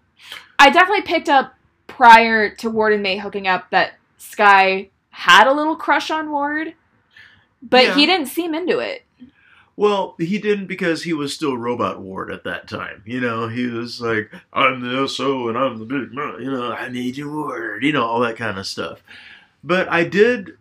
I 0.59 0.69
definitely 0.69 1.03
picked 1.03 1.29
up 1.29 1.53
prior 1.87 2.53
to 2.55 2.69
Ward 2.69 2.93
and 2.93 3.03
May 3.03 3.17
hooking 3.17 3.47
up 3.47 3.69
that 3.69 3.93
Skye 4.17 4.89
had 5.11 5.47
a 5.47 5.53
little 5.53 5.75
crush 5.75 6.09
on 6.11 6.31
Ward, 6.31 6.73
but 7.61 7.83
Yeah. 7.85 7.95
he 7.95 8.05
didn't 8.05 8.27
seem 8.27 8.53
into 8.55 8.79
it. 8.79 9.03
Well, 9.75 10.15
he 10.19 10.37
didn't 10.37 10.67
because 10.67 11.03
he 11.03 11.13
was 11.13 11.33
still 11.33 11.57
Robot 11.57 11.99
Ward 11.99 12.31
at 12.31 12.43
that 12.43 12.67
time. 12.67 13.01
You 13.05 13.19
know, 13.19 13.47
he 13.47 13.65
was 13.67 13.99
like, 13.99 14.31
I'm 14.51 14.81
the 14.81 15.07
SO 15.07 15.49
and 15.49 15.57
I'm 15.57 15.79
the 15.79 15.85
big 15.85 16.13
man. 16.13 16.35
You 16.39 16.51
know, 16.51 16.71
I 16.71 16.89
need 16.89 17.17
your 17.17 17.35
word. 17.35 17.83
You 17.83 17.91
know, 17.91 18.05
all 18.05 18.19
that 18.19 18.37
kind 18.37 18.59
of 18.59 18.67
stuff. 18.67 19.01
But 19.63 19.89
I 19.89 20.03
did 20.03 20.57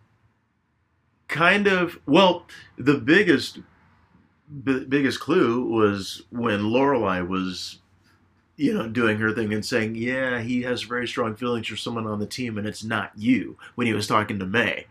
kind 1.27 1.67
of, 1.67 1.99
well, 2.07 2.47
the 2.77 2.95
biggest, 2.95 3.59
b- 4.63 4.85
biggest 4.85 5.19
clue 5.19 5.63
was 5.63 6.23
when 6.31 6.71
Lorelei 6.71 7.21
was, 7.21 7.79
you 8.55 8.73
know, 8.73 8.87
doing 8.87 9.17
her 9.19 9.31
thing 9.31 9.53
and 9.53 9.63
saying, 9.65 9.93
yeah, 9.95 10.41
he 10.41 10.63
has 10.63 10.81
very 10.83 11.07
strong 11.07 11.35
feelings 11.35 11.67
for 11.67 11.75
someone 11.75 12.07
on 12.07 12.19
the 12.19 12.25
team 12.25 12.57
and 12.57 12.67
it's 12.67 12.83
not 12.83 13.11
you 13.15 13.57
when 13.75 13.85
he 13.85 13.93
was 13.93 14.07
talking 14.07 14.39
to 14.39 14.45
May. 14.45 14.87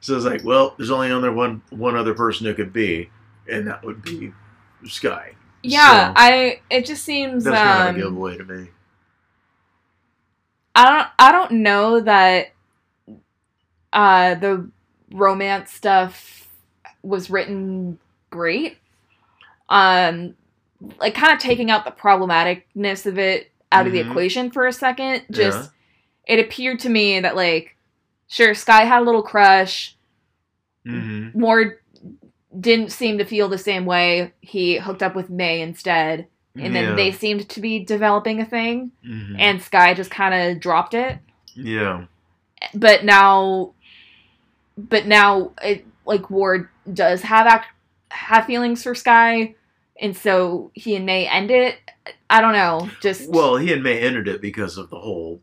So 0.00 0.12
I 0.12 0.16
was 0.16 0.24
like, 0.24 0.44
well, 0.44 0.74
there's 0.76 0.90
only 0.92 1.10
other 1.10 1.32
one 1.32 1.62
one 1.70 1.96
other 1.96 2.14
person 2.14 2.46
it 2.46 2.54
could 2.54 2.72
be, 2.72 3.10
and 3.50 3.66
that 3.66 3.84
would 3.84 4.02
be 4.02 4.32
Skye. 4.86 5.34
Yeah, 5.62 6.08
So, 6.08 6.12
I. 6.16 6.60
It 6.70 6.86
just 6.86 7.04
seems. 7.04 7.44
that's 7.44 7.56
of 7.80 7.86
a 7.86 7.88
um, 7.90 7.96
giveaway 7.96 8.36
to 8.38 8.44
me. 8.44 8.68
I 10.74 10.84
don't. 10.90 11.08
I 11.18 11.32
don't 11.32 11.52
know 11.62 12.00
that. 12.00 12.52
Uh, 13.92 14.34
the 14.34 14.70
romance 15.12 15.72
stuff 15.72 16.46
was 17.02 17.30
written 17.30 17.98
great. 18.30 18.76
Um, 19.70 20.34
like 21.00 21.14
kind 21.14 21.32
of 21.32 21.38
taking 21.38 21.70
out 21.70 21.84
the 21.84 21.90
problematicness 21.90 23.06
of 23.06 23.18
it 23.18 23.50
out 23.72 23.86
of 23.86 23.92
the 23.92 24.00
Mhm. 24.02 24.10
equation 24.10 24.50
for 24.50 24.66
a 24.66 24.72
second. 24.72 25.24
Just 25.30 25.70
it 26.26 26.38
appeared 26.38 26.80
to 26.80 26.88
me 26.90 27.18
that 27.20 27.34
like, 27.34 27.76
sure, 28.28 28.54
Skye 28.54 28.84
had 28.84 29.00
a 29.00 29.04
little 29.04 29.22
crush. 29.22 29.96
Mm-hmm. 30.86 31.38
Ward 31.40 31.78
didn't 32.58 32.92
seem 32.92 33.18
to 33.18 33.24
feel 33.24 33.48
the 33.48 33.58
same 33.58 33.84
way. 33.86 34.32
He 34.40 34.76
hooked 34.78 35.02
up 35.02 35.14
with 35.14 35.28
May 35.30 35.60
instead, 35.60 36.26
and 36.56 36.74
then 36.74 36.96
they 36.96 37.12
seemed 37.12 37.48
to 37.50 37.60
be 37.60 37.84
developing 37.84 38.40
a 38.40 38.44
thing. 38.46 38.92
hmm 39.04 39.36
And 39.38 39.62
Skye 39.62 39.94
just 39.94 40.10
kind 40.10 40.34
of 40.34 40.60
dropped 40.60 40.94
it. 40.94 41.18
yeah, 41.54 42.06
but 42.74 43.04
now 43.04 43.74
but 44.76 45.06
now 45.06 45.52
it 45.62 45.84
like 46.06 46.30
Ward 46.30 46.68
does 46.92 47.22
have 47.22 47.46
ac- 47.46 47.68
have 48.10 48.46
feelings 48.46 48.82
for 48.82 48.94
Skye, 48.94 49.54
and 50.00 50.16
so 50.16 50.70
he 50.74 50.94
and 50.96 51.04
May 51.06 51.26
end 51.28 51.50
it. 51.50 51.76
I 52.30 52.40
don't 52.40 52.52
know. 52.54 52.88
Just 53.02 53.28
Well, 53.30 53.56
he 53.56 53.72
and 53.72 53.82
May 53.82 54.00
ended 54.00 54.28
it 54.28 54.40
because 54.40 54.78
of 54.78 54.88
the 54.90 54.98
whole 54.98 55.40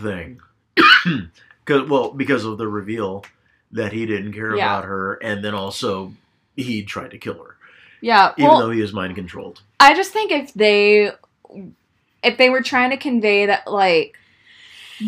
thing. 0.00 0.40
Cause, 1.64 1.88
well, 1.88 2.10
because 2.12 2.44
of 2.44 2.58
the 2.58 2.66
reveal 2.68 3.24
that 3.70 3.92
he 3.92 4.04
didn't 4.04 4.32
care 4.32 4.54
Yeah. 4.56 4.66
about 4.78 4.84
her, 4.84 5.14
and 5.14 5.44
then 5.44 5.54
also 5.54 6.12
he 6.56 6.82
tried 6.82 7.10
to 7.12 7.18
kill 7.18 7.42
her, 7.42 7.56
yeah. 8.00 8.32
even 8.36 8.50
Well, 8.50 8.58
though 8.60 8.70
he 8.70 8.80
was 8.80 8.92
mind 8.92 9.14
controlled. 9.14 9.62
I 9.80 9.94
just 9.94 10.12
think 10.12 10.30
if 10.30 10.52
they 10.54 11.10
if 12.22 12.38
they 12.38 12.50
were 12.50 12.62
trying 12.62 12.90
to 12.90 12.96
convey 12.96 13.46
that 13.46 13.66
like 13.66 14.16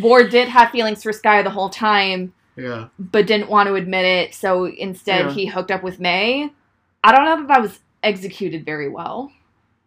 Ward 0.01 0.31
did 0.31 0.49
have 0.49 0.71
feelings 0.71 1.03
for 1.03 1.13
Skye 1.13 1.43
the 1.43 1.51
whole 1.51 1.69
time, 1.71 2.33
Yeah. 2.57 2.89
but 2.99 3.27
didn't 3.27 3.49
want 3.49 3.69
to 3.69 3.75
admit 3.75 4.05
it, 4.05 4.35
so 4.35 4.65
instead 4.67 5.27
Yeah. 5.27 5.33
he 5.33 5.47
hooked 5.47 5.71
up 5.71 5.83
with 5.83 6.01
May. 6.01 6.51
I 7.05 7.13
don't 7.13 7.25
know 7.25 7.37
that 7.37 7.49
that 7.49 7.63
was 7.63 7.81
executed 8.03 8.65
very 8.65 8.89
well. 8.89 9.31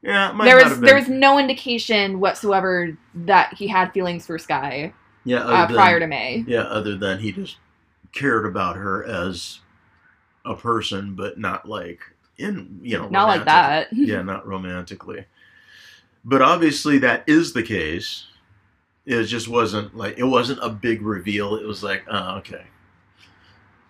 Yeah. 0.02 0.32
There 0.44 0.58
not 0.58 0.70
was 0.70 0.80
there 0.80 0.96
was 0.96 1.10
no 1.10 1.38
indication 1.40 2.20
whatsoever 2.20 2.98
that 3.16 3.56
he 3.56 3.68
had 3.68 3.92
feelings 3.92 4.26
for 4.26 4.38
Skye 4.38 4.94
yeah, 5.26 5.40
uh, 5.40 5.66
than- 5.66 5.76
prior 5.76 6.00
to 6.00 6.08
May. 6.08 6.46
Yeah, 6.48 6.62
other 6.62 6.96
than 6.96 7.20
he 7.20 7.32
just 7.34 7.58
cared 8.14 8.46
about 8.46 8.78
her 8.78 9.04
as 9.04 9.60
a 10.48 10.56
person, 10.56 11.16
but 11.16 11.38
not 11.38 11.68
like 11.68 12.00
in 12.38 12.80
you 12.82 12.98
know 12.98 13.10
Not 13.10 13.28
like 13.28 13.46
that. 13.46 13.88
yeah, 13.92 14.22
not 14.22 14.48
romantically. 14.48 15.26
But 16.24 16.42
obviously, 16.42 16.98
that 17.00 17.24
is 17.28 17.54
the 17.54 17.64
case. 17.64 18.26
It 19.06 19.24
just 19.24 19.48
wasn't 19.48 19.96
like 19.96 20.18
it 20.18 20.26
wasn't 20.26 20.60
a 20.62 20.70
big 20.70 21.02
reveal. 21.02 21.56
It 21.56 21.66
was 21.66 21.84
like, 21.84 22.04
oh, 22.10 22.38
okay, 22.38 22.66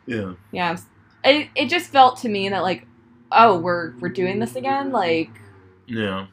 yeah, 0.07 0.33
Yeah. 0.51 0.77
It 1.23 1.49
it 1.55 1.69
just 1.69 1.89
felt 1.89 2.17
to 2.19 2.29
me 2.29 2.49
that 2.49 2.63
like, 2.63 2.85
oh, 3.31 3.59
we're 3.59 3.93
we're 3.99 4.09
doing 4.09 4.39
this 4.39 4.55
again. 4.55 4.91
Like, 4.91 5.29
yeah, 5.87 6.27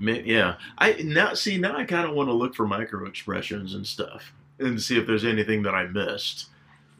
yeah. 0.00 0.56
I 0.78 0.94
now 1.04 1.34
see 1.34 1.58
now 1.58 1.76
I 1.76 1.84
kind 1.84 2.08
of 2.08 2.14
want 2.14 2.28
to 2.28 2.34
look 2.34 2.54
for 2.54 2.66
micro 2.66 3.06
expressions 3.06 3.74
and 3.74 3.86
stuff 3.86 4.32
and 4.58 4.80
see 4.80 4.98
if 4.98 5.06
there's 5.06 5.24
anything 5.24 5.62
that 5.62 5.74
I 5.74 5.86
missed. 5.86 6.46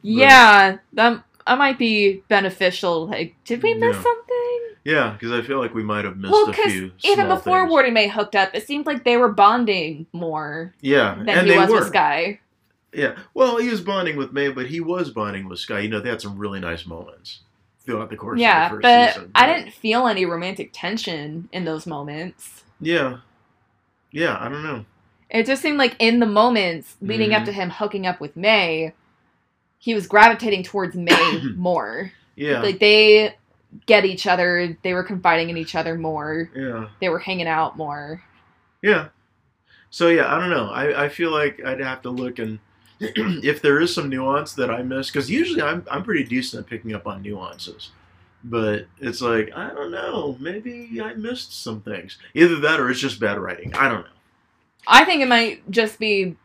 yeah, 0.03 0.77
that 0.93 1.25
that 1.47 1.59
might 1.59 1.79
be 1.79 2.23
beneficial. 2.29 3.07
Like, 3.09 3.35
did 3.45 3.63
we 3.63 3.75
miss 3.75 3.97
Yeah. 3.97 4.03
something? 4.03 4.61
Yeah, 4.85 5.11
because 5.13 5.31
I 5.33 5.43
feel 5.47 5.59
like 5.59 5.75
we 5.75 5.83
might 5.85 6.05
have 6.05 6.17
missed 6.17 6.33
Well, 6.33 6.51
a 6.51 6.53
few. 6.53 6.91
even 7.05 7.29
before 7.29 7.61
things. 7.61 7.71
Ward 7.71 7.85
and 7.85 7.95
May 7.95 8.09
hooked 8.09 8.35
up, 8.35 8.51
it 8.55 8.67
seemed 8.67 8.85
like 8.87 9.05
they 9.05 9.17
were 9.17 9.29
bonding 9.33 10.07
more 10.13 10.75
yeah, 10.81 11.15
than 11.15 11.29
and 11.29 11.47
he 11.47 11.53
they 11.53 11.59
was 11.59 11.71
were. 11.71 11.79
with 11.81 11.89
Skye. 11.89 12.41
Yeah. 12.93 13.15
Well, 13.33 13.59
he 13.59 13.69
was 13.69 13.81
bonding 13.81 14.17
with 14.17 14.33
May, 14.33 14.49
but 14.49 14.67
he 14.67 14.81
was 14.81 15.11
bonding 15.11 15.49
with 15.49 15.61
Skye. 15.61 15.81
You 15.81 15.89
know, 15.89 16.01
they 16.01 16.09
had 16.11 16.21
some 16.21 16.37
really 16.37 16.59
nice 16.61 16.85
moments 16.85 17.41
throughout 17.85 18.11
the 18.11 18.17
course 18.17 18.41
Yeah, 18.41 18.67
of 18.67 18.71
the 18.71 18.75
first 18.77 18.83
but 18.83 19.15
season. 19.15 19.31
I 19.35 19.47
didn't 19.47 19.73
feel 19.73 20.07
any 20.09 20.25
romantic 20.27 20.71
tension 20.73 21.49
in 21.53 21.65
those 21.65 21.87
moments. 21.87 22.65
Yeah. 22.81 23.19
Yeah, 24.11 24.37
I 24.41 24.49
don't 24.49 24.63
know. 24.65 24.85
It 25.31 25.47
just 25.47 25.63
seemed 25.63 25.79
like 25.79 25.97
in 25.99 26.19
the 26.21 26.27
moments 26.27 26.97
leading 27.01 27.33
up 27.33 27.43
Mhm. 27.43 27.47
to 27.47 27.53
him 27.53 27.71
hooking 27.71 28.07
up 28.07 28.21
with 28.21 28.37
May, 28.37 28.93
he 29.83 29.95
was 29.95 30.07
gravitating 30.07 30.63
towards 30.63 30.95
May 30.95 31.43
more. 31.57 32.13
Yeah. 32.37 32.63
Like 32.63 32.79
they 32.79 33.35
get 33.87 34.05
each 34.05 34.29
other, 34.29 34.79
they 34.85 34.95
were 34.95 35.03
confiding 35.03 35.51
in 35.51 35.57
each 35.57 35.75
other 35.75 35.97
more, 35.97 36.49
yeah. 36.55 36.89
they 37.01 37.09
were 37.09 37.19
hanging 37.19 37.49
out 37.49 37.77
more. 37.77 38.23
Yeah. 38.81 39.09
So 39.91 40.07
yeah, 40.07 40.33
I 40.33 40.39
don't 40.39 40.51
know. 40.51 40.69
I, 40.71 41.07
I 41.07 41.09
feel 41.09 41.33
like 41.33 41.61
I'd 41.65 41.81
have 41.81 42.01
to 42.03 42.11
look 42.11 42.39
and 42.39 42.61
if 43.01 43.61
there 43.61 43.81
is 43.81 43.93
some 43.93 44.09
nuance 44.09 44.53
that 44.53 44.71
I 44.71 44.83
miss, 44.85 45.11
because 45.11 45.29
usually 45.29 45.63
I'm 45.63 45.85
I'm 45.91 46.05
pretty 46.05 46.23
decent 46.23 46.63
at 46.63 46.71
picking 46.71 46.95
up 46.95 47.09
on 47.09 47.21
nuances, 47.21 47.91
but 48.45 48.87
it's 49.01 49.21
like 49.21 49.51
I 49.57 49.71
don't 49.71 49.91
know. 49.91 50.37
Maybe 50.39 51.01
I 51.03 51.15
missed 51.15 51.61
some 51.61 51.81
things. 51.81 52.19
Either 52.35 52.61
that 52.61 52.79
or 52.79 52.89
it's 52.89 53.01
just 53.01 53.19
bad 53.19 53.41
writing. 53.41 53.75
I 53.75 53.89
don't 53.89 54.03
know. 54.03 54.13
I 54.87 55.05
think 55.05 55.23
it 55.23 55.29
might 55.29 55.69
just 55.71 55.99
be 55.99 56.37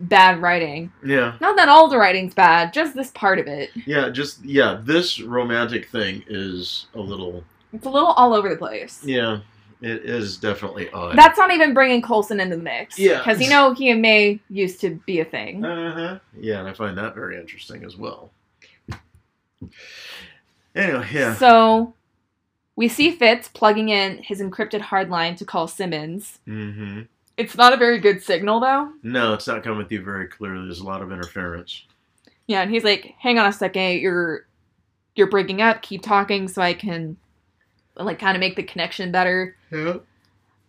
bad 0.00 0.40
writing. 0.40 0.92
Yeah. 1.04 1.36
Not 1.40 1.56
that 1.56 1.68
all 1.68 1.88
the 1.88 1.98
writing's 1.98 2.34
bad, 2.34 2.72
just 2.72 2.94
this 2.94 3.10
part 3.10 3.38
of 3.38 3.46
it. 3.46 3.70
Yeah. 3.86 4.08
Just 4.08 4.44
yeah. 4.44 4.80
This 4.82 5.20
romantic 5.20 5.88
thing 5.88 6.24
is 6.26 6.86
a 6.94 7.00
little. 7.00 7.44
It's 7.72 7.86
a 7.86 7.90
little 7.90 8.10
all 8.12 8.34
over 8.34 8.48
the 8.48 8.56
place. 8.56 9.00
Yeah. 9.04 9.40
It 9.82 10.04
is 10.04 10.36
definitely 10.36 10.88
odd. 10.90 11.18
That's 11.18 11.36
not 11.36 11.52
even 11.52 11.74
bringing 11.74 12.02
Coulson 12.02 12.38
into 12.38 12.56
the 12.56 12.62
mix. 12.62 12.98
Yeah. 12.98 13.18
Because 13.18 13.40
you 13.40 13.50
know 13.50 13.74
he 13.74 13.90
and 13.90 14.00
May 14.00 14.38
used 14.48 14.80
to 14.82 15.00
be 15.06 15.18
a 15.18 15.24
thing. 15.24 15.64
Uh 15.64 15.92
huh. 15.92 16.18
Yeah, 16.38 16.60
and 16.60 16.68
I 16.68 16.72
find 16.72 16.96
that 16.98 17.16
very 17.16 17.36
interesting 17.38 17.84
as 17.84 17.96
well. 17.96 18.30
Anyway, 20.74 21.06
yeah. 21.12 21.34
So 21.34 21.94
we 22.76 22.88
see 22.88 23.10
Fitz 23.10 23.48
plugging 23.48 23.88
in 23.88 24.18
his 24.18 24.40
encrypted 24.40 24.80
hardline 24.80 25.36
to 25.38 25.44
call 25.44 25.66
Simmons. 25.68 26.38
Mm-hmm. 26.46 27.02
It's 27.36 27.56
not 27.56 27.72
a 27.72 27.76
very 27.76 27.98
good 27.98 28.22
signal 28.22 28.60
though. 28.60 28.92
No, 29.02 29.32
it's 29.34 29.46
not 29.46 29.62
coming 29.62 29.86
through 29.86 30.04
very 30.04 30.28
clearly. 30.28 30.64
There's 30.66 30.80
a 30.80 30.84
lot 30.86 31.02
of 31.02 31.10
interference. 31.12 31.84
Yeah, 32.46 32.60
and 32.62 32.70
he's 32.70 32.84
like, 32.84 33.14
"Hang 33.18 33.38
on 33.38 33.46
a 33.46 33.52
second, 33.52 34.00
you're 34.00 34.46
you're 35.14 35.30
breaking 35.30 35.62
up. 35.62 35.82
Keep 35.82 36.02
talking 36.02 36.48
so 36.48 36.60
I 36.62 36.74
can 36.74 37.16
like 37.96 38.18
kind 38.18 38.36
of 38.36 38.40
make 38.40 38.56
the 38.56 38.62
connection 38.62 39.10
better." 39.12 39.56
Yeah. 39.70 39.96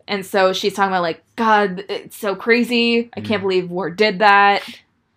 And 0.07 0.26
so 0.26 0.52
she's 0.53 0.73
talking 0.73 0.91
about 0.91 1.02
like, 1.02 1.23
"God, 1.35 1.84
it's 1.90 2.18
so 2.18 2.35
crazy. 2.35 3.10
I 3.15 3.22
can't 3.22 3.40
Mhm. 3.40 3.44
believe 3.44 3.69
Ward 3.69 3.95
did 3.98 4.19
that. 4.19 4.64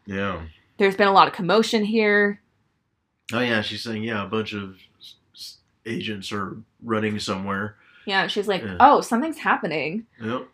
Yeah. 0.06 0.42
There's 0.78 0.96
been 0.96 1.08
a 1.08 1.12
lot 1.12 1.28
of 1.28 1.34
commotion 1.34 1.84
here." 1.84 2.40
Oh 3.32 3.40
yeah, 3.40 3.62
she's 3.62 3.82
saying 3.82 4.02
yeah, 4.04 4.24
a 4.24 4.28
bunch 4.28 4.52
of 4.52 4.76
s- 5.00 5.14
s- 5.34 5.56
agents 5.84 6.30
are 6.32 6.56
running 6.82 7.18
somewhere. 7.18 7.76
Yeah, 8.04 8.26
she's 8.28 8.46
like, 8.48 8.62
Yeah. 8.62 8.76
"Oh, 8.80 9.00
something's 9.00 9.38
happening." 9.38 10.06
Yep. 10.22 10.48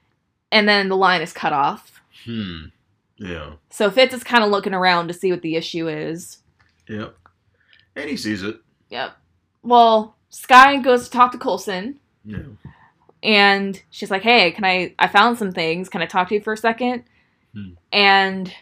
And 0.52 0.68
then 0.68 0.88
the 0.88 0.96
line 0.96 1.22
is 1.22 1.32
cut 1.32 1.52
off. 1.52 2.00
Hmm. 2.24 2.66
Yeah. 3.16 3.54
So 3.70 3.90
Fitz 3.90 4.14
is 4.14 4.22
kind 4.22 4.44
of 4.44 4.50
looking 4.50 4.74
around 4.74 5.08
to 5.08 5.14
see 5.14 5.32
what 5.32 5.42
the 5.42 5.56
issue 5.56 5.88
is. 5.88 6.38
Yep. 6.88 7.16
And 7.96 8.10
he 8.10 8.16
sees 8.16 8.42
it. 8.42 8.56
Yep. 8.90 9.12
Well, 9.62 10.16
Skye 10.30 10.76
goes 10.76 11.06
to 11.06 11.10
talk 11.10 11.32
to 11.32 11.38
Coulson, 11.38 11.98
Yeah. 12.24 12.38
and 13.22 13.80
she's 13.90 14.10
like, 14.10 14.22
"Hey, 14.22 14.50
can 14.50 14.64
I? 14.64 14.94
I 14.98 15.08
found 15.08 15.38
some 15.38 15.52
things. 15.52 15.88
Can 15.88 16.02
I 16.02 16.06
talk 16.06 16.28
to 16.28 16.34
you 16.34 16.40
for 16.40 16.52
a 16.52 16.56
second? 16.56 17.04
Hmm. 17.54 17.70
And 17.92 18.54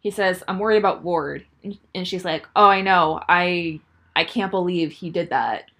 he 0.00 0.10
says, 0.10 0.42
"I'm 0.48 0.58
worried 0.58 0.78
about 0.78 1.02
Ward," 1.02 1.46
and, 1.94 2.06
she's 2.08 2.24
like, 2.24 2.48
"Oh, 2.56 2.66
I 2.66 2.80
know. 2.80 3.20
I 3.28 3.80
I 4.16 4.24
can't 4.24 4.50
believe 4.50 4.92
he 4.92 5.10
did 5.10 5.30
that." 5.30 5.70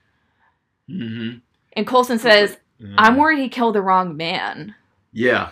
Mm-hmm. 0.88 1.38
And 1.74 1.86
Coulson 1.86 2.18
says, 2.18 2.56
"I'm 2.98 3.16
worried 3.16 3.38
he 3.40 3.48
killed 3.48 3.74
the 3.74 3.82
wrong 3.82 4.16
man." 4.16 4.74
Yeah. 5.14 5.50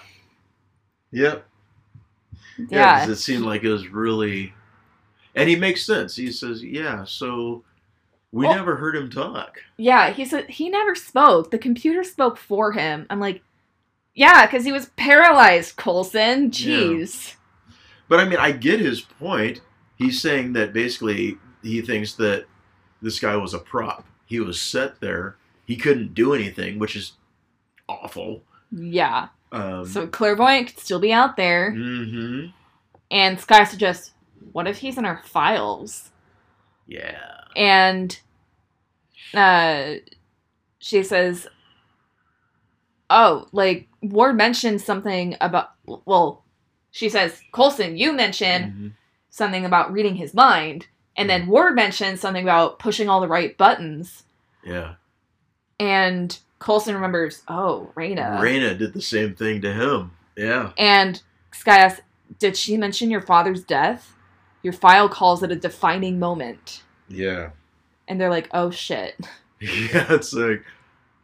Yep. 1.12 1.46
Yeah. 2.58 2.66
Yeah. 2.68 3.00
'cause 3.00 3.08
it 3.08 3.16
seemed 3.16 3.44
like 3.44 3.62
it 3.62 3.70
was 3.72 3.88
really, 3.88 4.52
and 5.34 5.48
he 5.48 5.56
makes 5.56 5.86
sense. 5.86 6.16
He 6.16 6.30
says, 6.30 6.62
"Yeah, 6.62 7.04
so 7.04 7.64
we 8.30 8.46
Well- 8.46 8.54
never 8.56 8.76
heard 8.76 8.94
him 8.96 9.08
talk." 9.08 9.62
Yeah, 9.78 10.10
he 10.10 10.24
said 10.26 10.50
he 10.50 10.68
never 10.68 10.94
spoke. 10.94 11.50
The 11.50 11.58
computer 11.58 12.04
spoke 12.04 12.36
for 12.36 12.72
him. 12.72 13.06
I'm 13.08 13.20
like, 13.20 13.42
yeah, 14.14 14.44
because 14.46 14.64
he 14.64 14.72
was 14.72 14.90
paralyzed, 14.96 15.76
Coulson. 15.76 16.50
Jeez. 16.50 17.36
But 18.08 18.20
I 18.20 18.26
mean, 18.26 18.38
I 18.38 18.52
get 18.52 18.80
his 18.80 19.00
point. 19.00 19.62
He's 19.96 20.20
saying 20.20 20.52
that 20.54 20.72
basically 20.74 21.38
he 21.62 21.80
thinks 21.80 22.12
that 22.14 22.46
this 23.00 23.18
guy 23.20 23.36
was 23.36 23.54
a 23.54 23.58
prop. 23.58 24.06
He 24.26 24.40
was 24.40 24.60
set 24.60 25.00
there. 25.00 25.36
He 25.64 25.76
couldn't 25.76 26.12
do 26.14 26.34
anything, 26.34 26.78
which 26.78 26.96
is 26.96 27.12
awful. 27.88 28.42
Yeah. 28.70 29.28
Um, 29.52 29.84
So 29.86 30.06
clairvoyant 30.06 30.68
could 30.68 30.78
still 30.78 30.98
be 31.00 31.12
out 31.12 31.36
there. 31.36 31.72
hmm 31.72 32.46
And 33.10 33.38
Skye 33.38 33.64
suggests, 33.64 34.12
what 34.52 34.66
if 34.66 34.78
he's 34.78 34.98
in 34.98 35.04
our 35.04 35.22
files? 35.24 36.10
Yeah. 36.86 37.20
And 37.54 38.18
uh, 39.34 39.94
she 40.78 41.02
says, 41.02 41.46
oh, 43.10 43.46
like 43.52 43.88
Ward 44.02 44.36
mentioned 44.36 44.80
something 44.80 45.36
about, 45.40 45.70
well, 45.86 46.44
she 46.90 47.08
says, 47.08 47.42
Coulson, 47.52 47.96
you 47.96 48.12
mentioned 48.12 48.72
Mhm. 48.72 48.92
something 49.30 49.64
about 49.64 49.92
reading 49.92 50.16
his 50.16 50.34
mind. 50.34 50.86
And 51.16 51.28
then 51.28 51.46
Ward 51.46 51.74
mentioned 51.74 52.18
something 52.18 52.42
about 52.42 52.78
pushing 52.78 53.08
all 53.08 53.20
the 53.20 53.28
right 53.28 53.56
buttons. 53.56 54.24
Yeah. 54.64 54.94
And 55.78 56.38
Coulson 56.62 56.94
remembers, 56.94 57.42
oh, 57.48 57.90
Raina. 57.96 58.38
Raina 58.40 58.78
did 58.78 58.92
the 58.94 59.02
same 59.02 59.34
thing 59.34 59.60
to 59.62 59.72
him. 59.72 60.12
Yeah. 60.36 60.72
And 60.78 61.20
Skye 61.52 61.78
asks, 61.78 62.00
did 62.38 62.56
she 62.56 62.76
mention 62.76 63.10
your 63.10 63.20
father's 63.20 63.62
death? 63.64 64.14
Your 64.62 64.72
file 64.72 65.08
calls 65.08 65.42
it 65.42 65.50
a 65.52 65.56
defining 65.56 66.18
moment. 66.18 66.82
Yeah. 67.08 67.50
And 68.08 68.20
they're 68.20 68.30
like, 68.30 68.48
oh 68.52 68.70
shit. 68.70 69.16
Yeah. 69.60 70.06
It's 70.14 70.32
like, 70.32 70.64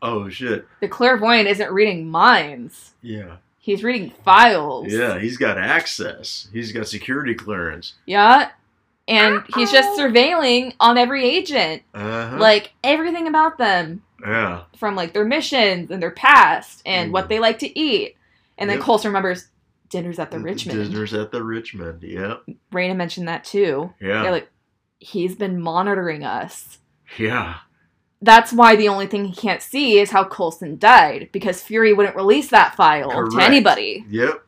oh 0.02 0.28
shit. 0.28 0.66
The 0.80 0.88
clairvoyant 0.88 1.48
isn't 1.48 1.72
reading 1.72 2.08
minds. 2.08 2.92
Yeah. 3.02 3.36
He's 3.58 3.82
reading 3.82 4.10
files. 4.24 4.86
Yeah. 4.92 5.18
He's 5.18 5.36
got 5.36 5.58
access. 5.58 6.48
He's 6.52 6.70
got 6.72 6.86
security 6.88 7.34
clearance. 7.34 7.94
Yeah. 8.06 8.50
and 9.08 9.42
he's 9.54 9.72
just 9.72 9.98
surveilling 9.98 10.74
on 10.80 10.98
every 10.98 11.24
agent, 11.24 11.82
Uh-huh. 11.94 12.36
like 12.38 12.72
everything 12.84 13.26
about 13.26 13.56
them, 13.58 14.02
yeah. 14.24 14.62
from 14.76 14.94
like 14.96 15.12
their 15.12 15.24
missions 15.24 15.90
and 15.90 16.02
their 16.02 16.10
past 16.10 16.82
and 16.86 17.10
Mm. 17.10 17.12
what 17.12 17.28
they 17.28 17.38
like 17.38 17.58
to 17.60 17.78
eat. 17.78 18.16
And 18.56 18.68
then 18.68 18.78
Yep. 18.78 18.84
Coulson 18.86 19.08
remembers 19.10 19.48
dinner's 19.90 20.18
at 20.18 20.30
the 20.30 20.38
Richmond. 20.38 20.90
Dinner's 20.90 21.14
at 21.14 21.30
the 21.32 21.42
Richmond. 21.42 22.02
Yep. 22.02 22.42
Raina 22.72 22.96
mentioned 22.96 23.28
that 23.28 23.44
too. 23.44 23.92
Yeah. 24.00 24.24
Yeah, 24.24 24.30
like 24.30 24.50
he's 24.98 25.34
been 25.36 25.60
monitoring 25.60 26.24
us. 26.24 26.78
yeah. 27.16 27.56
That's 28.20 28.52
why 28.52 28.74
the 28.74 28.88
only 28.88 29.06
thing 29.06 29.26
he 29.26 29.32
can't 29.32 29.62
see 29.62 30.00
is 30.00 30.10
how 30.10 30.24
Coulson 30.24 30.76
died 30.76 31.28
because 31.30 31.62
Fury 31.62 31.92
wouldn't 31.92 32.16
release 32.16 32.48
that 32.48 32.74
file 32.74 33.10
to 33.30 33.38
anybody. 33.40 34.04
Yep. 34.10 34.44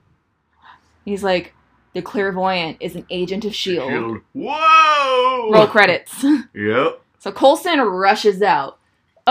He's 1.05 1.23
like, 1.23 1.55
the 1.95 2.03
clairvoyant 2.03 2.79
is 2.81 2.97
an 2.97 3.07
agent 3.11 3.45
of 3.45 3.55
Shield. 3.55 3.89
Shield. 3.89 4.19
Whoa. 4.33 5.51
Roll 5.53 5.67
credits. 5.69 6.25
Yep. 6.55 7.01
so 7.21 7.31
Coulson 7.31 7.79
rushes 7.81 8.43
out. 8.43 8.80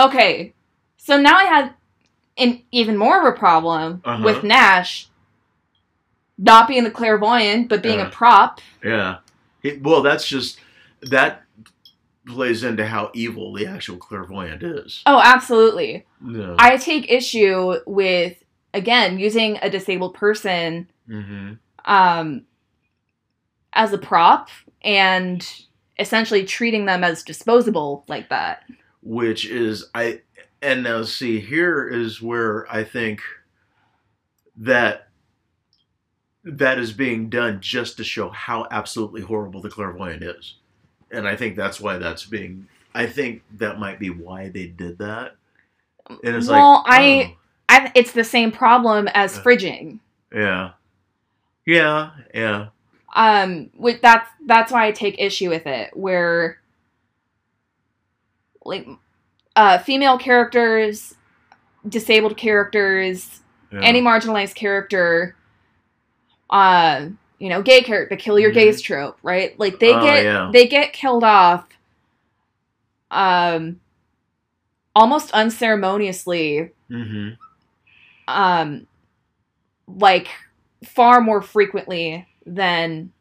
Okay, 0.00 0.54
so 0.96 1.20
now 1.20 1.36
I 1.36 1.44
have 1.44 1.74
an 2.38 2.62
even 2.70 2.96
more 2.96 3.20
of 3.20 3.34
a 3.34 3.36
problem 3.38 4.00
Uh-huh. 4.04 4.22
with 4.24 4.42
Nash 4.42 5.08
not 6.38 6.66
being 6.66 6.84
the 6.84 6.90
clairvoyant 6.90 7.68
but 7.68 7.82
being 7.82 7.98
Yeah. 7.98 8.08
a 8.08 8.10
prop. 8.10 8.60
Yeah. 8.82 9.18
It, 9.62 9.82
well, 9.82 10.00
that's 10.02 10.26
just 10.26 10.58
that 11.02 11.42
plays 12.26 12.64
into 12.64 12.86
how 12.86 13.10
evil 13.12 13.52
the 13.52 13.66
actual 13.66 13.96
clairvoyant 13.98 14.62
is. 14.62 15.02
Oh, 15.04 15.20
absolutely. 15.22 16.06
No. 16.20 16.56
I 16.58 16.76
take 16.76 17.10
issue 17.10 17.74
with 17.86 18.42
again 18.72 19.18
using 19.18 19.58
a 19.60 19.68
disabled 19.68 20.14
person 20.14 20.88
mm-hmm. 21.08 21.54
um, 21.84 22.42
as 23.72 23.92
a 23.92 23.98
prop 23.98 24.48
and 24.82 25.46
essentially 25.98 26.44
treating 26.44 26.86
them 26.86 27.04
as 27.04 27.22
disposable 27.22 28.04
like 28.08 28.30
that. 28.30 28.62
Which 29.02 29.46
is 29.46 29.86
I 29.94 30.20
and 30.62 30.82
now 30.82 31.02
see 31.04 31.40
here 31.40 31.88
is 31.88 32.20
where 32.20 32.66
I 32.70 32.84
think 32.84 33.20
that 34.56 35.08
that 36.44 36.78
is 36.78 36.92
being 36.92 37.28
done 37.28 37.60
just 37.60 37.96
to 37.98 38.04
show 38.04 38.28
how 38.30 38.66
absolutely 38.70 39.22
horrible 39.22 39.60
the 39.60 39.70
clairvoyant 39.70 40.22
is. 40.22 40.54
And 41.10 41.26
I 41.26 41.36
think 41.36 41.56
that's 41.56 41.80
why 41.80 41.98
that's 41.98 42.24
being 42.26 42.66
I 42.94 43.06
think 43.06 43.42
that 43.58 43.78
might 43.78 43.98
be 43.98 44.10
why 44.10 44.48
they 44.48 44.66
did 44.66 44.98
that. 44.98 45.36
And 46.08 46.36
it's 46.36 46.48
Well, 46.48 46.82
like 46.86 46.86
I- 46.86 47.36
I, 47.68 47.92
it's 47.94 48.12
the 48.12 48.24
same 48.24 48.50
problem 48.50 49.08
as 49.14 49.38
Uh. 49.38 49.42
fridging. 49.42 50.00
oh, 50.34 50.38
yeah. 50.38 50.70
Yeah, 51.66 52.10
yeah. 52.34 52.66
Um, 53.14 53.70
with 53.76 54.00
that's 54.02 54.28
that's 54.46 54.72
why 54.72 54.86
I 54.86 54.92
take 54.92 55.20
issue 55.20 55.48
with 55.50 55.66
it. 55.66 55.96
Where 55.96 56.59
like 58.64 58.86
uh, 59.56 59.78
female 59.78 60.18
characters, 60.18 61.14
disabled 61.88 62.36
characters, 62.36 63.40
yeah. 63.72 63.80
any 63.82 64.00
marginalized 64.00 64.54
character, 64.54 65.34
uh, 66.50 67.06
you 67.38 67.48
know, 67.48 67.62
gay 67.62 67.82
character, 67.82 68.14
the 68.14 68.20
kill 68.20 68.38
your 68.38 68.50
Mhm. 68.50 68.54
gays 68.54 68.80
trope, 68.80 69.18
right? 69.22 69.58
Like 69.58 69.78
they 69.80 69.92
Oh, 69.94 70.00
get 70.02 70.24
yeah. 70.24 70.50
they 70.52 70.66
get 70.66 70.92
killed 70.92 71.24
off, 71.24 71.66
um, 73.10 73.80
almost 74.94 75.30
unceremoniously, 75.32 76.70
Mhm. 76.90 77.38
um, 78.28 78.86
like 79.86 80.28
far 80.86 81.20
more 81.20 81.42
frequently 81.42 82.26
than 82.46 83.12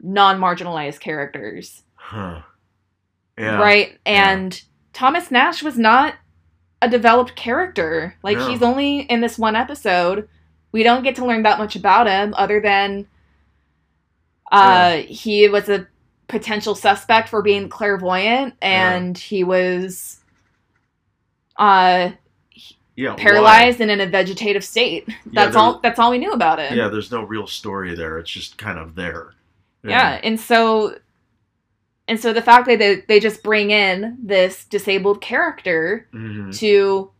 non-marginalized 0.00 1.00
characters, 1.00 1.82
Huh. 1.96 2.42
Yeah. 3.36 3.60
right? 3.60 3.98
And 4.06 4.60
Thomas 4.98 5.30
Nash 5.30 5.62
was 5.62 5.78
not 5.78 6.14
a 6.82 6.88
developed 6.90 7.36
character. 7.36 8.16
Like 8.24 8.36
No. 8.36 8.48
he's 8.48 8.62
only 8.62 9.02
in 9.02 9.20
this 9.20 9.38
one 9.38 9.54
episode. 9.54 10.28
We 10.72 10.82
don't 10.82 11.04
get 11.04 11.14
to 11.16 11.24
learn 11.24 11.44
that 11.44 11.60
much 11.60 11.76
about 11.76 12.08
him 12.08 12.34
other 12.36 12.60
than 12.60 13.06
uh 14.50 14.96
he 14.96 15.48
was 15.48 15.68
a 15.68 15.86
potential 16.26 16.74
suspect 16.74 17.28
for 17.28 17.42
being 17.42 17.68
clairvoyant 17.68 18.54
and 18.60 19.16
he 19.16 19.44
was 19.44 20.18
uh 21.58 22.10
Yeah. 22.96 23.14
paralyzed 23.14 23.80
and 23.80 23.92
in 23.92 24.00
a 24.00 24.06
vegetative 24.06 24.64
state. 24.64 25.06
That's 25.26 25.54
yeah, 25.54 25.60
all 25.60 25.78
that's 25.78 26.00
all 26.00 26.10
we 26.10 26.18
knew 26.18 26.32
about 26.32 26.58
him. 26.58 26.76
Yeah, 26.76 26.88
there's 26.88 27.12
no 27.12 27.22
real 27.22 27.46
story 27.46 27.94
there. 27.94 28.18
It's 28.18 28.30
just 28.32 28.58
kind 28.58 28.80
of 28.80 28.96
there. 28.96 29.30
Yeah, 29.84 30.18
and 30.24 30.40
so 30.40 30.96
and 32.08 32.18
so 32.18 32.32
the 32.32 32.42
fact 32.42 32.66
that 32.66 32.78
they, 32.80 33.02
they 33.06 33.20
just 33.20 33.42
bring 33.44 33.70
in 33.70 34.16
this 34.22 34.64
disabled 34.64 35.20
character 35.20 36.08
hmm 36.12 36.50
to 36.50 37.10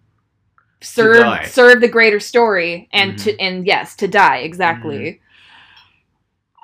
serve 0.81 1.17
die. 1.17 1.43
serve 1.45 1.81
the 1.81 1.89
greater 1.89 2.21
story 2.21 2.89
and 2.93 3.13
Mhm. 3.13 3.17
to 3.25 3.39
and 3.41 3.67
yes 3.67 3.95
to 3.97 4.09
die 4.09 4.39
exactly 4.39 5.21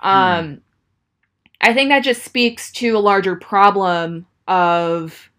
Mm-hmm. 0.02 0.08
um 0.08 0.60
i 1.60 1.72
think 1.74 1.90
that 1.90 2.00
just 2.04 2.22
speaks 2.24 2.70
to 2.72 2.96
a 2.96 3.00
larger 3.00 3.36
problem 3.36 4.26
of 4.48 5.30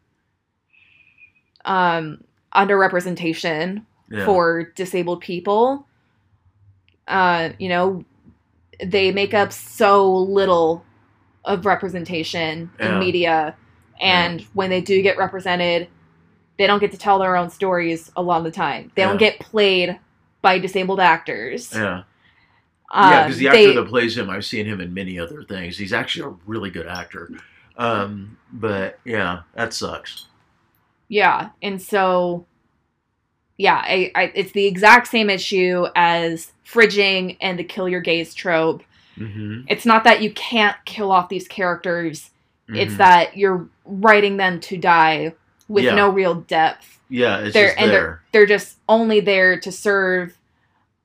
um 1.66 2.24
underrepresentation 2.54 3.86
Yeah. 4.10 4.26
for 4.26 4.72
disabled 4.76 5.22
people 5.22 5.88
uh 7.08 7.50
you 7.60 7.70
know 7.70 8.04
they 8.84 9.12
make 9.12 9.34
up 9.34 9.52
so 9.54 10.14
little 10.14 10.84
of 11.46 11.66
representation 11.66 12.70
Yeah. 12.80 12.94
in 12.94 13.00
media 13.00 13.56
and 14.02 14.42
when 14.54 14.70
they 14.70 14.82
do 14.82 15.02
get 15.02 15.18
represented 15.18 15.88
they 16.58 16.68
don't 16.68 16.80
get 16.80 16.92
to 16.92 16.98
tell 16.98 17.20
their 17.20 17.36
own 17.38 17.50
stories 17.50 18.12
a 18.16 18.22
lot 18.22 18.38
of 18.40 18.44
the 18.44 18.52
time 18.52 18.92
they 18.96 19.04
don't 19.04 19.18
get 19.18 19.40
played 19.40 20.00
by 20.42 20.60
disabled 20.60 21.00
actors 21.00 21.72
Yeah. 21.74 22.04
Um, 22.92 23.12
yeah, 23.12 23.24
because 23.24 23.40
the 23.40 23.48
actor 23.48 23.58
they- 23.68 23.76
that 23.76 23.88
plays 23.88 24.16
him, 24.18 24.30
I've 24.30 24.46
seen 24.46 24.66
him 24.68 24.80
in 24.80 24.94
many 24.94 25.20
other 25.20 25.44
things. 25.44 25.76
He's 25.78 25.92
actually 25.92 26.32
a 26.32 26.36
really 26.46 26.70
good 26.70 26.88
actor. 26.88 27.30
Um, 27.78 28.38
but 28.54 29.00
yeah, 29.04 29.42
that 29.56 29.74
sucks. 29.74 30.28
Yeah, 31.10 31.50
and 31.64 31.82
so 31.82 32.46
yeah, 33.58 33.82
I, 33.84 34.12
I 34.16 34.32
it's 34.36 34.52
the 34.52 34.66
exact 34.68 35.08
same 35.08 35.30
issue 35.30 35.88
as 35.96 36.52
fridging 36.66 37.38
and 37.42 37.58
the 37.58 37.64
kill 37.64 37.90
your 37.90 38.02
gays 38.02 38.34
trope. 38.34 38.84
Hmm 39.16 39.62
It's 39.68 39.86
not 39.86 40.04
that 40.04 40.22
you 40.22 40.32
can't 40.34 40.76
kill 40.86 41.12
off 41.12 41.30
these 41.30 41.48
characters; 41.48 42.32
it's 42.68 42.94
Mhm. 42.96 42.98
that 42.98 43.38
you're 43.38 43.68
writing 43.86 44.38
them 44.38 44.60
to 44.62 44.78
die 44.78 45.34
with 45.68 45.86
Yeah. 45.86 45.96
no 45.96 46.10
real 46.10 46.36
depth. 46.36 47.00
yeah, 47.10 47.38
it's 47.40 47.54
they're- 47.54 47.68
just 47.68 47.80
and 47.80 47.92
there. 47.92 48.22
They're 48.32 48.46
just 48.46 48.78
only 48.90 49.20
there 49.20 49.60
to 49.60 49.72
serve 49.72 50.38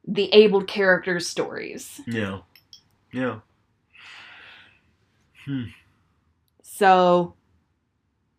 the 0.07 0.33
abled 0.33 0.67
characters' 0.67 1.27
stories. 1.29 2.01
Yeah, 2.07 2.39
yeah. 3.13 3.41
Hmm. 5.45 5.65
So 6.63 7.35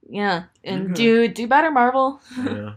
yeah, 0.10 0.44
and 0.64 0.86
Okay. 0.86 0.94
do 0.94 1.28
do 1.28 1.48
better, 1.48 1.72
Marvel. 1.72 2.20
Yeah. 2.38 2.74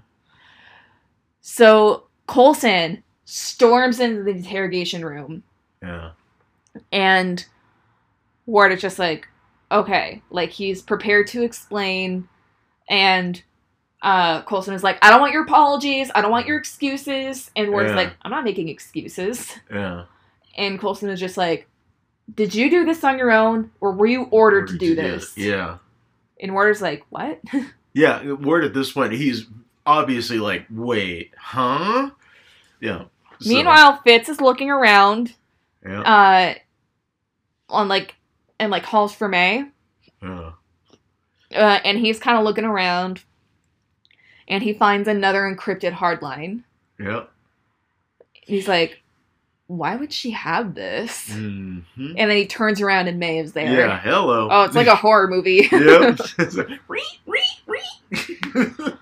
So 1.40 2.04
Coulson 2.26 3.02
storms 3.24 4.00
into 4.00 4.22
the 4.22 4.30
interrogation 4.30 5.04
room 5.04 5.42
Yeah. 5.82 6.10
And 6.92 7.44
Ward 8.46 8.72
is 8.72 8.80
just 8.80 8.98
like, 8.98 9.28
okay, 9.70 10.22
like 10.30 10.50
he's 10.50 10.82
prepared 10.82 11.26
to 11.28 11.42
explain, 11.42 12.28
and 12.88 13.42
uh, 14.02 14.42
Coulson 14.42 14.74
is 14.74 14.82
like, 14.82 14.98
I 15.04 15.10
don't 15.10 15.20
want 15.20 15.32
your 15.32 15.44
apologies, 15.44 16.10
I 16.14 16.20
don't 16.20 16.30
want 16.30 16.46
your 16.46 16.58
excuses, 16.58 17.50
and 17.56 17.70
Ward's 17.70 17.90
Yeah. 17.90 17.96
like, 17.96 18.12
I'm 18.22 18.30
not 18.30 18.44
making 18.44 18.68
excuses, 18.68 19.52
Yeah. 19.72 20.04
and 20.56 20.78
Coulson 20.78 21.08
is 21.08 21.18
just 21.20 21.36
like, 21.36 21.66
did 22.34 22.54
you 22.54 22.70
do 22.70 22.84
this 22.84 23.02
on 23.04 23.18
your 23.18 23.30
own, 23.32 23.70
or 23.80 23.92
were 23.92 24.06
you 24.06 24.24
ordered 24.30 24.68
to 24.68 24.78
do 24.78 24.94
this? 24.94 25.36
Yeah. 25.36 25.78
And 26.40 26.52
Ward 26.54 26.70
is 26.70 26.82
like, 26.82 27.04
what? 27.10 27.40
Yeah. 27.96 28.32
Ward 28.32 28.64
at 28.64 28.74
this 28.74 28.90
point, 28.90 29.12
he's 29.12 29.46
obviously 29.86 30.38
like, 30.40 30.66
wait, 30.68 31.30
huh? 31.38 32.10
Yeah. 32.80 33.04
So, 33.38 33.48
Meanwhile, 33.48 34.00
Fitz 34.04 34.28
is 34.28 34.40
looking 34.40 34.68
around, 34.68 35.34
yeah. 35.86 36.00
uh, 36.00 36.54
on 37.74 37.88
like, 37.88 38.14
and 38.58 38.70
like 38.70 38.84
halls 38.84 39.14
for 39.14 39.28
May. 39.28 39.64
yeah. 40.22 40.52
uh, 41.54 41.80
and 41.84 41.98
he's 41.98 42.18
kind 42.18 42.38
of 42.38 42.44
looking 42.44 42.64
around 42.64 43.22
and 44.48 44.62
he 44.62 44.72
finds 44.74 45.08
another 45.08 45.42
encrypted 45.42 45.92
hardline 45.92 46.62
Yeah. 46.98 47.24
he's 48.32 48.68
like 48.68 49.00
why 49.66 49.96
would 49.96 50.12
she 50.12 50.30
have 50.32 50.74
this 50.74 51.30
hmm 51.32 51.78
and 51.96 52.16
then 52.30 52.36
he 52.36 52.46
turns 52.46 52.80
around 52.82 53.08
and 53.08 53.18
may 53.18 53.38
is 53.38 53.52
there 53.54 53.86
Yeah. 53.86 53.98
Hello. 53.98 54.48
oh 54.50 54.62
it's 54.64 54.74
like 54.76 54.86
a 54.86 54.94
horror 54.96 55.26
movie 55.28 55.68
yep. 55.72 56.18
Like, 56.38 56.68
"Ree, 56.88 57.02
ree, 57.26 57.42
ree." 57.66 58.92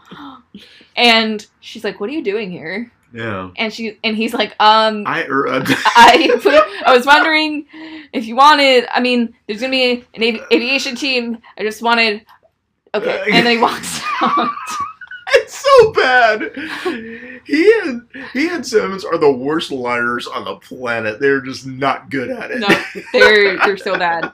and 0.97 1.47
she's 1.63 1.85
like 1.85 1.99
what 2.01 2.11
are 2.11 2.13
you 2.13 2.23
doing 2.23 2.51
here 2.51 2.93
Yeah. 3.15 3.51
And 3.57 3.73
she 3.73 3.99
and 4.05 4.17
he's 4.17 4.33
like, 4.35 4.55
um, 4.59 5.05
I 5.07 5.25
er, 5.29 5.47
uh, 5.47 5.65
I 5.69 6.83
I 6.87 6.97
was 6.97 7.05
wondering 7.07 7.67
if 8.13 8.25
you 8.27 8.37
wanted. 8.37 8.87
I 8.91 9.01
mean, 9.01 9.35
there's 9.47 9.61
gonna 9.61 9.71
be 9.71 10.05
an 10.15 10.23
avi- 10.23 10.41
aviation 10.51 10.97
team. 10.97 11.39
I 11.59 11.63
just 11.63 11.83
wanted. 11.83 12.25
Okay, 12.95 13.23
and 13.33 13.47
then 13.47 13.57
he 13.57 13.63
walks 13.63 14.01
out. 14.23 14.49
it's 15.35 15.59
so 15.59 15.93
bad. 15.93 16.53
He 17.45 17.73
and 17.85 18.09
he 18.33 18.49
and 18.49 18.67
Simmons 18.67 19.05
are 19.05 19.19
the 19.19 19.31
worst 19.33 19.71
liars 19.71 20.27
on 20.27 20.45
the 20.47 20.57
planet. 20.57 21.21
They're 21.21 21.43
just 21.43 21.67
not 21.67 22.09
good 22.11 22.31
at 22.31 22.51
it. 22.51 22.61
No, 22.61 22.69
they're 23.13 23.59
they're 23.59 23.77
so 23.77 23.99
bad. 23.99 24.33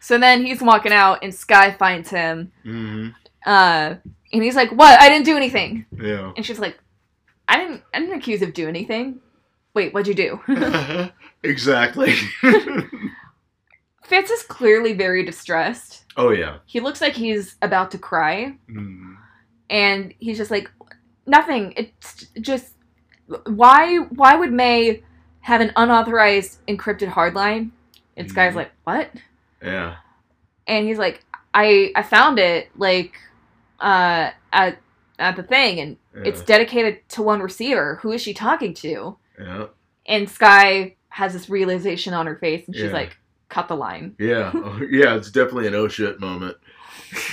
So 0.00 0.18
then 0.18 0.44
he's 0.44 0.60
walking 0.62 0.92
out, 0.92 1.20
and 1.22 1.34
Skye 1.34 1.72
finds 1.72 2.10
him. 2.10 2.52
hmm 2.64 3.08
Uh, 3.46 3.94
and 4.32 4.42
he's 4.42 4.54
like, 4.56 4.70
"What? 4.70 5.00
I 5.00 5.08
didn't 5.08 5.24
do 5.24 5.36
anything." 5.36 5.86
Yeah. 5.96 6.32
And 6.36 6.44
she's 6.44 6.58
like, 6.58 6.78
"I 7.48 7.58
didn't. 7.58 7.82
I 7.94 8.00
didn't 8.00 8.18
accuse 8.18 8.42
of 8.42 8.52
doing 8.54 8.70
anything." 8.70 9.20
Wait, 9.74 9.92
what'd 9.94 10.08
you 10.08 10.14
do? 10.14 10.40
exactly. 11.42 12.14
Fitz 14.04 14.30
is 14.30 14.42
clearly 14.42 14.94
very 14.94 15.24
distressed. 15.24 16.04
oh 16.16 16.30
yeah. 16.30 16.58
He 16.66 16.80
looks 16.80 17.00
like 17.00 17.12
he's 17.14 17.56
about 17.62 17.90
to 17.92 17.98
cry, 17.98 18.54
Mm. 18.70 19.16
and 19.70 20.14
he's 20.18 20.38
just 20.38 20.50
like, 20.50 20.70
"Nothing. 21.26 21.74
It's 21.76 22.26
just 22.40 22.72
why? 23.46 23.98
Why 23.98 24.34
would 24.34 24.52
May 24.52 25.02
have 25.40 25.60
an 25.60 25.72
unauthorized 25.76 26.64
encrypted 26.66 27.10
hardline?" 27.10 27.70
And 28.16 28.28
Skye's 28.30 28.52
Mhm. 28.54 28.56
like, 28.56 28.72
"What?" 28.84 29.10
Yeah. 29.62 29.96
and 30.66 30.86
he's 30.86 30.98
like 30.98 31.24
i 31.54 31.90
i 31.96 32.02
found 32.02 32.38
it 32.38 32.68
like 32.76 33.14
uh 33.80 34.30
at 34.52 34.78
at 35.18 35.36
the 35.36 35.42
thing 35.42 35.80
and 35.80 35.96
Yeah. 36.14 36.22
it's 36.26 36.42
dedicated 36.42 37.08
to 37.10 37.22
one 37.22 37.40
receiver 37.40 37.96
who 38.02 38.12
is 38.12 38.20
she 38.22 38.34
talking 38.34 38.74
to 38.74 39.16
yeah. 39.40 39.66
and 40.06 40.28
skye 40.28 40.94
has 41.10 41.32
this 41.32 41.48
realization 41.50 42.14
on 42.14 42.26
her 42.26 42.36
face 42.36 42.66
and 42.66 42.74
she's 42.74 42.84
Yeah. 42.86 42.92
like 42.92 43.16
cut 43.48 43.68
the 43.68 43.76
line 43.76 44.14
Yeah. 44.18 44.50
Oh, 44.54 44.80
yeah. 44.90 45.14
It's 45.16 45.30
definitely 45.30 45.66
an 45.68 45.74
oh 45.74 45.88
shit 45.88 46.20
moment. 46.20 46.56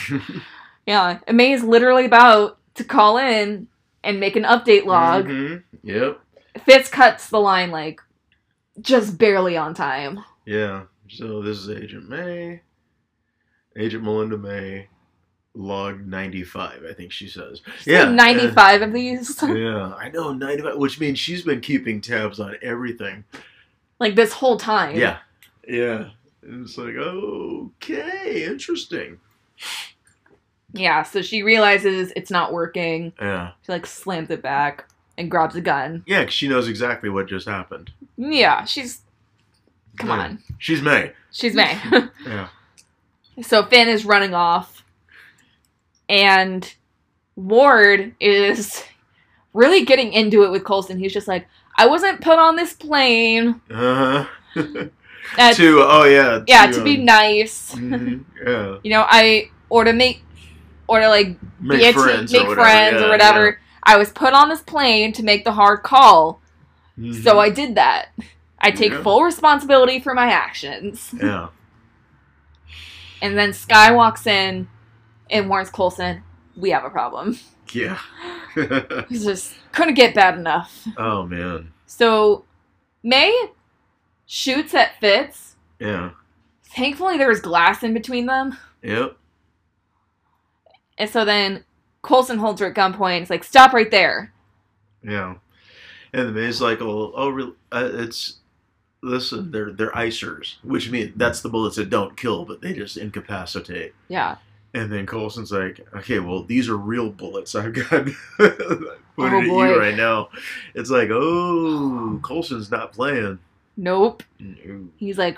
yeah 0.86 1.20
and 1.28 1.38
may 1.38 1.52
is 1.52 1.64
literally 1.64 2.06
about 2.06 2.58
to 2.76 2.84
call 2.84 3.18
in 3.18 3.68
and 4.04 4.20
make 4.20 4.36
an 4.36 4.44
update 4.44 4.86
log 4.86 5.26
Mhm. 5.26 5.64
Yep. 5.84 6.20
fitz 6.66 6.90
cuts 6.90 7.30
the 7.30 7.40
line 7.40 7.72
like 7.72 8.02
just 8.82 9.18
barely 9.18 9.58
on 9.58 9.74
time 9.74 10.20
Yeah. 10.46 10.84
So 11.10 11.42
this 11.42 11.58
is 11.60 11.70
Agent 11.70 12.10
May. 12.10 12.62
Agent 13.78 14.04
Melinda 14.04 14.38
May. 14.38 14.88
Log 15.58 16.06
ninety 16.06 16.44
five, 16.44 16.84
I 16.90 16.94
think 16.94 17.12
she 17.14 17.28
says. 17.30 17.62
yeah 17.86 18.10
95 18.12 18.82
of 18.82 18.94
these 18.94 19.40
yeah, 19.44 19.94
I 19.98 20.10
know 20.10 20.34
ninety 20.34 20.62
five, 20.62 20.76
which 20.78 21.00
means 21.00 21.18
she's 21.18 21.44
been 21.44 21.62
keeping 21.62 22.02
tabs 22.02 22.40
on 22.42 22.56
everything. 22.62 23.24
like 24.00 24.16
this 24.16 24.34
whole 24.34 24.58
time 24.58 24.98
Yeah, 24.98 25.20
yeah. 25.68 26.10
and 26.42 26.66
It's 26.66 26.78
like 26.78 26.96
okay, 26.96 28.46
interesting. 28.46 29.20
yeah 30.74 31.04
so 31.04 31.22
she 31.22 31.42
realizes 31.44 32.12
it's 32.16 32.32
not 32.32 32.52
working 32.52 33.14
Yeah, 33.20 33.52
She 33.66 33.72
like 33.72 33.86
slams 33.86 34.30
it 34.30 34.42
back 34.42 34.86
and 35.18 35.32
grabs 35.32 35.56
a 35.56 35.62
gun. 35.62 36.04
yeah. 36.06 36.26
'cause 36.26 36.34
she 36.34 36.50
knows 36.50 36.68
exactly 36.68 37.10
what 37.10 37.28
just 37.30 37.48
happened. 37.48 37.92
Yeah, 38.18 38.66
she's. 38.66 39.02
Come 39.98 40.10
Yeah. 40.10 40.16
on. 40.26 40.40
She's 40.60 40.82
May. 40.82 41.14
She's 41.32 41.56
May. 41.56 41.80
Yeah. 42.26 42.50
so 43.42 43.64
Finn 43.66 43.88
is 43.88 44.04
running 44.04 44.34
off. 44.34 44.75
And 46.10 46.74
Ward 47.36 48.14
is 48.20 48.84
really 49.54 49.86
getting 49.86 50.14
into 50.14 50.44
it 50.44 50.52
with 50.52 50.64
Coulson. 50.64 51.00
He's 51.00 51.14
just 51.14 51.28
like, 51.28 51.48
I 51.78 51.88
wasn't 51.88 52.22
put 52.22 52.40
on 52.40 52.56
this 52.56 52.74
plane. 52.74 53.62
Uh 53.72 54.26
huh. 54.58 54.86
uh, 55.40 55.54
to 55.54 55.80
oh 55.82 56.04
yeah. 56.06 56.44
yeah, 56.48 56.68
to 56.72 56.84
be 56.84 56.98
um, 57.00 57.06
nice. 57.06 57.74
mhm, 57.76 58.24
yeah. 58.46 58.78
You 58.84 58.92
know, 58.92 59.06
I. 59.08 59.50
Or 59.70 59.84
to 59.84 59.92
make. 59.92 60.22
Or 60.88 61.00
to 61.00 61.10
like 61.10 61.36
Make 61.60 61.82
be 61.82 61.92
friends. 61.92 62.32
team, 62.32 62.42
or 62.42 62.50
make 62.50 62.58
whatever. 62.58 62.62
friends 62.64 63.02
yeah, 63.02 63.06
or 63.08 63.10
whatever. 63.10 63.60
I 63.84 63.98
was 63.98 64.12
put 64.12 64.34
on 64.34 64.50
this 64.50 64.62
plane 64.62 65.12
to 65.14 65.24
make 65.24 65.44
the 65.44 65.52
hard 65.54 65.82
call. 65.84 66.40
yeah. 66.96 67.12
Mhm. 67.12 67.24
So 67.24 67.40
I 67.40 67.50
did 67.50 67.76
that. 67.76 68.10
I 68.60 68.70
take 68.72 68.92
Yeah. 68.94 69.02
full 69.04 69.24
responsibility 69.24 70.00
for 70.00 70.14
my 70.14 70.28
actions. 70.32 71.14
Yeah. 71.20 71.48
And 73.22 73.38
then 73.38 73.54
Skye 73.54 73.92
walks 73.92 74.28
in 74.28 74.68
and 75.30 75.50
warns 75.50 75.70
Coulson, 75.70 76.24
we 76.56 76.70
have 76.72 76.84
a 76.84 76.90
problem. 76.90 77.40
Yeah. 77.72 78.00
Just 79.10 79.54
couldn't 79.72 79.96
get 79.96 80.16
bad 80.16 80.38
enough. 80.38 80.88
oh 80.98 81.26
man. 81.26 81.72
So 81.86 82.46
May 83.04 83.50
shoots 84.26 84.74
at 84.74 85.00
Fitz. 85.00 85.56
Yeah. 85.80 86.12
Thankfully 86.64 87.18
there 87.18 87.30
was 87.30 87.42
glass 87.42 87.84
in 87.84 87.94
between 87.94 88.26
them. 88.26 88.58
Yep. 88.82 89.18
And 90.98 91.10
so 91.10 91.26
then 91.26 91.66
Coulson 92.02 92.38
holds 92.38 92.62
her 92.62 92.68
at 92.68 92.76
gunpoint. 92.76 93.22
It's 93.22 93.30
like, 93.30 93.44
stop 93.44 93.74
right 93.74 93.90
there. 93.92 94.32
Yeah. 95.04 95.36
And 96.14 96.28
the 96.30 96.32
man's 96.32 96.62
like, 96.62 96.82
oh, 96.82 97.12
oh, 97.16 97.54
uh, 97.72 97.90
it's 97.94 98.38
listen, 99.02 99.52
they're 99.52 99.72
they're 99.72 99.92
icers, 99.92 100.56
which 100.64 100.90
means 100.90 101.14
that's 101.16 101.42
the 101.42 101.50
bullets 101.50 101.76
that 101.76 101.90
don't 101.90 102.18
kill, 102.18 102.46
but 102.46 102.62
they 102.62 102.74
just 102.74 102.98
incapacitate. 102.98 103.94
Yeah. 104.08 104.38
And 104.76 104.92
then 104.92 105.06
Coulson's 105.06 105.52
like, 105.54 105.80
okay, 105.96 106.20
well, 106.20 106.44
these 106.44 106.68
are 106.68 106.76
real 106.76 107.10
bullets. 107.10 107.56
I've 107.56 107.74
got 107.74 107.90
put 108.38 108.92
Oh, 109.18 109.26
at 109.26 109.48
boy. 109.48 109.70
you 109.70 109.80
right 109.80 109.96
now. 109.96 110.28
It's 110.74 110.90
like, 110.90 111.10
oh, 111.12 112.20
Coulson's 112.22 112.70
not 112.70 112.92
playing. 112.92 113.40
Nope. 113.78 114.24
No. 114.40 114.90
He's 114.98 115.18
like, 115.18 115.38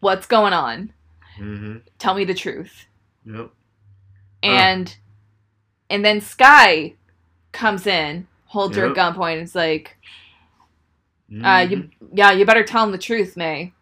what's 0.00 0.26
going 0.26 0.52
on? 0.52 0.92
Mm-hmm. 1.38 1.78
Tell 1.98 2.14
me 2.14 2.24
the 2.26 2.34
truth. 2.34 2.84
Yep. 3.24 3.50
And 4.42 4.94
and 5.88 6.04
then 6.04 6.20
Skye 6.20 6.94
comes 7.52 7.86
in, 7.86 8.26
holds 8.46 8.76
her 8.76 8.84
at 8.90 8.96
Yep. 8.96 9.14
gunpoint, 9.16 9.32
and 9.34 9.42
is 9.42 9.54
like, 9.54 9.96
uh, 11.30 11.32
Mhm. 11.64 11.70
you, 11.70 11.90
yeah, 12.12 12.32
you 12.32 12.44
better 12.44 12.64
tell 12.64 12.84
him 12.84 12.92
the 12.92 12.98
truth, 12.98 13.36
May. 13.36 13.72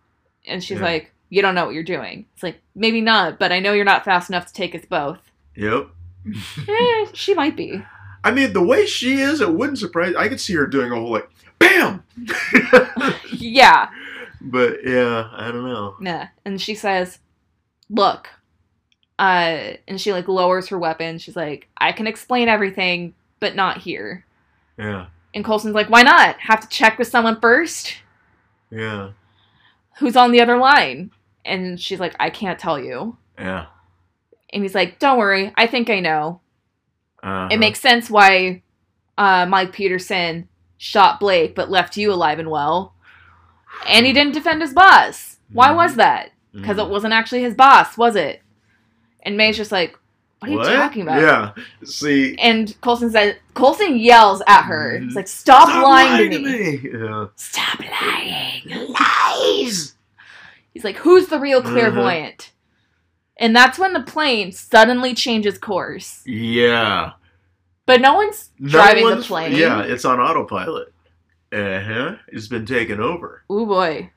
And 0.46 0.62
she's 0.62 0.78
Yeah. 0.78 0.84
like, 0.84 1.11
you 1.32 1.40
don't 1.40 1.54
know 1.54 1.64
what 1.64 1.72
you're 1.74 1.82
doing. 1.82 2.26
It's 2.34 2.42
like, 2.42 2.60
maybe 2.74 3.00
not, 3.00 3.38
but 3.38 3.52
I 3.52 3.58
know 3.58 3.72
you're 3.72 3.86
not 3.86 4.04
fast 4.04 4.28
enough 4.28 4.44
to 4.48 4.52
take 4.52 4.74
us 4.74 4.84
both. 4.84 5.18
Yep. 5.56 5.88
eh, 6.68 7.06
she 7.14 7.32
might 7.32 7.56
be. 7.56 7.82
I 8.22 8.30
mean, 8.32 8.52
the 8.52 8.62
way 8.62 8.84
she 8.84 9.14
is, 9.14 9.40
it 9.40 9.54
wouldn't 9.54 9.78
surprise. 9.78 10.14
I 10.14 10.28
could 10.28 10.40
see 10.42 10.52
her 10.54 10.66
doing 10.66 10.92
a 10.92 10.94
whole 10.94 11.10
like, 11.10 11.30
bam. 11.58 12.04
Yeah. 13.32 13.88
but 14.42 14.80
yeah, 14.84 15.30
I 15.32 15.50
don't 15.50 15.64
know. 15.64 15.96
Nah. 16.00 16.26
And 16.44 16.60
she 16.60 16.74
says, 16.74 17.18
look. 17.88 18.28
Uh, 19.18 19.72
and 19.88 19.98
she 19.98 20.12
like 20.12 20.28
lowers 20.28 20.68
her 20.68 20.78
weapon. 20.78 21.16
She's 21.18 21.34
like, 21.36 21.66
I 21.78 21.92
can 21.92 22.06
explain 22.06 22.48
everything, 22.48 23.14
but 23.40 23.56
not 23.56 23.78
here. 23.78 24.26
Yeah, 24.78 25.06
And 25.34 25.44
Coulson's 25.44 25.74
like, 25.74 25.88
why 25.88 26.02
not? 26.02 26.36
Have 26.40 26.60
to 26.60 26.68
check 26.68 26.98
with 26.98 27.08
someone 27.08 27.40
first? 27.40 27.94
yeah, 28.70 29.12
Who's 29.98 30.16
on 30.16 30.32
the 30.32 30.40
other 30.40 30.56
line? 30.58 31.10
And 31.44 31.80
she's 31.80 32.00
like, 32.00 32.14
I 32.20 32.30
can't 32.30 32.58
tell 32.58 32.78
you. 32.78 33.16
yeah. 33.38 33.66
And 34.54 34.62
he's 34.62 34.74
like, 34.74 34.98
don't 34.98 35.18
worry. 35.18 35.50
I 35.56 35.66
think 35.66 35.88
I 35.88 36.00
know. 36.00 36.40
Uh-huh. 37.22 37.48
It 37.50 37.58
makes 37.58 37.80
sense 37.80 38.10
why 38.10 38.62
uh, 39.16 39.46
Mike 39.46 39.72
Peterson 39.72 40.46
shot 40.76 41.20
Blake 41.20 41.54
but 41.54 41.70
left 41.70 41.96
you 41.96 42.12
alive 42.12 42.38
and 42.38 42.50
well. 42.50 42.94
And 43.86 44.04
he 44.04 44.12
didn't 44.12 44.34
defend 44.34 44.60
his 44.60 44.74
boss. 44.74 45.38
Why 45.52 45.68
Mhm. 45.68 45.76
was 45.76 45.94
that? 45.96 46.32
Because 46.52 46.76
it 46.76 46.82
Mhm. 46.82 46.90
wasn't 46.90 47.14
actually 47.14 47.40
his 47.42 47.54
boss, 47.54 47.96
was 47.96 48.14
it? 48.14 48.42
And 49.22 49.38
May's 49.38 49.56
just 49.56 49.72
like, 49.72 49.98
what 50.40 50.50
are 50.50 50.54
you 50.54 50.62
talking 50.64 51.02
about? 51.02 51.20
Yeah. 51.22 51.52
See, 51.84 52.36
And 52.38 52.78
Coulson 52.82 53.10
says, 53.10 53.36
Coulson 53.54 53.96
yells 53.96 54.42
at 54.46 54.64
her. 54.64 54.96
It's 54.96 55.14
like, 55.14 55.28
stop, 55.28 55.68
lying, 55.82 56.30
to 56.30 56.38
me. 56.40 56.90
Yeah. 56.92 57.26
Stop 57.36 57.78
lying. 57.80 58.88
Lies. 58.92 59.94
He's 60.72 60.84
like, 60.84 60.96
who's 60.96 61.26
the 61.28 61.38
real 61.38 61.62
Mhm. 61.62 61.72
clairvoyant? 61.72 62.50
And 63.36 63.54
that's 63.56 63.78
when 63.78 63.92
the 63.92 64.00
plane 64.02 64.52
suddenly 64.52 65.14
changes 65.14 65.58
course. 65.58 66.22
Yeah. 66.26 67.12
But 67.86 68.00
no 68.00 68.14
one's 68.14 68.50
No 68.58 68.68
driving 68.70 69.08
the 69.08 69.16
plane. 69.16 69.52
Yeah, 69.56 69.82
it's 69.82 70.04
on 70.04 70.20
autopilot. 70.20 70.92
Uh 71.52 71.80
huh. 71.80 72.14
It's 72.28 72.46
been 72.48 72.64
taken 72.66 73.00
over. 73.00 73.42
Ooh 73.50 73.66
boy. 73.66 74.10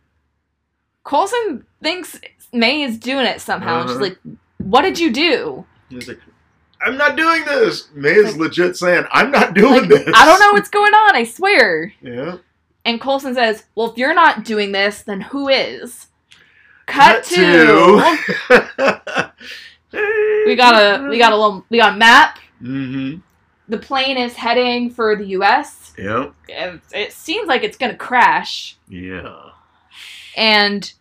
Coulson 1.03 1.65
thinks 1.83 2.19
May 2.53 2.83
is 2.83 2.97
doing 2.97 3.25
it 3.25 3.41
somehow. 3.41 3.81
And 3.81 3.89
she's 3.89 3.97
Uh-huh. 3.97 4.05
like, 4.05 4.17
what 4.57 4.81
did 4.81 4.99
you 4.99 5.11
do? 5.11 5.65
He's 5.89 6.07
like, 6.07 6.19
I'm 6.81 6.97
not 6.97 7.15
doing 7.15 7.43
this. 7.45 7.89
May 7.93 8.11
is 8.13 8.31
Like- 8.33 8.37
legit 8.49 8.77
saying, 8.77 9.05
I'm 9.11 9.31
not 9.31 9.53
doing 9.53 9.81
Like, 9.81 9.89
this. 9.89 10.15
I 10.15 10.25
don't 10.25 10.39
know 10.39 10.53
what's 10.53 10.69
going 10.69 10.93
on, 10.93 11.15
I 11.15 11.23
swear. 11.23 11.93
Yeah. 12.01 12.37
And 12.83 13.01
Coulson 13.01 13.33
says, 13.33 13.65
Well, 13.75 13.91
if 13.91 13.97
you're 13.97 14.13
not 14.13 14.43
doing 14.43 14.71
this, 14.71 15.01
then 15.01 15.21
who 15.21 15.47
is? 15.49 16.07
Cut, 16.85 17.23
to. 17.25 17.35
to. 18.51 19.31
We 20.45 20.55
got 20.55 20.75
a 20.75 21.07
we 21.09 21.17
got 21.17 21.31
a 21.31 21.35
little 21.37 21.65
we 21.69 21.77
got 21.77 21.93
a 21.93 21.97
map. 21.97 22.39
Mm-hmm. 22.61 23.19
the 23.69 23.77
plane 23.77 24.17
is 24.17 24.33
heading 24.33 24.89
for 24.89 25.15
the 25.15 25.25
U.S. 25.27 25.93
Yep. 25.97 26.33
It, 26.47 26.81
it 26.93 27.11
seems 27.13 27.47
like 27.47 27.63
it's 27.63 27.77
gonna 27.77 27.95
crash, 27.95 28.77
Yeah. 28.89 29.35
and 30.35 30.91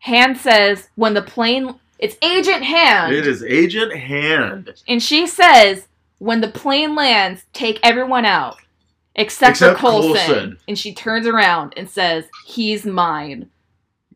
Han 0.00 0.34
says 0.36 0.88
when 0.94 1.14
the 1.14 1.22
plane, 1.22 1.74
it's 1.98 2.16
Agent 2.22 2.64
Han, 2.64 3.12
It 3.12 3.26
is 3.26 3.42
Agent 3.42 3.94
Hand. 3.96 4.70
and 4.88 5.02
she 5.02 5.26
says 5.26 5.88
when 6.18 6.40
the 6.40 6.48
plane 6.48 6.94
lands, 6.94 7.44
take 7.52 7.80
everyone 7.82 8.24
out. 8.24 8.56
Except, 9.14 9.50
Except 9.52 9.78
for 9.78 9.80
Colson. 9.80 10.12
Coulson. 10.14 10.58
And 10.68 10.78
she 10.78 10.94
turns 10.94 11.26
around 11.26 11.74
and 11.76 11.88
says, 11.90 12.24
He's 12.46 12.86
mine. 12.86 13.50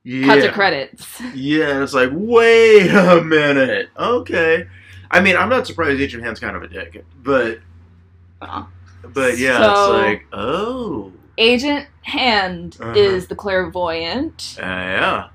Yeah. 0.08 0.26
Cut 0.26 0.42
to 0.42 0.52
credits. 0.52 1.20
Yeah, 1.34 1.70
and 1.70 1.82
it's 1.82 1.92
like, 1.92 2.10
wait 2.12 2.88
a 2.92 3.20
minute. 3.20 3.88
Okay. 3.98 4.68
I 5.10 5.20
mean, 5.20 5.36
I'm 5.36 5.48
not 5.48 5.66
surprised 5.66 6.00
Agent 6.00 6.22
Hand's 6.22 6.38
kind 6.38 6.54
of 6.56 6.62
a 6.62 6.68
dick, 6.68 7.04
but, 7.24 7.58
Uh, 8.40 8.64
but 9.12 9.36
yeah, 9.36 9.58
So- 9.58 9.70
it's 9.96 10.06
like, 10.06 10.26
oh, 10.32 11.12
Agent 11.38 11.86
Hand 12.02 12.76
Uh-huh. 12.80 12.92
is 12.94 13.26
the 13.26 13.34
clairvoyant. 13.34 14.56
uh, 14.60 14.64
yeah. 14.64 15.28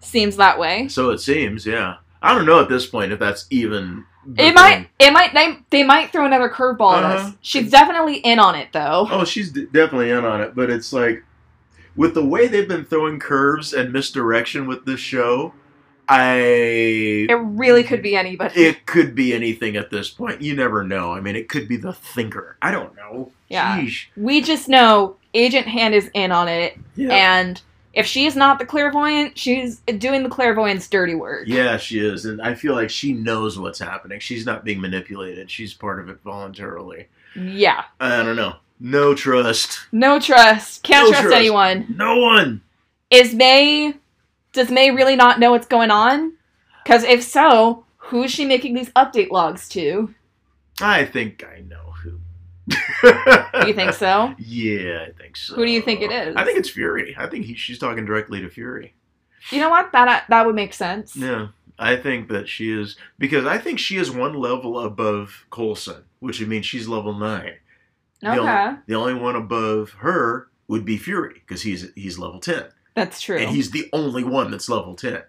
Seems 0.00 0.36
that 0.36 0.56
way. 0.58 0.86
So 0.88 1.10
it 1.10 1.18
seems, 1.18 1.66
yeah. 1.66 1.96
I 2.22 2.32
don't 2.34 2.46
know 2.46 2.60
at 2.60 2.68
this 2.68 2.86
point 2.86 3.10
if 3.12 3.18
that's 3.18 3.46
even. 3.50 4.04
the 4.24 4.44
It 4.46 4.54
might. 4.54 4.74
thing. 4.74 4.86
It 5.00 5.12
might. 5.12 5.34
They, 5.34 5.58
they 5.70 5.82
might 5.82 6.12
throw 6.12 6.24
another 6.26 6.48
curveball 6.48 6.94
at 6.98 7.02
Uh-huh. 7.04 7.26
us. 7.28 7.32
She's 7.40 7.68
definitely 7.72 8.18
in 8.18 8.38
on 8.38 8.54
it, 8.54 8.68
though. 8.72 9.08
Oh, 9.10 9.24
she's 9.24 9.50
d- 9.50 9.66
definitely 9.72 10.10
in 10.10 10.24
on 10.24 10.40
it, 10.40 10.54
but 10.54 10.70
it's 10.70 10.92
like, 10.92 11.24
with 11.96 12.14
the 12.14 12.24
way 12.24 12.46
they've 12.48 12.68
been 12.68 12.84
throwing 12.84 13.18
curves 13.18 13.72
and 13.72 13.92
misdirection 13.92 14.66
with 14.66 14.84
this 14.84 15.00
show, 15.00 15.52
I. 16.08 17.26
It 17.28 17.38
really 17.42 17.82
could 17.82 18.02
be 18.02 18.16
anybody. 18.16 18.62
It 18.64 18.86
could 18.86 19.14
be 19.14 19.32
anything 19.32 19.76
at 19.76 19.90
this 19.90 20.10
point. 20.10 20.42
You 20.42 20.54
never 20.54 20.84
know. 20.84 21.12
I 21.12 21.20
mean, 21.20 21.36
it 21.36 21.48
could 21.48 21.68
be 21.68 21.76
the 21.76 21.92
thinker. 21.92 22.56
I 22.62 22.70
don't 22.70 22.94
know. 22.96 23.30
Yeah. 23.48 23.78
Sheesh. 23.80 24.06
we 24.16 24.40
just 24.40 24.68
know 24.68 25.16
Agent 25.34 25.66
Hand 25.66 25.94
is 25.94 26.10
in 26.14 26.32
on 26.32 26.48
it, 26.48 26.78
Yeah. 26.96 27.38
and 27.38 27.60
if 27.92 28.06
she's 28.06 28.34
not 28.34 28.58
the 28.58 28.64
clairvoyant, 28.64 29.36
she's 29.36 29.80
doing 29.98 30.22
the 30.22 30.28
clairvoyant's 30.30 30.88
dirty 30.88 31.14
work. 31.14 31.44
Yeah, 31.46 31.76
she 31.76 31.98
is, 32.00 32.24
and 32.24 32.40
I 32.40 32.54
feel 32.54 32.74
like 32.74 32.88
she 32.88 33.12
knows 33.12 33.58
what's 33.58 33.78
happening. 33.78 34.18
She's 34.20 34.46
not 34.46 34.64
being 34.64 34.80
manipulated. 34.80 35.50
She's 35.50 35.74
part 35.74 36.00
of 36.00 36.08
it 36.08 36.18
voluntarily. 36.24 37.08
Yeah. 37.36 37.84
I 38.00 38.22
don't 38.22 38.36
know. 38.36 38.56
No 38.84 39.14
trust. 39.14 39.78
No 39.92 40.18
trust. 40.18 40.82
Can't 40.82 41.04
No 41.06 41.10
trust, 41.10 41.22
trust. 41.22 41.36
anyone. 41.36 41.94
No 41.96 42.16
one. 42.18 42.62
Is 43.10 43.32
May? 43.32 43.94
Does 44.52 44.70
May 44.72 44.90
really 44.90 45.14
not 45.14 45.38
know 45.38 45.52
what's 45.52 45.68
going 45.68 45.92
on? 45.92 46.32
Because 46.82 47.04
if 47.04 47.22
so, 47.22 47.84
who's 47.96 48.32
she 48.32 48.44
making 48.44 48.74
these 48.74 48.90
update 48.90 49.30
logs 49.30 49.68
to? 49.70 50.12
I 50.80 51.04
think 51.04 51.44
I 51.44 51.60
know 51.60 51.92
who. 52.02 52.18
You 53.66 53.72
think 53.72 53.92
so? 53.92 54.34
Yeah, 54.38 55.06
I 55.08 55.12
think 55.12 55.36
so. 55.36 55.54
Who 55.54 55.64
do 55.64 55.70
you 55.70 55.80
think 55.80 56.00
it 56.00 56.10
is? 56.10 56.34
I 56.34 56.44
think 56.44 56.58
it's 56.58 56.70
Fury. 56.70 57.14
I 57.16 57.28
think 57.28 57.44
he, 57.44 57.54
she's 57.54 57.78
talking 57.78 58.04
directly 58.04 58.40
to 58.40 58.48
Fury. 58.48 58.94
You 59.50 59.60
know 59.60 59.70
what? 59.70 59.92
That 59.92 60.24
that 60.28 60.44
would 60.46 60.54
make 60.56 60.72
sense. 60.74 61.14
Yeah, 61.16 61.48
I 61.78 61.94
think 61.96 62.28
that 62.30 62.48
she 62.48 62.72
is 62.72 62.96
because 63.18 63.46
I 63.46 63.58
think 63.58 63.78
she 63.78 63.96
is 63.96 64.10
one 64.10 64.34
level 64.34 64.80
above 64.80 65.46
Coulson, 65.50 66.02
which 66.18 66.40
would 66.40 66.48
mean 66.48 66.62
she's 66.62 66.88
level 66.88 67.14
nine. 67.14 67.54
The, 68.22 68.30
Okay, 68.30 68.38
only, 68.40 68.78
the 68.86 68.94
only 68.94 69.14
one 69.14 69.36
above 69.36 69.90
her 69.98 70.48
would 70.68 70.84
be 70.84 70.96
Fury 70.96 71.34
because 71.34 71.62
he's 71.62 71.88
he's 71.94 72.18
level 72.18 72.38
ten, 72.40 72.64
that's 72.94 73.20
true. 73.20 73.36
and 73.38 73.50
he's 73.50 73.70
the 73.72 73.88
only 73.92 74.22
one 74.24 74.50
that's 74.50 74.68
level 74.68 74.94
ten. 74.94 75.22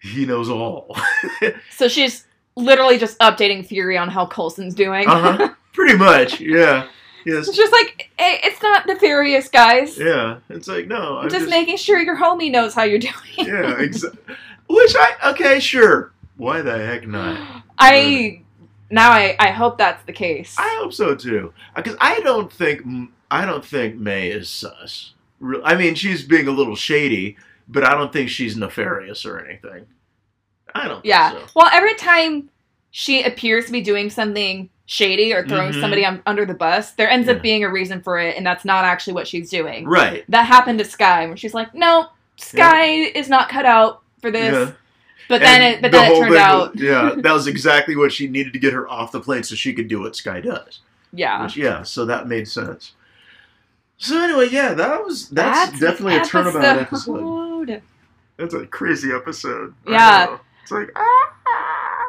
He 0.00 0.24
knows 0.24 0.48
all. 0.48 0.96
so 1.70 1.88
she's 1.88 2.26
literally 2.56 2.98
just 2.98 3.18
updating 3.18 3.66
Fury 3.66 3.98
on 3.98 4.08
how 4.10 4.26
Coulson's 4.26 4.74
doing. 4.74 5.08
Uh-huh. 5.08 5.54
Pretty 5.72 5.96
much, 5.96 6.40
yeah. 6.40 6.88
Yes. 7.26 7.48
it's 7.48 7.56
just 7.56 7.72
like, 7.72 8.10
hey, 8.18 8.38
it's 8.44 8.62
not 8.62 8.86
nefarious, 8.86 9.48
guys. 9.48 9.98
Yeah. 9.98 10.38
It's 10.50 10.68
like 10.68 10.86
no, 10.86 11.16
I'm 11.18 11.24
I'm 11.24 11.30
just, 11.30 11.46
just 11.46 11.50
making 11.50 11.78
sure 11.78 11.98
your 12.00 12.16
homie 12.16 12.50
knows 12.52 12.74
how 12.74 12.82
you're 12.84 12.98
doing. 12.98 13.14
Yeah, 13.38 13.78
exactly. 13.80 14.36
Which 14.68 14.94
I 14.94 15.30
okay, 15.30 15.58
sure. 15.58 16.12
Why 16.36 16.62
the 16.62 16.76
heck 16.78 17.08
not? 17.08 17.64
I 17.78 18.43
now 18.90 19.10
I, 19.10 19.36
I 19.38 19.50
hope 19.50 19.78
that's 19.78 20.04
the 20.04 20.12
case. 20.12 20.54
I 20.58 20.76
hope 20.80 20.92
so 20.92 21.14
too. 21.14 21.52
Because 21.74 21.96
I 22.00 22.20
don't 22.20 22.52
think 22.52 22.82
I 23.30 23.44
don't 23.44 23.64
think 23.64 23.96
May 23.96 24.28
is 24.28 24.48
sus. 24.48 25.12
I 25.64 25.74
mean, 25.74 25.94
she's 25.94 26.22
being 26.24 26.46
a 26.48 26.52
little 26.52 26.76
shady, 26.76 27.36
but 27.68 27.84
I 27.84 27.92
don't 27.94 28.12
think 28.12 28.30
she's 28.30 28.56
nefarious 28.56 29.26
or 29.26 29.44
anything. 29.44 29.86
I 30.74 30.88
don't. 30.88 31.04
yeah. 31.04 31.30
Think 31.32 31.48
so. 31.48 31.52
Well, 31.56 31.70
every 31.72 31.94
time 31.94 32.50
she 32.90 33.22
appears 33.24 33.66
to 33.66 33.72
be 33.72 33.80
doing 33.80 34.10
something 34.10 34.70
shady 34.86 35.32
or 35.32 35.46
throwing 35.46 35.72
Mhm. 35.72 35.80
somebody 35.80 36.04
on, 36.04 36.22
under 36.26 36.44
the 36.44 36.54
bus, 36.54 36.92
there 36.92 37.08
ends 37.08 37.26
Yeah. 37.28 37.34
up 37.34 37.42
being 37.42 37.64
a 37.64 37.70
reason 37.70 38.00
for 38.02 38.18
it, 38.18 38.36
and 38.36 38.44
that's 38.46 38.64
not 38.64 38.84
actually 38.84 39.14
what 39.14 39.26
she's 39.26 39.50
doing. 39.50 39.86
Right. 39.86 40.24
That 40.28 40.44
happened 40.46 40.78
to 40.80 40.84
Skye, 40.84 41.26
where 41.26 41.36
she's 41.36 41.54
like, 41.54 41.74
"No, 41.74 42.08
Skye 42.36 43.10
is 43.14 43.28
not 43.28 43.48
cut 43.48 43.64
out 43.66 44.02
for 44.20 44.30
this." 44.30 44.52
Yeah. 44.68 44.74
But 45.28 45.40
then 45.40 45.62
And 45.62 45.74
it, 45.74 45.82
but 45.82 45.90
the 45.92 45.98
then 45.98 46.12
it 46.12 46.18
turned 46.18 46.36
out, 46.36 46.72
was- 46.74 46.82
yeah, 46.82 47.14
that 47.16 47.32
was 47.32 47.46
exactly 47.46 47.96
what 47.96 48.12
she 48.12 48.28
needed 48.28 48.52
to 48.52 48.58
get 48.58 48.72
her 48.72 48.88
off 48.88 49.12
the 49.12 49.20
plane 49.20 49.42
so 49.42 49.54
she 49.54 49.72
could 49.72 49.88
do 49.88 50.00
what 50.00 50.14
Skye 50.16 50.40
does. 50.40 50.80
yeah. 51.12 51.42
Which, 51.44 51.56
yeah, 51.56 51.82
so 51.82 52.04
that 52.06 52.26
made 52.28 52.46
sense. 52.48 52.92
So 53.96 54.20
anyway, 54.20 54.48
yeah, 54.50 54.74
that 54.74 55.04
was 55.04 55.28
that's, 55.30 55.78
definitely 55.78 56.16
a 56.16 56.24
turnabout 56.24 56.78
episode. 56.78 57.70
episode. 57.70 57.82
That's 58.36 58.54
a 58.54 58.66
crazy 58.66 59.12
episode. 59.12 59.74
Yeah. 59.86 60.38
It's 60.62 60.72
like 60.72 60.90
ah. 60.96 61.30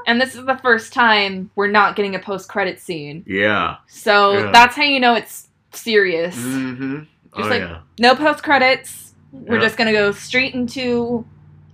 And 0.07 0.19
this 0.21 0.35
is 0.35 0.45
the 0.45 0.57
first 0.57 0.93
time 0.93 1.49
we're 1.55 1.67
not 1.67 1.95
getting 1.95 2.15
a 2.15 2.19
post 2.19 2.49
credit 2.49 2.79
scene. 2.79 3.23
Yeah. 3.27 3.77
So 3.87 4.33
Yeah. 4.37 4.51
that's 4.51 4.75
how 4.75 4.83
you 4.83 4.99
know 4.99 5.13
it's 5.15 5.47
serious. 5.73 6.35
Mm-hmm. 6.35 6.99
Oh 7.33 7.37
Just 7.37 7.49
like- 7.49 7.61
yeah. 7.61 7.79
No 7.99 8.15
post 8.15 8.43
credits. 8.43 9.13
We're 9.31 9.55
Yeah. 9.55 9.61
just 9.61 9.77
gonna 9.77 9.91
go 9.93 10.11
straight 10.11 10.53
into 10.55 11.25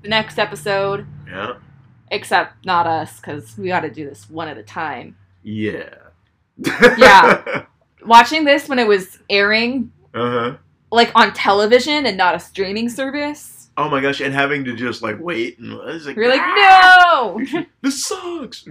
the 0.02 0.10
next 0.10 0.38
episode. 0.40 1.06
Yeah. 1.32 1.54
Except 2.12 2.66
not 2.66 2.88
us, 2.88 3.20
because 3.20 3.58
we 3.58 3.68
gotta 3.70 3.90
do 3.90 4.06
this 4.08 4.30
one 4.30 4.48
at 4.50 4.58
a 4.58 4.64
time. 4.64 5.16
Yeah. 5.44 5.90
Yeah. 6.98 7.66
Watching 8.06 8.44
this 8.44 8.68
when 8.68 8.80
it 8.80 8.88
was 8.88 9.20
airing, 9.30 9.92
uh 10.14 10.30
huh. 10.30 10.58
like 10.92 11.12
on 11.16 11.34
television 11.34 12.06
and 12.06 12.18
not 12.18 12.36
a 12.36 12.40
streaming 12.40 12.90
service, 12.90 13.62
Oh 13.78 13.90
my 13.90 14.02
gosh, 14.02 14.20
and 14.20 14.34
having 14.34 14.66
to 14.66 14.76
just 14.76 15.02
like 15.02 15.18
wait 15.20 15.58
and 15.60 15.74
it's 15.90 16.06
like, 16.06 16.16
you're 16.18 16.28
like, 16.28 16.42
"Ah, 16.42 17.36
no! 17.38 17.64
this 17.82 18.04
sucks. 18.06 18.66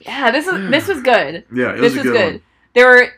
yeah, 0.00 0.30
this 0.30 0.46
is 0.46 0.70
this 0.70 0.88
was 0.88 1.02
good. 1.02 1.44
yeah, 1.54 1.72
it 1.74 1.80
this 1.80 1.94
was 1.94 2.04
was 2.04 2.12
good, 2.12 2.32
good. 2.32 2.42
There 2.74 2.86
were 2.88 3.08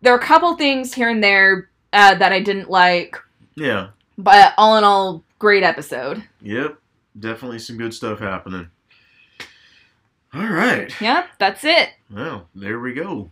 there 0.00 0.12
were 0.12 0.18
a 0.18 0.22
couple 0.24 0.56
things 0.56 0.94
here 0.94 1.08
and 1.08 1.22
there 1.22 1.70
uh, 1.92 2.14
that 2.14 2.32
I 2.32 2.40
didn't 2.40 2.70
like, 2.70 3.16
Yeah. 3.56 3.88
but 4.16 4.54
all 4.56 4.76
in 4.78 4.84
all, 4.84 5.24
great 5.38 5.62
episode. 5.62 6.24
Yep. 6.42 6.78
Definitely 7.18 7.58
some 7.58 7.76
good 7.78 7.92
stuff 7.94 8.18
happening. 8.20 8.68
All 10.34 10.46
right. 10.46 10.92
Yeah, 11.00 11.26
that's 11.38 11.64
it. 11.64 11.90
Well, 12.10 12.48
there 12.54 12.78
we 12.80 12.92
go. 12.92 13.30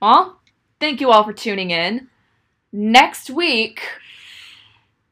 Well, 0.00 0.40
thank 0.80 1.00
you 1.00 1.10
all 1.10 1.22
for 1.24 1.32
tuning 1.32 1.70
in. 1.70 2.08
Next 2.72 3.30
week, 3.30 3.82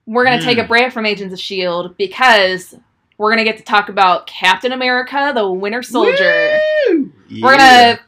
we're 0.06 0.24
going 0.24 0.38
to 0.38 0.44
take 0.44 0.58
a 0.58 0.62
Hmm. 0.62 0.68
break 0.68 0.92
from 0.92 1.06
Agents 1.06 1.32
of 1.32 1.38
S.H.I.E.L.D. 1.38 1.94
Because 1.98 2.74
we're 3.18 3.28
going 3.30 3.44
to 3.44 3.50
get 3.50 3.58
to 3.58 3.62
talk 3.64 3.88
about 3.88 4.26
Captain 4.26 4.72
America, 4.72 5.32
the 5.34 5.48
Winter 5.50 5.82
Soldier. 5.82 6.58
Woo! 6.88 7.12
We're 7.40 7.54
Yeah. 7.54 7.58
going 7.84 7.96
to. 7.96 8.02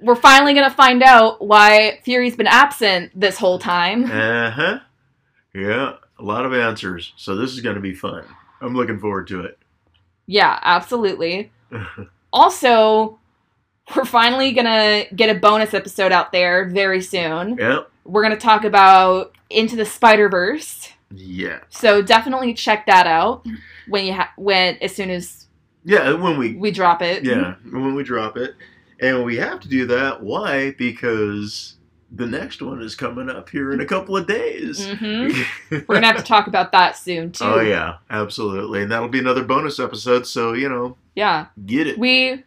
We're 0.00 0.14
finally 0.14 0.54
going 0.54 0.68
to 0.70 0.74
find 0.76 1.02
out 1.02 1.44
why 1.44 1.98
Fury's 2.04 2.36
been 2.36 2.46
absent 2.46 3.10
this 3.18 3.36
whole 3.36 3.58
time. 3.58 4.04
Uh 4.04 4.50
huh. 4.50 4.78
Yeah, 5.52 5.94
a 6.18 6.22
lot 6.22 6.44
of 6.44 6.52
answers. 6.52 7.12
So 7.16 7.36
this 7.36 7.52
is 7.52 7.60
going 7.60 7.76
to 7.76 7.80
be 7.82 7.94
fun. 7.94 8.24
I'm 8.60 8.74
looking 8.74 8.98
forward 8.98 9.26
to 9.28 9.42
it. 9.42 9.58
Yeah, 10.26 10.58
absolutely. 10.62 11.50
Also, 12.30 13.18
we're 13.96 14.04
finally 14.04 14.52
going 14.52 14.66
to 14.66 15.06
get 15.14 15.34
a 15.34 15.38
bonus 15.38 15.72
episode 15.72 16.12
out 16.12 16.30
there 16.30 16.66
very 16.66 17.00
soon. 17.00 17.56
yep. 17.56 17.90
We're 18.04 18.22
going 18.22 18.34
to 18.34 18.40
talk 18.40 18.64
about 18.64 19.34
Into 19.48 19.76
the 19.76 19.86
Spider 19.86 20.28
Verse. 20.28 20.92
Yeah. 21.10 21.60
So 21.70 22.02
definitely 22.02 22.52
check 22.52 22.84
that 22.84 23.06
out 23.06 23.46
when 23.88 24.04
you 24.04 24.12
ha- 24.12 24.30
when 24.36 24.76
as 24.82 24.94
soon 24.94 25.08
as 25.08 25.46
Yeah. 25.84 26.12
When 26.12 26.36
we 26.38 26.54
we 26.54 26.70
drop 26.70 27.00
it. 27.00 27.24
yeah 27.24 27.54
when 27.72 27.94
we 27.94 28.02
drop 28.04 28.36
it, 28.36 28.54
and 29.00 29.24
we 29.24 29.36
have 29.38 29.58
to 29.60 29.68
do 29.68 29.86
that. 29.86 30.22
Why? 30.22 30.72
Because 30.72 31.76
the 32.10 32.26
next 32.26 32.62
one 32.62 32.80
is 32.82 32.94
coming 32.94 33.28
up 33.28 33.50
here 33.50 33.72
in 33.72 33.80
a 33.80 33.86
couple 33.86 34.16
of 34.16 34.26
days. 34.26 34.86
hmm 34.88 35.28
We're 35.70 35.80
gonna 35.96 36.06
have 36.06 36.16
to 36.16 36.22
talk 36.22 36.46
about 36.46 36.72
that 36.72 36.96
soon 36.96 37.32
too. 37.32 37.44
Oh 37.44 37.60
yeah, 37.60 37.96
absolutely, 38.10 38.82
and 38.82 38.90
that'll 38.90 39.08
be 39.08 39.18
another 39.18 39.44
bonus 39.44 39.78
episode. 39.78 40.26
So 40.26 40.52
you 40.54 40.68
know, 40.68 40.96
Yeah. 41.14 41.46
get 41.66 41.86
it. 41.86 41.98
We 41.98 42.44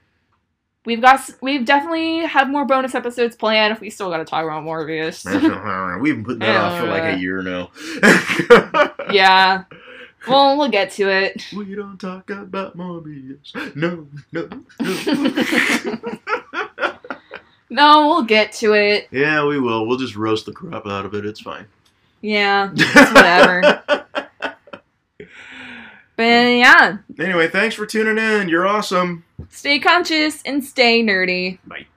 we've 0.85 1.01
got 1.01 1.19
we've 1.41 1.63
definitely 1.63 2.19
have 2.25 2.49
more 2.49 2.65
bonus 2.65 2.95
episodes 2.95 3.35
planned. 3.35 3.77
We 3.79 3.89
still 3.91 4.09
got 4.09 4.17
to 4.17 4.25
talk 4.25 4.43
about 4.43 4.63
Morbius. 4.63 5.25
We've 6.01 6.15
been 6.15 6.23
putting 6.25 6.39
that 6.39 6.55
off 6.57 6.79
for 6.79 6.88
like 6.88 7.03
a 7.15 7.17
year 7.19 7.41
now. 7.43 7.69
yeah. 9.11 9.65
Well, 10.27 10.55
we'll 10.55 10.69
get 10.69 10.91
to 10.91 11.09
it. 11.09 11.47
We 11.51 11.73
don't 11.73 11.97
talk 11.99 12.29
about 12.29 12.77
Morbius. 12.77 13.55
No, 13.75 14.07
no, 14.31 14.47
no. 14.79 16.19
No, 17.73 18.07
we'll 18.10 18.23
get 18.23 18.52
to 18.53 18.73
it. 18.73 19.07
Yeah, 19.11 19.45
we 19.45 19.57
will. 19.57 19.88
We'll 19.88 19.98
just 19.98 20.18
roast 20.18 20.45
the 20.45 20.52
crap 20.52 20.85
out 20.85 21.06
of 21.06 21.14
it. 21.15 21.26
It's 21.26 21.39
fine. 21.39 21.65
Yeah, 22.22 22.69
whatever. 23.14 23.84
But 26.18 26.23
yeah, 26.23 26.98
Anyway, 27.18 27.48
thanks 27.48 27.73
for 27.73 27.85
tuning 27.85 28.18
in. 28.23 28.49
You're 28.49 28.68
awesome. 28.68 29.23
stay 29.49 29.80
conscious 29.80 30.41
and 30.43 30.64
stay 30.64 31.02
nerdy. 31.02 31.57
Bye. 31.65 31.88